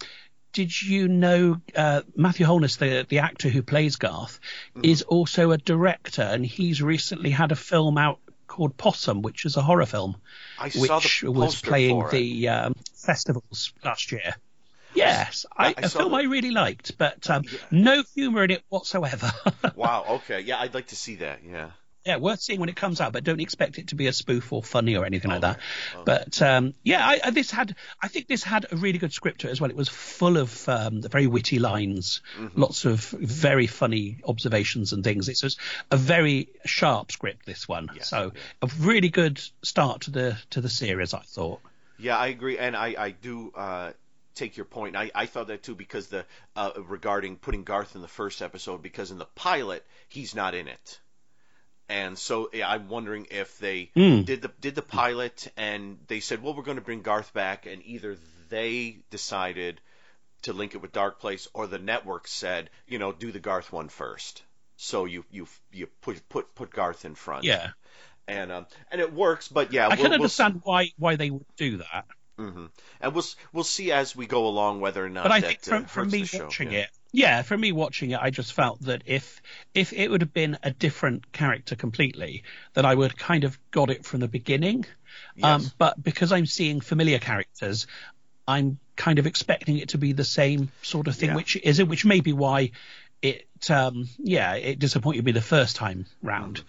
did 0.53 0.81
you 0.81 1.07
know 1.07 1.61
uh, 1.75 2.01
Matthew 2.15 2.45
Holness, 2.45 2.75
the 2.77 3.05
the 3.07 3.19
actor 3.19 3.49
who 3.49 3.61
plays 3.61 3.95
Garth, 3.95 4.39
is 4.83 5.01
also 5.03 5.51
a 5.51 5.57
director, 5.57 6.21
and 6.23 6.45
he's 6.45 6.81
recently 6.81 7.29
had 7.31 7.51
a 7.51 7.55
film 7.55 7.97
out 7.97 8.19
called 8.47 8.75
Possum, 8.77 9.21
which 9.21 9.45
is 9.45 9.55
a 9.57 9.61
horror 9.61 9.85
film, 9.85 10.17
I 10.59 10.69
which 10.69 11.23
was 11.23 11.61
playing 11.61 12.05
the 12.11 12.49
um, 12.49 12.75
festivals 12.95 13.73
last 13.83 14.11
year. 14.11 14.35
Yes, 14.93 15.45
I, 15.55 15.67
I 15.77 15.81
a 15.83 15.89
saw 15.89 15.99
film 15.99 16.11
the- 16.11 16.17
I 16.17 16.23
really 16.23 16.51
liked, 16.51 16.97
but 16.97 17.29
um, 17.29 17.45
no 17.71 18.03
humour 18.13 18.43
in 18.43 18.51
it 18.51 18.63
whatsoever. 18.69 19.31
Wow. 19.75 20.05
Okay. 20.09 20.41
Yeah, 20.41 20.59
I'd 20.59 20.73
like 20.73 20.87
to 20.87 20.95
see 20.97 21.15
that. 21.15 21.39
Yeah. 21.49 21.71
Yeah, 22.05 22.17
worth 22.17 22.41
seeing 22.41 22.59
when 22.59 22.69
it 22.69 22.75
comes 22.75 22.99
out, 22.99 23.13
but 23.13 23.23
don't 23.23 23.39
expect 23.39 23.77
it 23.77 23.89
to 23.89 23.95
be 23.95 24.07
a 24.07 24.13
spoof 24.13 24.51
or 24.51 24.63
funny 24.63 24.95
or 24.97 25.05
anything 25.05 25.29
like 25.29 25.41
that. 25.41 25.59
But 26.03 26.41
um, 26.41 26.73
yeah, 26.83 27.05
I, 27.05 27.19
I, 27.25 27.29
this 27.29 27.51
had, 27.51 27.75
I 28.01 28.07
think 28.07 28.27
this 28.27 28.43
had 28.43 28.65
a 28.71 28.75
really 28.75 28.97
good 28.97 29.13
script 29.13 29.41
to 29.41 29.47
it 29.47 29.51
as 29.51 29.61
well. 29.61 29.69
It 29.69 29.75
was 29.75 29.89
full 29.89 30.37
of 30.37 30.67
um, 30.67 31.01
the 31.01 31.09
very 31.09 31.27
witty 31.27 31.59
lines, 31.59 32.21
lots 32.55 32.85
of 32.85 33.01
very 33.01 33.67
funny 33.67 34.17
observations 34.25 34.93
and 34.93 35.03
things. 35.03 35.29
It 35.29 35.39
was 35.43 35.57
a 35.91 35.97
very 35.97 36.49
sharp 36.65 37.11
script. 37.11 37.45
This 37.45 37.67
one, 37.67 37.89
so 38.01 38.31
a 38.61 38.69
really 38.79 39.09
good 39.09 39.41
start 39.61 40.01
to 40.01 40.11
the 40.11 40.37
to 40.51 40.61
the 40.61 40.69
series. 40.69 41.13
I 41.13 41.21
thought. 41.21 41.61
Yeah, 41.99 42.17
I 42.17 42.27
agree, 42.27 42.57
and 42.57 42.75
I 42.75 42.95
I 42.97 43.11
do 43.11 43.51
uh, 43.55 43.91
take 44.33 44.57
your 44.57 44.65
point. 44.65 44.95
I 44.95 45.11
I 45.13 45.27
thought 45.27 45.47
that 45.47 45.61
too 45.61 45.75
because 45.75 46.07
the 46.07 46.25
uh, 46.55 46.71
regarding 46.87 47.37
putting 47.37 47.63
Garth 47.63 47.95
in 47.95 48.01
the 48.01 48.07
first 48.07 48.41
episode 48.41 48.81
because 48.81 49.11
in 49.11 49.19
the 49.19 49.25
pilot 49.35 49.85
he's 50.09 50.33
not 50.33 50.55
in 50.55 50.67
it. 50.67 50.99
And 51.91 52.17
so 52.17 52.49
yeah, 52.53 52.69
I'm 52.69 52.89
wondering 52.89 53.27
if 53.31 53.57
they 53.59 53.91
Hmm. 53.95 54.21
did 54.25 54.41
the 54.41 54.51
did 54.61 54.75
the 54.75 54.81
pilot 54.81 55.47
and 55.57 55.99
they 56.07 56.19
said, 56.21 56.41
well, 56.41 56.53
we're 56.55 56.63
going 56.63 56.77
to 56.77 56.83
bring 56.89 57.01
Garth 57.03 57.33
back, 57.33 57.65
and 57.67 57.83
either 57.85 58.17
they 58.49 58.99
decided 59.11 59.81
to 60.43 60.53
link 60.53 60.75
it 60.75 60.81
with 60.81 60.91
Darkplace, 60.93 61.47
or 61.53 61.67
the 61.67 61.79
network 61.79 62.27
said, 62.27 62.69
you 62.87 62.99
know, 62.99 63.11
do 63.11 63.31
the 63.31 63.39
Garth 63.39 63.71
one 63.73 63.89
first. 63.89 64.43
So 64.77 65.05
you 65.05 65.25
you 65.31 65.47
you 65.71 65.87
put 66.01 66.27
put 66.29 66.55
put 66.55 66.71
Garth 66.71 67.05
in 67.05 67.15
front. 67.15 67.45
Yeah, 67.45 67.71
And 68.27 68.51
um 68.51 68.67
and 68.91 69.01
it 69.01 69.13
works, 69.13 69.47
but 69.49 69.73
yeah, 69.73 69.87
I 69.89 69.95
we'll, 69.95 69.97
can 69.97 70.11
we'll 70.11 70.15
understand 70.15 70.61
why 70.63 70.91
why 70.97 71.15
they 71.17 71.29
would 71.29 71.45
do 71.57 71.77
that. 71.77 72.05
hmm 72.37 72.65
And 73.01 73.13
we'll 73.13 73.25
we'll 73.53 73.63
see 73.63 73.91
as 73.91 74.15
we 74.15 74.25
go 74.27 74.47
along 74.47 74.79
whether 74.81 75.03
or 75.05 75.09
not. 75.09 75.23
but 75.23 75.31
I 75.31 75.41
that, 75.41 75.49
think 75.49 75.59
uh, 75.69 75.81
from, 75.81 75.85
from 75.85 76.09
me 76.09 76.25
watching 76.33 76.71
yeah. 76.71 76.79
it, 76.79 76.89
yeah, 77.11 77.41
for 77.41 77.57
me 77.57 77.71
watching 77.71 78.11
it, 78.11 78.19
I 78.21 78.29
just 78.29 78.53
felt 78.53 78.81
that 78.81 79.03
if 79.05 79.41
if 79.73 79.93
it 79.93 80.09
would 80.09 80.21
have 80.21 80.33
been 80.33 80.57
a 80.63 80.71
different 80.71 81.31
character 81.31 81.75
completely, 81.75 82.43
then 82.73 82.85
I 82.85 82.95
would 82.95 83.17
kind 83.17 83.43
of 83.43 83.57
got 83.71 83.89
it 83.89 84.05
from 84.05 84.21
the 84.21 84.27
beginning. 84.27 84.85
Um, 85.43 85.69
but 85.77 86.01
because 86.01 86.31
I'm 86.31 86.45
seeing 86.45 86.79
familiar 86.81 87.19
characters, 87.19 87.87
I'm 88.47 88.79
kind 88.95 89.19
of 89.19 89.27
expecting 89.27 89.77
it 89.77 89.89
to 89.89 89.97
be 89.97 90.13
the 90.13 90.23
same 90.23 90.71
sort 90.81 91.07
of 91.07 91.15
thing, 91.15 91.29
Yeah. 91.29 91.35
which 91.35 91.55
is 91.57 91.83
which 91.83 92.05
may 92.05 92.21
be 92.21 92.33
why 92.33 92.71
it 93.21 93.47
um 93.69 94.09
yeah 94.17 94.55
it 94.55 94.79
disappointed 94.79 95.23
me 95.23 95.31
the 95.31 95.41
first 95.41 95.75
time 95.75 96.05
round. 96.23 96.63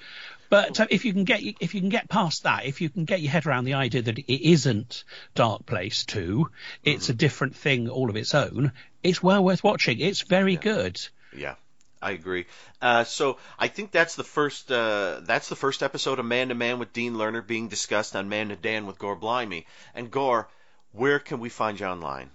But 0.53 0.81
uh, 0.81 0.87
if 0.91 1.07
you 1.07 1.15
can 1.15 1.25
get 1.25 1.41
if 1.61 1.75
you 1.75 1.81
can 1.81 1.89
get 1.89 2.11
past 2.11 2.43
that, 2.43 2.67
if 2.67 2.81
you 2.83 2.91
can 2.91 3.07
get 3.07 3.23
your 3.23 3.33
head 3.33 3.47
around 3.47 3.65
the 3.65 3.75
idea 3.75 4.03
that 4.03 4.19
it 4.19 4.51
isn't 4.51 5.05
Darkplace 5.35 6.05
Two, 6.05 6.51
it's 6.85 7.09
Mm-hmm. 7.09 7.13
a 7.13 7.15
different 7.15 7.57
thing 7.57 7.89
all 7.89 8.11
of 8.11 8.17
its 8.17 8.35
own. 8.35 8.73
It's 9.03 9.23
well 9.23 9.43
worth 9.43 9.65
watching. 9.65 9.99
It's 10.01 10.21
very 10.23 10.57
good. 10.57 11.01
Yeah, 11.33 11.55
I 12.03 12.11
agree. 12.13 12.47
Uh, 12.83 13.05
so 13.05 13.39
I 13.59 13.69
think 13.69 13.93
that's 13.93 14.15
the 14.17 14.25
first 14.25 14.71
uh, 14.71 15.21
that's 15.23 15.49
the 15.49 15.57
first 15.57 15.83
episode 15.83 16.19
of 16.19 16.27
Man 16.27 16.49
to 16.49 16.55
Man 16.55 16.79
with 16.79 16.93
Dean 16.93 17.15
Lerner 17.15 17.47
being 17.47 17.69
discussed 17.69 18.15
on 18.15 18.29
Man 18.29 18.51
to 18.51 18.57
Dan 18.57 18.87
with 18.87 18.99
Gore 18.99 19.17
Blimey. 19.17 19.67
And 19.95 20.11
Gore, 20.11 20.49
where 20.93 21.19
can 21.19 21.41
we 21.41 21.49
find 21.49 21.81
you 21.81 21.87
online? 21.87 22.31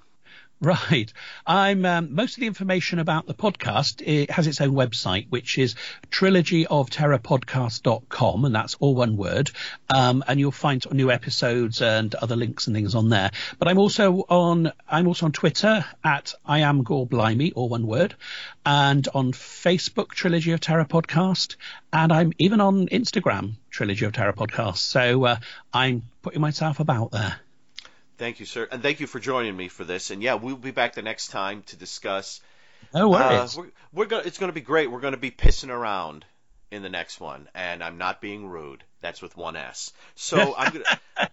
Right. 0.59 1.13
I'm 1.45 1.85
um, 1.85 2.15
most 2.15 2.35
of 2.35 2.41
the 2.41 2.47
information 2.47 2.97
about 2.97 3.27
the 3.27 3.35
podcast. 3.35 4.01
It 4.03 4.31
has 4.31 4.47
its 4.47 4.59
own 4.59 4.71
website, 4.71 5.27
which 5.29 5.59
is 5.59 5.75
trilogyofterrorpodcast.com, 6.09 8.43
and 8.43 8.55
that's 8.55 8.73
all 8.79 8.95
one 8.95 9.17
word. 9.17 9.51
Um, 9.87 10.23
and 10.27 10.39
you'll 10.39 10.51
find 10.51 10.83
new 10.91 11.11
episodes 11.11 11.83
and 11.83 12.15
other 12.15 12.35
links 12.35 12.65
and 12.65 12.75
things 12.75 12.95
on 12.95 13.09
there. 13.09 13.29
But 13.59 13.67
I'm 13.67 13.77
also 13.77 14.25
on 14.29 14.71
I'm 14.89 15.07
also 15.07 15.27
on 15.27 15.31
Twitter 15.31 15.85
at 16.03 16.33
I 16.43 16.61
am 16.61 16.81
Gore 16.81 17.05
Blimey, 17.05 17.53
all 17.53 17.69
one 17.69 17.85
word, 17.85 18.15
and 18.65 19.07
on 19.13 19.33
Facebook 19.33 20.09
Trilogy 20.09 20.53
of 20.53 20.59
Terror 20.59 20.85
Podcast, 20.85 21.55
and 21.93 22.11
I'm 22.11 22.33
even 22.39 22.61
on 22.61 22.87
Instagram 22.87 23.57
Trilogy 23.69 24.05
of 24.05 24.13
Terror 24.13 24.33
Podcast. 24.33 24.77
So 24.77 25.25
uh, 25.25 25.37
I'm 25.71 26.01
putting 26.23 26.41
myself 26.41 26.79
about 26.79 27.11
there. 27.11 27.41
Thank 28.17 28.39
you, 28.39 28.47
sir, 28.47 28.67
and 28.71 28.81
thank 28.81 28.99
you 28.99 29.07
for 29.07 29.19
joining 29.19 29.55
me 29.55 29.67
for 29.67 29.83
this. 29.83 30.09
And 30.09 30.23
yeah, 30.23 30.35
we'll 30.35 30.55
be 30.55 30.71
back 30.71 30.95
the 30.95 31.03
next 31.03 31.27
time 31.27 31.61
to 31.67 31.75
discuss. 31.75 32.41
No 32.93 33.09
Uh, 33.57 33.61
we're, 33.61 33.71
we're 33.93 34.05
gonna, 34.05 34.23
it's 34.25 34.39
going 34.39 34.49
to 34.49 34.53
be 34.53 34.61
great. 34.61 34.89
We're 34.89 35.01
going 35.01 35.13
to 35.13 35.19
be 35.19 35.31
pissing 35.31 35.69
around 35.69 36.25
in 36.71 36.81
the 36.81 36.89
next 36.89 37.19
one, 37.19 37.47
and 37.53 37.83
I'm 37.83 37.99
not 37.99 38.19
being 38.19 38.47
rude. 38.47 38.83
That's 39.01 39.21
with 39.21 39.37
one 39.37 39.55
S. 39.55 39.93
So 40.15 40.55
I'm 40.57 40.73
gonna. 40.73 41.29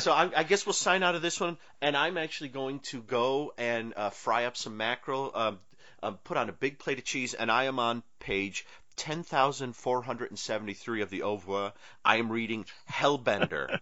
so 0.00 0.12
I, 0.12 0.30
I 0.34 0.42
guess 0.44 0.64
we'll 0.64 0.72
sign 0.72 1.02
out 1.02 1.14
of 1.14 1.22
this 1.22 1.38
one, 1.38 1.58
and 1.82 1.96
I'm 1.96 2.16
actually 2.16 2.48
going 2.48 2.80
to 2.80 3.02
go 3.02 3.52
and 3.58 3.92
uh, 3.96 4.10
fry 4.10 4.46
up 4.46 4.56
some 4.56 4.76
mackerel. 4.76 5.30
Um, 5.34 5.58
um, 6.02 6.18
put 6.24 6.36
on 6.36 6.48
a 6.48 6.52
big 6.52 6.78
plate 6.78 6.98
of 6.98 7.04
cheese, 7.04 7.34
and 7.34 7.50
I 7.50 7.64
am 7.64 7.78
on 7.78 8.02
page. 8.18 8.66
10,473 8.96 11.00
of 11.00 11.08
the 11.08 11.22
Oeuvre. 11.22 11.72
I 12.04 12.16
am 12.16 12.30
reading 12.30 12.66
Hellbender, 12.90 13.78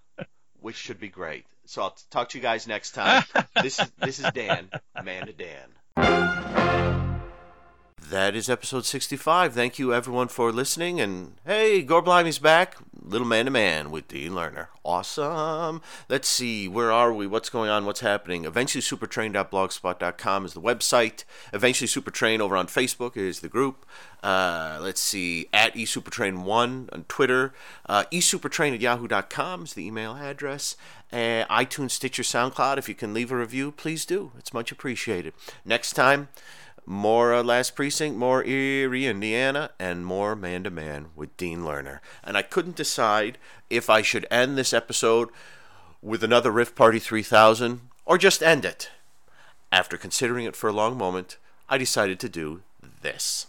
which 0.60 0.76
should 0.76 1.00
be 1.00 1.08
great. 1.08 1.44
So 1.70 1.82
I'll 1.82 1.96
talk 2.10 2.30
to 2.30 2.38
you 2.38 2.42
guys 2.42 2.66
next 2.66 2.96
time. 2.96 3.22
this 3.62 3.78
is 3.78 3.92
this 3.98 4.18
is 4.18 4.28
Dan, 4.34 4.68
man 5.04 5.26
to 5.26 5.32
Dan. 5.32 5.68
That 8.10 8.34
is 8.34 8.50
episode 8.50 8.84
65. 8.84 9.54
Thank 9.54 9.78
you 9.78 9.94
everyone 9.94 10.26
for 10.26 10.50
listening. 10.50 11.00
And 11.00 11.34
hey, 11.46 11.82
Gore 11.82 12.02
Blimey's 12.02 12.40
back. 12.40 12.76
Little 13.02 13.26
Man 13.26 13.46
to 13.46 13.50
Man 13.50 13.90
with 13.90 14.08
Dean 14.08 14.32
Lerner. 14.32 14.68
Awesome. 14.84 15.82
Let's 16.08 16.28
see. 16.28 16.68
Where 16.68 16.92
are 16.92 17.12
we? 17.12 17.26
What's 17.26 17.50
going 17.50 17.70
on? 17.70 17.86
What's 17.86 18.00
happening? 18.00 18.44
Eventually 18.44 18.82
Supertrain.blogspot.com 18.82 20.44
is 20.44 20.54
the 20.54 20.60
website. 20.60 21.24
Eventually 21.52 21.88
Supertrain 21.88 22.40
over 22.40 22.56
on 22.56 22.66
Facebook 22.66 23.16
is 23.16 23.40
the 23.40 23.48
group. 23.48 23.86
Uh, 24.22 24.78
let's 24.80 25.00
see. 25.00 25.48
At 25.52 25.74
eSupertrain1 25.74 26.92
on 26.92 27.04
Twitter. 27.08 27.52
Uh, 27.86 28.04
eSupertrain 28.12 28.74
at 28.74 28.80
yahoo.com 28.80 29.64
is 29.64 29.74
the 29.74 29.86
email 29.86 30.16
address. 30.16 30.76
Uh, 31.12 31.44
iTunes, 31.50 31.92
Stitcher, 31.92 32.22
SoundCloud. 32.22 32.78
If 32.78 32.88
you 32.88 32.94
can 32.94 33.12
leave 33.14 33.32
a 33.32 33.36
review, 33.36 33.72
please 33.72 34.04
do. 34.04 34.32
It's 34.38 34.52
much 34.52 34.70
appreciated. 34.70 35.32
Next 35.64 35.92
time, 35.92 36.28
more 36.86 37.34
uh, 37.34 37.42
Last 37.42 37.74
Precinct, 37.74 38.16
more 38.16 38.44
Erie, 38.44 39.06
Indiana, 39.06 39.70
and 39.78 40.04
more 40.04 40.34
Man 40.34 40.64
to 40.64 40.70
Man 40.70 41.08
with 41.14 41.36
Dean 41.36 41.60
Lerner. 41.60 42.00
And 42.24 42.36
I 42.36 42.42
couldn't 42.42 42.76
decide 42.76 43.38
if 43.68 43.88
I 43.88 44.02
should 44.02 44.26
end 44.30 44.56
this 44.56 44.72
episode 44.72 45.28
with 46.02 46.24
another 46.24 46.50
Rift 46.50 46.74
Party 46.74 46.98
3000 46.98 47.80
or 48.04 48.18
just 48.18 48.42
end 48.42 48.64
it. 48.64 48.90
After 49.72 49.96
considering 49.96 50.44
it 50.46 50.56
for 50.56 50.68
a 50.68 50.72
long 50.72 50.98
moment, 50.98 51.36
I 51.68 51.78
decided 51.78 52.18
to 52.20 52.28
do 52.28 52.62
this. 53.02 53.46